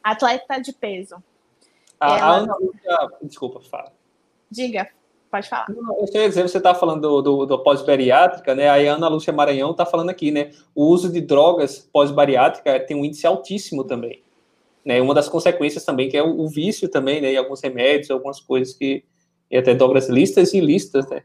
Ah. 0.02 0.12
Atleta 0.12 0.60
de 0.60 0.72
peso. 0.72 1.16
A, 1.98 2.18
ela... 2.18 2.36
Ana 2.36 2.56
Lúcia. 2.56 3.08
Desculpa, 3.22 3.60
fala. 3.60 3.92
Diga. 4.50 4.88
Pode 5.30 5.48
falar. 5.48 5.66
Não, 5.68 5.98
eu 5.98 6.06
sei 6.06 6.28
dizer, 6.28 6.42
você 6.42 6.58
está 6.58 6.74
falando 6.74 7.00
do, 7.00 7.22
do, 7.22 7.46
do 7.46 7.58
pós-bariátrica, 7.58 8.54
né? 8.54 8.68
Aí 8.68 8.88
a 8.88 8.94
Ana 8.94 9.08
Lúcia 9.08 9.32
Maranhão 9.32 9.72
está 9.72 9.84
falando 9.84 10.10
aqui, 10.10 10.30
né? 10.30 10.52
O 10.72 10.84
uso 10.84 11.10
de 11.10 11.20
drogas 11.20 11.78
pós-bariátrica 11.92 12.78
tem 12.78 12.96
um 12.96 13.04
índice 13.04 13.26
altíssimo 13.26 13.82
também. 13.82 14.22
Né? 14.84 15.00
Uma 15.00 15.12
das 15.12 15.28
consequências 15.28 15.84
também, 15.84 16.08
que 16.08 16.16
é 16.16 16.22
o, 16.22 16.38
o 16.38 16.48
vício 16.48 16.88
também, 16.88 17.20
né? 17.20 17.32
E 17.32 17.36
alguns 17.36 17.60
remédios, 17.60 18.12
algumas 18.12 18.38
coisas 18.38 18.74
que. 18.74 19.04
E 19.50 19.56
até 19.56 19.74
drogas 19.74 20.08
listas 20.08 20.54
e 20.54 20.60
listas, 20.60 21.08
né? 21.08 21.24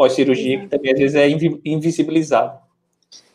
Pós-cirurgia, 0.00 0.60
que 0.60 0.68
também 0.68 0.94
às 0.94 0.98
vezes 0.98 1.14
é 1.14 1.28
invisibilizado. 1.62 2.58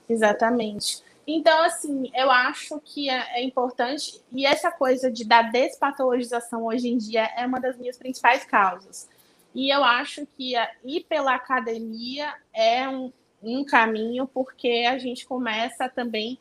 Exatamente. 0.09 1.03
Então, 1.27 1.63
assim, 1.63 2.09
eu 2.11 2.31
acho 2.31 2.81
que 2.83 3.07
é, 3.07 3.39
é, 3.39 3.43
importante, 3.43 4.19
e 4.31 4.47
essa 4.47 4.71
coisa 4.71 5.11
de 5.11 5.23
da 5.23 5.43
despatologização 5.43 6.65
hoje 6.65 6.87
em 6.87 6.97
dia 6.97 7.29
é 7.37 7.45
uma 7.45 7.59
das 7.59 7.77
minhas 7.77 7.99
principais 7.99 8.43
causas. 8.45 9.07
E 9.53 9.69
eu 9.69 9.83
acho 9.83 10.25
que 10.35 10.55
ir 10.83 11.05
pela 11.07 11.35
academia 11.35 12.33
é 12.51 12.89
um, 12.89 13.13
um 13.43 13.63
caminho, 13.63 14.25
porque 14.25 14.87
a 14.89 14.97
gente 14.97 15.23
começa 15.27 15.87
também 15.87 16.39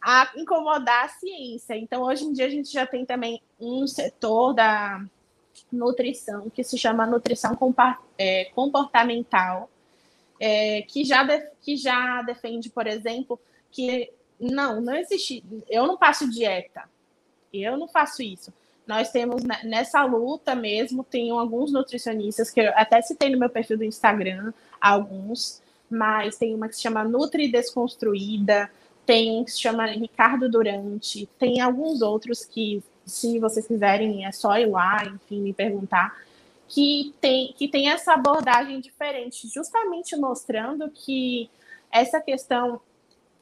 a 0.00 0.32
incomodar 0.36 1.04
a 1.04 1.08
ciência. 1.08 1.76
Então, 1.76 2.00
hoje 2.00 2.24
em 2.24 2.32
dia, 2.32 2.46
a 2.46 2.50
gente 2.50 2.72
já 2.72 2.86
tem 2.86 3.04
também 3.04 3.42
um 3.60 3.86
setor 3.86 4.54
da 4.54 5.04
nutrição 5.70 6.48
que 6.50 6.64
se 6.64 6.78
chama 6.78 7.06
nutrição 7.06 7.56
é, 8.16 8.46
comportamental, 8.54 9.70
é, 10.40 10.82
que, 10.82 11.04
já 11.04 11.26
que 11.60 11.76
já 11.76 12.22
defende, 12.22 12.70
por 12.70 12.86
exemplo, 12.86 13.38
que 13.70 14.10
não, 14.40 14.80
não 14.80 14.94
existe. 14.94 15.44
Eu 15.68 15.86
não 15.86 15.96
passo 15.96 16.30
dieta, 16.30 16.88
eu 17.52 17.76
não 17.76 17.88
faço 17.88 18.22
isso 18.22 18.52
nós 18.88 19.10
temos 19.10 19.42
nessa 19.64 20.02
luta 20.06 20.54
mesmo, 20.54 21.04
tem 21.04 21.30
alguns 21.30 21.70
nutricionistas 21.70 22.50
que 22.50 22.58
eu 22.58 22.72
até 22.74 23.02
citei 23.02 23.28
no 23.28 23.38
meu 23.38 23.50
perfil 23.50 23.76
do 23.76 23.84
Instagram, 23.84 24.50
alguns, 24.80 25.60
mas 25.90 26.38
tem 26.38 26.54
uma 26.54 26.68
que 26.68 26.74
se 26.74 26.80
chama 26.80 27.04
Nutri 27.04 27.52
Desconstruída, 27.52 28.70
tem 29.04 29.30
um 29.30 29.44
que 29.44 29.50
se 29.50 29.60
chama 29.60 29.84
Ricardo 29.84 30.48
Durante, 30.48 31.28
tem 31.38 31.60
alguns 31.60 32.00
outros 32.00 32.46
que, 32.46 32.82
se 33.08 33.38
vocês 33.38 33.66
quiserem, 33.66 34.26
é 34.26 34.32
só 34.32 34.56
ir 34.58 34.66
lá, 34.66 35.04
enfim, 35.04 35.40
me 35.40 35.52
perguntar, 35.52 36.16
que 36.68 37.14
tem, 37.20 37.52
que 37.54 37.66
tem 37.66 37.90
essa 37.90 38.12
abordagem 38.12 38.80
diferente, 38.80 39.48
justamente 39.48 40.14
mostrando 40.16 40.90
que 40.90 41.50
essa 41.90 42.20
questão 42.20 42.80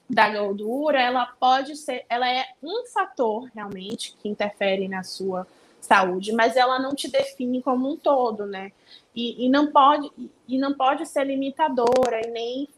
da 0.09 0.31
gordura, 0.31 1.01
ela 1.01 1.27
pode 1.27 1.77
ser, 1.77 2.07
ela 2.09 2.31
é 2.31 2.45
um 2.63 2.87
fator 2.87 3.51
realmente 3.53 4.17
que 4.23 4.29
interfere 4.29 4.87
na 4.87 5.03
sua 5.03 5.47
saúde, 5.81 6.33
mas 6.33 6.57
ela 6.57 6.79
não 6.79 6.95
te 6.95 7.11
define 7.11 7.61
como 7.61 7.91
um 7.91 7.97
todo, 7.97 8.47
né? 8.47 8.73
E, 9.15 9.47
e 9.47 9.49
não 9.49 9.71
pode 9.73 10.11
e 10.47 10.59
não 10.59 10.75
pode 10.75 11.07
ser 11.07 11.25
limitadora 11.25 12.27
e 12.27 12.31
nem 12.31 12.69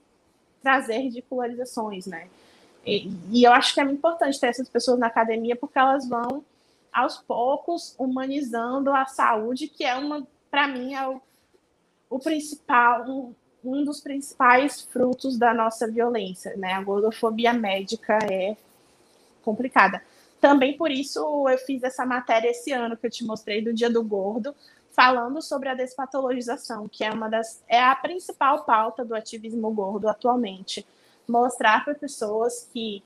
trazer 0.63 0.99
ridicularizações, 0.99 2.07
né? 2.07 2.29
E, 2.87 3.11
e 3.31 3.45
eu 3.45 3.53
acho 3.53 3.75
que 3.75 3.81
é 3.81 3.85
muito 3.85 3.99
importante 3.99 4.41
ter 4.41 4.47
essas 4.47 4.69
pessoas 4.69 4.99
na 4.99 5.09
academia 5.09 5.57
porque 5.57 5.79
elas 5.79 6.09
vão 6.09 6.43
aos 6.93 7.19
poucos 7.19 7.95
humanizando 7.99 8.93
a 8.93 9.07
saúde, 9.07 9.69
que 9.69 9.85
é 9.85 9.95
uma, 9.95 10.27
para 10.51 10.67
mim, 10.69 10.95
é 10.95 11.09
o, 11.09 11.21
o 12.11 12.19
principal, 12.19 13.09
um, 13.09 13.35
um 13.65 13.85
dos 13.85 14.01
principais 14.01 14.83
frutos 14.83 15.39
da 15.39 15.53
nossa 15.53 15.91
violência, 15.91 16.57
né? 16.57 16.73
A 16.73 16.83
gordofobia 16.83 17.53
médica 17.53 18.19
é 18.31 18.57
complicada. 19.43 20.03
Também 20.41 20.77
por 20.77 20.91
isso 20.91 21.49
eu 21.49 21.59
fiz 21.59 21.83
essa 21.83 22.07
matéria 22.07 22.51
esse 22.51 22.73
ano 22.73 22.97
que 22.97 23.07
eu 23.07 23.11
te 23.11 23.25
mostrei 23.25 23.63
do 23.63 23.75
Dia 23.75 23.91
do 23.91 24.03
Gordo, 24.03 24.55
falando 24.99 25.41
sobre 25.41 25.69
a 25.69 25.75
despatologização, 25.75 26.89
que 26.89 27.05
é 27.05 27.11
uma 27.13 27.29
das 27.29 27.63
é 27.69 27.81
a 27.81 27.95
principal 27.95 28.65
pauta 28.65 29.05
do 29.05 29.15
ativismo 29.15 29.71
gordo 29.71 30.09
atualmente. 30.09 30.85
Mostrar 31.29 31.85
para 31.85 31.95
pessoas 31.95 32.69
que 32.73 33.03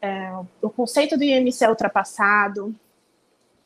é, 0.00 0.32
o 0.62 0.70
conceito 0.70 1.16
do 1.16 1.22
IMC 1.22 1.64
é 1.64 1.68
ultrapassado, 1.68 2.74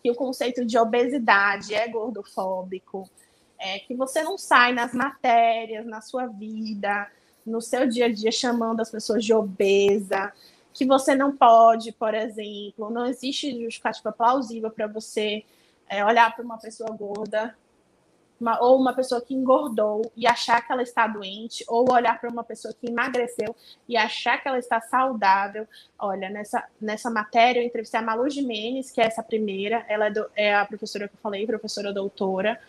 que 0.03 0.11
o 0.11 0.14
conceito 0.14 0.64
de 0.64 0.78
obesidade 0.78 1.74
é 1.74 1.88
gordofóbico, 1.88 3.09
é, 3.59 3.80
que 3.80 3.94
você 3.94 4.22
não 4.22 4.38
sai 4.38 4.72
nas 4.72 4.92
matérias, 4.92 5.84
na 5.84 6.01
sua 6.01 6.26
vida, 6.26 7.11
no 7.44 7.61
seu 7.61 7.88
dia 7.88 8.07
a 8.07 8.12
dia, 8.12 8.30
chamando 8.30 8.80
as 8.80 8.90
pessoas 8.90 9.24
de 9.24 9.34
obesa, 9.34 10.32
que 10.72 10.86
você 10.86 11.14
não 11.14 11.36
pode, 11.36 11.90
por 11.92 12.14
exemplo, 12.14 12.90
não 12.90 13.07
existe 13.07 13.51
justificativa 13.61 14.12
plausível 14.12 14.70
para 14.70 14.86
você 14.86 15.44
é, 15.88 16.05
olhar 16.05 16.34
para 16.34 16.44
uma 16.44 16.59
pessoa 16.59 16.90
gorda 16.90 17.57
uma, 18.41 18.62
ou 18.62 18.80
uma 18.80 18.93
pessoa 18.93 19.20
que 19.20 19.34
engordou 19.34 20.11
e 20.16 20.26
achar 20.26 20.64
que 20.64 20.72
ela 20.72 20.82
está 20.82 21.07
doente, 21.07 21.64
ou 21.68 21.91
olhar 21.93 22.20
para 22.20 22.30
uma 22.30 22.45
pessoa 22.45 22.72
que 22.72 22.89
emagreceu 22.89 23.55
e 23.89 23.97
achar 23.97 24.41
que 24.41 24.49
ela 24.49 24.59
está 24.59 24.80
saudável. 24.80 25.66
Olha, 25.99 26.28
nessa, 26.30 26.64
nessa 26.80 27.11
matéria 27.11 27.61
eu 27.61 27.66
entrevistei 27.66 28.01
a 28.01 28.03
Malu 28.03 28.28
Jimenez, 28.30 28.91
que 28.91 29.01
é 29.01 29.05
essa 29.05 29.22
primeira, 29.22 29.84
ela 29.89 30.07
é, 30.07 30.11
do, 30.11 30.26
é 30.36 30.55
a 30.55 30.64
professora 30.64 31.09
que 31.09 31.14
eu 31.14 31.20
falei, 31.20 31.47
professora 31.47 31.93
doutora, 31.93 32.61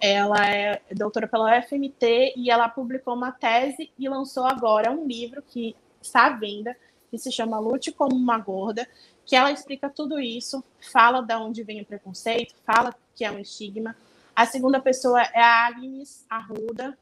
ela 0.00 0.46
é 0.46 0.80
doutora 0.92 1.26
pela 1.26 1.58
UFMT 1.58 2.34
e 2.36 2.50
ela 2.50 2.68
publicou 2.68 3.14
uma 3.14 3.32
tese 3.32 3.90
e 3.98 4.08
lançou 4.08 4.44
agora 4.44 4.90
um 4.90 5.06
livro 5.06 5.42
que 5.42 5.74
está 6.00 6.26
à 6.26 6.30
venda, 6.30 6.76
que 7.10 7.18
se 7.18 7.32
chama 7.32 7.58
Lute 7.58 7.92
como 7.92 8.14
uma 8.14 8.38
gorda, 8.38 8.86
que 9.24 9.34
ela 9.34 9.50
explica 9.50 9.88
tudo 9.88 10.20
isso, 10.20 10.62
fala 10.92 11.20
de 11.20 11.34
onde 11.34 11.62
vem 11.62 11.80
o 11.80 11.84
preconceito, 11.84 12.54
fala 12.64 12.94
que 13.14 13.24
é 13.24 13.30
um 13.30 13.38
estigma. 13.38 13.96
A 14.36 14.44
segunda 14.44 14.78
pessoa 14.78 15.22
é 15.22 15.40
a 15.40 15.66
Agnes 15.66 16.26
Arruda, 16.28 16.98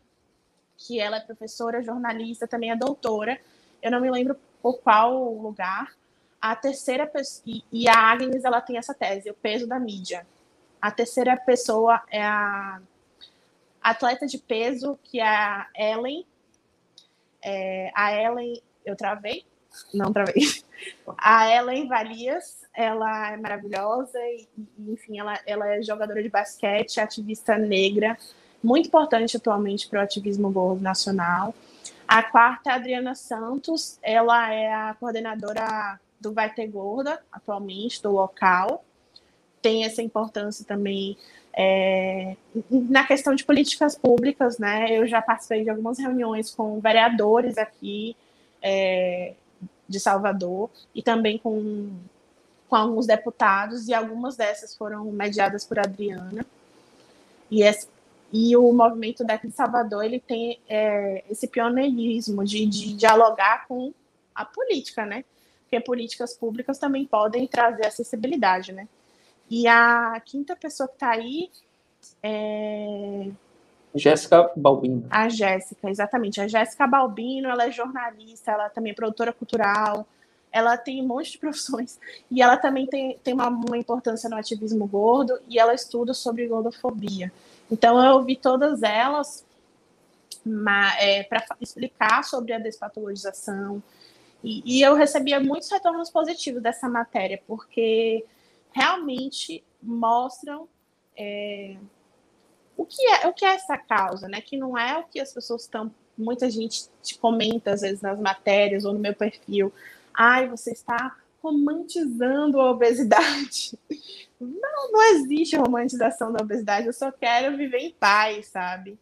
que 0.76 1.00
ela 1.00 1.16
é 1.16 1.20
professora, 1.20 1.82
jornalista, 1.82 2.46
também 2.46 2.70
é 2.70 2.76
doutora. 2.76 3.40
Eu 3.82 3.90
não 3.90 4.00
me 4.00 4.08
lembro 4.08 4.36
por 4.62 4.78
qual 4.78 5.34
lugar. 5.34 5.92
A 6.40 6.54
terceira 6.54 7.08
pessoa, 7.08 7.42
e 7.72 7.88
a 7.88 7.98
Agnes, 7.98 8.44
ela 8.44 8.60
tem 8.60 8.76
essa 8.76 8.94
tese, 8.94 9.30
o 9.30 9.34
peso 9.34 9.66
da 9.66 9.80
mídia. 9.80 10.24
A 10.80 10.92
terceira 10.92 11.36
pessoa 11.36 12.00
é 12.08 12.22
a 12.22 12.80
atleta 13.82 14.28
de 14.28 14.38
peso, 14.38 14.96
que 15.02 15.18
é 15.18 15.26
a 15.26 15.68
Ellen. 15.74 16.24
É, 17.42 17.90
a 17.96 18.12
Ellen, 18.14 18.62
eu 18.84 18.94
travei? 18.94 19.44
Não 19.92 20.12
travei. 20.12 20.42
A 21.16 21.48
Ellen 21.50 21.88
Valias, 21.88 22.64
ela 22.74 23.32
é 23.32 23.36
maravilhosa 23.36 24.18
e, 24.18 24.48
enfim, 24.78 25.18
ela, 25.18 25.38
ela 25.46 25.74
é 25.74 25.82
jogadora 25.82 26.22
de 26.22 26.28
basquete, 26.28 27.00
ativista 27.00 27.56
negra, 27.56 28.18
muito 28.62 28.88
importante 28.88 29.36
atualmente 29.36 29.88
para 29.88 30.00
o 30.00 30.02
ativismo 30.02 30.50
gordo 30.50 30.82
nacional. 30.82 31.54
A 32.06 32.22
quarta 32.22 32.70
é 32.70 32.72
a 32.72 32.76
Adriana 32.76 33.14
Santos, 33.14 33.98
ela 34.02 34.52
é 34.52 34.72
a 34.72 34.94
coordenadora 34.94 35.98
do 36.20 36.32
Vai 36.32 36.52
Ter 36.52 36.66
Gorda, 36.66 37.20
atualmente, 37.32 38.02
do 38.02 38.10
local 38.10 38.84
tem 39.64 39.86
essa 39.86 40.02
importância 40.02 40.62
também 40.62 41.16
é, 41.56 42.36
na 42.70 43.06
questão 43.06 43.34
de 43.34 43.42
políticas 43.42 43.96
públicas, 43.96 44.58
né? 44.58 44.88
Eu 44.90 45.06
já 45.06 45.22
participei 45.22 45.64
de 45.64 45.70
algumas 45.70 45.98
reuniões 45.98 46.54
com 46.54 46.78
vereadores 46.80 47.56
aqui 47.56 48.14
é, 48.60 49.32
de 49.88 50.00
Salvador 50.00 50.70
e 50.94 51.02
também 51.02 51.38
com, 51.38 51.90
com 52.68 52.76
alguns 52.76 53.06
deputados, 53.06 53.88
e 53.88 53.94
algumas 53.94 54.36
dessas 54.36 54.74
foram 54.76 55.04
mediadas 55.06 55.64
por 55.64 55.78
Adriana. 55.78 56.44
E, 57.50 57.62
esse, 57.62 57.88
e 58.32 58.56
o 58.56 58.72
movimento 58.72 59.24
daqui 59.24 59.48
de 59.48 59.54
Salvador 59.54 60.04
ele 60.04 60.20
tem 60.20 60.58
é, 60.68 61.24
esse 61.30 61.46
pioneirismo 61.46 62.44
de, 62.44 62.66
de 62.66 62.94
dialogar 62.94 63.66
com 63.66 63.92
a 64.34 64.44
política, 64.44 65.06
né? 65.06 65.24
Porque 65.62 65.80
políticas 65.80 66.34
públicas 66.34 66.78
também 66.78 67.04
podem 67.06 67.46
trazer 67.46 67.86
acessibilidade, 67.86 68.72
né? 68.72 68.88
E 69.50 69.68
a 69.68 70.20
quinta 70.24 70.56
pessoa 70.56 70.88
que 70.88 70.94
está 70.94 71.10
aí 71.10 71.50
é... 72.22 73.30
Jéssica 73.94 74.50
Balbino. 74.56 75.06
A 75.10 75.28
Jéssica, 75.28 75.88
exatamente. 75.88 76.40
A 76.40 76.48
Jéssica 76.48 76.86
Balbino, 76.86 77.48
ela 77.48 77.66
é 77.66 77.70
jornalista, 77.70 78.52
ela 78.52 78.68
também 78.68 78.92
é 78.92 78.94
produtora 78.94 79.32
cultural, 79.32 80.06
ela 80.50 80.76
tem 80.76 81.02
um 81.02 81.06
monte 81.06 81.32
de 81.32 81.38
profissões. 81.38 81.98
E 82.30 82.42
ela 82.42 82.56
também 82.56 82.86
tem, 82.86 83.18
tem 83.22 83.34
uma, 83.34 83.48
uma 83.48 83.78
importância 83.78 84.28
no 84.28 84.36
ativismo 84.36 84.86
gordo 84.86 85.38
e 85.48 85.58
ela 85.58 85.74
estuda 85.74 86.14
sobre 86.14 86.46
gordofobia. 86.46 87.32
Então, 87.70 88.02
eu 88.04 88.14
ouvi 88.14 88.36
todas 88.36 88.82
elas 88.82 89.44
é, 90.98 91.22
para 91.24 91.44
explicar 91.60 92.22
sobre 92.24 92.52
a 92.52 92.58
despatologização. 92.58 93.82
E, 94.42 94.62
e 94.64 94.82
eu 94.82 94.94
recebia 94.94 95.40
muitos 95.40 95.70
retornos 95.70 96.10
positivos 96.10 96.62
dessa 96.62 96.88
matéria, 96.88 97.42
porque 97.46 98.24
realmente 98.72 99.64
mostram 99.82 100.68
é, 101.16 101.76
o 102.76 102.84
que 102.84 103.02
é 103.06 103.26
o 103.26 103.32
que 103.32 103.44
é 103.44 103.54
essa 103.54 103.76
causa, 103.78 104.28
né? 104.28 104.40
Que 104.40 104.56
não 104.56 104.76
é 104.76 104.98
o 104.98 105.04
que 105.04 105.20
as 105.20 105.32
pessoas 105.32 105.62
estão. 105.62 105.90
Muita 106.16 106.48
gente 106.48 106.88
te 107.02 107.18
comenta 107.18 107.72
às 107.72 107.80
vezes 107.80 108.00
nas 108.00 108.18
matérias 108.18 108.84
ou 108.84 108.92
no 108.92 108.98
meu 108.98 109.14
perfil. 109.14 109.72
Ai, 110.12 110.48
você 110.48 110.72
está 110.72 111.16
romantizando 111.42 112.60
a 112.60 112.70
obesidade. 112.70 113.78
Não, 114.40 114.92
não 114.92 115.02
existe 115.14 115.56
romantização 115.56 116.30
da 116.30 116.42
obesidade. 116.42 116.86
Eu 116.86 116.92
só 116.92 117.10
quero 117.10 117.56
viver 117.56 117.78
em 117.78 117.92
paz, 117.92 118.48
sabe? 118.48 118.98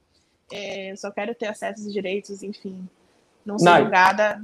É, 0.52 0.92
eu 0.92 0.96
só 0.96 1.10
quero 1.10 1.34
ter 1.34 1.46
acesso 1.46 1.82
aos 1.82 1.92
direitos, 1.92 2.44
enfim. 2.44 2.88
Não 3.44 3.58
ser 3.58 3.78
julgada. 3.78 4.40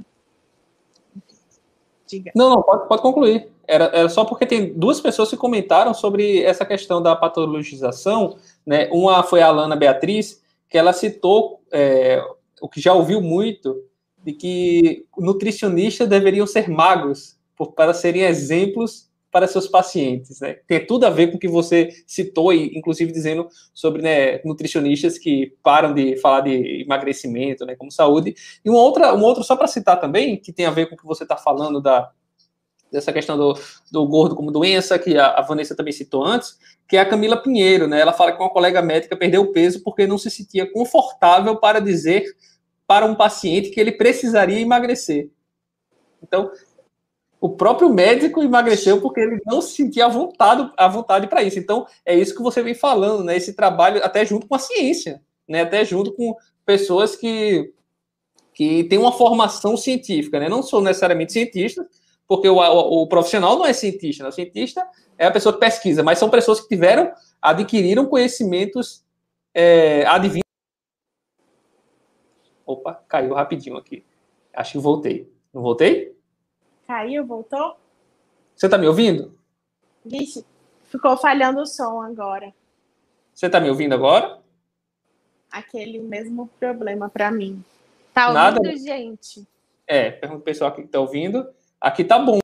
Diga. 2.09 2.31
Não, 2.35 2.49
não, 2.49 2.63
pode, 2.63 2.87
pode 2.87 3.01
concluir. 3.03 3.49
Era, 3.67 3.85
era 3.93 4.09
só 4.09 4.25
porque 4.25 4.45
tem 4.45 4.73
duas 4.73 4.99
pessoas 4.99 5.29
que 5.29 5.37
comentaram 5.37 5.93
sobre 5.93 6.41
essa 6.41 6.65
questão 6.65 7.01
da 7.01 7.15
patologização, 7.15 8.37
né? 8.65 8.89
Uma 8.91 9.21
foi 9.21 9.41
a 9.41 9.47
Alana 9.47 9.75
Beatriz, 9.75 10.41
que 10.67 10.77
ela 10.77 10.91
citou 10.91 11.61
é, 11.71 12.19
o 12.59 12.67
que 12.67 12.81
já 12.81 12.93
ouviu 12.93 13.21
muito, 13.21 13.83
de 14.23 14.33
que 14.33 15.05
nutricionistas 15.17 16.07
deveriam 16.07 16.47
ser 16.47 16.67
magos 16.67 17.37
por, 17.55 17.73
para 17.73 17.93
serem 17.93 18.23
exemplos 18.23 19.08
para 19.31 19.47
seus 19.47 19.67
pacientes, 19.67 20.39
né? 20.39 20.57
Tem 20.67 20.85
tudo 20.85 21.05
a 21.05 21.09
ver 21.09 21.27
com 21.27 21.37
o 21.37 21.39
que 21.39 21.47
você 21.47 21.89
citou, 22.07 22.51
inclusive 22.51 23.11
dizendo 23.11 23.47
sobre 23.73 24.01
né, 24.01 24.41
nutricionistas 24.43 25.17
que 25.17 25.53
param 25.61 25.93
de 25.93 26.17
falar 26.17 26.41
de 26.41 26.81
emagrecimento, 26.81 27.65
né, 27.65 27.75
como 27.75 27.91
saúde. 27.91 28.33
E 28.65 28.69
uma 28.69 28.79
outra 28.79 29.15
só 29.43 29.55
para 29.55 29.67
citar 29.67 29.99
também, 29.99 30.37
que 30.37 30.51
tem 30.51 30.65
a 30.65 30.71
ver 30.71 30.87
com 30.87 30.95
o 30.95 30.97
que 30.97 31.05
você 31.05 31.23
está 31.23 31.37
falando 31.37 31.79
da, 31.79 32.11
dessa 32.91 33.13
questão 33.13 33.37
do, 33.37 33.53
do 33.91 34.07
gordo 34.07 34.35
como 34.35 34.51
doença, 34.51 34.97
que 34.97 35.17
a, 35.17 35.27
a, 35.27 35.41
Vanessa 35.41 35.75
também 35.75 35.93
citou 35.93 36.23
antes, 36.23 36.57
que 36.87 36.97
é 36.97 36.99
a 36.99 37.05
Camila 37.05 37.37
Pinheiro, 37.37 37.87
né? 37.87 37.99
Ela 37.99 38.13
fala 38.13 38.31
que 38.31 38.41
uma 38.41 38.49
colega 38.49 38.81
médica 38.81 39.15
perdeu 39.15 39.51
peso 39.51 39.83
porque 39.83 40.07
não 40.07 40.17
se 40.17 40.31
sentia 40.31 40.71
confortável 40.71 41.55
para 41.57 41.79
dizer 41.79 42.25
para 42.87 43.05
um 43.05 43.13
paciente 43.13 43.69
que 43.69 43.79
ele 43.79 43.91
precisaria 43.91 44.59
emagrecer. 44.59 45.29
Então, 46.23 46.51
o 47.41 47.49
próprio 47.49 47.89
médico 47.89 48.43
emagreceu 48.43 48.99
porque 48.99 49.21
ele 49.21 49.39
não 49.45 49.61
se 49.61 49.75
sentia 49.75 50.05
à 50.05 50.09
vontade, 50.09 50.71
à 50.75 50.87
vontade 50.87 51.27
para 51.27 51.41
isso. 51.41 51.57
Então, 51.57 51.87
é 52.05 52.13
isso 52.13 52.35
que 52.35 52.41
você 52.41 52.61
vem 52.61 52.73
falando, 52.73 53.23
né? 53.23 53.37
Esse 53.37 53.53
trabalho 53.53 54.03
até 54.03 54.25
junto 54.25 54.45
com 54.45 54.55
a 54.55 54.59
ciência, 54.59 55.21
né? 55.47 55.61
Até 55.61 55.85
junto 55.85 56.11
com 56.13 56.35
pessoas 56.65 57.15
que, 57.15 57.73
que 58.53 58.83
têm 58.85 58.99
uma 58.99 59.13
formação 59.13 59.77
científica, 59.77 60.39
né? 60.39 60.49
Não 60.49 60.61
são 60.61 60.81
necessariamente 60.81 61.31
cientistas, 61.31 61.85
porque 62.27 62.49
o, 62.49 62.57
o, 62.57 63.03
o, 63.03 63.07
profissional 63.07 63.57
não 63.57 63.65
é 63.65 63.71
cientista, 63.71 64.23
né? 64.23 64.29
o 64.29 64.33
cientista 64.33 64.85
é 65.17 65.25
a 65.25 65.31
pessoa 65.31 65.53
que 65.53 65.59
pesquisa, 65.59 66.03
mas 66.03 66.19
são 66.19 66.29
pessoas 66.29 66.59
que 66.61 66.67
tiveram, 66.67 67.11
adquiriram 67.41 68.05
conhecimentos 68.05 69.03
é, 69.53 70.05
adivinhos. 70.05 70.43
Opa, 72.65 73.01
caiu 73.07 73.33
rapidinho 73.33 73.77
aqui. 73.77 74.05
Acho 74.53 74.73
que 74.73 74.77
voltei. 74.77 75.31
Não 75.51 75.61
voltei? 75.63 76.18
Caiu, 76.89 77.23
voltou? 77.23 77.77
Você 78.55 78.65
está 78.65 78.75
me 78.75 78.87
ouvindo? 78.87 79.37
Vixe, 80.03 80.43
ficou 80.85 81.15
falhando 81.17 81.61
o 81.61 81.65
som 81.67 82.01
agora. 82.01 82.51
Você 83.31 83.45
está 83.45 83.59
me 83.59 83.69
ouvindo 83.69 83.93
agora? 83.93 84.41
Aquele 85.51 85.99
mesmo 85.99 86.47
problema 86.59 87.07
para 87.07 87.29
mim. 87.29 87.63
Tá 88.11 88.29
ouvindo, 88.29 88.63
Nada... 88.63 88.75
gente? 88.75 89.47
É, 89.85 90.09
pergunta 90.09 90.41
o 90.41 90.43
pessoal 90.43 90.71
aqui 90.71 90.81
que 90.81 90.87
está 90.87 90.99
ouvindo. 90.99 91.47
Aqui 91.79 92.03
tá 92.03 92.17
bom. 92.17 92.39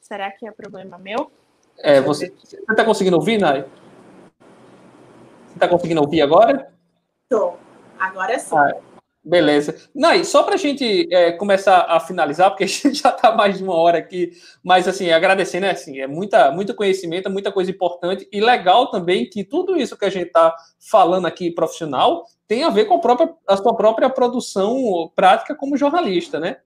Será 0.00 0.30
que 0.30 0.46
é 0.46 0.52
problema 0.52 0.96
meu? 0.96 1.32
É, 1.78 2.00
você, 2.00 2.30
você 2.30 2.56
tá 2.76 2.84
conseguindo 2.84 3.16
ouvir, 3.16 3.38
Nai? 3.38 3.68
Você 5.48 5.58
tá 5.58 5.66
conseguindo 5.66 6.00
ouvir 6.00 6.22
agora? 6.22 6.72
Tô. 7.28 7.54
Agora 7.98 8.38
sim. 8.38 8.56
Ah, 8.56 8.80
beleza. 9.22 9.76
Nai, 9.94 10.24
só 10.24 10.42
para 10.42 10.54
a 10.54 10.58
gente 10.58 11.08
é, 11.12 11.32
começar 11.32 11.86
a 11.88 12.00
finalizar, 12.00 12.50
porque 12.50 12.64
a 12.64 12.66
gente 12.66 12.94
já 12.94 13.10
está 13.10 13.34
mais 13.34 13.58
de 13.58 13.64
uma 13.64 13.74
hora 13.74 13.98
aqui, 13.98 14.32
mas 14.62 14.88
assim, 14.88 15.10
agradecendo, 15.10 15.66
né, 15.66 15.72
assim, 15.72 16.00
é 16.00 16.06
muita, 16.06 16.50
muito 16.50 16.74
conhecimento, 16.74 17.30
muita 17.30 17.52
coisa 17.52 17.70
importante 17.70 18.28
e 18.32 18.40
legal 18.40 18.90
também 18.90 19.28
que 19.28 19.44
tudo 19.44 19.76
isso 19.76 19.96
que 19.96 20.04
a 20.04 20.10
gente 20.10 20.28
está 20.28 20.54
falando 20.78 21.26
aqui 21.26 21.50
profissional 21.50 22.26
tem 22.48 22.64
a 22.64 22.70
ver 22.70 22.86
com 22.86 22.94
a, 22.94 22.98
própria, 22.98 23.34
a 23.46 23.56
sua 23.56 23.76
própria 23.76 24.10
produção 24.10 25.10
prática 25.14 25.54
como 25.54 25.76
jornalista, 25.76 26.40
né? 26.40 26.56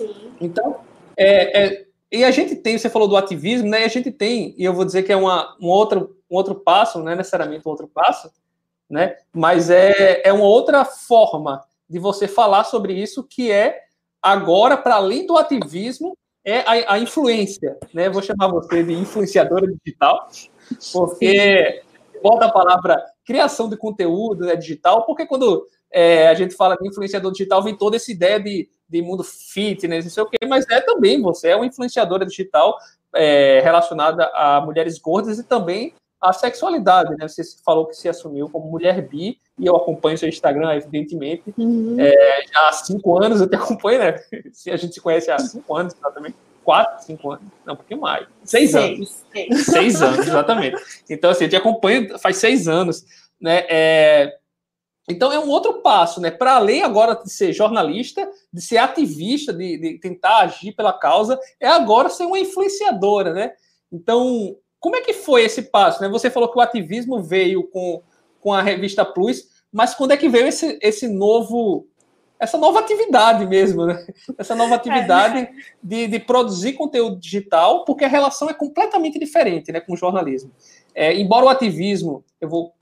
Sim. 0.00 0.32
Então, 0.40 0.80
é, 1.16 1.64
é, 1.64 1.86
e 2.10 2.24
a 2.24 2.30
gente 2.30 2.56
tem, 2.56 2.78
você 2.78 2.88
falou 2.88 3.08
do 3.08 3.16
ativismo, 3.16 3.68
né? 3.68 3.82
E 3.82 3.84
a 3.84 3.88
gente 3.88 4.10
tem, 4.10 4.54
e 4.56 4.64
eu 4.64 4.72
vou 4.72 4.84
dizer 4.84 5.02
que 5.02 5.12
é 5.12 5.16
uma, 5.16 5.56
um, 5.60 5.66
outro, 5.66 6.16
um 6.30 6.36
outro 6.36 6.54
passo, 6.54 7.02
não 7.02 7.12
é 7.12 7.16
necessariamente 7.16 7.66
um 7.66 7.70
outro 7.70 7.88
passo, 7.88 8.30
né? 8.88 9.16
Mas 9.32 9.70
é, 9.70 10.22
é 10.24 10.32
uma 10.32 10.44
outra 10.44 10.84
forma 10.84 11.62
de 11.88 11.98
você 11.98 12.28
falar 12.28 12.64
sobre 12.64 12.92
isso, 12.92 13.22
que 13.24 13.50
é 13.50 13.80
agora, 14.22 14.76
para 14.76 14.96
além 14.96 15.26
do 15.26 15.36
ativismo, 15.36 16.16
é 16.44 16.60
a, 16.60 16.94
a, 16.94 16.98
influência, 16.98 17.78
né? 17.92 18.08
Vou 18.08 18.22
chamar 18.22 18.48
você 18.48 18.82
de 18.82 18.92
influenciadora 18.92 19.66
digital, 19.66 20.28
porque 20.92 21.82
bota 22.22 22.46
a 22.46 22.52
palavra 22.52 23.04
criação 23.24 23.68
de 23.68 23.76
conteúdo 23.76 24.46
né, 24.46 24.56
digital, 24.56 25.04
porque 25.04 25.26
quando 25.26 25.66
é, 25.92 26.28
a 26.28 26.34
gente 26.34 26.54
fala 26.54 26.76
de 26.76 26.88
influenciador 26.88 27.32
digital, 27.32 27.62
vem 27.62 27.76
toda 27.76 27.96
essa 27.96 28.10
ideia 28.10 28.40
de 28.40 28.68
de 28.88 29.02
mundo 29.02 29.22
fitness, 29.22 30.04
não 30.04 30.10
sei 30.10 30.22
o 30.22 30.26
quê, 30.26 30.38
mas 30.46 30.64
é 30.70 30.80
também, 30.80 31.20
você 31.20 31.48
é 31.48 31.56
uma 31.56 31.66
influenciadora 31.66 32.24
digital 32.24 32.76
é, 33.14 33.60
relacionada 33.60 34.24
a 34.34 34.60
mulheres 34.60 34.98
gordas 34.98 35.38
e 35.38 35.44
também 35.44 35.92
a 36.20 36.32
sexualidade, 36.32 37.16
né? 37.16 37.28
Você 37.28 37.42
falou 37.64 37.86
que 37.86 37.94
se 37.94 38.08
assumiu 38.08 38.48
como 38.48 38.70
mulher 38.70 39.00
bi, 39.02 39.38
e 39.58 39.66
eu 39.66 39.76
acompanho 39.76 40.18
seu 40.18 40.28
Instagram, 40.28 40.74
evidentemente. 40.74 41.54
Uhum. 41.56 41.96
É, 41.98 42.44
já 42.52 42.68
há 42.68 42.72
cinco 42.72 43.22
anos 43.22 43.40
eu 43.40 43.48
te 43.48 43.56
acompanho, 43.56 43.98
né? 43.98 44.16
Se 44.52 44.70
a 44.70 44.76
gente 44.76 44.94
se 44.94 45.00
conhece 45.00 45.30
há 45.30 45.38
cinco 45.38 45.76
anos, 45.76 45.94
exatamente. 45.94 46.36
Quatro, 46.64 47.04
cinco 47.04 47.32
anos, 47.32 47.44
não, 47.64 47.74
um 47.74 47.76
pouquinho 47.76 48.00
mais. 48.00 48.26
Seis, 48.44 48.72
seis 48.72 48.92
anos. 48.92 49.24
Seis. 49.32 49.64
seis 49.66 50.02
anos, 50.02 50.26
exatamente. 50.26 50.76
Então, 51.08 51.30
assim, 51.30 51.44
eu 51.44 51.50
te 51.50 51.56
acompanho 51.56 52.18
faz 52.18 52.36
seis 52.36 52.68
anos, 52.68 53.04
né? 53.40 53.64
É, 53.68 54.38
então 55.08 55.32
é 55.32 55.38
um 55.38 55.48
outro 55.48 55.80
passo, 55.80 56.20
né? 56.20 56.30
Para 56.30 56.56
além 56.56 56.82
agora 56.82 57.14
de 57.14 57.30
ser 57.30 57.52
jornalista, 57.52 58.30
de 58.52 58.60
ser 58.60 58.76
ativista, 58.76 59.52
de, 59.52 59.78
de, 59.78 59.98
tentar 59.98 60.40
agir 60.40 60.72
pela 60.72 60.92
causa, 60.92 61.40
é 61.58 61.66
agora 61.66 62.10
ser 62.10 62.26
uma 62.26 62.38
influenciadora, 62.38 63.32
né? 63.32 63.52
Então, 63.90 64.56
como 64.80 64.96
é 64.96 65.00
que 65.00 65.12
foi 65.12 65.44
esse 65.44 65.62
passo? 65.62 66.02
Né? 66.02 66.08
Você 66.08 66.30
falou 66.30 66.50
que 66.50 66.58
o 66.58 66.62
ativismo 66.62 67.22
veio 67.22 67.64
com, 67.64 68.02
com 68.40 68.52
a 68.52 68.62
revista 68.62 69.04
Plus, 69.04 69.48
mas 69.72 69.94
quando 69.94 70.12
é 70.12 70.16
que 70.16 70.28
veio 70.28 70.46
esse, 70.46 70.78
esse 70.80 71.08
novo, 71.08 71.86
essa 72.38 72.56
nova 72.56 72.78
atividade 72.78 73.46
mesmo, 73.46 73.84
né? 73.84 74.06
Essa 74.38 74.54
nova 74.54 74.74
atividade 74.74 75.38
é. 75.38 75.50
de, 75.82 76.06
de 76.06 76.18
produzir 76.18 76.72
conteúdo 76.74 77.18
digital, 77.18 77.84
porque 77.84 78.04
a 78.04 78.08
relação 78.08 78.48
é 78.48 78.54
completamente 78.54 79.18
diferente, 79.18 79.72
né, 79.72 79.80
com 79.80 79.92
o 79.92 79.96
jornalismo. 79.96 80.50
É, 80.94 81.14
embora 81.14 81.44
o 81.44 81.48
ativismo, 81.48 82.24
eu 82.40 82.48
vou 82.48 82.72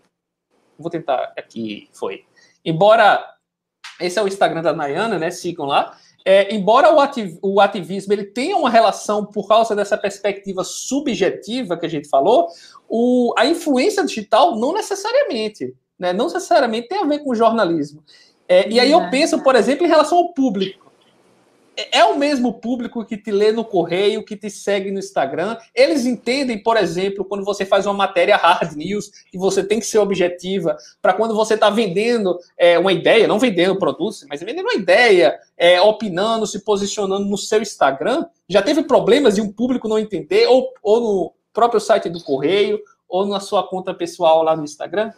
Vou 0.79 0.91
tentar 0.91 1.33
aqui, 1.37 1.89
foi. 1.93 2.25
Embora 2.65 3.25
esse 4.01 4.19
é 4.19 4.23
o 4.23 4.29
Instagram 4.29 4.63
da 4.63 4.73
Nayana, 4.73 5.19
né? 5.19 5.31
Sigam 5.31 5.67
lá. 5.67 5.97
É, 6.29 6.53
embora 6.53 6.93
o, 6.93 6.99
ativ, 6.99 7.39
o, 7.41 7.61
ativismo 7.61 8.13
ele 8.13 8.25
tenha 8.25 8.57
uma 8.57 8.69
relação 8.69 9.25
por 9.25 9.47
causa 9.47 9.77
dessa 9.77 9.97
perspectiva 9.97 10.65
subjetiva 10.65 11.77
que 11.77 11.87
a 11.87 11.89
gente 11.89 12.09
falou, 12.09 12.49
o, 12.89 13.33
a 13.39 13.47
influência 13.47 14.05
digital 14.05 14.59
não 14.59 14.73
necessariamente, 14.73 15.73
né? 15.97 16.13
Não 16.13 16.25
necessariamente 16.25 16.89
tem 16.89 16.99
a 16.99 17.05
ver 17.05 17.21
com 17.21 17.33
jornalismo. 17.33 18.03
É, 18.49 18.69
e 18.69 18.81
aí 18.81 18.91
eu 18.91 19.09
penso, 19.09 19.41
por 19.41 19.55
exemplo, 19.55 19.87
em 19.87 19.89
relação 19.89 20.19
ao 20.19 20.35
público 20.35 20.86
é 21.93 22.05
o 22.05 22.17
mesmo 22.17 22.55
público 22.55 23.05
que 23.05 23.17
te 23.17 23.31
lê 23.31 23.53
no 23.53 23.65
correio, 23.65 24.25
que 24.25 24.37
te 24.37 24.49
segue 24.51 24.91
no 24.91 24.99
Instagram. 24.99 25.57
Eles 25.75 26.07
entendem, 26.07 26.63
por 26.63 26.77
exemplo, 26.77 27.25
quando 27.25 27.45
você 27.45 27.65
faz 27.65 27.87
uma 27.87 27.95
matéria 27.95 28.37
hard 28.37 28.73
news, 28.75 29.11
que 29.31 29.39
você 29.39 29.63
tem 29.63 29.79
que 29.79 29.87
ser 29.87 29.99
objetiva, 29.99 30.77
para 31.03 31.13
quando 31.13 31.35
você 31.35 31.55
está 31.55 31.69
vendendo 31.71 32.39
é, 32.57 32.79
uma 32.79 32.93
ideia, 32.93 33.29
não 33.29 33.39
vendendo 33.39 33.79
produtos, 33.79 34.25
mas 34.29 34.41
vendendo 34.41 34.67
uma 34.67 34.75
ideia, 34.75 35.39
é, 35.57 35.81
opinando, 35.81 36.47
se 36.47 36.65
posicionando 36.65 37.27
no 37.27 37.37
seu 37.37 37.61
Instagram. 37.61 38.27
Já 38.49 38.63
teve 38.63 38.83
problemas 38.83 39.35
de 39.35 39.41
um 39.41 39.53
público 39.53 39.89
não 39.89 39.99
entender, 39.99 40.47
ou, 40.47 40.73
ou 40.83 41.01
no 41.01 41.33
próprio 41.53 41.81
site 41.81 42.09
do 42.09 42.23
correio, 42.23 42.81
ou 43.09 43.27
na 43.27 43.41
sua 43.41 43.67
conta 43.67 43.95
pessoal 43.95 44.43
lá 44.43 44.57
no 44.57 44.65
Instagram? 44.65 45.13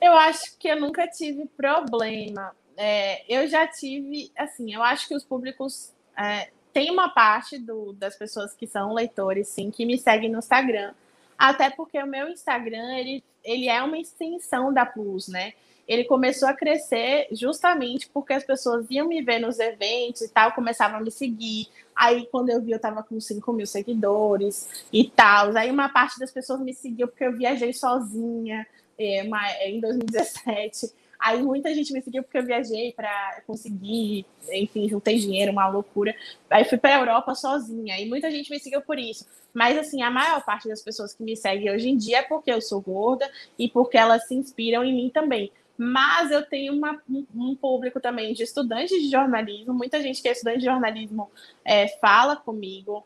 Eu 0.00 0.12
acho 0.12 0.56
que 0.58 0.68
eu 0.68 0.80
nunca 0.80 1.06
tive 1.08 1.46
problema. 1.46 2.52
É, 2.80 3.24
eu 3.28 3.48
já 3.48 3.66
tive, 3.66 4.30
assim, 4.36 4.72
eu 4.72 4.80
acho 4.84 5.08
que 5.08 5.14
os 5.14 5.24
públicos 5.24 5.92
é, 6.16 6.48
tem 6.72 6.92
uma 6.92 7.08
parte 7.08 7.58
do, 7.58 7.92
das 7.92 8.16
pessoas 8.16 8.54
que 8.54 8.68
são 8.68 8.94
leitores, 8.94 9.48
sim, 9.48 9.68
que 9.68 9.84
me 9.84 9.98
seguem 9.98 10.30
no 10.30 10.38
Instagram. 10.38 10.94
Até 11.36 11.70
porque 11.70 12.00
o 12.00 12.06
meu 12.06 12.28
Instagram, 12.28 12.96
ele, 12.96 13.24
ele 13.42 13.68
é 13.68 13.82
uma 13.82 13.98
extensão 13.98 14.72
da 14.72 14.86
Plus, 14.86 15.26
né? 15.26 15.54
Ele 15.88 16.04
começou 16.04 16.48
a 16.48 16.54
crescer 16.54 17.26
justamente 17.32 18.08
porque 18.10 18.32
as 18.32 18.44
pessoas 18.44 18.86
iam 18.90 19.08
me 19.08 19.22
ver 19.22 19.40
nos 19.40 19.58
eventos 19.58 20.22
e 20.22 20.28
tal, 20.28 20.52
começavam 20.52 20.98
a 20.98 21.00
me 21.00 21.10
seguir. 21.10 21.66
Aí, 21.96 22.28
quando 22.30 22.50
eu 22.50 22.60
vi, 22.62 22.70
eu 22.70 22.78
tava 22.78 23.02
com 23.02 23.20
5 23.20 23.52
mil 23.52 23.66
seguidores 23.66 24.86
e 24.92 25.02
tal. 25.10 25.56
Aí, 25.56 25.68
uma 25.68 25.88
parte 25.88 26.20
das 26.20 26.30
pessoas 26.30 26.60
me 26.60 26.72
seguiu 26.72 27.08
porque 27.08 27.24
eu 27.24 27.36
viajei 27.36 27.72
sozinha 27.72 28.64
é, 28.96 29.24
uma, 29.24 29.40
em 29.64 29.80
2017. 29.80 30.92
Aí 31.18 31.42
muita 31.42 31.74
gente 31.74 31.92
me 31.92 32.00
seguiu 32.00 32.22
porque 32.22 32.38
eu 32.38 32.44
viajei 32.44 32.92
para 32.92 33.42
conseguir, 33.46 34.24
enfim, 34.52 34.88
juntei 34.88 35.18
dinheiro, 35.18 35.50
uma 35.50 35.68
loucura. 35.68 36.14
Aí 36.48 36.64
fui 36.64 36.78
para 36.78 36.96
a 36.96 36.98
Europa 37.00 37.34
sozinha 37.34 37.98
e 37.98 38.08
muita 38.08 38.30
gente 38.30 38.50
me 38.50 38.60
seguiu 38.60 38.80
por 38.80 38.98
isso. 38.98 39.26
Mas 39.52 39.76
assim, 39.76 40.02
a 40.02 40.10
maior 40.10 40.44
parte 40.44 40.68
das 40.68 40.80
pessoas 40.82 41.14
que 41.14 41.22
me 41.22 41.36
seguem 41.36 41.70
hoje 41.70 41.88
em 41.88 41.96
dia 41.96 42.18
é 42.18 42.22
porque 42.22 42.52
eu 42.52 42.60
sou 42.60 42.80
gorda 42.80 43.28
e 43.58 43.68
porque 43.68 43.98
elas 43.98 44.28
se 44.28 44.34
inspiram 44.34 44.84
em 44.84 44.94
mim 44.94 45.10
também. 45.10 45.50
Mas 45.76 46.30
eu 46.30 46.44
tenho 46.44 46.72
uma, 46.74 47.00
um, 47.08 47.54
público 47.54 48.00
também 48.00 48.34
de 48.34 48.42
estudantes 48.42 49.00
de 49.00 49.10
jornalismo. 49.10 49.72
Muita 49.72 50.02
gente 50.02 50.20
que 50.20 50.28
é 50.28 50.32
estudante 50.32 50.58
de 50.58 50.64
jornalismo 50.64 51.30
é, 51.64 51.86
fala 51.98 52.34
comigo 52.36 53.04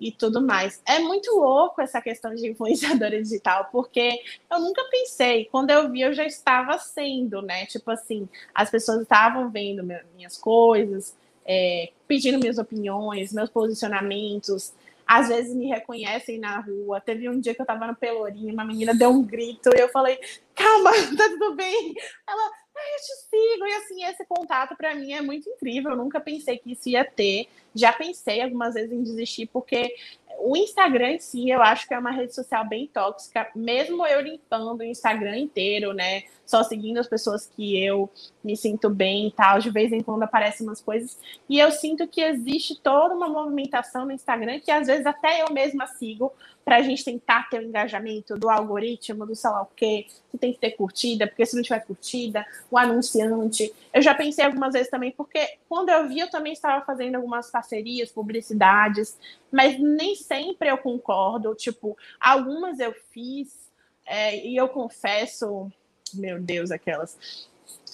e 0.00 0.12
tudo 0.12 0.40
mais. 0.40 0.80
É 0.86 0.98
muito 0.98 1.30
louco 1.34 1.80
essa 1.80 2.00
questão 2.00 2.34
de 2.34 2.48
influenciadora 2.48 3.20
digital, 3.22 3.68
porque 3.70 4.20
eu 4.50 4.60
nunca 4.60 4.82
pensei, 4.90 5.46
quando 5.46 5.70
eu 5.70 5.90
vi, 5.90 6.02
eu 6.02 6.12
já 6.12 6.24
estava 6.24 6.78
sendo, 6.78 7.42
né? 7.42 7.66
Tipo 7.66 7.90
assim, 7.90 8.28
as 8.54 8.70
pessoas 8.70 9.02
estavam 9.02 9.50
vendo 9.50 9.82
minhas 10.14 10.36
coisas, 10.36 11.16
é, 11.44 11.90
pedindo 12.06 12.38
minhas 12.38 12.58
opiniões, 12.58 13.32
meus 13.32 13.50
posicionamentos. 13.50 14.72
Às 15.06 15.28
vezes 15.28 15.54
me 15.54 15.66
reconhecem 15.66 16.38
na 16.38 16.58
rua. 16.58 17.00
Teve 17.00 17.28
um 17.28 17.38
dia 17.38 17.54
que 17.54 17.62
eu 17.62 17.66
tava 17.66 17.86
no 17.86 17.94
Pelourinho, 17.94 18.52
uma 18.52 18.64
menina 18.64 18.92
deu 18.92 19.10
um 19.10 19.22
grito 19.22 19.70
e 19.74 19.80
eu 19.80 19.88
falei: 19.88 20.18
Calma, 20.54 20.90
tá 21.16 21.28
tudo 21.28 21.54
bem. 21.54 21.94
Ela, 22.28 22.50
eu 22.80 22.96
te 22.96 23.16
sigo. 23.28 23.66
E 23.66 23.72
assim, 23.74 24.04
esse 24.04 24.24
contato 24.26 24.76
para 24.76 24.94
mim 24.94 25.12
é 25.12 25.20
muito 25.20 25.48
incrível. 25.48 25.92
Eu 25.92 25.96
nunca 25.96 26.20
pensei 26.20 26.58
que 26.58 26.72
isso 26.72 26.88
ia 26.88 27.04
ter. 27.04 27.48
Já 27.74 27.92
pensei 27.92 28.40
algumas 28.40 28.74
vezes 28.74 28.92
em 28.92 29.02
desistir, 29.02 29.46
porque 29.46 29.94
o 30.38 30.56
Instagram 30.56 31.12
em 31.12 31.18
si, 31.18 31.48
eu 31.48 31.62
acho 31.62 31.86
que 31.86 31.94
é 31.94 31.98
uma 31.98 32.10
rede 32.10 32.34
social 32.34 32.66
bem 32.66 32.86
tóxica, 32.86 33.50
mesmo 33.54 34.06
eu 34.06 34.20
limpando 34.20 34.80
o 34.80 34.84
Instagram 34.84 35.38
inteiro, 35.38 35.92
né? 35.92 36.24
Só 36.46 36.62
seguindo 36.62 36.98
as 36.98 37.08
pessoas 37.08 37.46
que 37.46 37.84
eu 37.84 38.08
me 38.42 38.56
sinto 38.56 38.88
bem 38.88 39.28
e 39.28 39.32
tal, 39.32 39.58
de 39.58 39.68
vez 39.68 39.92
em 39.92 40.00
quando 40.00 40.22
aparecem 40.22 40.66
umas 40.66 40.80
coisas. 40.80 41.18
E 41.48 41.58
eu 41.58 41.70
sinto 41.70 42.06
que 42.06 42.20
existe 42.20 42.80
toda 42.80 43.14
uma 43.14 43.28
movimentação 43.28 44.06
no 44.06 44.12
Instagram 44.12 44.60
que 44.60 44.70
às 44.70 44.86
vezes 44.86 45.04
até 45.04 45.42
eu 45.42 45.52
mesma 45.52 45.86
sigo 45.86 46.32
para 46.66 46.78
a 46.78 46.82
gente 46.82 47.04
tentar 47.04 47.48
ter 47.48 47.60
o 47.60 47.62
engajamento 47.62 48.34
do 48.34 48.50
algoritmo, 48.50 49.24
do 49.24 49.36
sei 49.36 49.50
lá 49.50 49.62
o 49.62 49.68
quê, 49.76 50.06
que 50.32 50.36
tem 50.36 50.52
que 50.52 50.58
ter 50.58 50.72
curtida, 50.72 51.24
porque 51.24 51.46
se 51.46 51.54
não 51.54 51.62
tiver 51.62 51.78
curtida, 51.78 52.44
o 52.68 52.76
anunciante. 52.76 53.72
Eu 53.94 54.02
já 54.02 54.12
pensei 54.12 54.44
algumas 54.44 54.72
vezes 54.72 54.90
também, 54.90 55.12
porque 55.12 55.58
quando 55.68 55.90
eu 55.90 56.08
vi, 56.08 56.18
eu 56.18 56.28
também 56.28 56.52
estava 56.52 56.84
fazendo 56.84 57.14
algumas 57.14 57.52
parcerias, 57.52 58.10
publicidades, 58.10 59.16
mas 59.50 59.78
nem 59.78 60.16
sempre 60.16 60.68
eu 60.68 60.76
concordo. 60.76 61.54
Tipo, 61.54 61.96
algumas 62.18 62.80
eu 62.80 62.92
fiz, 63.12 63.70
é, 64.04 64.44
e 64.44 64.56
eu 64.56 64.68
confesso, 64.68 65.70
meu 66.14 66.40
Deus, 66.40 66.70
aquelas. 66.70 67.48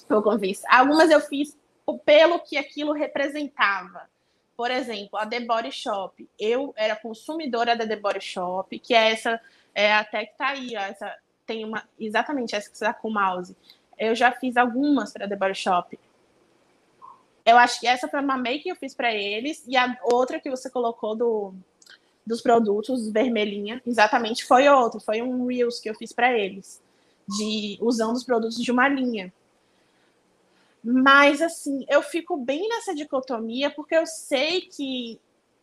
Eu 0.08 0.22
confesso. 0.22 0.62
Algumas 0.68 1.10
eu 1.10 1.20
fiz 1.20 1.56
pelo 2.04 2.38
que 2.40 2.56
aquilo 2.56 2.92
representava. 2.92 4.10
Por 4.56 4.70
exemplo, 4.70 5.18
a 5.18 5.26
The 5.26 5.40
Body 5.40 5.72
Shop. 5.72 6.28
Eu 6.38 6.72
era 6.76 6.94
consumidora 6.94 7.76
da 7.76 7.86
The 7.86 7.96
Body 7.96 8.20
Shop, 8.20 8.78
que 8.78 8.94
é 8.94 9.12
essa, 9.12 9.40
é 9.74 9.92
até 9.92 10.26
que 10.26 10.36
tá 10.36 10.48
aí, 10.48 10.76
ó, 10.76 10.80
essa, 10.80 11.16
tem 11.46 11.64
uma, 11.64 11.82
exatamente 11.98 12.54
essa 12.54 12.70
que 12.70 12.76
você 12.76 12.84
tá 12.84 12.94
com 12.94 13.08
o 13.08 13.14
mouse. 13.14 13.56
Eu 13.98 14.14
já 14.14 14.30
fiz 14.32 14.56
algumas 14.56 15.12
para 15.12 15.28
The 15.28 15.36
Body 15.36 15.54
Shop. 15.54 15.98
Eu 17.44 17.58
acho 17.58 17.80
que 17.80 17.86
essa 17.86 18.06
foi 18.06 18.20
uma 18.20 18.38
make 18.38 18.62
que 18.64 18.70
eu 18.70 18.76
fiz 18.76 18.94
para 18.94 19.12
eles, 19.12 19.64
e 19.66 19.76
a 19.76 19.98
outra 20.04 20.38
que 20.38 20.48
você 20.48 20.70
colocou 20.70 21.16
do, 21.16 21.54
dos 22.24 22.40
produtos, 22.40 23.10
vermelhinha, 23.10 23.82
exatamente, 23.84 24.44
foi 24.44 24.68
outra, 24.68 25.00
foi 25.00 25.22
um 25.22 25.46
Reels 25.46 25.80
que 25.80 25.90
eu 25.90 25.94
fiz 25.94 26.12
para 26.12 26.32
eles, 26.32 26.80
de 27.28 27.78
usando 27.80 28.16
os 28.16 28.24
produtos 28.24 28.58
de 28.58 28.70
uma 28.70 28.88
linha. 28.88 29.32
Mas, 30.82 31.40
assim, 31.40 31.84
eu 31.88 32.02
fico 32.02 32.36
bem 32.36 32.68
nessa 32.68 32.94
dicotomia, 32.94 33.70
porque 33.70 33.94
eu 33.94 34.06
sei 34.06 34.62
que 34.62 35.20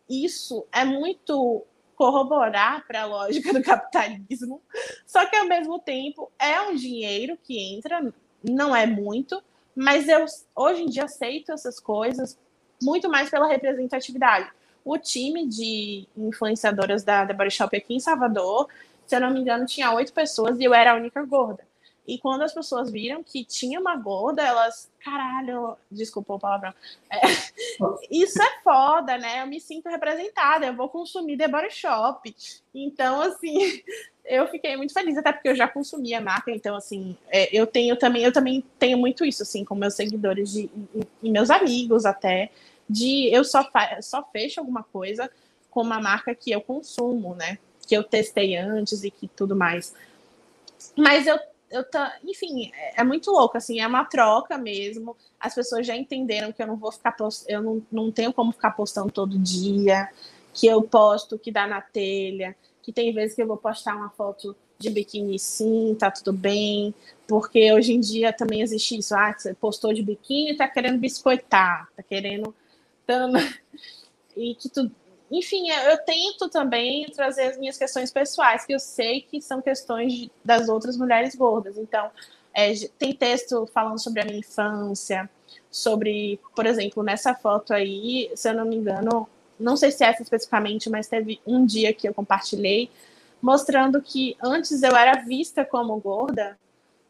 isso 0.08 0.66
é 0.72 0.84
muito 0.84 1.64
corroborar 1.94 2.86
para 2.86 3.02
a 3.02 3.06
lógica 3.06 3.52
do 3.52 3.62
capitalismo, 3.62 4.62
só 5.06 5.26
que 5.26 5.36
ao 5.36 5.46
mesmo 5.46 5.78
tempo 5.78 6.32
é 6.38 6.58
um 6.62 6.74
dinheiro 6.74 7.38
que 7.44 7.58
entra, 7.58 8.12
não 8.42 8.74
é 8.74 8.86
muito, 8.86 9.42
mas 9.76 10.08
eu 10.08 10.24
hoje 10.56 10.82
em 10.82 10.86
dia 10.86 11.04
aceito 11.04 11.52
essas 11.52 11.78
coisas 11.78 12.38
muito 12.82 13.10
mais 13.10 13.28
pela 13.28 13.46
representatividade. 13.46 14.50
O 14.82 14.96
time 14.96 15.46
de 15.46 16.08
influenciadoras 16.16 17.04
da 17.04 17.26
The 17.26 17.34
Body 17.34 17.50
Shop 17.50 17.76
aqui 17.76 17.94
em 17.94 18.00
Salvador, 18.00 18.66
se 19.10 19.16
eu 19.16 19.20
não 19.20 19.30
me 19.30 19.40
engano, 19.40 19.66
tinha 19.66 19.92
oito 19.92 20.12
pessoas 20.12 20.60
e 20.60 20.62
eu 20.62 20.72
era 20.72 20.92
a 20.92 20.94
única 20.94 21.20
gorda. 21.24 21.64
E 22.06 22.16
quando 22.16 22.42
as 22.42 22.54
pessoas 22.54 22.92
viram 22.92 23.24
que 23.24 23.44
tinha 23.44 23.80
uma 23.80 23.96
gorda, 23.96 24.40
elas, 24.40 24.88
caralho, 25.00 25.76
desculpa 25.90 26.34
o 26.34 26.38
palavrão. 26.38 26.72
É, 27.10 27.18
isso 28.08 28.40
é 28.40 28.60
foda, 28.62 29.18
né? 29.18 29.42
Eu 29.42 29.48
me 29.48 29.60
sinto 29.60 29.88
representada, 29.88 30.66
eu 30.66 30.76
vou 30.76 30.88
consumir 30.88 31.36
The 31.36 31.48
Body 31.48 31.72
Shop. 31.72 32.32
Então, 32.72 33.20
assim, 33.20 33.82
eu 34.24 34.46
fiquei 34.46 34.76
muito 34.76 34.94
feliz, 34.94 35.18
até 35.18 35.32
porque 35.32 35.48
eu 35.48 35.56
já 35.56 35.66
consumia 35.66 36.18
a 36.18 36.22
marca, 36.22 36.52
então, 36.52 36.76
assim, 36.76 37.16
é, 37.30 37.48
eu 37.52 37.66
tenho 37.66 37.96
também, 37.96 38.22
eu 38.22 38.32
também 38.32 38.64
tenho 38.78 38.96
muito 38.96 39.24
isso, 39.24 39.42
assim, 39.42 39.64
com 39.64 39.74
meus 39.74 39.94
seguidores 39.94 40.52
de, 40.52 40.70
e, 40.94 41.06
e 41.24 41.30
meus 41.30 41.50
amigos 41.50 42.06
até, 42.06 42.50
de 42.88 43.28
eu 43.34 43.42
só, 43.42 43.68
só 44.02 44.22
fecho 44.32 44.60
alguma 44.60 44.84
coisa 44.84 45.28
com 45.68 45.82
uma 45.82 46.00
marca 46.00 46.32
que 46.32 46.52
eu 46.52 46.60
consumo, 46.60 47.34
né? 47.34 47.58
Que 47.90 47.96
eu 47.96 48.04
testei 48.04 48.56
antes 48.56 49.02
e 49.02 49.10
que 49.10 49.26
tudo 49.26 49.56
mais. 49.56 49.92
Mas 50.96 51.26
eu 51.26 51.36
eu 51.68 51.84
tá, 51.84 52.16
enfim, 52.24 52.70
é, 52.74 53.00
é, 53.00 53.04
muito 53.04 53.30
louco, 53.30 53.56
assim, 53.56 53.80
é 53.80 53.86
uma 53.86 54.04
troca 54.04 54.56
mesmo. 54.56 55.16
As 55.38 55.54
pessoas 55.54 55.84
já 55.84 55.96
entenderam 55.96 56.52
que 56.52 56.62
eu 56.62 56.66
não 56.68 56.76
vou 56.76 56.92
ficar 56.92 57.12
post... 57.12 57.44
eu 57.48 57.62
não, 57.62 57.82
não 57.90 58.12
tenho 58.12 58.32
como 58.32 58.52
ficar 58.52 58.72
postando 58.72 59.10
todo 59.10 59.38
dia, 59.38 60.08
que 60.52 60.66
eu 60.66 60.82
posto 60.82 61.38
que 61.38 61.52
dá 61.52 61.66
na 61.66 61.80
telha, 61.80 62.56
que 62.82 62.92
tem 62.92 63.12
vezes 63.12 63.36
que 63.36 63.42
eu 63.42 63.46
vou 63.46 63.56
postar 63.56 63.96
uma 63.96 64.10
foto 64.10 64.56
de 64.78 64.90
biquíni 64.90 65.38
sim, 65.38 65.94
tá 65.98 66.10
tudo 66.10 66.32
bem, 66.32 66.94
porque 67.28 67.72
hoje 67.72 67.92
em 67.92 68.00
dia 68.00 68.32
também 68.32 68.62
existe 68.62 68.96
isso, 68.98 69.14
ah, 69.14 69.34
você 69.36 69.54
postou 69.54 69.92
de 69.92 70.02
biquíni, 70.02 70.56
tá 70.56 70.66
querendo 70.66 70.98
biscoitar, 70.98 71.88
tá 71.94 72.02
querendo 72.02 72.54
e 74.36 74.54
que 74.54 74.68
tu, 74.68 74.90
enfim, 75.30 75.70
eu 75.70 75.98
tento 75.98 76.48
também 76.48 77.06
trazer 77.10 77.42
as 77.42 77.58
minhas 77.58 77.78
questões 77.78 78.10
pessoais, 78.10 78.64
que 78.64 78.74
eu 78.74 78.80
sei 78.80 79.20
que 79.20 79.40
são 79.40 79.62
questões 79.62 80.28
das 80.44 80.68
outras 80.68 80.96
mulheres 80.96 81.34
gordas. 81.36 81.78
Então, 81.78 82.10
é, 82.52 82.72
tem 82.98 83.14
texto 83.14 83.66
falando 83.72 84.00
sobre 84.00 84.22
a 84.22 84.24
minha 84.24 84.38
infância, 84.38 85.30
sobre, 85.70 86.40
por 86.54 86.66
exemplo, 86.66 87.02
nessa 87.02 87.34
foto 87.34 87.72
aí, 87.72 88.30
se 88.34 88.48
eu 88.48 88.54
não 88.54 88.64
me 88.64 88.76
engano, 88.76 89.28
não 89.58 89.76
sei 89.76 89.92
se 89.92 90.02
é 90.02 90.08
essa 90.08 90.22
especificamente, 90.22 90.90
mas 90.90 91.06
teve 91.06 91.40
um 91.46 91.64
dia 91.64 91.92
que 91.92 92.08
eu 92.08 92.14
compartilhei, 92.14 92.90
mostrando 93.40 94.02
que 94.02 94.36
antes 94.42 94.82
eu 94.82 94.96
era 94.96 95.22
vista 95.22 95.64
como 95.64 95.96
gorda, 96.00 96.58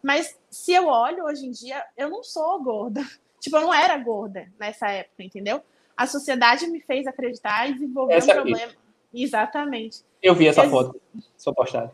mas 0.03 0.37
se 0.51 0.73
eu 0.73 0.87
olho 0.87 1.25
hoje 1.25 1.47
em 1.47 1.51
dia, 1.51 1.85
eu 1.97 2.09
não 2.11 2.23
sou 2.23 2.63
gorda. 2.63 3.03
Tipo, 3.41 3.57
eu 3.57 3.63
não 3.63 3.73
era 3.73 3.97
gorda 3.97 4.53
nessa 4.59 4.91
época, 4.91 5.23
entendeu? 5.23 5.63
A 6.01 6.06
sociedade 6.06 6.66
me 6.66 6.81
fez 6.81 7.06
acreditar 7.06 7.68
e 7.68 7.74
desenvolver 7.74 8.14
essa 8.14 8.31
um 8.31 8.35
problema. 8.36 8.64
Aqui. 8.64 8.77
Exatamente. 9.12 10.02
Eu 10.22 10.35
vi 10.35 10.48
essa 10.48 10.66
foto, 10.66 10.98
sua 11.36 11.52
postagem. 11.52 11.90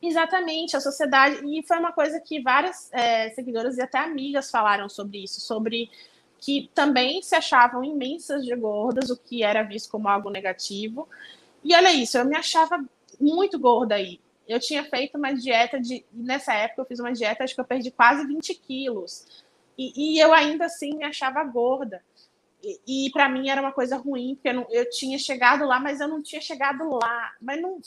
Exatamente, 0.00 0.78
a 0.78 0.80
sociedade. 0.80 1.42
E 1.44 1.62
foi 1.62 1.78
uma 1.78 1.92
coisa 1.92 2.18
que 2.18 2.40
várias 2.40 2.90
é, 2.90 3.28
seguidoras 3.30 3.76
e 3.76 3.82
até 3.82 3.98
amigas 3.98 4.50
falaram 4.50 4.88
sobre 4.88 5.24
isso, 5.24 5.42
sobre 5.42 5.90
que 6.40 6.70
também 6.74 7.20
se 7.20 7.34
achavam 7.34 7.84
imensas 7.84 8.46
de 8.46 8.56
gordas, 8.56 9.10
o 9.10 9.16
que 9.18 9.42
era 9.42 9.62
visto 9.62 9.90
como 9.90 10.08
algo 10.08 10.30
negativo. 10.30 11.06
E 11.62 11.74
olha 11.76 11.92
isso, 11.92 12.16
eu 12.16 12.24
me 12.24 12.34
achava 12.34 12.82
muito 13.20 13.58
gorda 13.58 13.94
aí. 13.94 14.18
Eu 14.48 14.58
tinha 14.58 14.84
feito 14.84 15.18
uma 15.18 15.34
dieta 15.34 15.78
de. 15.78 16.02
Nessa 16.10 16.54
época, 16.54 16.80
eu 16.80 16.86
fiz 16.86 16.98
uma 16.98 17.12
dieta, 17.12 17.44
acho 17.44 17.54
que 17.54 17.60
eu 17.60 17.66
perdi 17.66 17.90
quase 17.90 18.26
20 18.26 18.54
quilos. 18.54 19.44
E, 19.76 20.14
e 20.14 20.18
eu 20.18 20.32
ainda 20.32 20.64
assim 20.64 20.96
me 20.96 21.04
achava 21.04 21.44
gorda. 21.44 22.02
E, 22.62 23.06
e 23.06 23.10
para 23.10 23.28
mim 23.28 23.48
era 23.48 23.60
uma 23.60 23.72
coisa 23.72 23.96
ruim, 23.96 24.34
porque 24.34 24.48
eu, 24.48 24.54
não, 24.54 24.66
eu, 24.70 24.88
tinha 24.88 25.18
chegado 25.18 25.66
lá, 25.66 25.80
mas 25.80 26.00
eu 26.00 26.08
não 26.08 26.22
tinha 26.22 26.40
chegado 26.40 26.88
lá. 26.88 27.32
Mas 27.40 27.60
não, 27.60 27.80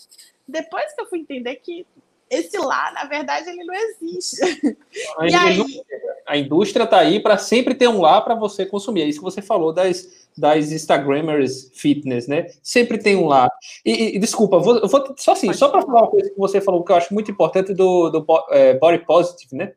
depois 0.48 0.94
que 0.94 1.02
eu 1.02 1.08
fui 1.08 1.20
entender 1.20 1.56
que 1.56 1.86
esse 2.30 2.58
lá, 2.58 2.92
na 2.92 3.06
verdade, 3.06 3.50
ele 3.50 3.64
não 3.64 3.74
existe. 3.74 4.42
A, 5.18 5.28
e 5.28 5.36
aí... 5.36 5.84
a 6.28 6.38
indústria 6.38 6.84
está 6.84 7.00
aí 7.00 7.20
para 7.20 7.38
sempre 7.38 7.76
ter 7.76 7.88
um 7.88 8.02
lá 8.02 8.20
para 8.20 8.36
você 8.36 8.66
consumir. 8.66 9.04
É 9.04 9.06
isso 9.06 9.20
que 9.20 9.26
você 9.26 9.42
falou 9.42 9.72
das, 9.72 10.28
das 10.38 10.72
Instagramers 10.72 11.72
fitness, 11.74 12.28
né? 12.28 12.48
Sempre 12.64 12.98
tem 12.98 13.16
um 13.16 13.28
lá. 13.28 13.50
E, 13.86 14.16
e 14.16 14.20
desculpa, 14.20 14.58
vou, 14.60 14.88
vou 14.88 15.16
só 15.18 15.34
assim, 15.34 15.54
só 15.54 15.70
para 15.70 15.84
falar 15.84 16.02
uma 16.02 16.12
coisa 16.12 16.30
que 16.30 16.38
você 16.38 16.60
falou 16.60 16.84
que 16.84 16.92
eu 16.92 16.96
acho 16.96 17.14
muito 17.14 17.30
importante 17.30 17.74
do, 17.74 18.10
do 18.10 18.26
é, 18.50 18.74
body 18.74 19.06
positive, 19.06 19.56
né? 19.56 19.74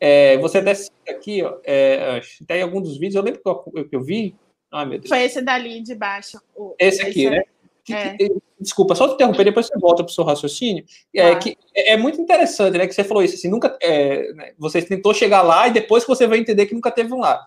É, 0.00 0.38
você 0.38 0.58
até 0.58 0.72
aqui, 1.08 1.42
ó, 1.42 1.58
é, 1.64 2.20
tem 2.46 2.62
algum 2.62 2.80
dos 2.80 2.94
vídeos, 2.94 3.16
eu 3.16 3.22
lembro 3.22 3.40
que 3.40 3.48
eu, 3.48 3.84
que 3.88 3.96
eu 3.96 4.02
vi. 4.02 4.36
Ai, 4.70 4.86
meu 4.86 4.98
Deus. 4.98 5.08
Foi 5.08 5.22
esse 5.22 5.42
dali 5.42 5.82
de 5.82 5.94
baixo. 5.94 6.38
O, 6.54 6.74
esse 6.78 7.02
aqui, 7.02 7.24
esse 7.24 7.30
né? 7.30 7.42
É. 7.90 8.16
que, 8.16 8.36
desculpa, 8.60 8.94
só 8.94 9.08
te 9.08 9.14
interromper, 9.14 9.44
depois 9.44 9.66
você 9.66 9.78
volta 9.78 10.04
para 10.04 10.10
o 10.10 10.14
seu 10.14 10.24
raciocínio. 10.24 10.84
É, 11.14 11.34
que 11.36 11.56
é, 11.74 11.92
é, 11.92 11.96
muito 11.96 12.20
interessante, 12.20 12.76
né? 12.76 12.86
Que 12.86 12.94
você 12.94 13.04
falou 13.04 13.22
isso, 13.22 13.34
assim, 13.34 13.48
nunca. 13.48 13.76
É, 13.80 14.32
né, 14.34 14.52
você 14.58 14.82
tentou 14.82 15.14
chegar 15.14 15.42
lá 15.42 15.68
e 15.68 15.72
depois 15.72 16.04
que 16.04 16.10
você 16.10 16.26
vai 16.26 16.38
entender 16.38 16.66
que 16.66 16.74
nunca 16.74 16.90
teve 16.90 17.12
um 17.12 17.20
lá. 17.20 17.46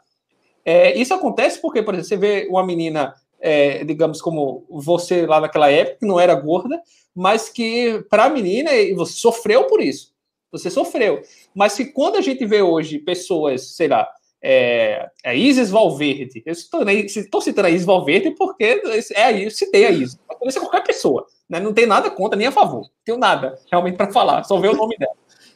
É, 0.65 0.97
isso 0.97 1.13
acontece 1.13 1.59
porque, 1.61 1.81
por 1.81 1.93
exemplo, 1.93 2.09
você 2.09 2.17
vê 2.17 2.47
uma 2.49 2.65
menina, 2.65 3.13
é, 3.39 3.83
digamos, 3.83 4.21
como 4.21 4.65
você 4.69 5.25
lá 5.25 5.39
naquela 5.39 5.71
época, 5.71 5.99
que 5.99 6.05
não 6.05 6.19
era 6.19 6.35
gorda, 6.35 6.81
mas 7.15 7.49
que, 7.49 8.03
para 8.09 8.25
a 8.25 8.29
menina, 8.29 8.71
você 8.95 9.13
sofreu 9.13 9.65
por 9.65 9.81
isso. 9.81 10.11
Você 10.51 10.69
sofreu. 10.69 11.21
Mas 11.55 11.75
que 11.75 11.85
quando 11.85 12.17
a 12.17 12.21
gente 12.21 12.45
vê 12.45 12.61
hoje 12.61 12.99
pessoas, 12.99 13.75
sei 13.75 13.87
lá, 13.87 14.07
é, 14.41 15.07
é 15.23 15.37
Isis 15.37 15.69
Valverde. 15.69 16.41
Eu 16.45 16.53
estou 16.53 17.41
citando 17.41 17.67
a 17.67 17.69
Isis 17.69 17.85
Valverde 17.85 18.31
porque 18.31 18.81
é 19.13 19.45
eu 19.45 19.51
citei 19.51 19.85
a 19.85 19.91
Isis. 19.91 20.17
Pode 20.27 20.51
ser 20.51 20.59
qualquer 20.59 20.83
pessoa. 20.83 21.25
Né? 21.47 21.59
Não 21.59 21.73
tem 21.73 21.85
nada 21.85 22.09
contra 22.09 22.37
nem 22.37 22.47
a 22.47 22.51
favor. 22.51 22.81
Não 22.81 22.89
tenho 23.05 23.17
nada 23.17 23.59
realmente 23.71 23.97
para 23.97 24.11
falar, 24.11 24.43
só 24.43 24.57
ver 24.57 24.69
o 24.69 24.75
nome 24.75 24.97
dela. 24.97 25.13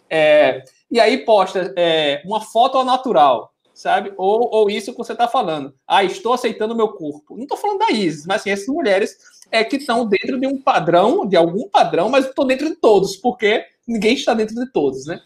É, 0.09 0.63
e 0.91 0.99
aí 0.99 1.25
posta 1.25 1.73
é, 1.75 2.21
uma 2.25 2.41
foto 2.41 2.77
ao 2.77 2.85
natural 2.85 3.51
sabe? 3.73 4.13
Ou, 4.15 4.49
ou 4.51 4.69
isso 4.69 4.93
que 4.93 4.97
você 4.97 5.11
está 5.11 5.27
falando. 5.27 5.73
Ah, 5.85 6.01
estou 6.03 6.33
aceitando 6.33 6.75
meu 6.75 6.93
corpo. 6.93 7.35
Não 7.35 7.43
estou 7.43 7.57
falando 7.57 7.79
da 7.79 7.91
Isis, 7.91 8.25
mas 8.25 8.41
sim 8.41 8.49
essas 8.49 8.67
mulheres 8.67 9.17
é 9.51 9.63
que 9.63 9.75
estão 9.75 10.07
dentro 10.07 10.39
de 10.39 10.47
um 10.47 10.59
padrão, 10.59 11.25
de 11.25 11.35
algum 11.35 11.67
padrão, 11.67 12.09
mas 12.09 12.25
estou 12.25 12.45
dentro 12.45 12.69
de 12.69 12.75
todos, 12.75 13.17
porque 13.17 13.65
ninguém 13.87 14.15
está 14.15 14.33
dentro 14.33 14.55
de 14.55 14.71
todos, 14.71 15.05
né? 15.05 15.21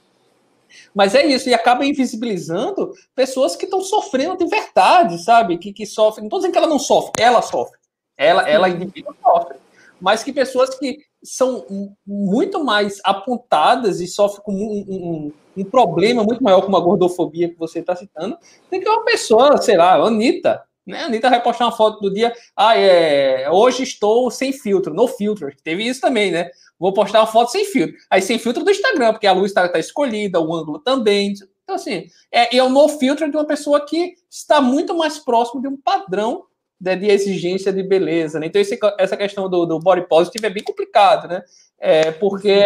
Mas 0.93 1.15
é 1.15 1.25
isso, 1.25 1.49
e 1.49 1.53
acaba 1.53 1.85
invisibilizando 1.85 2.93
pessoas 3.15 3.55
que 3.55 3.65
estão 3.65 3.81
sofrendo 3.81 4.37
de 4.37 4.45
verdade, 4.45 5.23
sabe? 5.23 5.57
Que, 5.57 5.73
que 5.73 5.85
sofrem. 5.85 6.23
Não 6.23 6.27
estou 6.27 6.39
dizendo 6.39 6.51
que 6.51 6.57
ela 6.57 6.67
não 6.67 6.79
sofre, 6.79 7.11
ela 7.19 7.41
sofre. 7.41 7.77
Ela, 8.17 8.47
ela 8.47 8.69
indivíduo, 8.69 9.15
sofre. 9.21 9.57
Mas 9.99 10.23
que 10.23 10.31
pessoas 10.31 10.77
que 10.77 10.99
são 11.23 11.65
muito 12.05 12.63
mais 12.63 12.99
apontadas 13.03 13.99
e 13.99 14.07
sofrem 14.07 14.43
com 14.43 14.53
um, 14.53 14.85
um, 14.89 15.33
um 15.57 15.63
problema 15.63 16.23
muito 16.23 16.43
maior 16.43 16.61
como 16.61 16.77
a 16.77 16.81
gordofobia 16.81 17.49
que 17.49 17.57
você 17.57 17.79
está 17.79 17.95
citando, 17.95 18.37
do 18.71 18.79
que 18.79 18.87
uma 18.87 19.03
pessoa, 19.03 19.57
sei 19.57 19.77
lá, 19.77 19.95
Anitta. 19.95 20.63
Né? 20.85 21.01
A 21.01 21.05
Anitta 21.05 21.29
vai 21.29 21.41
postar 21.41 21.65
uma 21.65 21.75
foto 21.75 21.99
do 21.99 22.13
dia, 22.13 22.33
ah, 22.55 22.77
é, 22.77 23.49
hoje 23.51 23.83
estou 23.83 24.31
sem 24.31 24.51
filtro, 24.53 24.93
no 24.93 25.07
filtro. 25.07 25.51
Teve 25.63 25.85
isso 25.85 26.01
também, 26.01 26.31
né? 26.31 26.49
Vou 26.79 26.93
postar 26.93 27.19
uma 27.19 27.27
foto 27.27 27.51
sem 27.51 27.65
filtro. 27.65 27.95
Aí 28.09 28.21
sem 28.21 28.39
filtro 28.39 28.63
do 28.63 28.71
Instagram, 28.71 29.11
porque 29.11 29.27
a 29.27 29.33
luz 29.33 29.51
está 29.51 29.67
tá 29.67 29.77
escolhida, 29.77 30.39
o 30.39 30.55
ângulo 30.55 30.79
também. 30.79 31.33
Então, 31.63 31.75
assim, 31.75 32.07
é, 32.31 32.55
é 32.55 32.63
o 32.63 32.69
no 32.69 32.87
filtro 32.87 33.29
de 33.29 33.35
uma 33.35 33.45
pessoa 33.45 33.85
que 33.85 34.15
está 34.29 34.61
muito 34.61 34.95
mais 34.95 35.19
próximo 35.19 35.61
de 35.61 35.67
um 35.67 35.75
padrão 35.75 36.45
de, 36.79 36.95
de 36.95 37.07
exigência 37.07 37.73
de 37.73 37.83
beleza. 37.83 38.39
Né? 38.39 38.47
Então, 38.47 38.61
esse, 38.61 38.79
essa 38.97 39.17
questão 39.17 39.49
do, 39.49 39.65
do 39.65 39.79
body 39.79 40.07
positive 40.07 40.47
é 40.47 40.49
bem 40.49 40.63
complicado, 40.63 41.27
né? 41.27 41.43
É, 41.77 42.11
porque, 42.11 42.63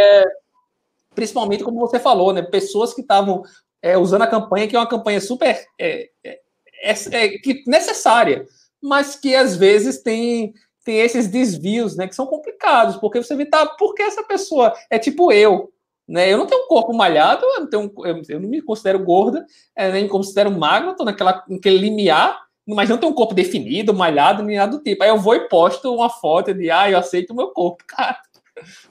principalmente, 1.15 1.63
como 1.63 1.79
você 1.79 1.99
falou, 1.99 2.31
né? 2.31 2.43
Pessoas 2.43 2.93
que 2.93 3.01
estavam 3.01 3.41
é, 3.81 3.97
usando 3.97 4.21
a 4.21 4.27
campanha, 4.27 4.67
que 4.67 4.75
é 4.75 4.79
uma 4.79 4.87
campanha 4.87 5.19
super 5.19 5.59
é, 5.79 6.09
é, 6.23 6.39
é, 6.83 6.91
é 6.91 7.39
necessária, 7.65 8.45
mas 8.81 9.15
que 9.15 9.35
às 9.35 9.55
vezes 9.55 10.01
tem 10.03 10.53
tem 10.83 10.97
esses 10.99 11.27
desvios, 11.27 11.95
né, 11.95 12.07
que 12.07 12.15
são 12.15 12.25
complicados, 12.25 12.97
porque 12.97 13.21
você 13.21 13.35
vê, 13.35 13.45
tá, 13.45 13.65
porque 13.65 14.03
essa 14.03 14.23
pessoa 14.23 14.73
é 14.89 14.99
tipo 14.99 15.31
eu, 15.31 15.71
né? 16.07 16.31
Eu 16.31 16.37
não 16.37 16.45
tenho 16.45 16.65
um 16.65 16.67
corpo 16.67 16.93
malhado, 16.93 17.45
eu 17.45 17.61
não, 17.61 17.69
tenho, 17.69 17.93
eu 18.29 18.39
não 18.39 18.49
me 18.49 18.61
considero 18.61 18.99
gorda, 18.99 19.45
é, 19.75 19.91
nem 19.91 20.03
me 20.03 20.09
considero 20.09 20.51
magro, 20.51 20.91
estou 20.91 21.05
naquele 21.05 21.77
limiar, 21.77 22.43
mas 22.67 22.89
não 22.89 22.97
tenho 22.97 23.11
um 23.11 23.15
corpo 23.15 23.33
definido, 23.33 23.93
malhado, 23.93 24.43
nem 24.43 24.57
nada 24.57 24.77
do 24.77 24.83
tipo. 24.83 25.03
Aí 25.03 25.09
eu 25.09 25.17
vou 25.17 25.35
e 25.35 25.47
posto 25.47 25.93
uma 25.93 26.09
foto 26.09 26.53
de, 26.53 26.69
ah, 26.69 26.89
eu 26.89 26.97
aceito 26.97 27.31
o 27.31 27.35
meu 27.35 27.47
corpo, 27.49 27.83
cara. 27.87 28.17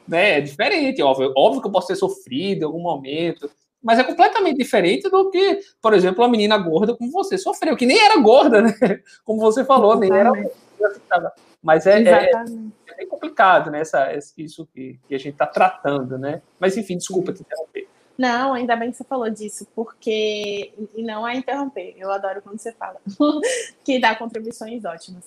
Né? 0.08 0.38
É 0.38 0.40
diferente, 0.40 1.02
óbvio, 1.02 1.32
óbvio 1.36 1.60
que 1.60 1.68
eu 1.68 1.72
posso 1.72 1.86
ser 1.88 1.96
sofrido 1.96 2.62
em 2.62 2.64
algum 2.64 2.80
momento, 2.80 3.50
mas 3.82 3.98
é 3.98 4.04
completamente 4.04 4.56
diferente 4.56 5.08
do 5.08 5.30
que, 5.30 5.60
por 5.80 5.92
exemplo, 5.92 6.22
uma 6.22 6.30
menina 6.30 6.56
gorda 6.56 6.96
como 6.96 7.10
você 7.10 7.36
sofreu, 7.36 7.76
que 7.76 7.86
nem 7.86 7.98
era 7.98 8.16
gorda, 8.20 8.62
né? 8.62 8.74
Como 9.24 9.40
você 9.40 9.64
falou, 9.64 9.96
nem 9.96 10.10
era. 10.10 10.32
Mas 11.62 11.86
é, 11.86 12.02
é, 12.02 12.30
é, 12.30 12.96
bem 12.96 13.08
complicado, 13.08 13.70
né? 13.70 13.80
Essa, 13.80 14.12
isso 14.36 14.66
que, 14.74 14.98
que 15.08 15.14
a 15.14 15.18
gente 15.18 15.34
está 15.34 15.46
tratando, 15.46 16.18
né? 16.18 16.42
Mas 16.58 16.76
enfim, 16.76 16.96
desculpa 16.96 17.32
te 17.32 17.42
interromper. 17.42 17.88
Não, 18.18 18.52
ainda 18.52 18.76
bem 18.76 18.90
que 18.90 18.96
você 18.96 19.04
falou 19.04 19.30
disso, 19.30 19.66
porque. 19.74 20.72
E 20.94 21.02
não 21.02 21.26
é 21.26 21.34
interromper, 21.34 21.94
eu 21.96 22.10
adoro 22.10 22.42
quando 22.42 22.58
você 22.58 22.72
fala, 22.72 23.00
que 23.84 23.98
dá 23.98 24.14
contribuições 24.14 24.84
ótimas. 24.84 25.24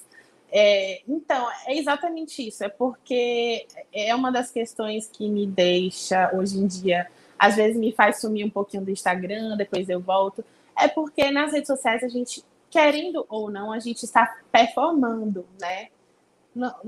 É, 0.51 1.01
então, 1.07 1.47
é 1.67 1.77
exatamente 1.77 2.47
isso, 2.47 2.63
é 2.63 2.69
porque 2.69 3.67
é 3.93 4.15
uma 4.15 4.31
das 4.31 4.51
questões 4.51 5.07
que 5.07 5.27
me 5.27 5.45
deixa 5.45 6.31
hoje 6.33 6.57
em 6.57 6.67
dia, 6.67 7.07
às 7.37 7.55
vezes 7.55 7.77
me 7.77 7.91
faz 7.91 8.21
sumir 8.21 8.45
um 8.45 8.49
pouquinho 8.49 8.85
do 8.85 8.91
Instagram, 8.91 9.57
depois 9.57 9.89
eu 9.89 9.99
volto. 9.99 10.45
É 10.77 10.87
porque 10.87 11.31
nas 11.31 11.51
redes 11.51 11.67
sociais 11.67 12.03
a 12.03 12.07
gente, 12.07 12.43
querendo 12.69 13.25
ou 13.29 13.49
não, 13.49 13.71
a 13.71 13.79
gente 13.79 14.03
está 14.03 14.37
performando, 14.51 15.45
né? 15.59 15.89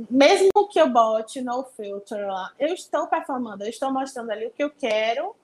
mesmo 0.10 0.50
que 0.70 0.80
eu 0.80 0.90
bote 0.90 1.42
no 1.42 1.64
filter 1.76 2.26
lá, 2.26 2.54
eu 2.58 2.74
estou 2.74 3.06
performando, 3.08 3.66
eu 3.66 3.70
estou 3.70 3.92
mostrando 3.92 4.32
ali 4.32 4.46
o 4.46 4.52
que 4.52 4.64
eu 4.64 4.70
quero, 4.70 5.36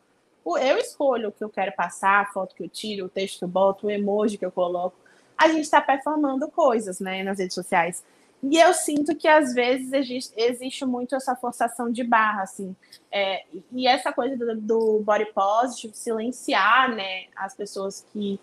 eu 0.46 0.78
escolho 0.78 1.30
o 1.30 1.32
que 1.32 1.44
eu 1.44 1.50
quero 1.50 1.74
passar, 1.74 2.22
a 2.22 2.26
foto 2.28 2.56
que 2.56 2.64
eu 2.64 2.70
tiro, 2.70 3.06
o 3.06 3.10
texto 3.10 3.40
que 3.40 3.44
eu 3.44 3.50
boto, 3.50 3.88
o 3.88 3.92
emoji 3.92 4.38
que 4.38 4.46
eu 4.46 4.52
coloco. 4.52 4.96
A 5.38 5.48
gente 5.50 5.64
está 5.64 5.82
performando 5.82 6.48
coisas, 6.50 7.00
né, 7.00 7.24
nas 7.24 7.40
redes 7.40 7.54
sociais. 7.54 8.04
E 8.42 8.60
eu 8.60 8.74
sinto 8.74 9.16
que 9.16 9.28
às 9.28 9.54
vezes 9.54 9.94
existe, 9.94 10.34
existe 10.36 10.86
muito 10.86 11.16
essa 11.16 11.34
forçação 11.34 11.90
de 11.90 12.04
barra, 12.04 12.44
assim. 12.44 12.76
É, 13.10 13.46
e 13.72 13.88
essa 13.88 14.12
coisa 14.12 14.36
do, 14.36 14.56
do, 14.60 15.00
body 15.00 15.32
positive, 15.34 15.96
silenciar, 15.96 16.94
né, 16.94 17.26
as 17.38 17.56
pessoas 17.56 18.06
que, 18.12 18.40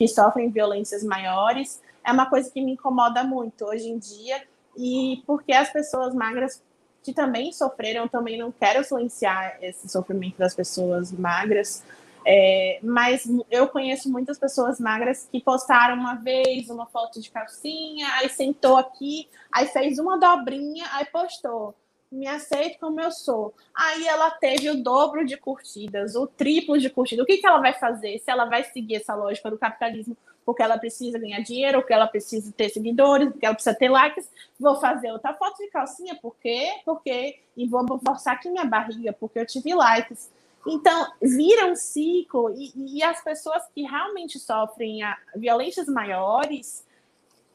que 0.00 0.08
sofrem 0.08 0.48
violências 0.48 1.04
maiores, 1.04 1.78
é 2.02 2.10
uma 2.10 2.24
coisa 2.24 2.50
que 2.50 2.62
me 2.62 2.72
incomoda 2.72 3.22
muito 3.22 3.66
hoje 3.66 3.86
em 3.86 3.98
dia 3.98 4.42
e 4.74 5.22
porque 5.26 5.52
as 5.52 5.70
pessoas 5.70 6.14
magras 6.14 6.62
que 7.02 7.12
também 7.12 7.52
sofreram, 7.52 8.08
também 8.08 8.38
não 8.38 8.50
quero 8.50 8.82
silenciar 8.82 9.58
esse 9.60 9.90
sofrimento 9.90 10.38
das 10.38 10.54
pessoas 10.54 11.12
magras, 11.12 11.84
é, 12.24 12.78
mas 12.82 13.28
eu 13.50 13.68
conheço 13.68 14.10
muitas 14.10 14.38
pessoas 14.38 14.80
magras 14.80 15.28
que 15.30 15.38
postaram 15.38 15.96
uma 15.96 16.14
vez 16.14 16.70
uma 16.70 16.86
foto 16.86 17.20
de 17.20 17.30
calcinha, 17.30 18.08
aí 18.14 18.30
sentou 18.30 18.78
aqui, 18.78 19.28
aí 19.52 19.66
fez 19.66 19.98
uma 19.98 20.18
dobrinha, 20.18 20.86
aí 20.92 21.04
postou. 21.04 21.74
Me 22.10 22.26
aceito 22.26 22.78
como 22.80 23.00
eu 23.00 23.12
sou. 23.12 23.54
Aí 23.74 24.06
ela 24.06 24.30
teve 24.32 24.68
o 24.68 24.82
dobro 24.82 25.24
de 25.24 25.36
curtidas, 25.36 26.16
o 26.16 26.26
triplo 26.26 26.78
de 26.78 26.90
curtidas. 26.90 27.22
O 27.22 27.26
que, 27.26 27.38
que 27.38 27.46
ela 27.46 27.60
vai 27.60 27.72
fazer 27.72 28.18
se 28.18 28.30
ela 28.30 28.46
vai 28.46 28.64
seguir 28.64 28.96
essa 28.96 29.14
lógica 29.14 29.50
do 29.50 29.58
capitalismo? 29.58 30.16
porque 30.44 30.62
ela 30.62 30.78
precisa 30.78 31.18
ganhar 31.18 31.40
dinheiro, 31.40 31.80
porque 31.80 31.92
ela 31.92 32.08
precisa 32.08 32.52
ter 32.52 32.68
seguidores, 32.70 33.30
porque 33.30 33.46
ela 33.46 33.54
precisa 33.54 33.76
ter 33.76 33.88
likes. 33.88 34.28
Vou 34.58 34.74
fazer 34.80 35.12
outra 35.12 35.32
foto 35.34 35.58
de 35.58 35.68
calcinha, 35.68 36.16
por 36.20 36.34
quê? 36.42 36.80
Porque 36.84 37.38
e 37.56 37.68
vou 37.68 37.86
forçar 38.04 38.34
aqui 38.34 38.50
minha 38.50 38.64
barriga, 38.64 39.12
porque 39.12 39.38
eu 39.38 39.46
tive 39.46 39.72
likes. 39.74 40.28
Então, 40.66 41.12
vira 41.22 41.66
um 41.66 41.76
ciclo 41.76 42.52
e, 42.54 42.96
e 42.96 43.02
as 43.02 43.22
pessoas 43.22 43.62
que 43.74 43.82
realmente 43.82 44.38
sofrem 44.38 45.00
violências 45.36 45.86
maiores, 45.86 46.84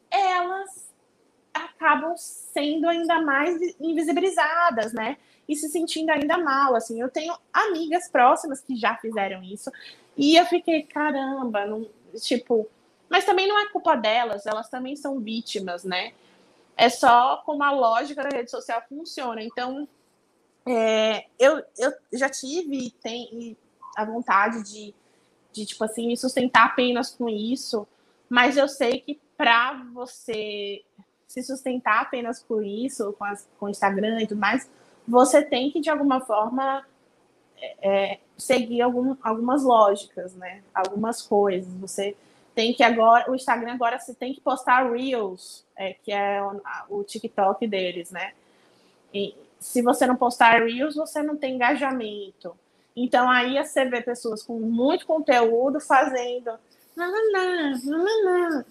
elas 0.10 0.85
acabam 1.56 2.14
sendo 2.18 2.88
ainda 2.88 3.22
mais 3.22 3.58
invisibilizadas, 3.80 4.94
né? 4.94 5.18
E 5.48 5.56
se 5.56 5.70
sentindo 5.70 6.10
ainda 6.10 6.38
mal, 6.38 6.76
assim. 6.76 7.00
Eu 7.00 7.10
tenho 7.10 7.36
amigas 7.54 8.10
próximas 8.10 8.62
que 8.62 8.76
já 8.76 8.96
fizeram 8.98 9.42
isso 9.44 9.72
e 10.18 10.36
eu 10.36 10.46
fiquei, 10.46 10.84
caramba, 10.84 11.66
não, 11.66 11.88
tipo, 12.16 12.68
mas 13.10 13.26
também 13.26 13.48
não 13.48 13.60
é 13.60 13.70
culpa 13.70 13.96
delas, 13.96 14.46
elas 14.46 14.70
também 14.70 14.96
são 14.96 15.20
vítimas, 15.20 15.84
né? 15.84 16.14
É 16.78 16.90
só 16.90 17.38
como 17.46 17.64
a 17.64 17.72
lógica 17.72 18.24
da 18.24 18.36
rede 18.36 18.52
social 18.52 18.84
funciona. 18.90 19.42
Então, 19.42 19.88
é, 20.66 21.26
eu, 21.40 21.64
eu 21.78 21.94
já 22.14 22.30
tive 22.30 22.92
tenho 23.02 23.56
a 23.96 24.04
vontade 24.04 24.64
de, 24.64 24.94
de, 25.54 25.66
tipo 25.66 25.84
assim, 25.84 26.08
me 26.08 26.18
sustentar 26.18 26.66
apenas 26.66 27.12
com 27.12 27.30
isso, 27.30 27.88
mas 28.30 28.58
eu 28.58 28.68
sei 28.68 29.00
que 29.00 29.20
para 29.38 29.84
você 29.94 30.84
se 31.36 31.44
sustentar 31.44 32.04
apenas 32.04 32.42
por 32.42 32.66
isso, 32.66 33.12
com, 33.20 33.26
as, 33.26 33.46
com 33.60 33.66
o 33.66 33.70
Instagram 33.70 34.22
e 34.22 34.28
tudo 34.28 34.40
mais, 34.40 34.70
você 35.06 35.42
tem 35.42 35.70
que, 35.70 35.82
de 35.82 35.90
alguma 35.90 36.22
forma, 36.22 36.86
é, 37.82 38.20
seguir 38.38 38.82
algum, 38.82 39.18
algumas 39.22 39.62
lógicas, 39.62 40.34
né? 40.36 40.64
Algumas 40.74 41.22
coisas. 41.22 41.72
Você 41.74 42.16
tem 42.54 42.74
que 42.74 42.82
agora, 42.84 43.30
o 43.30 43.36
Instagram 43.36 43.74
agora 43.74 44.00
você 44.00 44.14
tem 44.14 44.34
que 44.34 44.40
postar 44.40 44.90
Reels, 44.90 45.66
é, 45.76 45.94
que 45.94 46.14
é 46.14 46.42
o, 46.42 46.62
o, 47.00 47.04
TikTok 47.04 47.68
deles, 47.68 48.12
né? 48.12 48.32
E 49.14 49.36
se 49.60 49.82
você 49.82 50.08
não 50.08 50.16
postar 50.16 50.64
Reels, 50.64 50.96
você 50.96 51.22
não 51.22 51.36
tem 51.36 51.56
engajamento. 51.56 52.56
Então 52.96 53.30
aí 53.30 53.62
você 53.62 53.84
vê 53.84 54.02
pessoas 54.02 54.42
com 54.42 54.58
muito 54.58 55.06
conteúdo 55.06 55.82
fazendo 55.82 56.52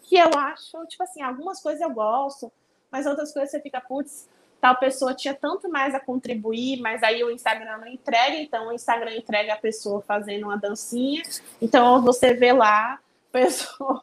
que 0.02 0.16
eu 0.16 0.30
acho, 0.38 0.86
tipo 0.86 1.02
assim, 1.02 1.22
algumas 1.22 1.60
coisas 1.60 1.80
eu 1.80 1.90
gosto, 1.90 2.50
mas 2.90 3.06
outras 3.06 3.32
coisas 3.32 3.50
você 3.50 3.60
fica, 3.60 3.80
putz, 3.80 4.28
tal 4.60 4.76
pessoa 4.76 5.14
tinha 5.14 5.34
tanto 5.34 5.68
mais 5.68 5.94
a 5.94 6.00
contribuir, 6.00 6.80
mas 6.80 7.02
aí 7.02 7.22
o 7.22 7.30
Instagram 7.30 7.78
não 7.78 7.86
entrega, 7.86 8.36
então 8.36 8.68
o 8.68 8.72
Instagram 8.72 9.14
entrega 9.14 9.52
a 9.52 9.58
pessoa 9.58 10.00
fazendo 10.00 10.44
uma 10.44 10.56
dancinha. 10.56 11.22
Então 11.60 12.00
você 12.00 12.32
vê 12.32 12.50
lá 12.52 12.98
pessoas 13.30 14.00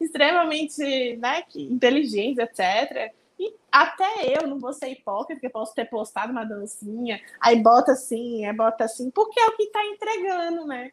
extremamente 0.00 1.16
né, 1.16 1.42
inteligentes, 1.56 2.38
etc. 2.38 3.12
E 3.36 3.52
até 3.72 4.36
eu 4.38 4.46
não 4.46 4.60
vou 4.60 4.72
ser 4.72 4.90
hipócrita, 4.90 5.40
porque 5.40 5.48
posso 5.48 5.74
ter 5.74 5.86
postado 5.86 6.30
uma 6.30 6.44
dancinha, 6.44 7.20
aí 7.40 7.56
bota 7.60 7.92
assim, 7.92 8.44
aí 8.44 8.54
bota 8.54 8.84
assim, 8.84 9.10
porque 9.10 9.40
é 9.40 9.46
o 9.46 9.56
que 9.56 9.64
está 9.64 9.84
entregando, 9.86 10.66
né? 10.66 10.92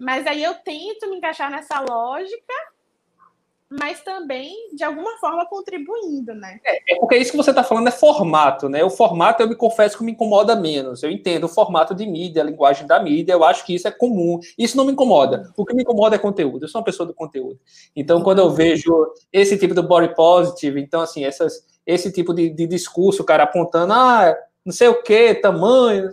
Mas 0.00 0.26
aí 0.26 0.42
eu 0.42 0.54
tento 0.54 1.08
me 1.08 1.16
encaixar 1.16 1.50
nessa 1.50 1.78
lógica 1.80 2.54
mas 3.70 4.02
também, 4.02 4.74
de 4.74 4.82
alguma 4.82 5.16
forma, 5.18 5.46
contribuindo, 5.46 6.34
né? 6.34 6.58
É, 6.64 6.94
é 6.94 6.98
porque 6.98 7.16
isso 7.16 7.30
que 7.30 7.36
você 7.36 7.50
está 7.50 7.62
falando 7.62 7.86
é 7.86 7.92
formato, 7.92 8.68
né? 8.68 8.82
O 8.82 8.90
formato, 8.90 9.40
eu 9.40 9.48
me 9.48 9.54
confesso 9.54 9.96
que 9.96 10.02
me 10.02 10.10
incomoda 10.10 10.56
menos. 10.56 11.04
Eu 11.04 11.10
entendo 11.10 11.44
o 11.44 11.48
formato 11.48 11.94
de 11.94 12.04
mídia, 12.04 12.42
a 12.42 12.46
linguagem 12.46 12.84
da 12.84 13.00
mídia, 13.00 13.32
eu 13.32 13.44
acho 13.44 13.64
que 13.64 13.72
isso 13.72 13.86
é 13.86 13.92
comum. 13.92 14.40
Isso 14.58 14.76
não 14.76 14.84
me 14.84 14.90
incomoda. 14.90 15.52
O 15.56 15.64
que 15.64 15.72
me 15.72 15.82
incomoda 15.82 16.16
é 16.16 16.18
conteúdo. 16.18 16.64
Eu 16.64 16.68
sou 16.68 16.80
uma 16.80 16.84
pessoa 16.84 17.06
do 17.06 17.14
conteúdo. 17.14 17.60
Então, 17.94 18.24
quando 18.24 18.40
eu 18.40 18.50
vejo 18.50 18.92
esse 19.32 19.56
tipo 19.56 19.72
de 19.72 19.82
body 19.82 20.16
positive, 20.16 20.80
então, 20.80 21.00
assim, 21.00 21.24
essas, 21.24 21.64
esse 21.86 22.10
tipo 22.10 22.34
de, 22.34 22.50
de 22.50 22.66
discurso, 22.66 23.22
o 23.22 23.26
cara 23.26 23.44
apontando, 23.44 23.92
ah, 23.92 24.36
não 24.64 24.72
sei 24.72 24.88
o 24.88 25.00
que, 25.00 25.32
tamanho. 25.36 26.10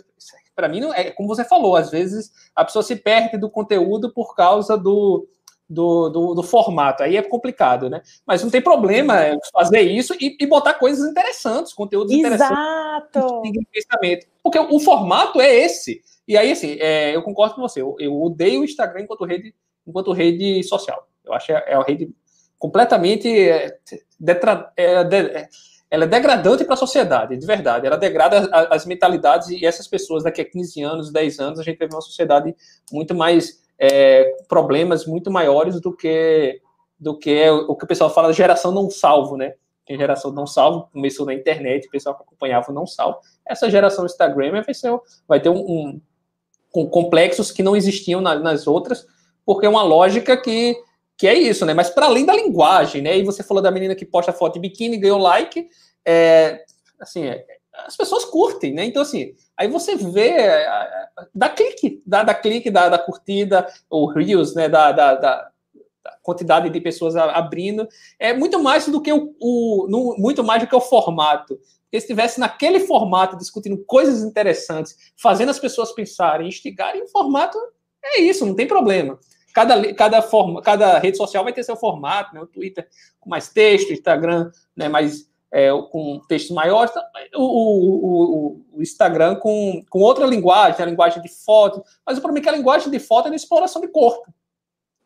Para 0.57 0.67
mim, 0.67 0.79
não 0.79 0.91
é 0.91 1.11
como 1.11 1.27
você 1.27 1.43
falou, 1.43 1.75
às 1.75 1.91
vezes 1.91 2.31
a 2.55 2.65
pessoa 2.65 2.81
se 2.81 2.95
perde 2.95 3.37
do 3.37 3.47
conteúdo 3.47 4.11
por 4.11 4.35
causa 4.35 4.75
do 4.75 5.27
do, 5.69 6.09
do, 6.09 6.33
do, 6.33 6.43
formato. 6.43 7.03
Aí 7.03 7.15
é 7.17 7.21
complicado, 7.21 7.89
né? 7.89 8.01
Mas 8.25 8.41
não 8.41 8.49
tem 8.49 8.61
problema 8.61 9.15
fazer 9.51 9.81
isso 9.81 10.15
e, 10.19 10.35
e 10.39 10.47
botar 10.47 10.73
coisas 10.75 11.07
interessantes, 11.07 11.73
conteúdos 11.73 12.11
Exato. 12.11 12.25
interessantes. 12.25 13.67
Exato! 13.73 14.27
Porque 14.41 14.57
o, 14.57 14.75
o, 14.75 14.79
formato 14.79 15.41
é 15.41 15.53
esse. 15.53 16.01
E 16.27 16.37
aí, 16.37 16.53
assim, 16.53 16.77
é, 16.79 17.15
eu 17.15 17.21
concordo 17.21 17.55
com 17.55 17.61
você. 17.61 17.81
Eu, 17.81 17.95
eu, 17.99 18.19
odeio 18.19 18.61
o 18.61 18.63
Instagram 18.63 19.01
enquanto 19.01 19.25
rede, 19.25 19.53
enquanto 19.85 20.13
rede 20.13 20.63
social. 20.63 21.07
Eu 21.23 21.33
acho 21.33 21.47
que 21.47 21.53
é, 21.53 21.63
é 21.67 21.77
uma 21.77 21.85
rede 21.85 22.09
completamente. 22.57 23.29
É, 23.29 23.77
detra, 24.19 24.71
é, 24.75 25.03
de, 25.03 25.17
é, 25.17 25.49
ela 25.89 26.03
é 26.03 26.07
degradante 26.07 26.65
para 26.65 26.73
a 26.73 26.77
sociedade, 26.77 27.37
de 27.37 27.45
verdade. 27.45 27.87
Ela 27.87 27.97
degrada 27.97 28.49
as 28.69 28.85
mentalidades 28.85 29.49
e 29.49 29.65
essas 29.65 29.87
pessoas 29.87 30.23
daqui 30.23 30.41
a 30.41 30.45
15 30.45 30.81
anos, 30.81 31.11
10 31.11 31.39
anos, 31.39 31.59
a 31.59 31.63
gente 31.63 31.77
vai 31.77 31.87
ver 31.87 31.95
uma 31.95 32.01
sociedade 32.01 32.55
muito 32.91 33.15
mais 33.15 33.63
é, 33.79 34.35
problemas 34.47 35.05
muito 35.05 35.29
maiores 35.31 35.79
do 35.79 35.95
que 35.95 36.59
do 36.99 37.15
que 37.15 37.47
o 37.49 37.75
que 37.75 37.85
o 37.85 37.87
pessoal 37.87 38.09
fala 38.09 38.33
geração 38.33 38.71
não 38.71 38.89
salvo, 38.89 39.37
né? 39.37 39.53
Que 39.85 39.95
geração 39.95 40.31
não 40.31 40.47
salvo 40.47 40.89
começou 40.91 41.25
na 41.25 41.33
internet, 41.33 41.87
o 41.87 41.91
pessoal 41.91 42.15
que 42.15 42.23
acompanhava 42.23 42.73
não 42.73 42.87
salvo. 42.87 43.19
Essa 43.45 43.69
geração 43.69 44.05
Instagram 44.05 44.63
vai, 44.63 44.73
ser, 44.73 44.91
vai 45.27 45.39
ter 45.39 45.49
um, 45.49 45.59
um 45.59 46.01
com 46.71 46.87
complexos 46.89 47.51
que 47.51 47.63
não 47.63 47.75
existiam 47.75 48.19
na, 48.19 48.35
nas 48.35 48.67
outras, 48.67 49.05
porque 49.45 49.65
é 49.65 49.69
uma 49.69 49.83
lógica 49.83 50.35
que, 50.35 50.75
que 51.17 51.27
é 51.27 51.33
isso, 51.33 51.65
né? 51.65 51.73
Mas 51.73 51.89
para 51.89 52.05
além 52.05 52.25
da 52.25 52.35
linguagem, 52.35 53.01
né? 53.01 53.17
E 53.17 53.23
você 53.23 53.41
falou 53.41 53.61
da 53.61 53.71
menina 53.71 53.95
que 53.95 54.05
posta 54.05 54.31
foto 54.31 54.53
de 54.53 54.59
biquíni, 54.59 54.97
ganhou 54.97 55.17
like, 55.17 55.67
é, 56.05 56.63
assim, 56.99 57.25
é, 57.25 57.43
as 57.73 57.97
pessoas 57.97 58.23
curtem, 58.23 58.73
né? 58.73 58.85
Então, 58.85 59.01
assim, 59.01 59.33
aí 59.57 59.67
você 59.67 59.95
vê, 59.95 60.35
dá 61.33 61.49
clique, 61.49 62.01
dá, 62.05 62.23
dá 62.23 62.33
clique, 62.35 62.69
dá, 62.69 62.87
dá 62.87 62.99
curtida, 62.99 63.67
ou 63.89 64.07
Reels, 64.07 64.53
né? 64.53 64.69
Da, 64.69 64.91
da, 64.91 65.15
da, 65.15 65.51
quantidade 66.21 66.69
de 66.69 66.81
pessoas 66.81 67.15
abrindo. 67.15 67.87
É 68.19 68.33
muito 68.33 68.61
mais 68.61 68.87
do 68.87 69.01
que 69.01 69.11
o, 69.11 69.35
o 69.39 69.87
no, 69.89 70.15
muito 70.17 70.43
mais 70.43 70.61
do 70.61 70.67
que 70.67 70.75
o 70.75 70.81
formato. 70.81 71.59
Se 71.89 71.97
estivesse 71.97 72.39
naquele 72.39 72.81
formato, 72.81 73.37
discutindo 73.37 73.77
coisas 73.85 74.23
interessantes, 74.23 74.95
fazendo 75.15 75.49
as 75.49 75.59
pessoas 75.59 75.93
pensarem, 75.93 76.47
instigarem, 76.47 77.01
o 77.01 77.07
formato 77.07 77.57
é 78.03 78.21
isso, 78.21 78.45
não 78.45 78.55
tem 78.55 78.67
problema. 78.67 79.17
Cada, 79.57 79.91
cada, 79.95 80.21
forma, 80.21 80.61
cada 80.61 80.99
rede 80.99 81.17
social 81.17 81.43
vai 81.43 81.51
ter 81.51 81.63
seu 81.63 81.75
formato, 81.75 82.31
né? 82.31 82.39
O 82.39 82.45
Twitter 82.45 82.87
com 83.19 83.27
mais 83.27 83.49
texto, 83.49 83.91
Instagram 83.91 84.51
né, 84.75 84.87
mais 84.87 85.27
é, 85.51 85.71
com 85.89 86.21
textos 86.27 86.55
maiores, 86.55 86.91
o, 87.35 87.41
o, 87.41 88.65
o, 88.73 88.81
Instagram 88.83 89.37
com, 89.37 89.83
com 89.89 89.97
outra 89.97 90.27
linguagem, 90.27 90.79
a 90.79 90.85
linguagem 90.85 91.23
de 91.23 91.29
foto, 91.29 91.83
mas 92.05 92.19
o 92.19 92.21
problema 92.21 92.37
é 92.37 92.43
que 92.43 92.49
a 92.49 92.55
linguagem 92.55 92.91
de 92.91 92.99
foto 92.99 93.25
é 93.25 93.29
de 93.31 93.35
exploração 93.35 93.81
de 93.81 93.87
corpo. 93.87 94.31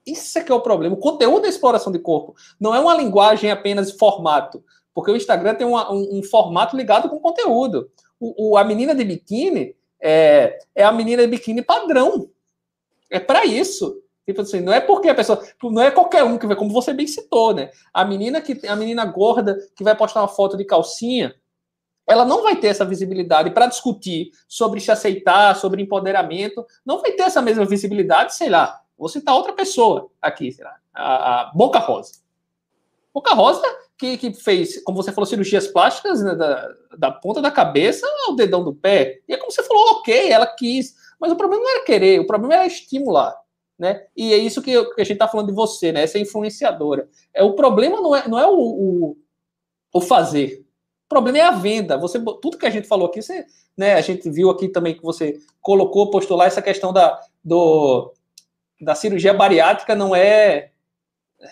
Isso 0.06 0.38
é 0.38 0.44
que 0.44 0.52
é 0.52 0.56
o 0.56 0.60
problema. 0.60 0.96
O 0.96 1.00
conteúdo 1.00 1.46
é 1.46 1.50
exploração 1.50 1.90
de 1.90 2.00
corpo. 2.00 2.36
Não 2.60 2.76
é 2.76 2.80
uma 2.82 2.94
linguagem 2.94 3.50
apenas 3.52 3.94
formato. 3.94 4.62
Porque 4.94 5.12
o 5.12 5.16
Instagram 5.16 5.56
tem 5.56 5.66
uma, 5.66 5.90
um, 5.90 6.18
um, 6.20 6.24
formato 6.24 6.76
ligado 6.76 7.08
com 7.08 7.20
conteúdo. 7.20 7.90
O, 8.20 8.50
o, 8.50 8.58
a 8.58 8.66
menina 8.66 8.94
de 8.94 9.06
biquíni 9.06 9.78
é, 10.02 10.60
é 10.76 10.84
a 10.84 10.92
menina 10.92 11.22
de 11.22 11.30
biquíni 11.30 11.62
padrão. 11.62 12.30
É 13.10 13.18
para 13.18 13.46
isso. 13.46 14.02
Tipo 14.32 14.42
assim, 14.42 14.62
não 14.62 14.72
é 14.72 14.80
porque 14.80 15.10
a 15.10 15.16
pessoa. 15.16 15.44
Não 15.64 15.82
é 15.82 15.92
qualquer 15.92 16.24
um 16.24 16.38
que 16.38 16.48
vai, 16.48 16.56
como 16.56 16.72
você 16.72 16.94
bem 16.94 17.06
citou, 17.06 17.54
né? 17.54 17.70
A 17.94 18.06
menina 18.06 18.40
que 18.40 18.66
a 18.66 18.76
menina 18.76 19.04
gorda 19.06 19.58
que 19.76 19.84
vai 19.84 19.96
postar 19.96 20.22
uma 20.22 20.28
foto 20.28 20.56
de 20.56 20.64
calcinha, 20.64 21.36
ela 22.08 22.26
não 22.26 22.42
vai 22.42 22.56
ter 22.56 22.68
essa 22.68 22.86
visibilidade 22.86 23.52
para 23.52 23.68
discutir 23.68 24.32
sobre 24.48 24.80
se 24.80 24.92
aceitar, 24.92 25.56
sobre 25.56 25.82
empoderamento, 25.82 26.66
não 26.86 27.02
vai 27.02 27.12
ter 27.12 27.24
essa 27.24 27.42
mesma 27.42 27.66
visibilidade, 27.66 28.34
sei 28.36 28.50
lá. 28.50 28.82
Vou 28.98 29.10
citar 29.10 29.36
outra 29.36 29.54
pessoa 29.54 30.10
aqui, 30.22 30.52
sei 30.52 30.64
lá, 30.64 30.76
a, 30.94 31.42
a 31.42 31.52
Boca 31.54 31.80
Rosa. 31.80 32.22
Boca 33.14 33.34
Rosa, 33.34 33.64
que, 33.98 34.18
que 34.18 34.34
fez, 34.34 34.82
como 34.84 35.02
você 35.02 35.12
falou, 35.12 35.26
cirurgias 35.26 35.68
plásticas 35.68 36.22
né, 36.24 36.36
da, 36.36 36.70
da 36.98 37.12
ponta 37.12 37.42
da 37.42 37.52
cabeça 37.52 38.08
ao 38.28 38.36
dedão 38.36 38.64
do 38.64 38.74
pé. 38.74 39.20
E 39.28 39.34
é 39.34 39.38
como 39.38 39.52
você 39.52 39.64
falou, 39.64 39.84
ok, 39.98 40.32
ela 40.32 40.46
quis. 40.46 40.96
Mas 41.20 41.32
o 41.32 41.36
problema 41.36 41.64
não 41.64 41.72
era 41.72 41.86
querer, 41.86 42.20
o 42.20 42.28
problema 42.28 42.56
era 42.56 42.66
estimular 42.66 43.41
né? 43.82 44.06
E 44.16 44.32
é 44.32 44.38
isso 44.38 44.62
que, 44.62 44.78
a 44.78 44.84
gente 45.00 45.14
está 45.14 45.28
falando 45.28 45.48
de 45.48 45.54
você, 45.54 45.92
né? 45.92 46.04
Essa 46.04 46.20
influenciadora. 46.20 47.10
É, 47.34 47.42
o 47.42 47.54
problema 47.54 48.00
não 48.00 48.16
é, 48.16 48.28
não 48.28 48.40
é 48.40 48.46
o, 48.46 48.56
o, 48.56 49.18
o 49.92 50.00
fazer. 50.00 50.64
O 51.08 51.10
problema 51.10 51.40
é 51.40 51.42
a 51.42 51.50
venda. 51.50 51.98
Você, 51.98 52.24
tudo 52.40 52.60
que 52.60 52.68
a 52.68 52.70
gente 52.70 52.88
falou 52.88 53.08
aqui, 53.08 53.24
você, 53.24 53.44
né, 53.76 53.96
a 53.96 54.02
gente 54.02 54.30
viu 54.30 54.52
aqui 54.52 54.70
também 54.70 54.94
que 54.94 55.02
você 55.02 55.40
colocou, 55.60 56.12
postou 56.12 56.38
lá 56.38 56.46
essa 56.46 56.62
questão 56.62 56.94
da, 56.94 57.20
do, 57.44 58.14
da 58.80 58.94
cirurgia 58.94 59.34
bariátrica 59.34 59.96
não 59.96 60.16
é, 60.16 60.71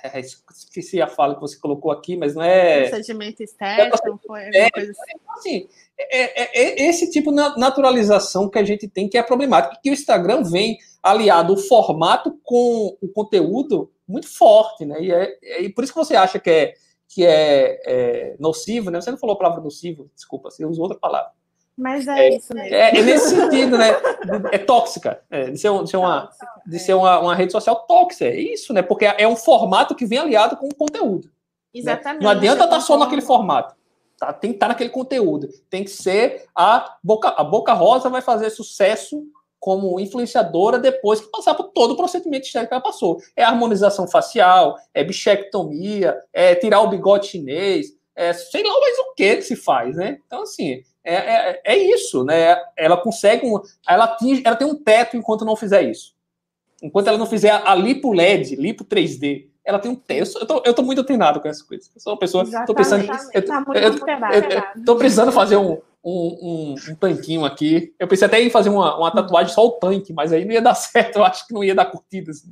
é, 0.04 0.20
esqueci 0.20 1.02
a 1.02 1.08
fala 1.08 1.36
que 1.36 1.42
você 1.42 1.58
colocou 1.58 1.92
aqui, 1.92 2.16
mas 2.16 2.36
não 2.36 2.44
é. 2.44 2.90
Procedimento 2.90 3.42
estético, 3.42 4.20
foi 4.26 4.42
é, 4.54 4.70
coisa 4.70 4.92
assim. 4.92 5.20
assim 5.30 5.70
é, 5.98 6.44
é, 6.44 6.84
é, 6.84 6.90
esse 6.90 7.12
tipo 7.12 7.32
de 7.32 7.38
naturalização 7.60 8.50
que 8.50 8.58
a 8.58 8.64
gente 8.64 8.88
tem 8.88 9.10
que 9.10 9.18
é 9.18 9.24
problemático. 9.24 9.76
E 9.84 9.90
o 9.90 9.94
Instagram 9.94 10.44
vem 10.44 10.78
aliado 11.04 11.54
o 11.54 11.58
formato 11.58 12.40
com 12.44 12.98
o 13.02 13.08
conteúdo 13.10 13.92
muito 14.08 14.28
forte, 14.28 14.86
né? 14.86 15.02
E, 15.02 15.12
é, 15.12 15.38
é 15.44 15.62
e 15.64 15.70
por 15.70 15.84
isso 15.84 15.94
que 15.94 16.00
você 16.00 16.16
acha 16.16 16.40
que 16.40 16.50
é, 16.50 16.74
que 17.08 17.26
é, 17.26 17.82
é, 17.86 18.36
nocivo, 18.40 18.90
né? 18.90 19.02
Você 19.02 19.12
não 19.12 19.18
falou 19.18 19.36
a 19.36 19.40
palavra 19.40 19.62
nocivo, 19.62 20.10
desculpa, 20.16 20.50
você 20.50 20.66
usou 20.66 20.84
outra 20.84 20.98
palavra. 20.98 21.32
Mas 21.80 22.06
é, 22.08 22.20
é 22.20 22.36
isso 22.36 22.54
mesmo. 22.54 22.76
É, 22.76 23.00
é, 23.00 23.02
nesse 23.02 23.30
sentido, 23.30 23.78
né? 23.78 23.90
É 24.52 24.58
tóxica. 24.58 25.22
É, 25.32 25.50
de 25.50 25.58
ser, 25.58 25.72
de 25.82 25.90
ser, 25.90 25.98
uma, 25.98 26.30
de 26.68 26.78
ser 26.78 26.94
uma, 26.94 27.20
uma 27.20 27.36
rede 27.36 27.54
social 27.54 27.86
tóxica. 27.88 28.26
É 28.26 28.38
isso, 28.38 28.74
né? 28.74 28.82
Porque 28.82 29.06
é 29.06 29.26
um 29.26 29.38
formato 29.38 29.96
que 29.96 30.06
vem 30.06 30.20
aliado 30.20 30.58
com 30.58 30.68
o 30.68 30.76
conteúdo. 30.76 31.28
Né? 31.28 31.32
Exatamente. 31.74 32.22
Né? 32.22 32.24
Não 32.24 32.30
adianta 32.30 32.66
estar 32.66 32.76
tá 32.76 32.82
só 32.82 32.98
naquele 32.98 33.22
formato. 33.22 33.76
Tá? 34.18 34.34
Tem 34.34 34.52
que 34.52 34.58
estar 34.58 34.66
tá 34.66 34.74
naquele 34.74 34.90
conteúdo. 34.90 35.48
Tem 35.70 35.86
que 35.86 35.90
ser 35.90 36.46
a 36.54 36.98
Boca, 37.02 37.30
a 37.30 37.44
Boca 37.46 37.72
Rosa 37.72 38.10
vai 38.10 38.22
fazer 38.22 38.50
sucesso 38.50 39.24
como 39.58 40.00
influenciadora 40.00 40.78
depois 40.78 41.22
que 41.22 41.32
passar 41.32 41.54
por 41.54 41.70
todo 41.70 41.92
o 41.92 41.98
procedimento 41.98 42.46
estético 42.46 42.70
que 42.70 42.74
ela 42.74 42.84
passou. 42.84 43.20
É 43.38 43.44
harmonização 43.44 44.06
facial, 44.06 44.78
é 44.94 45.04
bichectomia, 45.04 46.18
é 46.34 46.56
tirar 46.56 46.82
o 46.82 46.90
bigode 46.90 47.28
chinês, 47.28 47.88
é 48.16 48.34
sei 48.34 48.64
lá 48.64 48.80
mais 48.80 48.98
o 49.00 49.14
que 49.14 49.38
que 49.38 49.42
se 49.44 49.56
faz, 49.56 49.96
né? 49.96 50.20
Então, 50.26 50.44
assim, 50.44 50.82
é, 51.16 51.62
é, 51.66 51.74
é 51.74 51.78
isso, 51.78 52.24
né? 52.24 52.58
Ela 52.78 52.98
consegue, 52.98 53.46
um, 53.46 53.60
ela, 53.88 54.06
atinge, 54.06 54.42
ela 54.46 54.56
tem 54.56 54.68
um 54.68 54.76
teto 54.76 55.18
enquanto 55.18 55.46
não 55.46 55.56
fizer 55.56 55.84
isso. 55.84 56.14
Enquanto 56.82 57.08
ela 57.08 57.18
não 57.18 57.26
fizer 57.26 57.52
a 57.52 57.76
lipo 57.76 58.14
LED, 58.14 58.56
lipo 58.56 58.86
3D, 58.86 59.48
ela 59.66 59.80
tem 59.80 59.92
um 59.92 59.96
teto. 59.96 60.40
Eu 60.40 60.46
tô, 60.46 60.64
eu 60.66 60.74
tô 60.74 60.82
muito 60.82 61.04
treinado 61.04 61.40
com 61.40 61.48
essas 61.48 61.62
coisas. 61.62 61.92
Eu 61.94 62.02
sou 62.02 62.14
uma 62.14 62.20
pessoa. 62.20 62.44
Exatamente. 62.44 62.68
Tô 62.68 62.76
pensando. 62.76 63.04
Eu, 63.34 63.46
tá 63.46 63.66
eu, 63.68 63.82
eu, 63.82 64.50
eu, 64.50 64.86
tô 64.86 64.96
precisando 64.96 65.32
fazer 65.32 65.58
um, 65.58 65.78
um, 66.04 66.38
um, 66.42 66.76
um, 66.90 66.96
tanquinho 66.96 67.46
aqui. 67.46 67.94
Eu 68.00 68.08
pensei 68.08 68.26
até 68.26 68.42
em 68.42 68.50
fazer 68.50 68.70
uma, 68.70 68.98
uma, 68.98 69.12
tatuagem 69.12 69.54
só 69.54 69.66
o 69.66 69.72
tanque, 69.72 70.14
mas 70.14 70.32
aí 70.32 70.46
não 70.46 70.54
ia 70.54 70.62
dar 70.62 70.74
certo. 70.76 71.18
Eu 71.18 71.26
acho 71.26 71.46
que 71.46 71.54
não 71.54 71.64
ia 71.64 71.76
dar 71.76 71.86
curtidas 71.86 72.44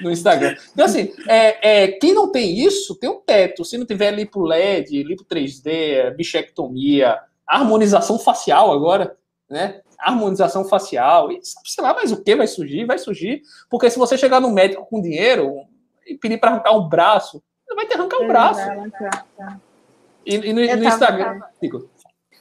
no 0.00 0.10
Instagram. 0.10 0.56
Então, 0.72 0.84
assim, 0.84 1.12
é, 1.28 1.84
é, 1.84 1.88
quem 1.88 2.14
não 2.14 2.32
tem 2.32 2.58
isso, 2.58 2.94
tem 2.96 3.10
um 3.10 3.20
teto. 3.20 3.64
Se 3.64 3.78
não 3.78 3.86
tiver 3.86 4.10
lipo 4.10 4.44
LED, 4.44 5.02
lipo 5.02 5.24
3D, 5.24 6.14
bichectomia, 6.16 7.18
harmonização 7.46 8.18
facial 8.18 8.72
agora, 8.72 9.16
né? 9.48 9.80
Harmonização 9.98 10.64
facial, 10.64 11.30
e 11.30 11.40
sei 11.42 11.82
lá 11.82 11.94
mais 11.94 12.12
o 12.12 12.22
que 12.22 12.36
vai 12.36 12.46
surgir, 12.46 12.84
vai 12.84 12.98
surgir. 12.98 13.42
Porque 13.70 13.88
se 13.90 13.98
você 13.98 14.18
chegar 14.18 14.40
no 14.40 14.50
médico 14.50 14.86
com 14.86 15.00
dinheiro 15.00 15.62
e 16.06 16.16
pedir 16.16 16.38
para 16.38 16.50
arrancar 16.50 16.72
um 16.72 16.88
braço, 16.88 17.42
você 17.66 17.74
vai 17.74 17.86
ter 17.86 17.94
que 17.94 18.00
arrancar 18.00 18.18
um 18.20 18.28
braço. 18.28 18.60
E, 20.26 20.34
e 20.34 20.52
no, 20.52 20.60
no 20.60 20.84
Instagram. 20.84 21.40
Tava... 21.40 21.94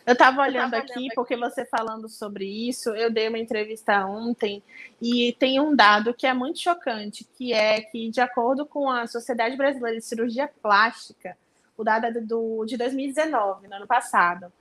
Eu 0.05 0.13
estava 0.13 0.41
olhando 0.41 0.73
aqui, 0.73 1.07
porque 1.15 1.37
você 1.37 1.65
falando 1.65 2.09
sobre 2.09 2.45
isso, 2.45 2.89
eu 2.89 3.09
dei 3.09 3.29
uma 3.29 3.39
entrevista 3.39 4.05
ontem 4.05 4.61
e 5.01 5.33
tem 5.39 5.61
um 5.61 5.73
dado 5.73 6.13
que 6.13 6.27
é 6.27 6.33
muito 6.33 6.59
chocante, 6.59 7.25
que 7.37 7.53
é 7.53 7.79
que, 7.81 8.09
de 8.09 8.19
acordo 8.19 8.65
com 8.65 8.89
a 8.89 9.07
Sociedade 9.07 9.55
Brasileira 9.55 9.97
de 9.97 10.03
Cirurgia 10.03 10.49
Plástica, 10.61 11.37
o 11.77 11.85
dado 11.85 12.05
é 12.05 12.11
do, 12.11 12.65
de 12.65 12.75
2019, 12.75 13.67
no 13.69 13.75
ano 13.75 13.87
passado, 13.87 14.51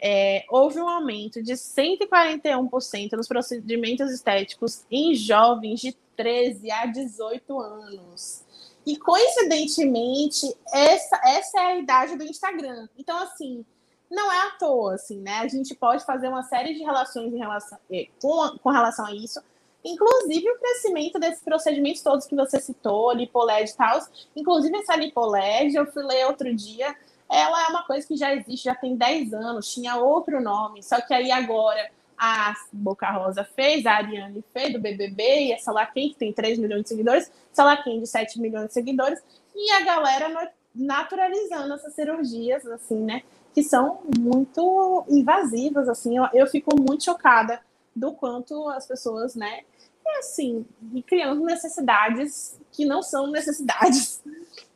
é, 0.00 0.44
houve 0.48 0.80
um 0.80 0.88
aumento 0.88 1.42
de 1.42 1.52
141% 1.52 3.12
nos 3.12 3.28
procedimentos 3.28 4.10
estéticos 4.10 4.84
em 4.90 5.14
jovens 5.14 5.80
de 5.80 5.96
13 6.16 6.70
a 6.70 6.86
18 6.86 7.60
anos. 7.60 8.44
E, 8.86 8.96
coincidentemente, 8.96 10.54
essa, 10.72 11.20
essa 11.24 11.60
é 11.60 11.64
a 11.64 11.78
idade 11.78 12.16
do 12.16 12.24
Instagram. 12.24 12.88
Então, 12.98 13.18
assim, 13.18 13.64
não 14.10 14.32
é 14.32 14.48
à 14.48 14.50
toa, 14.52 14.94
assim, 14.94 15.18
né? 15.18 15.38
A 15.38 15.48
gente 15.48 15.74
pode 15.74 16.04
fazer 16.04 16.28
uma 16.28 16.42
série 16.42 16.74
de 16.74 16.82
relações 16.82 17.32
relação, 17.32 17.78
eh, 17.90 18.08
com, 18.20 18.58
com 18.58 18.70
relação 18.70 19.06
a 19.06 19.14
isso, 19.14 19.40
inclusive 19.84 20.50
o 20.50 20.58
crescimento 20.58 21.18
desses 21.18 21.42
procedimentos 21.42 22.02
todos 22.02 22.26
que 22.26 22.34
você 22.34 22.58
citou, 22.58 23.12
lipoled 23.12 23.70
e 23.70 23.76
tal. 23.76 24.00
Inclusive, 24.34 24.76
essa 24.78 24.96
lipoled, 24.96 25.74
eu 25.74 25.86
fui 25.86 26.02
ler 26.02 26.26
outro 26.26 26.54
dia, 26.54 26.96
ela 27.30 27.64
é 27.64 27.68
uma 27.68 27.84
coisa 27.84 28.06
que 28.06 28.16
já 28.16 28.34
existe, 28.34 28.64
já 28.64 28.74
tem 28.74 28.96
10 28.96 29.32
anos, 29.34 29.72
tinha 29.72 29.96
outro 29.96 30.40
nome, 30.40 30.82
só 30.82 31.00
que 31.00 31.14
aí 31.14 31.30
agora 31.30 31.90
a 32.18 32.54
Boca 32.72 33.10
Rosa 33.10 33.44
fez, 33.44 33.86
a 33.86 33.92
Ariane 33.92 34.44
fez 34.52 34.72
do 34.72 34.80
BBB, 34.80 35.46
e 35.46 35.52
essa 35.52 35.72
Laquem, 35.72 36.10
que 36.10 36.16
tem 36.16 36.32
3 36.32 36.58
milhões 36.58 36.82
de 36.82 36.88
seguidores, 36.88 37.30
essa 37.52 37.64
Laquem 37.64 38.00
de 38.00 38.06
7 38.06 38.40
milhões 38.40 38.68
de 38.68 38.74
seguidores, 38.74 39.20
e 39.54 39.70
a 39.72 39.84
galera 39.84 40.52
naturalizando 40.74 41.74
essas 41.74 41.94
cirurgias, 41.94 42.66
assim, 42.66 42.96
né? 42.96 43.22
que 43.54 43.62
são 43.62 44.00
muito 44.18 45.04
invasivas, 45.08 45.88
assim, 45.88 46.16
eu, 46.16 46.26
eu 46.32 46.46
fico 46.46 46.76
muito 46.78 47.04
chocada 47.04 47.60
do 47.94 48.12
quanto 48.12 48.68
as 48.68 48.86
pessoas, 48.86 49.34
né, 49.34 49.60
e 50.04 50.18
assim, 50.18 50.64
criando 51.06 51.44
necessidades 51.44 52.58
que 52.72 52.84
não 52.84 53.02
são 53.02 53.26
necessidades. 53.26 54.22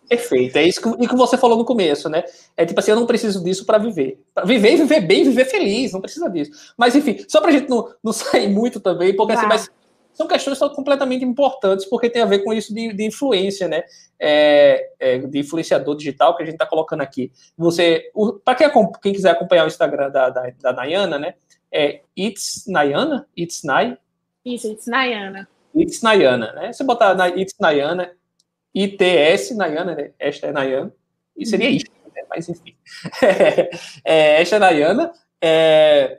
Perfeito, 0.09 0.56
é 0.56 0.62
isso 0.64 0.82
que, 0.82 1.09
que 1.09 1.16
você 1.16 1.36
falou 1.36 1.56
no 1.56 1.64
começo, 1.64 2.09
né? 2.09 2.24
É 2.56 2.66
tipo 2.66 2.78
assim, 2.78 2.90
eu 2.90 2.97
não 2.97 3.06
preciso 3.06 3.43
disso 3.43 3.64
para 3.64 3.78
viver. 3.78 4.20
Pra 4.35 4.44
viver, 4.44 4.76
viver 4.76 5.01
bem, 5.01 5.24
viver 5.24 5.47
feliz, 5.47 5.93
não 5.93 6.01
precisa 6.01 6.28
disso. 6.28 6.74
Mas 6.76 6.94
enfim, 6.94 7.24
só 7.26 7.40
para 7.40 7.51
a 7.51 7.52
gente 7.52 7.68
não, 7.68 7.89
não 8.02 8.12
sair 8.14 8.48
muito 8.48 8.81
também, 8.81 9.16
porque 9.16 9.32
assim, 9.32 9.47
mas 9.47 9.70
são 10.14 10.28
questões 10.28 10.55
que 10.55 10.59
são 10.60 10.68
completamente 10.70 11.24
importantes, 11.24 11.86
porque 11.86 12.09
tem 12.09 12.22
a 12.22 12.26
ver 12.26 12.44
com 12.44 12.52
isso 12.52 12.72
de, 12.72 12.93
de 12.93 13.05
influência, 13.05 13.66
né? 13.66 13.82
É, 14.18 14.90
é, 14.98 15.18
de 15.18 15.39
influenciador 15.40 15.97
digital 15.97 16.36
que 16.36 16.43
a 16.43 16.47
gente 16.47 16.55
está 16.55 16.66
colocando 16.66 17.01
aqui. 17.01 17.32
Você, 17.59 18.10
para 18.44 18.55
quem, 18.55 18.70
quem, 19.02 19.12
quiser 19.12 19.31
acompanhar 19.31 19.64
o 19.64 19.68
Instagram 19.68 20.10
da, 20.10 20.31
da, 20.31 20.52
da 20.60 20.72
Nayana, 20.72 21.18
né? 21.18 21.35
É 21.72 22.02
It's 22.16 22.64
Nayana? 22.68 23.26
It's 23.36 23.64
Nay? 23.64 23.98
Isso, 24.44 24.70
It's 24.70 24.86
Nayana. 24.86 25.48
It's 25.74 26.01
Nayana, 26.02 26.52
né? 26.52 26.72
Você 26.72 26.85
botar 26.85 27.14
na 27.14 27.28
It's 27.28 27.55
Nayana, 27.59 28.12
ITS 28.74 29.55
Nayana, 29.56 29.94
né? 29.94 30.10
Esta 30.18 30.48
é 30.48 30.52
Nayana, 30.52 30.92
e 31.36 31.46
seria 31.46 31.68
uhum. 31.68 31.76
isso, 31.76 31.86
né? 32.14 32.22
Mas 32.28 32.48
enfim. 32.48 32.74
é, 34.05 34.40
esta 34.40 34.56
é 34.56 34.59
Nayana. 34.59 35.12
É, 35.40 36.18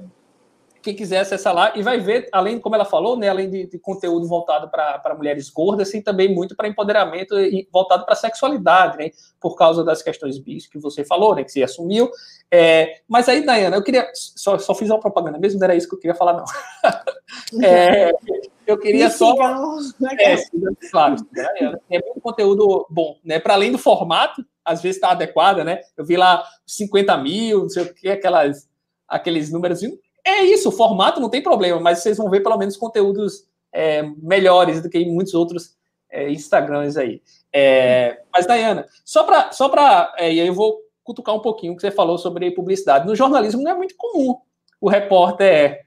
quem 0.86 0.96
quiser 0.96 1.22
acessar 1.22 1.54
lá 1.54 1.74
e 1.76 1.82
vai 1.82 2.00
ver, 2.00 2.30
além, 2.32 2.60
como 2.60 2.76
ela 2.76 2.86
falou, 2.86 3.18
né, 3.18 3.28
além 3.28 3.50
de, 3.50 3.66
de 3.66 3.80
conteúdo 3.80 4.28
voltado 4.28 4.70
para 4.70 5.16
mulheres 5.18 5.50
gordas, 5.50 5.90
tem 5.90 6.00
também 6.00 6.32
muito 6.32 6.56
para 6.56 6.68
empoderamento 6.68 7.38
e 7.40 7.68
voltado 7.74 8.06
para 8.06 8.14
sexualidade, 8.14 8.96
né, 9.00 9.10
por 9.42 9.56
causa 9.56 9.84
das 9.84 10.04
questões 10.04 10.38
bis 10.38 10.68
que 10.68 10.78
você 10.78 11.04
falou, 11.04 11.34
né, 11.34 11.44
que 11.44 11.52
você 11.52 11.64
assumiu. 11.64 12.12
É, 12.52 13.02
mas 13.08 13.28
aí, 13.28 13.44
Dayana, 13.44 13.76
eu 13.76 13.84
queria, 13.84 14.08
só, 14.14 14.60
só 14.60 14.76
fiz 14.76 14.92
uma 14.92 15.00
propaganda 15.00 15.40
mesmo, 15.40 15.60
não 15.60 15.66
era 15.66 15.76
isso 15.76 15.90
que 15.90 15.96
eu 15.96 16.00
queria 16.00 16.16
falar, 16.16 16.34
não. 16.34 16.46
é, 17.66 18.12
eu 18.68 18.78
queria 18.78 19.10
só. 19.10 19.36
É, 20.20 20.36
claro, 20.90 21.16
né, 21.32 21.78
é 21.90 22.00
muito 22.00 22.22
conteúdo 22.22 22.86
bom, 22.90 23.18
né, 23.24 23.40
para 23.40 23.54
além 23.54 23.72
do 23.72 23.78
formato, 23.78 24.46
às 24.64 24.82
vezes 24.82 24.98
está 24.98 25.12
adequada, 25.12 25.64
né, 25.64 25.82
eu 25.98 26.06
vi 26.06 26.18
lá 26.18 26.44
50 26.66 27.18
mil, 27.18 27.62
não 27.62 27.70
sei 27.70 27.84
o 27.84 27.94
que, 27.94 28.10
aquelas 28.10 28.68
aqueles 29.08 29.52
números 29.52 29.82
é 30.26 30.44
isso, 30.44 30.70
o 30.70 30.72
formato 30.72 31.20
não 31.20 31.30
tem 31.30 31.42
problema, 31.42 31.80
mas 31.80 32.00
vocês 32.00 32.18
vão 32.18 32.30
ver 32.30 32.42
pelo 32.42 32.58
menos 32.58 32.76
conteúdos 32.76 33.46
é, 33.72 34.02
melhores 34.18 34.82
do 34.82 34.90
que 34.90 34.98
em 34.98 35.14
muitos 35.14 35.36
outros 35.36 35.76
é, 36.10 36.32
Instagrams 36.32 36.98
aí. 36.98 37.22
É, 37.54 38.22
mas, 38.34 38.48
Dayana, 38.48 38.88
só 39.04 39.24
para. 39.24 39.52
Só 39.52 39.72
é, 40.18 40.34
e 40.34 40.42
aí 40.42 40.48
eu 40.48 40.54
vou 40.54 40.80
cutucar 41.04 41.36
um 41.36 41.42
pouquinho 41.42 41.74
o 41.74 41.76
que 41.76 41.82
você 41.82 41.92
falou 41.92 42.18
sobre 42.18 42.52
publicidade. 42.52 43.06
No 43.06 43.16
jornalismo 43.16 43.62
não 43.62 43.72
é 43.72 43.76
muito 43.76 43.96
comum 43.96 44.38
o 44.82 44.90
repórter 44.90 45.85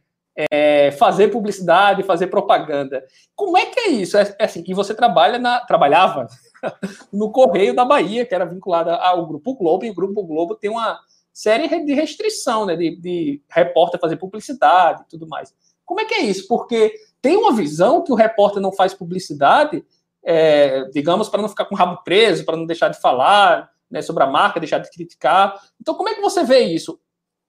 é, 0.50 0.92
fazer 0.92 1.28
publicidade, 1.28 2.04
fazer 2.04 2.28
propaganda. 2.28 3.04
Como 3.34 3.56
é 3.58 3.66
que 3.66 3.80
é 3.80 3.88
isso? 3.88 4.16
É, 4.16 4.36
é 4.38 4.44
assim, 4.44 4.62
e 4.66 4.72
você 4.72 4.94
trabalha 4.94 5.38
na, 5.38 5.60
trabalhava 5.60 6.28
no 7.12 7.32
Correio 7.32 7.74
da 7.74 7.84
Bahia, 7.84 8.24
que 8.24 8.34
era 8.34 8.44
vinculada 8.44 8.94
ao 8.94 9.26
Grupo 9.26 9.54
Globo, 9.56 9.84
e 9.84 9.90
o 9.90 9.94
Grupo 9.94 10.22
Globo 10.24 10.54
tem 10.54 10.70
uma 10.70 11.00
série 11.32 11.84
de 11.84 11.92
restrição, 11.92 12.66
né, 12.66 12.76
de, 12.76 12.96
de 13.00 13.42
repórter 13.48 14.00
fazer 14.00 14.16
publicidade 14.16 15.02
e 15.02 15.10
tudo 15.10 15.26
mais. 15.26 15.52
Como 15.84 16.00
é 16.00 16.04
que 16.04 16.14
é 16.14 16.20
isso? 16.20 16.46
Porque 16.46 16.94
tem 17.20 17.36
uma 17.36 17.52
visão 17.52 18.02
que 18.02 18.12
o 18.12 18.16
repórter 18.16 18.62
não 18.62 18.72
faz 18.72 18.94
publicidade, 18.94 19.84
é, 20.24 20.84
digamos, 20.90 21.28
para 21.28 21.42
não 21.42 21.48
ficar 21.48 21.64
com 21.64 21.74
o 21.74 21.78
rabo 21.78 22.02
preso, 22.04 22.44
para 22.44 22.56
não 22.56 22.66
deixar 22.66 22.88
de 22.88 23.00
falar 23.00 23.70
né, 23.90 24.02
sobre 24.02 24.22
a 24.22 24.26
marca, 24.26 24.60
deixar 24.60 24.78
de 24.78 24.90
criticar. 24.90 25.58
Então, 25.80 25.94
como 25.94 26.08
é 26.08 26.14
que 26.14 26.20
você 26.20 26.44
vê 26.44 26.60
isso? 26.60 27.00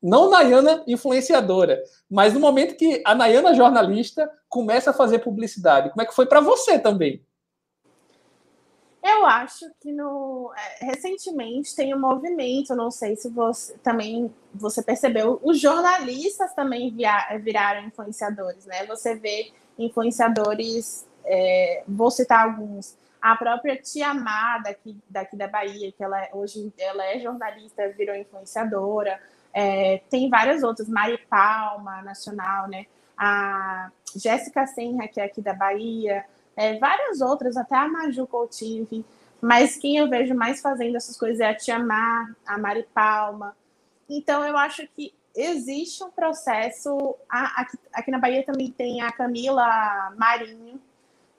Não 0.02 0.30
Nayana 0.30 0.84
influenciadora, 0.88 1.84
mas 2.10 2.34
no 2.34 2.40
momento 2.40 2.76
que 2.76 3.02
a 3.06 3.14
Nayana 3.14 3.54
jornalista 3.54 4.32
começa 4.48 4.92
a 4.92 4.94
fazer 4.94 5.20
publicidade, 5.20 5.90
como 5.90 6.02
é 6.02 6.06
que 6.06 6.16
foi 6.16 6.26
para 6.26 6.40
você 6.40 6.80
também? 6.80 7.22
Eu 9.04 9.26
acho 9.26 9.66
que 9.80 9.92
no 9.94 10.52
é, 10.56 10.86
recentemente 10.86 11.76
tem 11.76 11.96
um 11.96 12.00
movimento, 12.00 12.76
não 12.76 12.92
sei 12.92 13.16
se 13.16 13.30
você 13.30 13.78
também 13.78 14.34
você 14.54 14.82
percebeu, 14.82 15.40
os 15.42 15.60
jornalistas 15.60 16.54
também 16.54 16.92
via, 16.92 17.38
viraram 17.42 17.88
influenciadores, 17.88 18.66
né? 18.66 18.86
Você 18.88 19.16
vê 19.16 19.52
influenciadores, 19.78 21.08
é, 21.24 21.84
vou 21.88 22.12
citar 22.12 22.46
alguns, 22.46 22.98
a 23.22 23.36
própria 23.36 23.78
Tia 23.78 24.10
Amada 24.10 24.64
daqui, 24.66 24.98
daqui 25.10 25.36
da 25.38 25.48
Bahia, 25.48 25.92
que 25.92 26.04
ela 26.04 26.22
é, 26.22 26.30
hoje 26.34 26.74
ela 26.78 27.06
é 27.06 27.20
jornalista, 27.20 27.88
virou 27.90 28.16
influenciadora. 28.16 29.20
É, 29.54 30.02
tem 30.10 30.30
várias 30.30 30.64
outras, 30.64 30.88
Mari 30.88 31.18
Palma, 31.30 32.02
nacional, 32.02 32.68
né? 32.68 32.86
A 33.18 33.92
Jéssica 34.16 34.66
Senra, 34.66 35.08
que 35.08 35.20
é 35.20 35.26
aqui 35.26 35.42
da 35.42 35.54
Bahia 35.54 36.26
é, 36.60 36.78
várias 36.78 37.22
outras, 37.22 37.56
até 37.56 37.74
a 37.74 37.88
Maju 37.88 38.28
Coutinho, 38.28 38.84
enfim. 38.84 39.06
Mas 39.42 39.78
quem 39.78 39.96
eu 39.96 40.10
vejo 40.10 40.36
mais 40.36 40.60
fazendo 40.60 40.98
essas 40.98 41.18
coisas 41.18 41.40
é 41.40 41.48
a 41.48 41.56
Tia 41.56 41.80
Mar, 41.80 42.36
a 42.46 42.58
Mari 42.58 42.86
Palma. 42.94 43.56
Então, 44.10 44.44
eu 44.44 44.58
acho 44.58 44.86
que 44.90 45.14
existe 45.34 46.04
um 46.04 46.12
processo. 46.12 47.16
Aqui, 47.30 47.78
aqui 47.94 48.12
na 48.12 48.20
Bahia 48.20 48.44
também 48.46 48.70
tem 48.70 49.02
a 49.02 49.10
Camila 49.10 50.14
Marinho. 50.18 50.82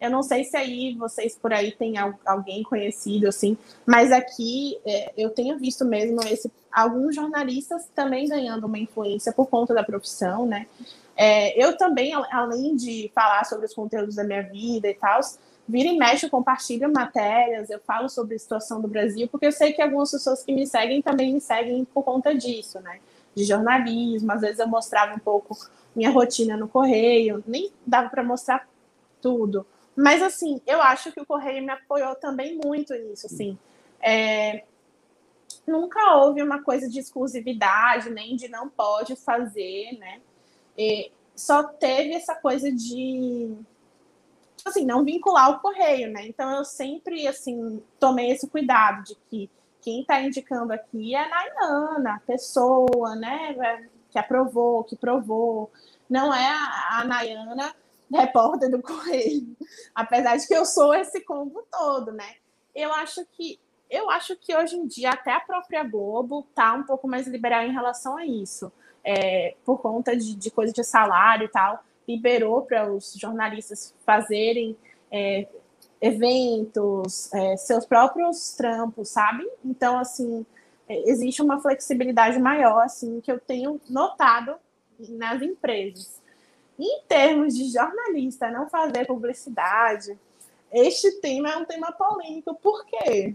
Eu 0.01 0.11
não 0.11 0.23
sei 0.23 0.45
se 0.45 0.57
aí 0.57 0.95
vocês 0.95 1.37
por 1.37 1.53
aí 1.53 1.73
têm 1.73 1.95
alguém 2.25 2.63
conhecido, 2.63 3.29
assim, 3.29 3.57
mas 3.85 4.11
aqui 4.11 4.79
é, 4.87 5.13
eu 5.17 5.29
tenho 5.29 5.59
visto 5.59 5.85
mesmo 5.85 6.21
esse, 6.23 6.51
alguns 6.73 7.15
jornalistas 7.15 7.87
também 7.95 8.27
ganhando 8.27 8.67
uma 8.67 8.79
influência 8.79 9.31
por 9.31 9.47
conta 9.47 9.75
da 9.75 9.85
profissão, 9.85 10.47
né? 10.47 10.67
É, 11.15 11.63
eu 11.63 11.77
também, 11.77 12.15
além 12.15 12.75
de 12.75 13.11
falar 13.15 13.45
sobre 13.45 13.67
os 13.67 13.75
conteúdos 13.75 14.15
da 14.15 14.25
minha 14.25 14.43
vida 14.43 14.89
e 14.89 14.95
tal, 14.95 15.21
vira 15.69 15.89
e 15.89 15.99
mexe, 15.99 16.25
eu 16.25 16.31
compartilho 16.31 16.91
matérias, 16.91 17.69
eu 17.69 17.79
falo 17.81 18.09
sobre 18.09 18.37
a 18.37 18.39
situação 18.39 18.81
do 18.81 18.89
Brasil, 18.89 19.29
porque 19.29 19.47
eu 19.47 19.53
sei 19.53 19.75
que 19.75 19.83
algumas 19.83 20.11
pessoas 20.11 20.43
que 20.43 20.53
me 20.55 20.67
seguem 20.67 21.03
também 21.03 21.35
me 21.35 21.41
seguem 21.43 21.85
por 21.85 22.03
conta 22.05 22.35
disso, 22.35 22.81
né? 22.81 23.01
De 23.35 23.45
jornalismo, 23.45 24.33
às 24.33 24.41
vezes 24.41 24.59
eu 24.61 24.67
mostrava 24.67 25.15
um 25.15 25.19
pouco 25.19 25.55
minha 25.95 26.11
rotina 26.11 26.57
no 26.57 26.67
correio, 26.67 27.45
nem 27.47 27.71
dava 27.87 28.09
para 28.09 28.25
mostrar 28.25 28.67
tudo. 29.21 29.67
Mas 29.97 30.23
assim, 30.23 30.61
eu 30.67 30.81
acho 30.81 31.13
que 31.13 31.21
o 31.21 31.27
correio 31.27 31.63
me 31.63 31.71
apoiou 31.71 32.15
também 32.15 32.59
muito 32.65 32.95
nisso, 32.95 33.27
assim. 33.27 33.59
É, 34.01 34.65
nunca 35.67 36.17
houve 36.17 36.43
uma 36.43 36.63
coisa 36.63 36.89
de 36.89 36.99
exclusividade, 36.99 38.11
nem 38.11 38.37
de 38.37 38.49
não 38.49 38.69
pode 38.69 39.17
fazer, 39.17 39.99
né? 39.99 40.21
E 40.77 41.11
só 41.35 41.65
teve 41.65 42.13
essa 42.15 42.35
coisa 42.35 42.71
de 42.71 43.55
assim, 44.65 44.85
não 44.85 45.05
vincular 45.05 45.51
o 45.51 45.61
correio, 45.61 46.11
né? 46.11 46.27
Então 46.27 46.51
eu 46.57 46.65
sempre 46.65 47.27
assim 47.27 47.83
tomei 47.99 48.31
esse 48.31 48.49
cuidado 48.49 49.05
de 49.05 49.17
que 49.29 49.51
quem 49.81 50.03
está 50.03 50.21
indicando 50.21 50.73
aqui 50.73 51.15
é 51.15 51.25
a 51.25 51.29
Nayana, 51.29 52.15
a 52.17 52.21
pessoa, 52.21 53.17
né, 53.17 53.89
que 54.11 54.19
aprovou, 54.19 54.85
que 54.85 54.95
provou. 54.95 55.71
Não 56.09 56.35
é 56.35 56.47
a, 56.47 57.01
a 57.01 57.05
Nayana, 57.05 57.75
repórter 58.13 58.71
do 58.71 58.83
Correio. 58.83 59.57
Apesar 59.95 60.37
de 60.37 60.47
que 60.47 60.55
eu 60.55 60.65
sou 60.65 60.95
esse 60.95 61.21
combo 61.23 61.65
todo, 61.71 62.13
né? 62.13 62.35
Eu 62.75 62.93
acho 62.93 63.25
que 63.33 63.59
eu 63.91 64.09
acho 64.09 64.37
que 64.37 64.55
hoje 64.55 64.77
em 64.77 64.87
dia 64.87 65.11
até 65.11 65.33
a 65.33 65.41
própria 65.41 65.83
Globo 65.83 66.47
tá 66.55 66.75
um 66.75 66.85
pouco 66.85 67.09
mais 67.09 67.27
liberal 67.27 67.65
em 67.65 67.73
relação 67.73 68.17
a 68.17 68.25
isso. 68.25 68.73
É, 69.03 69.57
por 69.65 69.81
conta 69.81 70.17
de, 70.17 70.37
de 70.37 70.51
coisa 70.51 70.73
de 70.73 70.85
salário 70.85 71.47
e 71.47 71.49
tal, 71.49 71.83
liberou 72.07 72.63
para 72.63 72.93
os 72.93 73.15
jornalistas 73.15 73.95
fazerem 74.05 74.77
é, 75.11 75.49
eventos, 76.01 77.33
é, 77.33 77.57
seus 77.57 77.85
próprios 77.85 78.53
trampos, 78.53 79.09
sabe? 79.09 79.45
Então, 79.65 79.99
assim, 79.99 80.47
é, 80.89 81.11
existe 81.11 81.43
uma 81.43 81.61
flexibilidade 81.61 82.39
maior, 82.39 82.83
assim, 82.83 83.21
que 83.21 83.31
eu 83.31 83.41
tenho 83.41 83.81
notado 83.89 84.55
nas 85.11 85.43
empresas. 85.43 86.21
Em 86.81 87.03
termos 87.07 87.55
de 87.55 87.71
jornalista 87.71 88.51
não 88.51 88.69
fazer 88.71 89.07
publicidade, 89.07 90.19
este 90.73 91.21
tema 91.21 91.51
é 91.51 91.57
um 91.59 91.65
tema 91.67 91.93
polêmico, 91.93 92.55
por 92.55 92.87
quê? 92.87 93.35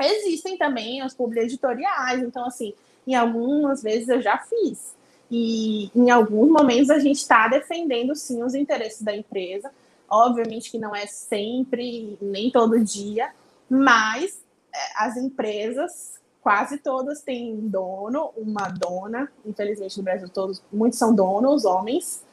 Existem 0.00 0.56
também 0.56 1.04
os 1.04 1.12
publi 1.12 1.40
editoriais, 1.40 2.22
então, 2.22 2.46
assim, 2.46 2.72
em 3.06 3.14
algumas 3.14 3.82
vezes 3.82 4.08
eu 4.08 4.22
já 4.22 4.38
fiz. 4.38 4.94
E 5.30 5.90
em 5.94 6.10
alguns 6.10 6.48
momentos 6.48 6.88
a 6.88 6.98
gente 6.98 7.16
está 7.16 7.48
defendendo, 7.48 8.14
sim, 8.14 8.42
os 8.42 8.54
interesses 8.54 9.02
da 9.02 9.14
empresa. 9.14 9.70
Obviamente 10.08 10.70
que 10.70 10.78
não 10.78 10.96
é 10.96 11.06
sempre, 11.06 12.16
nem 12.22 12.50
todo 12.50 12.82
dia, 12.82 13.30
mas 13.68 14.40
é, 14.74 14.78
as 15.04 15.18
empresas, 15.18 16.18
quase 16.40 16.78
todas 16.78 17.20
têm 17.20 17.56
dono, 17.68 18.30
uma 18.38 18.68
dona. 18.68 19.30
Infelizmente, 19.44 19.98
no 19.98 20.04
Brasil, 20.04 20.28
todos, 20.30 20.62
muitos 20.72 20.98
são 20.98 21.14
donos, 21.14 21.66
homens, 21.66 22.24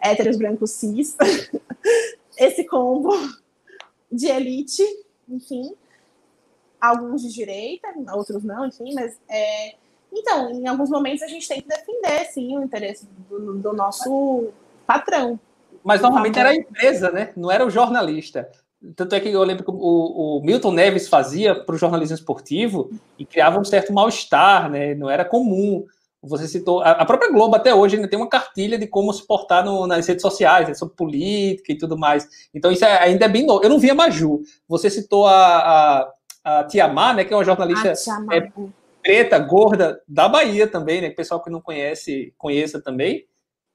héteros, 0.00 0.36
brancos, 0.36 0.72
cis. 0.72 1.16
Esse 2.38 2.64
combo 2.64 3.10
de 4.10 4.28
elite, 4.28 4.84
enfim 5.28 5.74
alguns 6.80 7.22
de 7.22 7.32
direita, 7.32 7.88
outros 8.12 8.44
não, 8.44 8.64
enfim, 8.64 8.94
mas 8.94 9.18
é, 9.28 9.74
então, 10.12 10.50
em 10.50 10.66
alguns 10.66 10.90
momentos 10.90 11.22
a 11.22 11.28
gente 11.28 11.46
tem 11.46 11.60
que 11.60 11.68
defender, 11.68 12.24
sim, 12.26 12.56
o 12.56 12.62
interesse 12.62 13.06
do, 13.28 13.54
do 13.58 13.72
nosso 13.72 14.48
patrão. 14.86 15.38
Mas 15.84 16.00
normalmente 16.00 16.38
era 16.38 16.50
a 16.50 16.54
empresa, 16.54 17.10
né? 17.10 17.32
Não 17.36 17.50
era 17.50 17.64
o 17.64 17.70
jornalista. 17.70 18.50
Tanto 18.94 19.14
é 19.14 19.20
que 19.20 19.28
eu 19.28 19.42
lembro 19.42 19.64
que 19.64 19.70
o, 19.70 20.38
o 20.38 20.42
Milton 20.42 20.72
Neves 20.72 21.08
fazia 21.08 21.54
para 21.54 21.74
o 21.74 21.78
jornalismo 21.78 22.14
esportivo 22.14 22.90
e 23.18 23.24
criava 23.24 23.58
um 23.58 23.64
certo 23.64 23.92
mal-estar, 23.92 24.70
né? 24.70 24.94
Não 24.94 25.10
era 25.10 25.24
comum. 25.24 25.84
Você 26.22 26.48
citou. 26.48 26.80
A, 26.82 27.04
própria 27.04 27.30
Globo 27.30 27.54
até 27.54 27.72
hoje 27.72 27.96
ainda 27.96 28.08
tem 28.08 28.18
uma 28.18 28.28
cartilha 28.28 28.76
de 28.76 28.86
como 28.88 29.12
se 29.12 29.24
portar 29.26 29.64
no, 29.64 29.86
nas 29.86 30.06
redes 30.06 30.22
sociais, 30.22 30.66
né? 30.66 30.74
sobre 30.74 30.96
política 30.96 31.72
e 31.72 31.78
tudo 31.78 31.96
mais. 31.96 32.26
Então, 32.52 32.72
isso 32.72 32.84
é, 32.84 33.02
ainda 33.04 33.24
é 33.24 33.28
bem 33.28 33.46
novo. 33.46 33.62
Eu 33.62 33.70
não 33.70 33.78
vi 33.78 33.88
a 33.90 33.94
Maju. 33.94 34.40
Você 34.68 34.90
citou 34.90 35.26
a, 35.26 35.58
a 35.58 36.12
a 36.48 36.64
Tia 36.64 36.88
Má, 36.88 37.12
né, 37.12 37.24
que 37.24 37.32
é 37.32 37.36
uma 37.36 37.44
jornalista 37.44 37.92
é, 38.32 38.52
preta, 39.02 39.38
gorda, 39.38 40.00
da 40.08 40.28
Bahia 40.28 40.66
também, 40.66 41.00
né? 41.00 41.08
Que 41.08 41.12
o 41.14 41.16
pessoal 41.16 41.42
que 41.42 41.50
não 41.50 41.60
conhece, 41.60 42.32
conheça 42.38 42.80
também. 42.80 43.26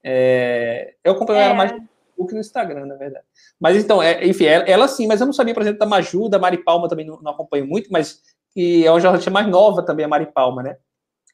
É, 0.02 0.94
eu 1.04 1.12
acompanho 1.12 1.38
é. 1.38 1.44
ela 1.44 1.54
mais 1.54 1.72
no 1.72 1.78
Facebook 1.78 2.34
no 2.34 2.40
Instagram, 2.40 2.86
na 2.86 2.96
verdade. 2.96 3.24
Mas 3.60 3.76
então, 3.76 4.02
é, 4.02 4.26
enfim, 4.26 4.44
ela, 4.44 4.64
ela, 4.64 4.88
sim, 4.88 5.06
mas 5.06 5.20
eu 5.20 5.26
não 5.26 5.32
sabia, 5.32 5.54
por 5.54 5.62
exemplo, 5.62 5.78
da 5.78 5.86
Maju, 5.86 6.28
da 6.28 6.38
Mari 6.38 6.58
Palma 6.58 6.88
também 6.88 7.06
não, 7.06 7.20
não 7.20 7.32
acompanho 7.32 7.66
muito, 7.66 7.90
mas 7.90 8.20
que 8.52 8.84
é 8.86 8.90
uma 8.90 9.00
jornalista 9.00 9.30
mais 9.30 9.48
nova 9.48 9.84
também, 9.84 10.04
a 10.04 10.08
Mari 10.08 10.26
Palma, 10.32 10.62
né? 10.62 10.76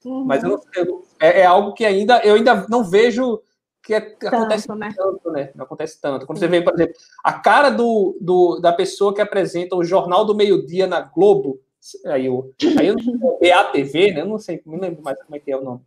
Uhum. 0.04 0.24
Mas 0.24 0.42
eu, 0.42 0.60
eu, 0.74 1.04
é, 1.20 1.40
é, 1.40 1.46
algo 1.46 1.74
que 1.74 1.84
ainda 1.84 2.20
eu 2.24 2.34
ainda 2.34 2.66
não 2.68 2.82
vejo 2.82 3.40
que, 3.82 3.94
é, 3.94 4.00
tanto, 4.00 4.34
acontece 4.34 4.74
né? 4.74 4.94
tanto, 4.96 5.30
né? 5.30 5.50
Não 5.54 5.64
acontece 5.64 6.00
tanto. 6.00 6.26
Quando 6.26 6.38
Sim. 6.38 6.46
você 6.46 6.48
vê, 6.48 6.62
por 6.62 6.74
exemplo, 6.74 6.94
a 7.24 7.32
cara 7.32 7.70
do, 7.70 8.16
do, 8.20 8.60
da 8.60 8.72
pessoa 8.72 9.14
que 9.14 9.20
apresenta 9.20 9.76
o 9.76 9.84
Jornal 9.84 10.24
do 10.24 10.34
Meio-Dia 10.34 10.86
na 10.86 11.00
Globo, 11.00 11.60
aí 12.06 12.28
o 12.28 12.52
aí 12.78 12.88
eu 12.88 12.96
BATV, 13.40 14.12
né? 14.12 14.20
Eu 14.20 14.26
não 14.26 14.38
sei, 14.38 14.60
não 14.66 14.78
lembro 14.78 15.02
mais 15.02 15.18
como 15.22 15.36
é 15.36 15.38
que 15.38 15.50
é 15.50 15.56
o 15.56 15.64
nome. 15.64 15.80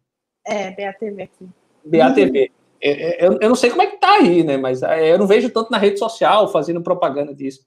É, 0.46 0.72
BATV 0.72 1.24
aqui. 1.24 1.50
BATV. 1.86 2.52
É, 2.82 2.90
é, 2.90 3.28
eu, 3.28 3.40
eu 3.40 3.50
não 3.50 3.56
sei 3.56 3.70
como 3.70 3.82
é 3.82 3.88
que 3.88 3.98
tá 3.98 4.16
aí, 4.16 4.44
né? 4.44 4.58
Mas 4.58 4.84
é, 4.84 5.12
eu 5.14 5.18
não 5.18 5.28
vejo 5.28 5.50
tanto 5.50 5.72
na 5.72 5.78
rede 5.78 5.98
social 5.98 6.52
fazendo 6.52 6.84
propaganda 6.84 7.34
disso. 7.34 7.62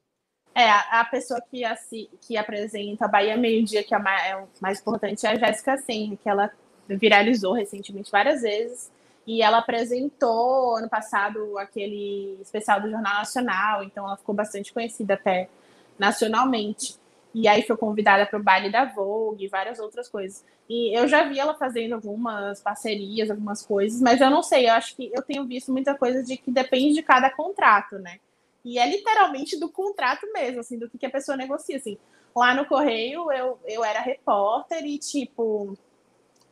É, 0.57 0.71
a, 0.71 1.01
a 1.01 1.05
pessoa 1.05 1.39
que, 1.51 1.67
assim, 1.67 2.09
que 2.23 2.35
apresenta 2.35 3.05
a 3.05 3.09
Bahia 3.09 3.37
Meio-Dia, 3.37 3.85
que 3.85 3.95
é, 3.95 3.99
é 4.31 4.37
o 4.39 4.49
mais 4.59 4.81
importante, 4.81 5.27
é 5.27 5.29
a 5.29 5.37
Jéssica 5.37 5.77
Senra, 5.77 6.17
que 6.17 6.27
ela 6.27 6.51
viralizou 6.89 7.53
recentemente 7.53 8.11
várias 8.11 8.41
vezes 8.41 8.91
e 9.27 9.43
ela 9.43 9.59
apresentou 9.59 10.79
ano 10.79 10.89
passado 10.89 11.59
aquele 11.59 12.39
especial 12.41 12.81
do 12.81 12.91
Jornal 12.91 13.19
Nacional, 13.19 13.83
então 13.83 14.07
ela 14.07 14.17
ficou 14.17 14.35
bastante 14.35 14.73
conhecida 14.73 15.13
até 15.13 15.51
nacionalmente. 15.99 16.97
E 17.35 17.47
aí 17.47 17.61
foi 17.61 17.77
convidada 17.77 18.25
para 18.25 18.39
o 18.39 18.43
baile 18.43 18.73
da 18.73 18.87
Vogue 18.87 19.45
e 19.45 19.49
várias 19.49 19.79
outras 19.79 20.09
coisas. 20.09 20.43
E 20.71 20.99
eu 20.99 21.07
já 21.07 21.25
vi 21.25 21.39
ela 21.39 21.53
fazendo 21.53 21.97
algumas 21.97 22.63
parcerias, 22.63 23.31
algumas 23.31 23.61
coisas, 23.61 24.01
mas 24.01 24.23
eu 24.23 24.31
não 24.31 24.43
sei, 24.43 24.71
eu 24.71 24.73
acho 24.73 24.97
que 24.97 25.11
eu 25.13 25.21
tenho 25.21 25.45
visto 25.45 25.71
muita 25.71 25.95
coisa 25.95 26.23
de 26.23 26.39
que 26.39 26.51
depende 26.51 26.95
de 26.95 27.03
cada 27.03 27.29
contrato, 27.29 27.99
né? 27.99 28.21
E 28.67 28.81
é 28.81 28.91
literalmente 28.91 29.57
do 29.61 29.69
contrato 29.69 30.27
mesmo, 30.33 30.59
assim, 30.59 30.77
do 30.77 30.91
que, 30.91 30.99
que 30.99 31.07
a 31.07 31.11
pessoa 31.11 31.37
negocia, 31.37 31.77
assim. 31.77 31.97
Lá 32.35 32.53
no 32.53 32.67
Correio, 32.67 33.31
eu, 33.31 33.61
eu 33.65 33.85
era 33.85 34.01
repórter 34.01 34.85
e, 34.85 34.99
tipo, 34.99 35.79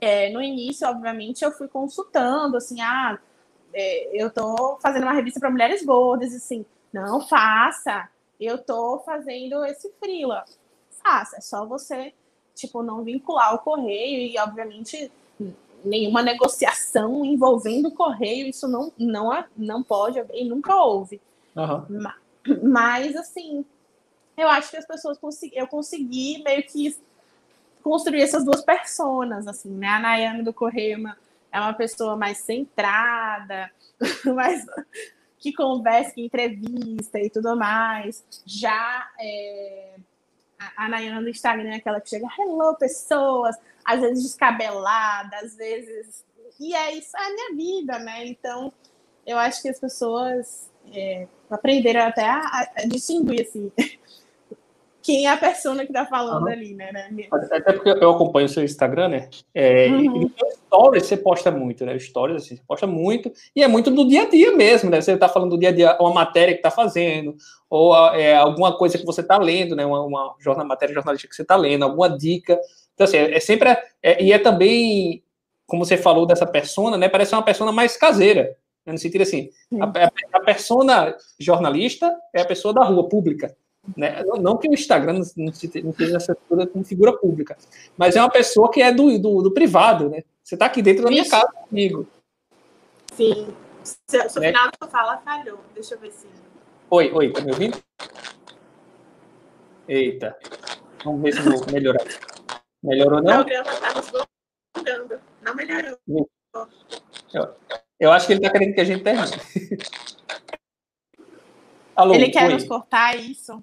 é, 0.00 0.30
no 0.30 0.40
início, 0.40 0.88
obviamente, 0.88 1.44
eu 1.44 1.50
fui 1.50 1.66
consultando, 1.66 2.56
assim, 2.56 2.80
ah, 2.80 3.18
é, 3.72 4.10
eu 4.14 4.30
tô 4.30 4.78
fazendo 4.80 5.02
uma 5.02 5.12
revista 5.12 5.40
para 5.40 5.50
mulheres 5.50 5.84
gordas, 5.84 6.32
assim, 6.32 6.64
não 6.92 7.20
faça, 7.26 8.08
eu 8.40 8.58
tô 8.58 9.00
fazendo 9.00 9.64
esse 9.64 9.90
frila. 9.98 10.44
Faça, 11.02 11.38
é 11.38 11.40
só 11.40 11.66
você, 11.66 12.14
tipo, 12.54 12.80
não 12.80 13.02
vincular 13.02 13.56
o 13.56 13.58
correio 13.58 14.20
e, 14.20 14.38
obviamente, 14.38 15.10
nenhuma 15.84 16.22
negociação 16.22 17.24
envolvendo 17.24 17.88
o 17.88 17.94
correio, 17.94 18.46
isso 18.46 18.68
não, 18.68 18.92
não, 18.96 19.44
não 19.56 19.82
pode 19.82 20.24
e 20.32 20.44
nunca 20.44 20.76
houve. 20.76 21.20
Uhum. 21.56 22.02
Mas, 22.62 23.16
assim, 23.16 23.64
eu 24.36 24.48
acho 24.48 24.70
que 24.70 24.76
as 24.76 24.86
pessoas 24.86 25.18
consegui, 25.18 25.56
eu 25.56 25.66
consegui 25.66 26.42
meio 26.42 26.62
que 26.64 26.96
construir 27.82 28.22
essas 28.22 28.44
duas 28.44 28.62
personas, 28.62 29.46
assim, 29.46 29.70
né? 29.70 29.88
A 29.88 29.98
Nayane 29.98 30.42
do 30.42 30.52
Correio 30.52 31.06
é 31.52 31.60
uma 31.60 31.74
pessoa 31.74 32.16
mais 32.16 32.38
centrada, 32.38 33.70
mais 34.34 34.64
que 35.38 35.52
conversa, 35.52 36.12
que 36.12 36.24
entrevista 36.24 37.20
e 37.20 37.30
tudo 37.30 37.54
mais. 37.56 38.24
Já 38.44 39.08
é, 39.20 39.96
a, 40.58 40.84
a 40.84 40.88
Nayane 40.88 41.22
do 41.22 41.28
Instagram 41.28 41.70
é 41.70 41.76
aquela 41.76 42.00
que 42.00 42.08
chega, 42.08 42.26
hello, 42.38 42.74
pessoas, 42.76 43.56
às 43.84 44.00
vezes 44.00 44.24
descabelada, 44.24 45.36
às 45.36 45.54
vezes. 45.54 46.24
E 46.58 46.74
é 46.74 46.94
isso, 46.94 47.16
é 47.16 47.26
a 47.26 47.30
minha 47.30 47.54
vida, 47.54 47.98
né? 47.98 48.26
Então, 48.26 48.72
eu 49.26 49.38
acho 49.38 49.62
que 49.62 49.68
as 49.68 49.78
pessoas 49.78 50.70
é, 50.92 51.26
aprenderam 51.50 52.02
até 52.02 52.24
a, 52.24 52.68
a 52.76 52.86
distinguir, 52.86 53.42
assim, 53.42 53.70
quem 55.04 55.26
é 55.26 55.30
a 55.30 55.36
persona 55.36 55.84
que 55.84 55.92
tá 55.92 56.06
falando 56.06 56.44
uhum. 56.44 56.52
ali, 56.52 56.74
né, 56.74 56.90
né? 56.90 57.28
Até 57.30 57.74
porque 57.74 57.90
eu 57.90 58.10
acompanho 58.10 58.46
o 58.46 58.48
seu 58.48 58.64
Instagram, 58.64 59.08
né? 59.08 59.28
É, 59.54 59.88
uhum. 59.88 60.30
Stories 60.66 61.04
você 61.06 61.16
posta 61.18 61.50
muito, 61.50 61.84
né? 61.84 61.98
Stories, 61.98 62.42
assim, 62.42 62.56
você 62.56 62.62
posta 62.66 62.86
muito, 62.86 63.30
e 63.54 63.62
é 63.62 63.68
muito 63.68 63.90
do 63.90 64.08
dia 64.08 64.22
a 64.22 64.30
dia 64.30 64.56
mesmo, 64.56 64.88
né? 64.88 65.02
Você 65.02 65.14
tá 65.18 65.28
falando 65.28 65.50
do 65.50 65.58
dia 65.58 65.68
a 65.68 65.72
dia, 65.72 65.96
uma 66.00 66.14
matéria 66.14 66.54
que 66.54 66.62
tá 66.62 66.70
fazendo, 66.70 67.36
ou 67.68 67.94
é, 68.14 68.34
alguma 68.34 68.76
coisa 68.78 68.96
que 68.96 69.04
você 69.04 69.22
tá 69.22 69.36
lendo, 69.36 69.76
né? 69.76 69.84
Uma, 69.84 70.00
uma 70.00 70.34
jornal, 70.40 70.66
matéria 70.66 70.94
jornalística 70.94 71.28
que 71.28 71.36
você 71.36 71.44
tá 71.44 71.54
lendo, 71.54 71.84
alguma 71.84 72.08
dica. 72.08 72.58
Então, 72.94 73.04
assim, 73.04 73.18
é, 73.18 73.36
é 73.36 73.40
sempre. 73.40 73.76
É, 74.02 74.24
e 74.24 74.32
é 74.32 74.38
também, 74.38 75.22
como 75.66 75.84
você 75.84 75.98
falou 75.98 76.24
dessa 76.24 76.46
persona, 76.46 76.96
né? 76.96 77.10
Parece 77.10 77.34
uma 77.34 77.42
persona 77.42 77.70
mais 77.70 77.94
caseira. 77.94 78.56
Né? 78.84 78.92
No 78.92 78.98
sentido 78.98 79.22
assim, 79.22 79.50
a, 79.80 80.38
a 80.38 80.40
persona 80.40 81.16
jornalista 81.38 82.14
é 82.32 82.42
a 82.42 82.46
pessoa 82.46 82.74
da 82.74 82.84
rua 82.84 83.08
pública. 83.08 83.56
Né? 83.96 84.22
Não, 84.40 84.56
que 84.56 84.68
o 84.68 84.72
Instagram 84.72 85.14
não, 85.14 85.22
não 85.36 85.92
seja 85.92 86.16
essa 86.16 86.34
figura 86.34 86.70
figura 86.84 87.12
pública, 87.12 87.56
mas 87.98 88.16
é 88.16 88.20
uma 88.20 88.30
pessoa 88.30 88.70
que 88.70 88.80
é 88.80 88.90
do, 88.90 89.18
do, 89.18 89.42
do 89.42 89.52
privado, 89.52 90.08
né? 90.08 90.22
Você 90.42 90.54
está 90.54 90.66
aqui 90.66 90.80
dentro 90.80 91.04
da 91.04 91.10
minha 91.10 91.28
casa 91.28 91.52
comigo. 91.68 92.06
Sim. 93.12 93.54
Seu, 94.06 94.28
seu 94.30 94.42
é. 94.42 94.48
final 94.48 94.70
da 94.80 94.88
fala 94.88 95.18
falhou. 95.18 95.60
Deixa 95.74 95.94
eu 95.94 95.98
ver 95.98 96.10
se. 96.12 96.26
Oi, 96.90 97.12
oi, 97.12 97.32
tá 97.32 97.42
me 97.42 97.50
ouvindo? 97.50 97.78
Eita. 99.86 100.36
Vamos 101.04 101.22
ver 101.22 101.34
se 101.34 101.40
vou 101.42 101.66
melhorar. 101.70 102.04
Melhorou, 102.82 103.22
não? 103.22 103.40
O 103.40 103.44
programa 103.44 103.70
está 103.70 103.94
nos 103.94 104.10
bloqueando. 104.10 105.20
Não 105.42 105.54
melhorou. 105.54 105.98
Eu, 107.32 107.54
eu 107.98 108.12
acho 108.12 108.26
que 108.26 108.32
ele 108.32 108.40
está 108.40 108.50
querendo 108.50 108.74
que 108.74 108.80
a 108.80 108.84
gente 108.84 109.02
termine. 109.02 109.26
Alô, 111.96 112.14
ele 112.14 112.30
quer 112.30 112.46
oi. 112.46 112.54
nos 112.54 112.64
cortar 112.64 113.16
isso? 113.16 113.62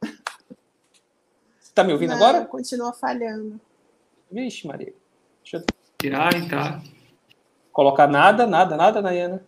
Você 0.00 0.10
está 1.60 1.84
me 1.84 1.92
ouvindo 1.92 2.10
Não, 2.10 2.16
agora? 2.16 2.46
Continua 2.46 2.92
falhando. 2.92 3.60
Vixe, 4.30 4.66
Maria. 4.66 4.94
Deixa 5.42 5.58
eu 5.58 5.64
Tirar 5.98 6.34
e 6.34 6.38
entrar. 6.38 6.82
colocar 7.72 8.06
nada, 8.06 8.46
nada, 8.46 8.76
nada, 8.76 9.02
Nayana. 9.02 9.44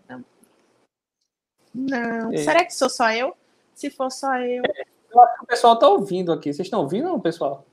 Não. 1.74 2.32
Ei. 2.32 2.38
Será 2.38 2.64
que 2.64 2.74
sou 2.74 2.88
só 2.88 3.10
eu? 3.12 3.36
Se 3.74 3.90
for 3.90 4.10
só 4.10 4.36
eu. 4.38 4.62
Eu 5.10 5.20
acho 5.20 5.38
que 5.38 5.44
o 5.44 5.46
pessoal 5.46 5.74
está 5.74 5.88
ouvindo 5.88 6.32
aqui. 6.32 6.52
Vocês 6.52 6.66
estão 6.66 6.80
ouvindo, 6.80 7.04
não, 7.04 7.20
pessoal? 7.20 7.64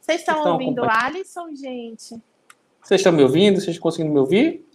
Vocês 0.00 0.20
estão 0.20 0.52
ouvindo 0.52 0.82
o. 0.82 0.90
Alisson, 0.90 1.54
gente? 1.54 2.20
Vocês 2.82 3.00
estão 3.00 3.12
me 3.12 3.22
ouvindo? 3.22 3.56
Vocês 3.56 3.68
estão 3.68 3.82
conseguindo 3.82 4.12
me 4.12 4.18
ouvir? 4.18 4.66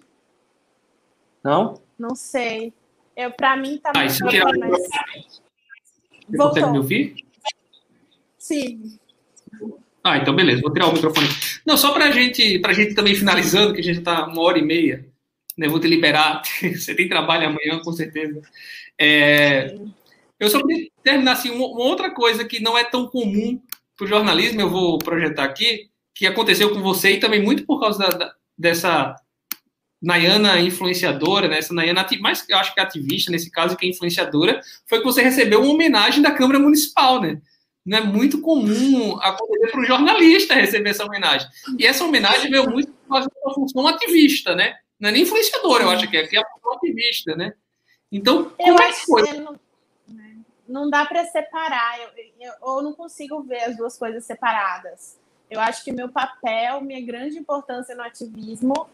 Não? 1.48 1.82
Não 1.98 2.14
sei. 2.14 2.74
Eu, 3.16 3.32
pra 3.32 3.56
mim 3.56 3.78
tá 3.78 3.94
Ah, 3.96 4.00
muito 4.00 4.12
se 4.14 4.22
eu 4.22 4.28
tirar 4.28 4.50
o 4.54 4.60
mas... 4.60 4.70
Você 4.70 4.82
consegue 4.82 6.30
me 6.30 6.38
Voltou. 6.38 6.76
ouvir? 6.76 7.16
Sim. 8.38 9.00
Ah, 10.04 10.18
então 10.18 10.36
beleza, 10.36 10.62
vou 10.62 10.74
tirar 10.74 10.88
o 10.88 10.94
microfone. 10.94 11.28
Não, 11.66 11.78
só 11.78 11.94
pra 11.94 12.12
gente, 12.12 12.60
pra 12.60 12.74
gente 12.74 12.94
também 12.94 13.16
finalizando, 13.16 13.74
que 13.74 13.80
a 13.80 13.84
gente 13.84 14.02
tá 14.02 14.26
uma 14.28 14.42
hora 14.42 14.60
e 14.60 14.62
meia, 14.62 15.06
né? 15.58 15.70
Vou 15.70 15.80
te 15.80 15.88
liberar. 15.88 16.42
Você 16.76 16.94
tem 16.94 17.08
trabalho 17.08 17.48
amanhã, 17.48 17.80
com 17.82 17.94
certeza. 17.94 18.42
É, 19.00 19.74
eu 20.38 20.50
só 20.50 20.62
queria 20.62 20.90
terminar 21.02 21.32
assim, 21.32 21.50
uma, 21.50 21.66
uma 21.66 21.84
outra 21.86 22.12
coisa 22.12 22.44
que 22.44 22.60
não 22.62 22.78
é 22.78 22.84
tão 22.84 23.08
comum 23.08 23.58
para 23.96 24.04
o 24.04 24.08
jornalismo, 24.08 24.60
eu 24.60 24.70
vou 24.70 24.98
projetar 25.00 25.46
aqui, 25.46 25.90
que 26.14 26.28
aconteceu 26.28 26.72
com 26.74 26.82
você 26.82 27.12
e 27.14 27.20
também 27.22 27.42
muito 27.42 27.66
por 27.66 27.80
causa 27.80 28.00
da- 28.00 28.18
da- 28.18 28.34
dessa 28.58 29.16
Nayana 30.02 30.60
influenciadora, 30.60 31.48
né? 31.48 31.58
Essa 31.60 31.74
Nayana, 31.74 32.02
ati- 32.02 32.20
mais 32.20 32.44
eu 32.48 32.58
acho 32.58 32.74
que 32.74 32.80
é 32.80 32.84
ativista 32.84 33.32
nesse 33.32 33.50
caso, 33.50 33.76
que 33.76 33.86
é 33.86 33.90
influenciadora, 33.90 34.62
foi 34.88 35.00
que 35.00 35.06
você 35.06 35.22
recebeu 35.22 35.62
uma 35.62 35.74
homenagem 35.74 36.22
da 36.22 36.32
Câmara 36.32 36.60
Municipal, 36.60 37.20
né? 37.22 37.42
Não 37.86 37.98
é 37.98 38.02
muito 38.02 38.42
comum 38.42 39.18
acontecer 39.22 39.72
para 39.72 39.80
um 39.82 39.86
jornalista 39.86 40.54
receber 40.54 40.90
essa 40.90 41.06
homenagem. 41.06 41.48
E 41.80 41.86
essa 41.86 42.04
homenagem 42.04 42.52
veio 42.52 42.70
muito 42.70 42.92
da 43.10 43.22
sua 43.24 43.54
função 43.56 43.88
ativista, 43.88 44.54
né? 44.56 44.76
Não 45.00 45.10
é 45.10 45.12
nem 45.14 45.24
influenciadora, 45.24 45.84
eu 45.84 45.90
acho 45.90 46.10
que 46.10 46.18
é, 46.18 46.28
que 46.28 46.36
é 46.38 46.42
a 46.42 46.46
função 46.50 46.74
ativista, 46.74 47.36
né? 47.36 47.54
Então, 48.12 48.52
Eu 48.60 48.66
como 48.76 48.82
é 48.82 48.92
que 48.92 49.06
foi? 49.06 49.24
que 49.24 49.34
não, 49.40 49.60
né, 50.08 50.38
não 50.68 50.90
dá 50.90 51.06
para 51.06 51.26
separar. 51.26 52.00
Eu, 52.00 52.10
eu, 52.40 52.54
eu 52.62 52.82
não 52.84 52.94
consigo 52.94 53.42
ver 53.44 53.64
as 53.64 53.78
duas 53.78 53.98
coisas 53.98 54.26
separadas. 54.26 55.18
Eu 55.50 55.60
acho 55.62 55.84
que 55.84 55.92
meu 55.92 56.10
papel, 56.10 56.82
minha 56.82 57.00
grande 57.06 57.38
importância 57.38 57.96
no 57.96 58.04
ativismo 58.04 58.88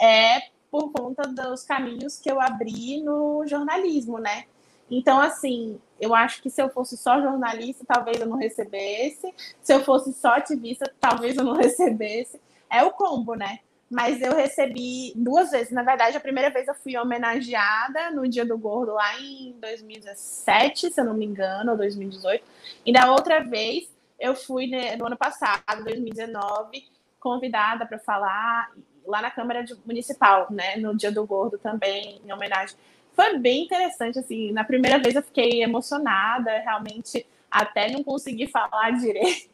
é 0.00 0.42
por 0.70 0.92
conta 0.92 1.22
dos 1.28 1.64
caminhos 1.64 2.18
que 2.18 2.30
eu 2.30 2.40
abri 2.40 3.02
no 3.02 3.44
jornalismo, 3.46 4.18
né? 4.18 4.44
Então, 4.90 5.20
assim, 5.20 5.80
eu 6.00 6.14
acho 6.14 6.42
que 6.42 6.50
se 6.50 6.60
eu 6.60 6.68
fosse 6.68 6.96
só 6.96 7.20
jornalista, 7.20 7.84
talvez 7.86 8.20
eu 8.20 8.26
não 8.26 8.36
recebesse. 8.36 9.32
Se 9.62 9.72
eu 9.72 9.84
fosse 9.84 10.12
só 10.12 10.30
ativista, 10.30 10.92
talvez 11.00 11.36
eu 11.36 11.44
não 11.44 11.54
recebesse. 11.56 12.40
É 12.68 12.82
o 12.82 12.90
combo, 12.90 13.34
né? 13.34 13.60
Mas 13.88 14.22
eu 14.22 14.34
recebi 14.34 15.12
duas 15.16 15.50
vezes. 15.50 15.72
Na 15.72 15.82
verdade, 15.82 16.16
a 16.16 16.20
primeira 16.20 16.50
vez 16.50 16.66
eu 16.66 16.74
fui 16.74 16.96
homenageada 16.96 18.10
no 18.10 18.26
Dia 18.28 18.44
do 18.44 18.56
Gordo 18.56 18.94
lá 18.94 19.20
em 19.20 19.52
2017, 19.60 20.92
se 20.92 21.00
eu 21.00 21.04
não 21.04 21.14
me 21.14 21.26
engano, 21.26 21.72
ou 21.72 21.76
2018. 21.76 22.44
E 22.86 22.92
da 22.92 23.10
outra 23.10 23.40
vez 23.40 23.88
eu 24.18 24.34
fui 24.34 24.66
né, 24.68 24.96
no 24.96 25.06
ano 25.06 25.16
passado, 25.16 25.84
2019, 25.84 26.84
convidada 27.18 27.84
para 27.86 27.98
falar 27.98 28.70
lá 29.06 29.22
na 29.22 29.30
Câmara 29.30 29.62
de- 29.62 29.76
Municipal, 29.84 30.46
né, 30.50 30.76
no 30.76 30.96
Dia 30.96 31.10
do 31.12 31.26
Gordo 31.26 31.58
também, 31.58 32.20
em 32.24 32.32
homenagem. 32.32 32.76
Foi 33.12 33.38
bem 33.38 33.64
interessante, 33.64 34.18
assim, 34.18 34.52
na 34.52 34.64
primeira 34.64 34.98
vez 34.98 35.14
eu 35.14 35.22
fiquei 35.22 35.62
emocionada, 35.62 36.50
realmente 36.58 37.26
até 37.50 37.90
não 37.90 38.02
consegui 38.04 38.46
falar 38.46 38.90
direito. 38.98 39.50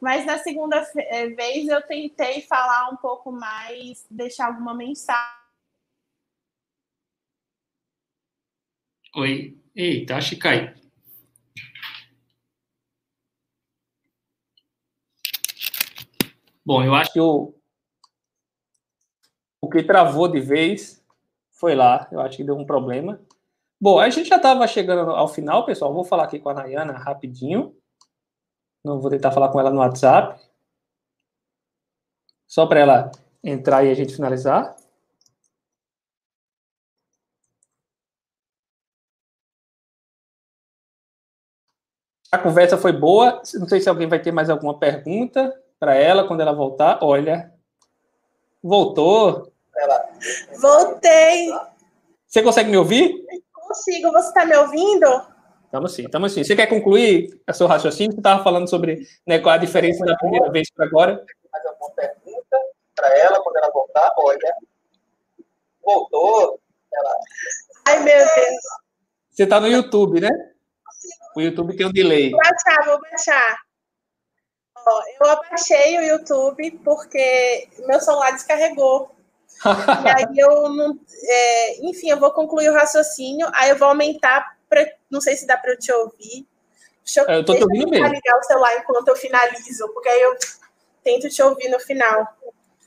Mas 0.00 0.24
na 0.24 0.38
segunda 0.38 0.84
eh, 0.96 1.28
vez 1.28 1.68
eu 1.68 1.82
tentei 1.82 2.42
falar 2.42 2.88
um 2.90 2.96
pouco 2.96 3.32
mais, 3.32 4.06
deixar 4.10 4.46
alguma 4.46 4.74
mensagem. 4.74 5.38
Oi. 9.16 9.56
Eita, 9.74 10.16
acho 10.16 10.30
que 10.30 10.36
cai. 10.36 10.74
Bom, 16.64 16.84
eu 16.84 16.94
acho 16.94 17.02
Acho 17.04 17.12
que 17.14 17.20
o, 17.20 17.54
o 19.68 19.70
que 19.70 19.82
travou 19.82 20.28
de 20.28 20.40
vez 20.40 21.04
foi 21.50 21.74
lá. 21.74 22.08
Eu 22.10 22.20
acho 22.20 22.38
que 22.38 22.44
deu 22.44 22.56
um 22.56 22.64
problema. 22.64 23.20
Bom, 23.78 23.98
a 23.98 24.08
gente 24.08 24.26
já 24.26 24.36
estava 24.36 24.66
chegando 24.66 25.10
ao 25.10 25.28
final, 25.28 25.66
pessoal. 25.66 25.92
Vou 25.92 26.04
falar 26.04 26.24
aqui 26.24 26.38
com 26.38 26.48
a 26.48 26.54
Nayana 26.54 26.94
rapidinho. 26.94 27.76
Não 28.82 28.98
vou 28.98 29.10
tentar 29.10 29.30
falar 29.30 29.50
com 29.50 29.60
ela 29.60 29.70
no 29.70 29.80
WhatsApp. 29.80 30.40
Só 32.46 32.66
para 32.66 32.80
ela 32.80 33.10
entrar 33.44 33.84
e 33.84 33.90
a 33.90 33.94
gente 33.94 34.16
finalizar. 34.16 34.74
A 42.32 42.38
conversa 42.38 42.78
foi 42.78 42.92
boa. 42.92 43.42
Não 43.54 43.68
sei 43.68 43.80
se 43.82 43.88
alguém 43.90 44.08
vai 44.08 44.18
ter 44.18 44.32
mais 44.32 44.48
alguma 44.48 44.78
pergunta 44.78 45.54
para 45.78 45.94
ela 45.94 46.26
quando 46.26 46.40
ela 46.40 46.54
voltar. 46.54 47.00
Olha, 47.02 47.52
voltou. 48.62 49.52
Voltei! 50.60 51.50
Você 52.26 52.42
consegue 52.42 52.70
me 52.70 52.76
ouvir? 52.76 53.24
Consigo, 53.52 54.12
você 54.12 54.28
está 54.28 54.44
me 54.44 54.56
ouvindo? 54.56 55.06
Estamos 55.64 55.94
sim, 55.94 56.04
estamos 56.04 56.32
sim. 56.32 56.42
Você 56.42 56.56
quer 56.56 56.66
concluir 56.66 57.42
o 57.48 57.52
seu 57.52 57.66
raciocínio? 57.66 58.12
Você 58.12 58.20
estava 58.20 58.42
falando 58.42 58.68
sobre 58.68 59.06
né, 59.26 59.38
qual 59.38 59.54
a 59.54 59.58
diferença 59.58 60.04
da 60.04 60.16
primeira 60.16 60.50
vez 60.50 60.70
para 60.70 60.86
agora. 60.86 61.24
mais 61.52 61.66
alguma 61.66 61.90
pergunta 61.90 62.56
para 62.94 63.18
ela 63.18 63.42
quando 63.42 63.56
ela 63.56 63.70
voltar? 63.70 64.14
Olha, 64.18 64.54
voltou. 65.82 66.58
Ela, 66.92 67.14
Ai, 67.88 67.98
meu 68.02 68.18
Deus. 68.18 68.62
Você 69.30 69.42
está 69.44 69.60
no 69.60 69.68
YouTube, 69.68 70.20
né? 70.20 70.30
O 71.36 71.40
YouTube 71.40 71.76
tem 71.76 71.86
um 71.86 71.92
delay. 71.92 72.30
Vou 72.30 72.40
baixar, 72.40 72.84
vou 72.86 73.00
baixar. 73.00 73.58
Ó, 74.76 75.02
eu 75.20 75.30
abaixei 75.30 75.98
o 75.98 76.02
YouTube 76.02 76.80
porque 76.82 77.68
meu 77.86 78.00
celular 78.00 78.32
descarregou. 78.32 79.14
E 79.64 80.08
aí 80.08 80.38
eu 80.38 80.68
não. 80.70 80.98
é, 81.24 81.86
enfim, 81.86 82.10
eu 82.10 82.18
vou 82.18 82.30
concluir 82.32 82.68
o 82.70 82.74
raciocínio, 82.74 83.48
aí 83.54 83.70
eu 83.70 83.76
vou 83.76 83.88
aumentar. 83.88 84.56
Pra, 84.68 84.86
não 85.10 85.20
sei 85.20 85.36
se 85.36 85.46
dá 85.46 85.56
para 85.56 85.72
eu 85.72 85.78
te 85.78 85.90
ouvir. 85.92 86.46
Deixa 87.04 87.22
Eu 87.22 87.44
tô 87.44 87.54
te 87.54 87.60
deixa 87.60 87.64
ouvindo 87.64 87.90
bem. 87.90 88.02
ligar 88.02 88.38
o 88.38 88.42
celular 88.42 88.76
enquanto 88.76 89.08
eu 89.08 89.16
finalizo, 89.16 89.88
porque 89.94 90.08
aí 90.08 90.20
eu 90.22 90.36
tento 91.02 91.28
te 91.28 91.42
ouvir 91.42 91.68
no 91.70 91.80
final. 91.80 92.26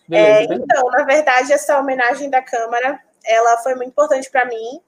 Beleza, 0.08 0.30
É, 0.44 0.48
beleza. 0.48 0.64
então, 0.64 0.84
na 0.92 1.04
verdade, 1.04 1.52
essa 1.54 1.80
homenagem 1.80 2.30
da 2.30 2.42
Câmara, 2.42 3.00
ela 3.26 3.58
foi 3.60 3.74
muito 3.76 3.90
importante 3.90 4.30
para 4.30 4.46
mim, 4.46 4.80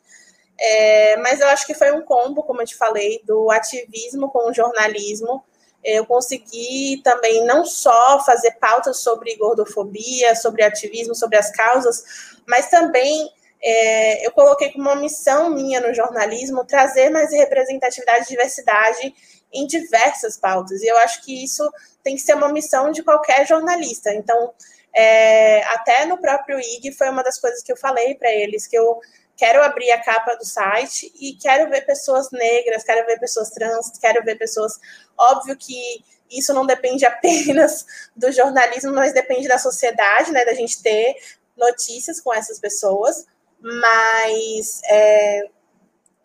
é, 0.60 1.18
mas 1.18 1.40
eu 1.42 1.48
acho 1.48 1.66
que 1.66 1.74
foi 1.74 1.92
um 1.92 2.02
combo, 2.04 2.44
como 2.44 2.62
eu 2.62 2.66
te 2.66 2.76
falei, 2.76 3.22
do 3.26 3.50
ativismo 3.50 4.30
com 4.30 4.50
o 4.50 4.54
jornalismo. 4.54 5.44
Eu 5.84 6.06
consegui 6.06 7.02
também 7.04 7.46
não 7.46 7.66
só 7.66 8.24
fazer 8.24 8.52
pautas 8.54 9.00
sobre 9.00 9.36
gordofobia, 9.36 10.36
sobre 10.36 10.64
ativismo, 10.64 11.14
sobre 11.14 11.38
as 11.38 11.52
causas, 11.52 12.04
mas 12.48 12.70
também 12.70 13.30
é, 13.62 14.26
eu 14.26 14.32
coloquei 14.32 14.72
como 14.72 14.90
uma 14.90 14.96
missão 14.96 15.50
minha 15.50 15.80
no 15.80 15.94
jornalismo 15.94 16.66
trazer 16.66 17.10
mais 17.10 17.32
representatividade 17.32 18.26
e 18.26 18.30
diversidade 18.30 19.14
em 19.54 19.66
diversas 19.66 20.38
pautas. 20.38 20.82
E 20.82 20.88
eu 20.88 20.98
acho 20.98 21.24
que 21.24 21.44
isso 21.44 21.70
tem 22.04 22.16
que 22.16 22.22
ser 22.22 22.36
uma 22.36 22.52
missão 22.52 22.92
de 22.92 23.02
qualquer 23.04 23.48
jornalista. 23.48 24.14
Então, 24.14 24.54
é, 24.94 25.64
até 25.64 26.06
no 26.06 26.18
próprio 26.18 26.60
IG 26.60 26.92
foi 26.92 27.10
uma 27.10 27.24
das 27.24 27.40
coisas 27.40 27.64
que 27.64 27.72
eu 27.72 27.78
falei 27.78 28.16
para 28.16 28.32
eles, 28.32 28.68
que 28.68 28.78
eu 28.78 29.00
quero 29.36 29.64
abrir 29.64 29.92
a 29.92 30.02
capa 30.02 30.36
do 30.36 30.46
site 30.46 31.12
e 31.20 31.34
quero 31.36 31.70
ver 31.70 31.86
pessoas 31.86 32.30
negras, 32.32 32.84
quero 32.84 33.06
ver 33.06 33.20
pessoas 33.20 33.50
trans, 33.50 33.92
quero 34.00 34.24
ver 34.24 34.38
pessoas. 34.38 34.80
Óbvio 35.18 35.56
que 35.58 36.04
isso 36.30 36.54
não 36.54 36.66
depende 36.66 37.06
apenas 37.08 37.86
do 38.16 38.32
jornalismo, 38.32 38.94
mas 38.94 39.14
depende 39.14 39.48
da 39.48 39.58
sociedade, 39.58 40.32
né? 40.32 40.46
Da 40.46 40.54
gente 40.54 40.82
ter 40.82 41.16
notícias 41.58 42.20
com 42.20 42.34
essas 42.34 42.60
pessoas. 42.60 43.26
Mas, 43.60 44.82
é, 44.90 45.48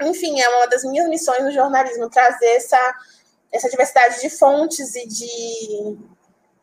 enfim, 0.02 0.40
é 0.40 0.48
uma 0.48 0.66
das 0.66 0.84
minhas 0.84 1.08
missões 1.08 1.44
no 1.44 1.52
jornalismo 1.52 2.10
trazer 2.10 2.56
essa, 2.56 2.94
essa 3.52 3.68
diversidade 3.68 4.20
de 4.20 4.28
fontes 4.28 4.94
e 4.96 5.06
de 5.06 5.98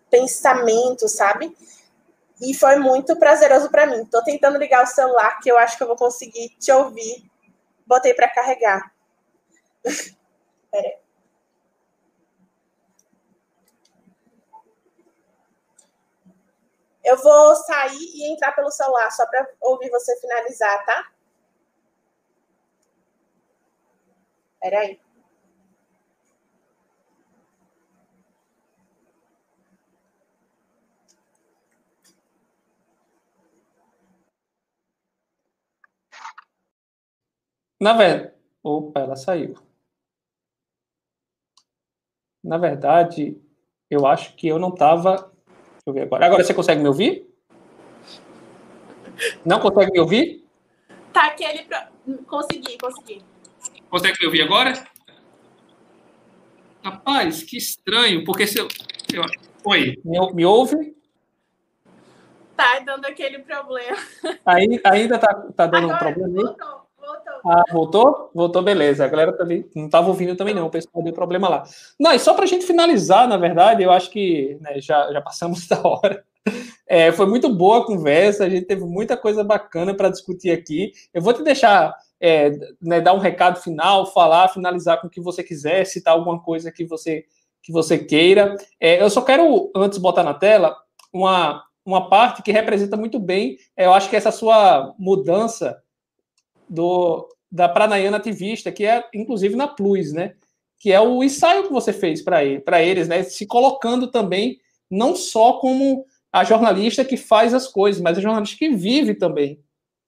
pensamento, 0.09 1.07
sabe? 1.07 1.55
E 2.41 2.53
foi 2.53 2.75
muito 2.77 3.17
prazeroso 3.17 3.69
para 3.69 3.85
mim. 3.85 4.05
Tô 4.05 4.23
tentando 4.23 4.57
ligar 4.57 4.83
o 4.83 4.87
celular, 4.87 5.39
que 5.39 5.49
eu 5.49 5.57
acho 5.57 5.77
que 5.77 5.83
eu 5.83 5.87
vou 5.87 5.95
conseguir 5.95 6.49
te 6.59 6.71
ouvir. 6.71 7.23
Botei 7.85 8.13
para 8.13 8.29
carregar. 8.29 8.91
Pera 10.71 10.87
aí. 10.87 10.97
Eu 17.03 17.17
vou 17.17 17.55
sair 17.55 17.97
e 18.15 18.33
entrar 18.33 18.51
pelo 18.53 18.71
celular 18.71 19.11
só 19.11 19.25
para 19.27 19.47
ouvir 19.61 19.89
você 19.91 20.19
finalizar, 20.19 20.83
tá? 20.85 21.07
Peraí. 24.59 25.04
Na 37.79 37.93
verdade. 37.93 38.35
Opa, 38.63 38.99
ela 38.99 39.15
saiu. 39.15 39.53
Na 42.43 42.57
verdade, 42.57 43.39
eu 43.89 44.07
acho 44.07 44.35
que 44.35 44.47
eu 44.47 44.57
não 44.57 44.69
estava. 44.69 45.31
Deixa 45.45 45.83
eu 45.85 45.93
ver 45.93 46.01
agora. 46.03 46.25
Agora 46.25 46.43
você 46.43 46.53
consegue 46.53 46.81
me 46.81 46.87
ouvir? 46.87 47.31
Não 49.45 49.59
consegue 49.59 49.91
me 49.91 49.99
ouvir? 49.99 50.43
Tá 51.13 51.27
aquele. 51.27 51.67
Consegui, 52.25 52.77
consegui. 52.77 53.23
Consegue 53.89 54.17
me 54.19 54.25
ouvir 54.25 54.41
agora? 54.41 54.73
Rapaz, 56.83 57.43
que 57.43 57.57
estranho, 57.57 58.23
porque 58.23 58.47
se 58.47 58.59
eu. 58.59 58.67
Oi. 59.63 60.01
Me, 60.03 60.33
me 60.33 60.45
ouve? 60.45 60.95
Tá 62.55 62.79
dando 62.79 63.05
aquele 63.05 63.39
problema. 63.39 63.97
Aí, 64.45 64.79
ainda 64.85 65.19
tá, 65.19 65.33
tá 65.55 65.67
dando 65.67 65.91
agora, 65.91 65.95
um 65.95 66.13
problema 66.13 66.39
aí? 66.39 66.45
Voltou. 66.45 66.84
Ah, 67.47 67.63
voltou? 67.71 68.31
Voltou, 68.33 68.63
beleza. 68.63 69.05
A 69.05 69.07
galera 69.07 69.31
também 69.37 69.69
não 69.75 69.85
estava 69.85 70.07
ouvindo 70.07 70.35
também, 70.35 70.55
não. 70.55 70.65
O 70.65 70.71
pessoal 70.71 71.03
deu 71.03 71.13
problema 71.13 71.47
lá. 71.47 71.63
Não, 71.99 72.11
e 72.11 72.19
só 72.19 72.33
para 72.33 72.45
a 72.45 72.47
gente 72.47 72.65
finalizar, 72.65 73.27
na 73.27 73.37
verdade, 73.37 73.83
eu 73.83 73.91
acho 73.91 74.09
que 74.09 74.57
né, 74.61 74.81
já, 74.81 75.11
já 75.11 75.21
passamos 75.21 75.67
da 75.69 75.79
hora. 75.83 76.23
É, 76.87 77.11
foi 77.11 77.27
muito 77.27 77.47
boa 77.53 77.79
a 77.79 77.85
conversa, 77.85 78.45
a 78.45 78.49
gente 78.49 78.65
teve 78.65 78.83
muita 78.83 79.15
coisa 79.15 79.43
bacana 79.43 79.93
para 79.93 80.09
discutir 80.09 80.51
aqui. 80.51 80.91
Eu 81.13 81.21
vou 81.21 81.33
te 81.33 81.43
deixar 81.43 81.95
é, 82.19 82.51
né, 82.81 82.99
dar 82.99 83.13
um 83.13 83.19
recado 83.19 83.59
final, 83.59 84.11
falar, 84.11 84.49
finalizar 84.49 84.99
com 84.99 85.07
o 85.07 85.09
que 85.09 85.21
você 85.21 85.43
quiser, 85.43 85.85
citar 85.85 86.15
alguma 86.15 86.41
coisa 86.41 86.71
que 86.71 86.85
você, 86.85 87.25
que 87.61 87.71
você 87.71 87.97
queira. 87.97 88.55
É, 88.79 89.01
eu 89.01 89.09
só 89.09 89.21
quero, 89.21 89.71
antes, 89.75 89.99
botar 89.99 90.23
na 90.23 90.33
tela 90.33 90.75
uma, 91.13 91.63
uma 91.85 92.09
parte 92.09 92.41
que 92.41 92.51
representa 92.51 92.97
muito 92.97 93.19
bem, 93.19 93.57
é, 93.77 93.85
eu 93.85 93.93
acho 93.93 94.09
que 94.09 94.15
essa 94.15 94.31
sua 94.31 94.95
mudança 94.97 95.79
do, 96.69 97.27
da 97.55 97.69
Pranayana 97.69 98.17
Ativista, 98.17 98.69
que 98.69 98.85
é 98.85 99.01
inclusive 99.13 99.55
na 99.55 99.65
Plus, 99.65 100.11
né? 100.11 100.33
Que 100.77 100.91
é 100.91 100.99
o 100.99 101.23
ensaio 101.23 101.63
que 101.63 101.71
você 101.71 101.93
fez 101.93 102.21
para 102.21 102.43
ele, 102.43 102.61
eles, 102.81 103.07
né? 103.07 103.23
Se 103.23 103.47
colocando 103.47 104.07
também 104.07 104.59
não 104.91 105.15
só 105.15 105.53
como 105.53 106.05
a 106.33 106.43
jornalista 106.43 107.05
que 107.05 107.15
faz 107.15 107.53
as 107.53 107.65
coisas, 107.65 108.01
mas 108.01 108.17
a 108.17 108.21
jornalista 108.21 108.57
que 108.57 108.69
vive 108.69 109.15
também. 109.15 109.57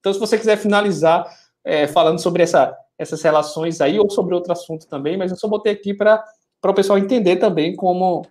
Então, 0.01 0.11
se 0.11 0.19
você 0.19 0.37
quiser 0.37 0.57
finalizar 0.57 1.25
é, 1.63 1.87
falando 1.87 2.19
sobre 2.19 2.43
essa, 2.43 2.77
essas 2.97 3.21
relações 3.21 3.79
aí, 3.79 3.97
ou 3.97 4.09
sobre 4.09 4.35
outro 4.35 4.51
assunto 4.51 4.85
também, 4.85 5.15
mas 5.15 5.31
eu 5.31 5.37
só 5.37 5.47
botei 5.47 5.71
aqui 5.71 5.93
para 5.93 6.21
o 6.65 6.73
pessoal 6.73 6.99
entender 6.99 7.37
também 7.37 7.77
como, 7.77 8.25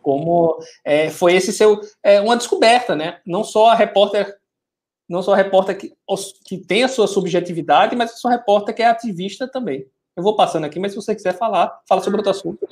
como 0.00 0.58
é, 0.82 1.10
foi 1.10 1.34
esse 1.34 1.52
seu 1.52 1.78
é, 2.02 2.22
uma 2.22 2.38
descoberta, 2.38 2.96
né? 2.96 3.18
Não 3.26 3.44
só 3.44 3.68
a 3.68 3.74
repórter 3.74 4.34
não 5.10 5.22
sou 5.22 5.34
repórter 5.34 5.76
que, 5.76 5.92
que 6.44 6.58
tem 6.58 6.84
a 6.84 6.88
sua 6.88 7.08
subjetividade, 7.08 7.96
mas 7.96 8.20
sou 8.20 8.30
repórter 8.30 8.74
que 8.74 8.82
é 8.82 8.86
ativista 8.86 9.48
também. 9.48 9.84
Eu 10.16 10.22
vou 10.22 10.36
passando 10.36 10.64
aqui, 10.64 10.78
mas 10.78 10.92
se 10.92 10.96
você 10.96 11.14
quiser 11.14 11.36
falar, 11.36 11.80
fala 11.88 12.00
sobre 12.00 12.18
outro 12.18 12.30
assunto. 12.30 12.66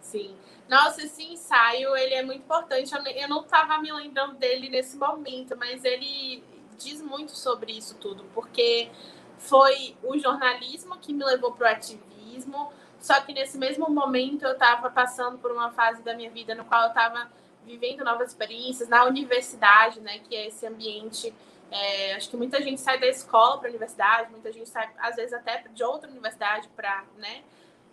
Sim. 0.00 0.34
Nossa, 0.68 1.04
esse 1.04 1.22
ensaio, 1.22 1.94
ele 1.96 2.14
é 2.14 2.22
muito 2.24 2.40
importante. 2.40 2.92
Eu 3.16 3.28
não 3.28 3.42
estava 3.42 3.78
me 3.78 3.92
lembrando 3.92 4.34
dele 4.34 4.68
nesse 4.68 4.96
momento, 4.96 5.56
mas 5.56 5.84
ele 5.84 6.42
diz 6.78 7.00
muito 7.00 7.36
sobre 7.36 7.72
isso 7.72 7.96
tudo, 7.98 8.24
porque 8.34 8.90
foi 9.38 9.96
o 10.02 10.18
jornalismo 10.18 10.96
que 10.98 11.12
me 11.12 11.24
levou 11.24 11.52
para 11.52 11.68
o 11.68 11.70
ativismo, 11.70 12.72
só 12.98 13.20
que 13.20 13.32
nesse 13.32 13.56
mesmo 13.56 13.88
momento 13.88 14.44
eu 14.44 14.52
estava 14.52 14.90
passando 14.90 15.38
por 15.38 15.52
uma 15.52 15.70
fase 15.70 16.02
da 16.02 16.14
minha 16.14 16.30
vida 16.30 16.54
no 16.54 16.64
qual 16.64 16.82
eu 16.82 16.88
estava 16.88 17.30
vivendo 17.66 18.04
novas 18.04 18.30
experiências 18.30 18.88
na 18.88 19.04
universidade, 19.04 20.00
né, 20.00 20.18
que 20.20 20.34
é 20.34 20.48
esse 20.48 20.66
ambiente. 20.66 21.34
É, 21.70 22.14
acho 22.14 22.30
que 22.30 22.36
muita 22.36 22.62
gente 22.62 22.80
sai 22.80 23.00
da 23.00 23.06
escola 23.06 23.58
para 23.58 23.68
a 23.68 23.70
universidade, 23.70 24.30
muita 24.30 24.52
gente 24.52 24.68
sai, 24.68 24.88
às 24.98 25.16
vezes, 25.16 25.32
até 25.32 25.64
de 25.72 25.82
outra 25.82 26.08
universidade 26.08 26.68
para, 26.76 27.04
né? 27.16 27.42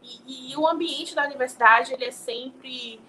E, 0.03 0.52
e, 0.52 0.57
o 0.57 0.68
ambiente 0.68 1.15
da 1.15 1.26
universidade, 1.26 1.93
ele 1.93 2.06
é 2.06 2.11
sempre. 2.11 2.99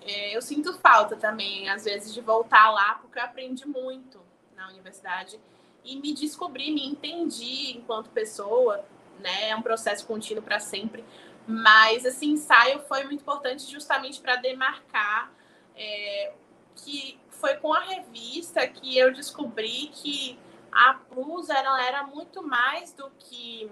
É, 0.00 0.36
eu 0.36 0.42
sinto 0.42 0.78
falta 0.78 1.16
também, 1.16 1.68
às 1.68 1.84
vezes, 1.84 2.14
de 2.14 2.20
voltar 2.20 2.70
lá, 2.70 2.94
porque 2.94 3.18
eu 3.18 3.22
aprendi 3.22 3.66
muito 3.66 4.20
na 4.54 4.68
universidade 4.68 5.38
e 5.84 5.96
me 5.96 6.12
descobri, 6.14 6.72
me 6.72 6.86
entendi 6.86 7.76
enquanto 7.76 8.10
pessoa, 8.10 8.84
né? 9.20 9.50
É 9.50 9.56
um 9.56 9.62
processo 9.62 10.06
contínuo 10.06 10.42
para 10.42 10.58
sempre. 10.60 11.04
Mas 11.46 12.04
esse 12.04 12.26
ensaio 12.26 12.80
foi 12.88 13.04
muito 13.04 13.20
importante 13.20 13.70
justamente 13.70 14.20
para 14.20 14.36
demarcar 14.36 15.30
é, 15.76 16.32
que 16.74 17.18
foi 17.30 17.56
com 17.56 17.72
a 17.72 17.80
revista 17.80 18.66
que 18.66 18.96
eu 18.96 19.12
descobri 19.12 19.88
que 19.92 20.38
a 20.72 20.94
Plus 20.94 21.48
ela 21.48 21.82
era 21.84 22.06
muito 22.06 22.42
mais 22.42 22.92
do 22.92 23.10
que 23.18 23.70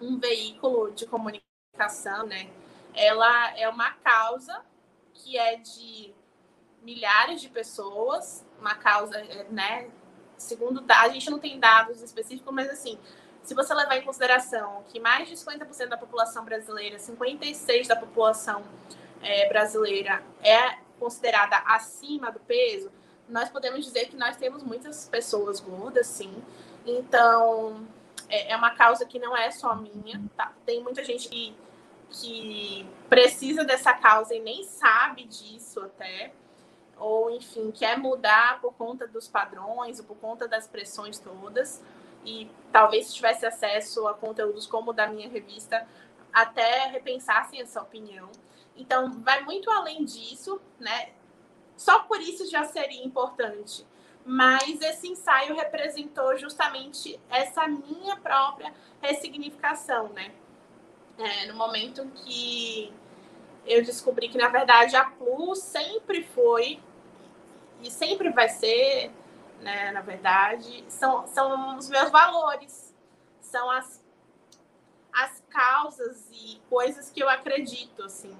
um 0.00 0.18
veículo 0.18 0.90
de 0.92 1.06
comunicação, 1.06 2.26
né? 2.26 2.50
Ela 2.94 3.58
é 3.58 3.68
uma 3.68 3.92
causa 3.92 4.64
que 5.12 5.36
é 5.36 5.56
de 5.56 6.14
milhares 6.82 7.40
de 7.40 7.48
pessoas, 7.48 8.46
uma 8.58 8.74
causa, 8.74 9.22
né? 9.50 9.90
Segundo 10.36 10.84
a 10.88 11.08
gente 11.08 11.30
não 11.30 11.38
tem 11.38 11.58
dados 11.58 12.00
específicos, 12.00 12.54
mas 12.54 12.70
assim, 12.70 12.98
se 13.42 13.54
você 13.54 13.74
levar 13.74 13.96
em 13.96 14.02
consideração 14.02 14.84
que 14.88 15.00
mais 15.00 15.28
de 15.28 15.34
50% 15.34 15.88
da 15.88 15.96
população 15.96 16.44
brasileira, 16.44 16.96
56% 16.96 17.86
da 17.86 17.96
população 17.96 18.62
é, 19.20 19.48
brasileira 19.48 20.22
é 20.40 20.78
considerada 20.98 21.56
acima 21.66 22.30
do 22.30 22.40
peso, 22.40 22.90
nós 23.28 23.48
podemos 23.48 23.84
dizer 23.84 24.06
que 24.06 24.16
nós 24.16 24.36
temos 24.36 24.62
muitas 24.62 25.06
pessoas 25.08 25.60
gordas, 25.60 26.06
sim. 26.06 26.32
Então, 26.86 27.86
é, 28.28 28.52
é 28.52 28.56
uma 28.56 28.70
causa 28.70 29.04
que 29.04 29.18
não 29.18 29.36
é 29.36 29.50
só 29.50 29.74
minha, 29.74 30.22
tá? 30.36 30.52
Tem 30.64 30.82
muita 30.82 31.04
gente 31.04 31.28
que, 31.28 31.54
que 32.10 32.88
precisa 33.08 33.64
dessa 33.64 33.92
causa 33.92 34.34
e 34.34 34.40
nem 34.40 34.64
sabe 34.64 35.24
disso 35.24 35.80
até. 35.80 36.32
Ou, 36.96 37.30
enfim, 37.30 37.70
quer 37.70 37.96
mudar 37.98 38.60
por 38.60 38.72
conta 38.74 39.06
dos 39.06 39.28
padrões, 39.28 40.00
ou 40.00 40.04
por 40.04 40.16
conta 40.16 40.48
das 40.48 40.66
pressões 40.66 41.18
todas. 41.18 41.82
E 42.24 42.50
talvez 42.72 43.06
se 43.06 43.14
tivesse 43.14 43.46
acesso 43.46 44.06
a 44.08 44.14
conteúdos 44.14 44.66
como 44.66 44.90
o 44.90 44.94
da 44.94 45.06
minha 45.06 45.28
revista, 45.28 45.86
até 46.32 46.86
repensassem 46.86 47.60
essa 47.60 47.80
opinião. 47.80 48.28
Então, 48.78 49.20
vai 49.22 49.42
muito 49.42 49.68
além 49.70 50.04
disso, 50.04 50.60
né? 50.78 51.10
Só 51.76 52.00
por 52.04 52.20
isso 52.20 52.48
já 52.48 52.64
seria 52.64 53.04
importante. 53.04 53.84
Mas 54.24 54.80
esse 54.80 55.08
ensaio 55.08 55.56
representou 55.56 56.36
justamente 56.36 57.18
essa 57.28 57.66
minha 57.66 58.16
própria 58.16 58.72
ressignificação, 59.00 60.08
né? 60.10 60.32
É, 61.18 61.46
no 61.46 61.54
momento 61.54 62.06
que 62.14 62.92
eu 63.66 63.82
descobri 63.82 64.28
que, 64.28 64.38
na 64.38 64.48
verdade, 64.48 64.94
a 64.96 65.04
Plus 65.04 65.58
sempre 65.58 66.22
foi 66.22 66.80
e 67.82 67.90
sempre 67.90 68.30
vai 68.30 68.48
ser, 68.48 69.10
né, 69.60 69.90
na 69.90 70.00
verdade, 70.00 70.84
são, 70.88 71.26
são 71.26 71.76
os 71.76 71.88
meus 71.88 72.10
valores, 72.10 72.94
são 73.40 73.70
as, 73.70 74.04
as 75.12 75.42
causas 75.50 76.28
e 76.32 76.60
coisas 76.68 77.10
que 77.10 77.20
eu 77.20 77.28
acredito, 77.28 78.02
assim. 78.02 78.36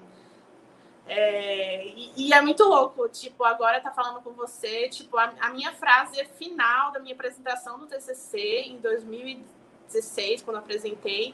É, 1.11 1.87
e, 1.87 2.13
e, 2.15 2.33
é 2.33 2.39
muito 2.39 2.63
louco, 2.63 3.09
tipo, 3.09 3.43
agora 3.43 3.81
tá 3.81 3.89
falando 3.89 4.21
com 4.21 4.31
você, 4.33 4.87
tipo, 4.89 5.17
a, 5.17 5.33
a, 5.41 5.49
minha 5.49 5.73
frase 5.73 6.23
final 6.37 6.91
da 6.91 6.99
minha 6.99 7.15
apresentação 7.15 7.79
do 7.79 7.87
TCC 7.87 8.65
em 8.67 8.77
2016, 8.77 10.43
quando 10.43 10.57
apresentei, 10.57 11.33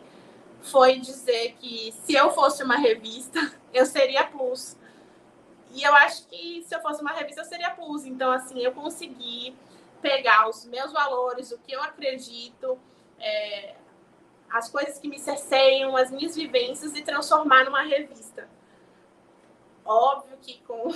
foi 0.62 0.98
dizer 1.00 1.58
que 1.60 1.92
se 1.92 2.14
eu 2.14 2.32
fosse 2.32 2.64
uma 2.64 2.78
revista, 2.78 3.38
eu 3.74 3.86
seria 3.86 4.24
Plus. 4.24 4.78
E 5.74 5.84
eu 5.84 5.94
acho 5.94 6.26
que 6.28 6.64
se 6.66 6.74
eu 6.74 6.80
fosse 6.80 7.02
uma 7.02 7.12
revista, 7.12 7.42
eu 7.42 7.46
seria 7.46 7.72
Plus. 7.72 8.06
Então, 8.06 8.32
assim, 8.32 8.62
eu 8.62 8.72
consegui 8.72 9.54
pegar 10.02 10.48
os 10.48 10.64
meus 10.64 10.94
valores, 10.94 11.52
o 11.52 11.58
que 11.58 11.74
eu 11.74 11.84
acredito, 11.84 12.80
é, 13.20 13.76
as 14.50 14.70
coisas 14.70 14.98
que 14.98 15.10
me 15.10 15.20
cerceiam, 15.20 15.98
as 15.98 16.12
minhas 16.12 16.34
vivências 16.34 16.96
e 16.96 17.02
transformar 17.02 17.66
numa 17.66 17.82
revista. 17.82 18.48
Óbvio 19.86 20.38
que 20.42 20.62
com 20.64 20.88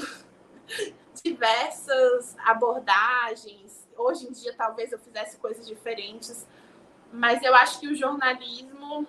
diversas 1.23 2.35
abordagens, 2.39 3.87
hoje 3.95 4.27
em 4.27 4.31
dia 4.31 4.53
talvez 4.57 4.91
eu 4.91 4.99
fizesse 4.99 5.37
coisas 5.37 5.67
diferentes, 5.67 6.47
mas 7.13 7.43
eu 7.43 7.53
acho 7.55 7.79
que 7.79 7.87
o 7.87 7.95
jornalismo 7.95 9.07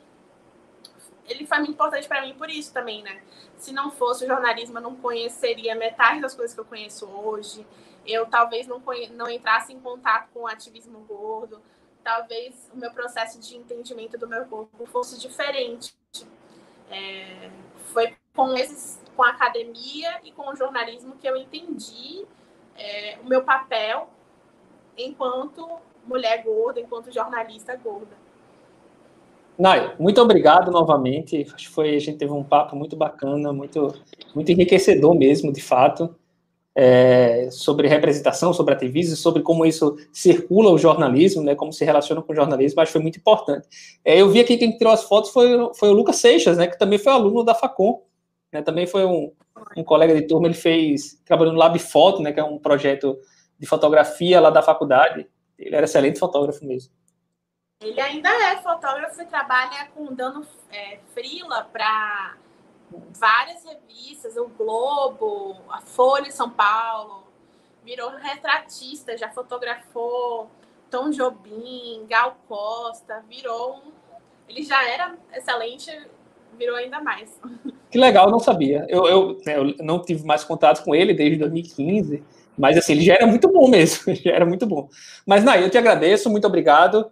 ele 1.31 1.47
foi 1.47 1.59
muito 1.59 1.73
importante 1.73 2.09
para 2.09 2.23
mim 2.23 2.35
por 2.35 2.51
isso 2.51 2.73
também, 2.73 3.03
né? 3.03 3.23
Se 3.57 3.73
não 3.73 3.91
fosse 3.91 4.25
o 4.25 4.27
jornalismo, 4.27 4.79
eu 4.79 4.83
não 4.83 4.97
conheceria 4.97 5.75
metade 5.75 6.21
das 6.21 6.35
coisas 6.35 6.53
que 6.53 6.61
eu 6.61 6.65
conheço 6.65 7.07
hoje. 7.07 7.65
Eu 8.05 8.27
talvez 8.27 8.67
não, 8.67 8.83
não 9.13 9.31
entrasse 9.31 9.73
em 9.73 9.79
contato 9.79 10.29
com 10.33 10.41
o 10.41 10.47
ativismo 10.47 10.99
gordo. 11.01 11.63
Talvez 12.03 12.69
o 12.75 12.77
meu 12.77 12.91
processo 12.91 13.39
de 13.39 13.57
entendimento 13.57 14.19
do 14.19 14.27
meu 14.27 14.45
corpo 14.47 14.87
fosse 14.87 15.21
diferente. 15.21 15.95
É, 16.91 17.51
foi 17.93 18.17
com 18.35 18.55
esses, 18.55 19.01
com 19.17 19.23
a 19.23 19.31
academia 19.31 20.21
e 20.25 20.33
com 20.33 20.51
o 20.51 20.57
jornalismo 20.57 21.15
que 21.21 21.29
eu 21.29 21.37
entendi 21.37 22.25
é, 22.77 23.19
o 23.23 23.29
meu 23.29 23.43
papel 23.43 24.09
enquanto 24.97 25.69
mulher 26.07 26.43
gorda, 26.43 26.81
enquanto 26.81 27.13
jornalista 27.13 27.77
gorda. 27.77 28.17
Nai, 29.59 29.95
muito 29.99 30.21
obrigado 30.21 30.71
novamente. 30.71 31.47
Acho 31.55 31.69
que 31.69 31.69
foi, 31.69 31.95
a 31.95 31.99
gente 31.99 32.19
teve 32.19 32.33
um 32.33 32.43
papo 32.43 32.75
muito 32.75 32.97
bacana, 32.97 33.53
muito, 33.53 33.95
muito 34.35 34.51
enriquecedor 34.51 35.15
mesmo, 35.15 35.53
de 35.53 35.61
fato, 35.61 36.17
é, 36.75 37.51
sobre 37.51 37.87
representação, 37.87 38.55
sobre 38.55 38.73
ativismo, 38.73 39.17
sobre 39.17 39.43
como 39.43 39.67
isso 39.67 39.97
circula 40.13 40.71
o 40.71 40.79
jornalismo, 40.79 41.43
né, 41.43 41.55
como 41.55 41.73
se 41.73 41.85
relaciona 41.85 42.23
com 42.23 42.33
o 42.33 42.37
jornalismo, 42.37 42.81
acho 42.81 42.89
que 42.89 42.93
foi 42.95 43.03
muito 43.03 43.19
importante. 43.19 43.69
É, 44.03 44.21
eu 44.21 44.31
vi 44.31 44.41
aqui 44.41 44.57
quem 44.57 44.77
tirou 44.77 44.93
as 44.93 45.05
fotos 45.05 45.31
foi, 45.31 45.49
foi 45.75 45.91
o 45.91 45.93
Lucas 45.93 46.17
Seixas, 46.17 46.57
né, 46.57 46.67
que 46.67 46.79
também 46.79 46.99
foi 46.99 47.13
aluno 47.13 47.45
da 47.45 47.55
Facom, 47.55 48.03
né, 48.53 48.63
também 48.63 48.87
foi 48.87 49.05
um, 49.05 49.33
um 49.77 49.85
colega 49.85 50.15
de 50.15 50.27
turma, 50.27 50.47
ele 50.47 50.55
fez, 50.55 51.21
trabalhou 51.25 51.53
no 51.53 51.59
Lab 51.59 51.79
Foto, 51.79 52.23
né, 52.23 52.33
que 52.33 52.41
é 52.41 52.45
um 52.45 52.59
projeto 52.59 53.19
de 53.59 53.67
fotografia 53.67 54.41
lá 54.41 54.51
da 54.51 54.63
faculdade, 54.63 55.29
ele 55.59 55.77
era 55.77 55.85
excelente 55.85 56.19
fotógrafo 56.19 56.65
mesmo. 56.65 56.93
Ele 57.83 58.01
ainda 58.01 58.29
é 58.29 58.57
fotógrafo 58.57 59.23
e 59.23 59.27
trabalha 59.27 59.87
com 59.95 60.13
dando 60.15 60.47
é, 60.71 60.99
frila 61.15 61.65
para 61.65 62.37
várias 63.11 63.65
revistas, 63.65 64.37
o 64.37 64.49
Globo, 64.49 65.57
a 65.71 65.81
Folha 65.81 66.31
São 66.31 66.51
Paulo. 66.51 67.25
Virou 67.83 68.11
retratista, 68.11 69.17
já 69.17 69.31
fotografou 69.31 70.51
Tom 70.91 71.11
Jobim, 71.11 72.05
Gal 72.09 72.37
Costa, 72.47 73.25
virou 73.29 73.77
um... 73.77 73.93
Ele 74.49 74.63
já 74.63 74.87
era 74.87 75.17
excelente, 75.33 75.91
virou 76.59 76.77
ainda 76.77 77.01
mais. 77.01 77.41
Que 77.91 77.99
legal, 77.99 78.31
não 78.31 78.39
sabia. 78.39 78.87
Eu, 78.89 79.07
eu, 79.07 79.39
eu 79.47 79.75
não 79.81 80.01
tive 80.01 80.25
mais 80.25 80.45
contato 80.45 80.85
com 80.85 80.95
ele 80.95 81.15
desde 81.15 81.39
2015, 81.39 82.23
mas 82.57 82.77
assim, 82.77 82.93
ele 82.93 83.03
já 83.03 83.15
era 83.15 83.27
muito 83.27 83.49
bom 83.51 83.67
mesmo, 83.71 84.15
já 84.15 84.33
era 84.33 84.47
muito 84.47 84.67
bom. 84.67 84.89
Mas, 85.27 85.43
Nai, 85.43 85.65
eu 85.65 85.71
te 85.71 85.79
agradeço, 85.79 86.31
muito 86.31 86.47
obrigado. 86.47 87.11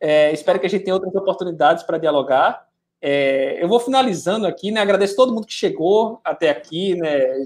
É, 0.00 0.32
espero 0.32 0.58
que 0.58 0.66
a 0.66 0.70
gente 0.70 0.84
tenha 0.84 0.94
outras 0.94 1.14
oportunidades 1.14 1.82
para 1.82 1.98
dialogar. 1.98 2.66
É, 3.02 3.62
eu 3.62 3.68
vou 3.68 3.80
finalizando 3.80 4.46
aqui, 4.46 4.70
né? 4.70 4.80
Agradeço 4.80 5.16
todo 5.16 5.32
mundo 5.32 5.46
que 5.46 5.52
chegou 5.52 6.20
até 6.22 6.50
aqui, 6.50 6.94
né? 6.96 7.42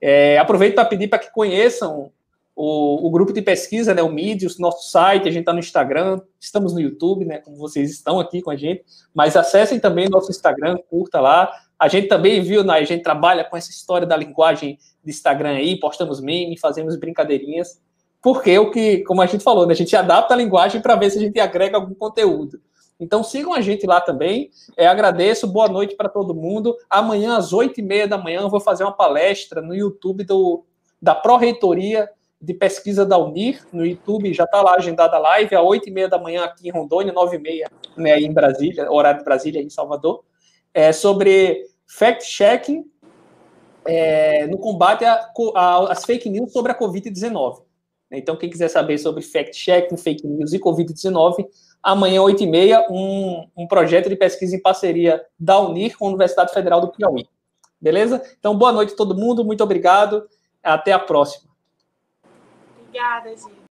É, 0.00 0.38
aproveito 0.38 0.74
para 0.74 0.84
pedir 0.84 1.08
para 1.08 1.18
que 1.18 1.32
conheçam 1.32 2.12
o, 2.56 3.06
o, 3.06 3.10
grupo 3.10 3.32
de 3.32 3.42
pesquisa, 3.42 3.94
né? 3.94 4.02
O 4.02 4.10
Mídios, 4.10 4.58
nosso 4.58 4.90
site, 4.90 5.28
a 5.28 5.30
gente 5.30 5.42
está 5.42 5.52
no 5.52 5.58
Instagram, 5.58 6.20
estamos 6.40 6.72
no 6.72 6.80
YouTube, 6.80 7.24
né? 7.24 7.38
Como 7.38 7.56
vocês 7.56 7.90
estão 7.90 8.18
aqui 8.18 8.40
com 8.40 8.50
a 8.50 8.56
gente, 8.56 8.82
mas 9.14 9.36
acessem 9.36 9.78
também 9.78 10.08
nosso 10.08 10.30
Instagram, 10.30 10.78
curta 10.88 11.20
lá. 11.20 11.52
A 11.78 11.86
gente 11.86 12.08
também 12.08 12.40
viu, 12.40 12.64
né? 12.64 12.72
A 12.72 12.84
gente 12.84 13.02
trabalha 13.02 13.44
com 13.44 13.56
essa 13.56 13.70
história 13.70 14.06
da 14.06 14.16
linguagem 14.16 14.78
de 15.04 15.10
Instagram 15.10 15.50
aí, 15.50 15.78
postamos 15.78 16.20
meme, 16.20 16.58
fazemos 16.58 16.96
brincadeirinhas 16.96 17.78
porque 18.26 18.58
o 18.58 18.72
que, 18.72 19.04
como 19.04 19.22
a 19.22 19.26
gente 19.26 19.44
falou, 19.44 19.66
né, 19.66 19.72
a 19.72 19.76
gente 19.76 19.94
adapta 19.94 20.34
a 20.34 20.36
linguagem 20.36 20.80
para 20.80 20.96
ver 20.96 21.10
se 21.10 21.18
a 21.18 21.20
gente 21.20 21.38
agrega 21.38 21.76
algum 21.76 21.94
conteúdo. 21.94 22.60
Então 22.98 23.22
sigam 23.22 23.52
a 23.52 23.60
gente 23.60 23.86
lá 23.86 24.00
também. 24.00 24.50
É, 24.76 24.88
agradeço, 24.88 25.46
boa 25.46 25.68
noite 25.68 25.94
para 25.94 26.08
todo 26.08 26.34
mundo. 26.34 26.74
Amanhã, 26.90 27.36
às 27.36 27.52
oito 27.52 27.78
e 27.78 27.84
meia 27.84 28.08
da 28.08 28.18
manhã, 28.18 28.40
eu 28.40 28.50
vou 28.50 28.58
fazer 28.58 28.82
uma 28.82 28.92
palestra 28.92 29.62
no 29.62 29.72
YouTube 29.72 30.24
do, 30.24 30.64
da 31.00 31.14
Pró-Reitoria 31.14 32.10
de 32.40 32.54
Pesquisa 32.54 33.04
da 33.04 33.18
Unir. 33.18 33.66
No 33.72 33.84
YouTube 33.84 34.32
já 34.32 34.44
está 34.44 34.62
lá 34.62 34.74
agendada 34.74 35.16
a 35.16 35.20
live, 35.20 35.54
às 35.54 35.86
e 35.86 35.90
meia 35.90 36.08
da 36.08 36.18
manhã 36.18 36.44
aqui 36.44 36.68
em 36.68 36.72
Rondônia, 36.72 37.12
nove 37.12 37.36
e 37.36 37.40
meia 37.40 37.70
né, 37.96 38.18
em 38.18 38.32
Brasília, 38.32 38.90
horário 38.90 39.20
de 39.20 39.24
Brasília, 39.24 39.62
em 39.62 39.70
Salvador, 39.70 40.24
é, 40.72 40.92
sobre 40.92 41.64
fact-checking 41.86 42.84
é, 43.86 44.46
no 44.46 44.58
combate 44.58 45.04
às 45.54 46.04
fake 46.04 46.28
news 46.28 46.52
sobre 46.52 46.72
a 46.72 46.78
Covid-19. 46.78 47.62
Então, 48.10 48.36
quem 48.36 48.48
quiser 48.48 48.68
saber 48.68 48.98
sobre 48.98 49.22
fact-checking, 49.22 49.96
fake 49.96 50.26
news 50.26 50.52
e 50.52 50.58
Covid-19, 50.58 51.46
amanhã, 51.82 52.20
8h30, 52.20 52.86
um, 52.90 53.48
um 53.56 53.66
projeto 53.66 54.08
de 54.08 54.16
pesquisa 54.16 54.54
em 54.54 54.62
parceria 54.62 55.24
da 55.38 55.58
Unir 55.60 55.96
com 55.96 56.06
a 56.06 56.08
Universidade 56.08 56.52
Federal 56.52 56.80
do 56.80 56.88
Piauí. 56.88 57.26
Beleza? 57.80 58.22
Então, 58.38 58.56
boa 58.56 58.72
noite 58.72 58.94
a 58.94 58.96
todo 58.96 59.14
mundo, 59.16 59.44
muito 59.44 59.62
obrigado, 59.62 60.26
até 60.62 60.92
a 60.92 60.98
próxima. 60.98 61.45
Obrigada, 62.96 63.36
gente. 63.36 63.65